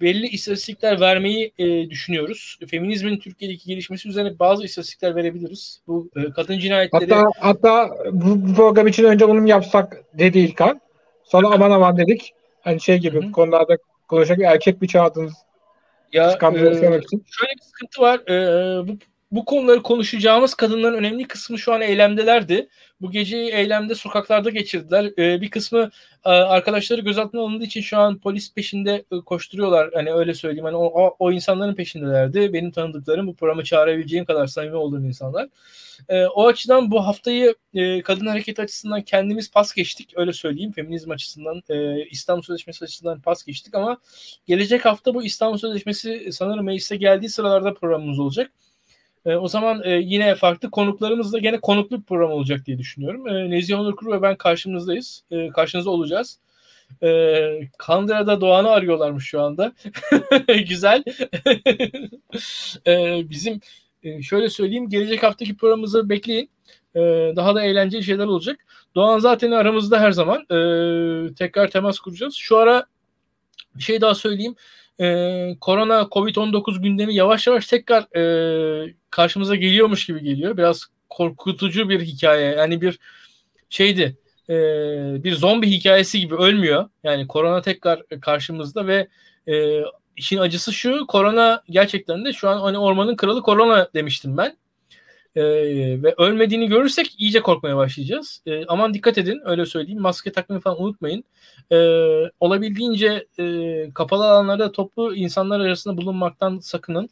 belli 0.00 0.26
istatistikler 0.26 1.00
vermeyi 1.00 1.52
e, 1.58 1.90
düşünüyoruz. 1.90 2.58
Feminizmin 2.68 3.18
Türkiye'deki 3.18 3.66
gelişmesi 3.66 4.08
üzerine 4.08 4.38
bazı 4.38 4.64
istatistikler 4.64 5.16
verebiliriz. 5.16 5.82
Bu 5.86 6.10
e, 6.16 6.30
kadın 6.30 6.58
cinayetleri... 6.58 7.14
Hatta, 7.14 7.30
hatta 7.40 7.90
bu, 8.12 8.48
bu 8.48 8.54
program 8.54 8.86
için 8.86 9.04
önce 9.04 9.28
bunu 9.28 9.48
yapsak 9.48 10.04
dedi 10.18 10.38
İlkan. 10.38 10.80
Sonra 11.24 11.48
aman 11.48 11.70
aman 11.70 11.96
dedik. 11.96 12.32
Hani 12.60 12.80
şey 12.80 12.98
gibi 12.98 13.22
Hı-hı. 13.22 13.32
konularda 13.32 13.76
konuşacak 14.08 14.52
erkek 14.52 14.82
bir 14.82 14.88
çağırdınız 14.88 15.32
ya 16.12 16.30
e, 16.30 16.38
şöyle 17.30 17.52
bir 17.56 17.62
sıkıntı 17.62 18.00
var. 18.00 18.20
E, 18.28 18.88
bu, 18.88 18.98
bu 19.30 19.44
konuları 19.44 19.82
konuşacağımız 19.82 20.54
kadınların 20.54 20.94
önemli 20.98 21.28
kısmı 21.28 21.58
şu 21.58 21.72
an 21.72 21.80
eylemdelerdi. 21.80 22.68
Bu 23.00 23.10
geceyi 23.10 23.50
eylemde 23.52 23.94
sokaklarda 23.94 24.50
geçirdiler. 24.50 25.04
E, 25.18 25.40
bir 25.40 25.50
kısmı 25.50 25.90
e, 26.24 26.28
arkadaşları 26.28 27.00
gözaltına 27.00 27.40
alındığı 27.40 27.64
için 27.64 27.80
şu 27.80 27.98
an 27.98 28.18
polis 28.18 28.54
peşinde 28.54 29.04
e, 29.12 29.16
koşturuyorlar. 29.26 29.90
Hani 29.94 30.12
öyle 30.12 30.34
söyleyeyim. 30.34 30.64
Hani 30.64 30.76
o, 30.76 31.16
o 31.18 31.32
insanların 31.32 31.74
peşindelerdi. 31.74 32.52
Benim 32.52 32.70
tanıdıklarım 32.70 33.26
bu 33.26 33.36
programa 33.36 33.64
çağırabileceğim 33.64 34.24
kadar 34.24 34.46
samimi 34.46 34.76
olduğum 34.76 35.04
insanlar. 35.04 35.48
E, 36.08 36.26
o 36.26 36.46
açıdan 36.46 36.90
bu 36.90 37.06
haftayı 37.06 37.54
e, 37.74 38.02
kadın 38.02 38.26
hareketi 38.26 38.62
açısından 38.62 39.02
kendimiz 39.02 39.50
pas 39.50 39.74
geçtik. 39.74 40.12
Öyle 40.16 40.32
söyleyeyim. 40.32 40.72
Feminizm 40.72 41.10
açısından, 41.10 41.62
e, 41.68 42.04
İstanbul 42.04 42.42
Sözleşmesi 42.42 42.84
açısından 42.84 43.20
pas 43.20 43.44
geçtik 43.44 43.74
ama 43.74 43.98
gelecek 44.46 44.84
hafta 44.84 45.14
bu 45.14 45.24
İstanbul 45.24 45.58
Sözleşmesi 45.58 46.32
sanırım 46.32 46.64
meclise 46.64 46.96
geldiği 46.96 47.28
sıralarda 47.28 47.74
programımız 47.74 48.18
olacak. 48.18 48.50
E, 49.26 49.36
o 49.36 49.48
zaman 49.48 49.82
e, 49.84 49.90
yine 49.90 50.34
farklı 50.34 50.70
konuklarımızla 50.70 51.38
gene 51.38 51.60
konuklu 51.60 51.98
bir 51.98 52.04
program 52.04 52.30
olacak 52.30 52.66
diye 52.66 52.78
düşünüyorum. 52.78 53.28
E, 53.28 53.50
Nezih 53.50 53.80
Onur 53.80 53.96
Kuru 53.96 54.12
ve 54.12 54.22
ben 54.22 54.36
karşınızdayız. 54.36 55.24
E, 55.30 55.48
karşınızda 55.48 55.90
olacağız. 55.90 56.38
E, 57.02 57.08
Kandıra'da 57.78 58.40
Doğan'ı 58.40 58.70
arıyorlarmış 58.70 59.24
şu 59.24 59.42
anda. 59.42 59.72
Güzel. 60.68 61.04
e, 62.86 63.22
bizim 63.30 63.60
e, 64.02 64.22
şöyle 64.22 64.48
söyleyeyim 64.48 64.88
gelecek 64.88 65.22
haftaki 65.22 65.56
programımızı 65.56 66.08
bekleyin. 66.08 66.50
E, 66.94 67.00
daha 67.36 67.54
da 67.54 67.62
eğlenceli 67.62 68.02
şeyler 68.02 68.24
olacak. 68.24 68.66
Doğan 68.94 69.18
zaten 69.18 69.50
aramızda 69.50 70.00
her 70.00 70.12
zaman. 70.12 70.40
E, 70.40 71.34
tekrar 71.34 71.70
temas 71.70 71.98
kuracağız. 71.98 72.34
Şu 72.34 72.56
ara 72.56 72.86
bir 73.74 73.82
şey 73.82 74.00
daha 74.00 74.14
söyleyeyim. 74.14 74.54
E, 75.00 75.06
korona 75.60 76.00
Covid-19 76.00 76.82
gündemi 76.82 77.14
yavaş 77.14 77.46
yavaş 77.46 77.66
tekrar 77.66 78.16
e, 78.16 78.94
karşımıza 79.10 79.54
geliyormuş 79.56 80.06
gibi 80.06 80.22
geliyor. 80.22 80.56
Biraz 80.56 80.86
korkutucu 81.10 81.88
bir 81.88 82.00
hikaye. 82.00 82.54
Yani 82.54 82.80
bir 82.80 82.98
şeydi 83.70 84.16
e, 84.48 84.54
bir 85.24 85.34
zombi 85.34 85.70
hikayesi 85.70 86.20
gibi 86.20 86.34
ölmüyor. 86.34 86.88
Yani 87.04 87.26
korona 87.26 87.62
tekrar 87.62 88.02
karşımızda 88.20 88.86
ve 88.86 89.08
e, 89.48 89.82
işin 90.16 90.38
acısı 90.38 90.72
şu 90.72 91.06
korona 91.06 91.62
gerçekten 91.70 92.24
de 92.24 92.32
şu 92.32 92.48
an 92.48 92.60
hani 92.60 92.78
ormanın 92.78 93.16
kralı 93.16 93.42
korona 93.42 93.88
demiştim 93.94 94.36
ben. 94.36 94.56
Ee, 95.36 96.02
ve 96.02 96.14
ölmediğini 96.18 96.68
görürsek 96.68 97.14
iyice 97.18 97.40
korkmaya 97.40 97.76
başlayacağız. 97.76 98.42
Ee, 98.46 98.66
aman 98.66 98.94
dikkat 98.94 99.18
edin 99.18 99.40
öyle 99.44 99.66
söyleyeyim. 99.66 100.00
Maske 100.00 100.32
takmayı 100.32 100.60
falan 100.60 100.82
unutmayın. 100.82 101.24
Ee, 101.72 101.76
olabildiğince 102.40 103.26
e, 103.38 103.90
kapalı 103.94 104.26
alanlarda 104.26 104.72
toplu 104.72 105.14
insanlar 105.14 105.60
arasında 105.60 105.96
bulunmaktan 105.96 106.58
sakının. 106.58 107.08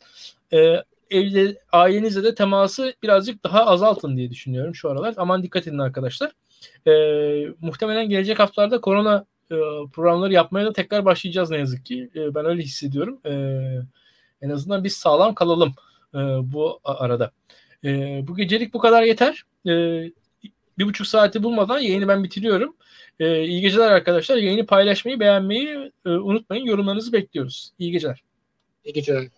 Ee, 0.52 0.76
evde 1.10 1.58
ailenizle 1.72 2.24
de 2.24 2.34
teması 2.34 2.94
birazcık 3.02 3.44
daha 3.44 3.66
azaltın 3.66 4.16
diye 4.16 4.30
düşünüyorum 4.30 4.74
şu 4.74 4.90
aralar. 4.90 5.14
Aman 5.16 5.42
dikkat 5.42 5.66
edin 5.66 5.78
arkadaşlar. 5.78 6.32
Ee, 6.86 7.48
muhtemelen 7.60 8.08
gelecek 8.08 8.38
haftalarda 8.38 8.80
korona 8.80 9.24
e, 9.50 9.56
programları 9.92 10.32
yapmaya 10.32 10.66
da 10.66 10.72
tekrar 10.72 11.04
başlayacağız 11.04 11.50
ne 11.50 11.56
yazık 11.56 11.86
ki. 11.86 12.10
E, 12.16 12.34
ben 12.34 12.44
öyle 12.46 12.62
hissediyorum. 12.62 13.20
E, 13.26 13.32
en 14.42 14.50
azından 14.50 14.84
biz 14.84 14.92
sağlam 14.96 15.34
kalalım 15.34 15.74
e, 16.14 16.18
bu 16.52 16.80
arada. 16.84 17.30
E, 17.84 18.20
bu 18.28 18.36
gecelik 18.36 18.74
bu 18.74 18.78
kadar 18.78 19.02
yeter. 19.02 19.42
E, 19.66 19.70
bir 20.78 20.84
buçuk 20.84 21.06
saati 21.06 21.42
bulmadan 21.42 21.78
yayını 21.78 22.08
ben 22.08 22.24
bitiriyorum. 22.24 22.76
E, 23.20 23.44
iyi 23.44 23.60
geceler 23.60 23.90
arkadaşlar. 23.90 24.36
Yayını 24.36 24.66
paylaşmayı, 24.66 25.20
beğenmeyi 25.20 25.92
e, 26.06 26.08
unutmayın. 26.08 26.64
Yorumlarınızı 26.64 27.12
bekliyoruz. 27.12 27.72
İyi 27.78 27.92
geceler. 27.92 28.22
İyi 28.84 28.92
geceler. 28.92 29.28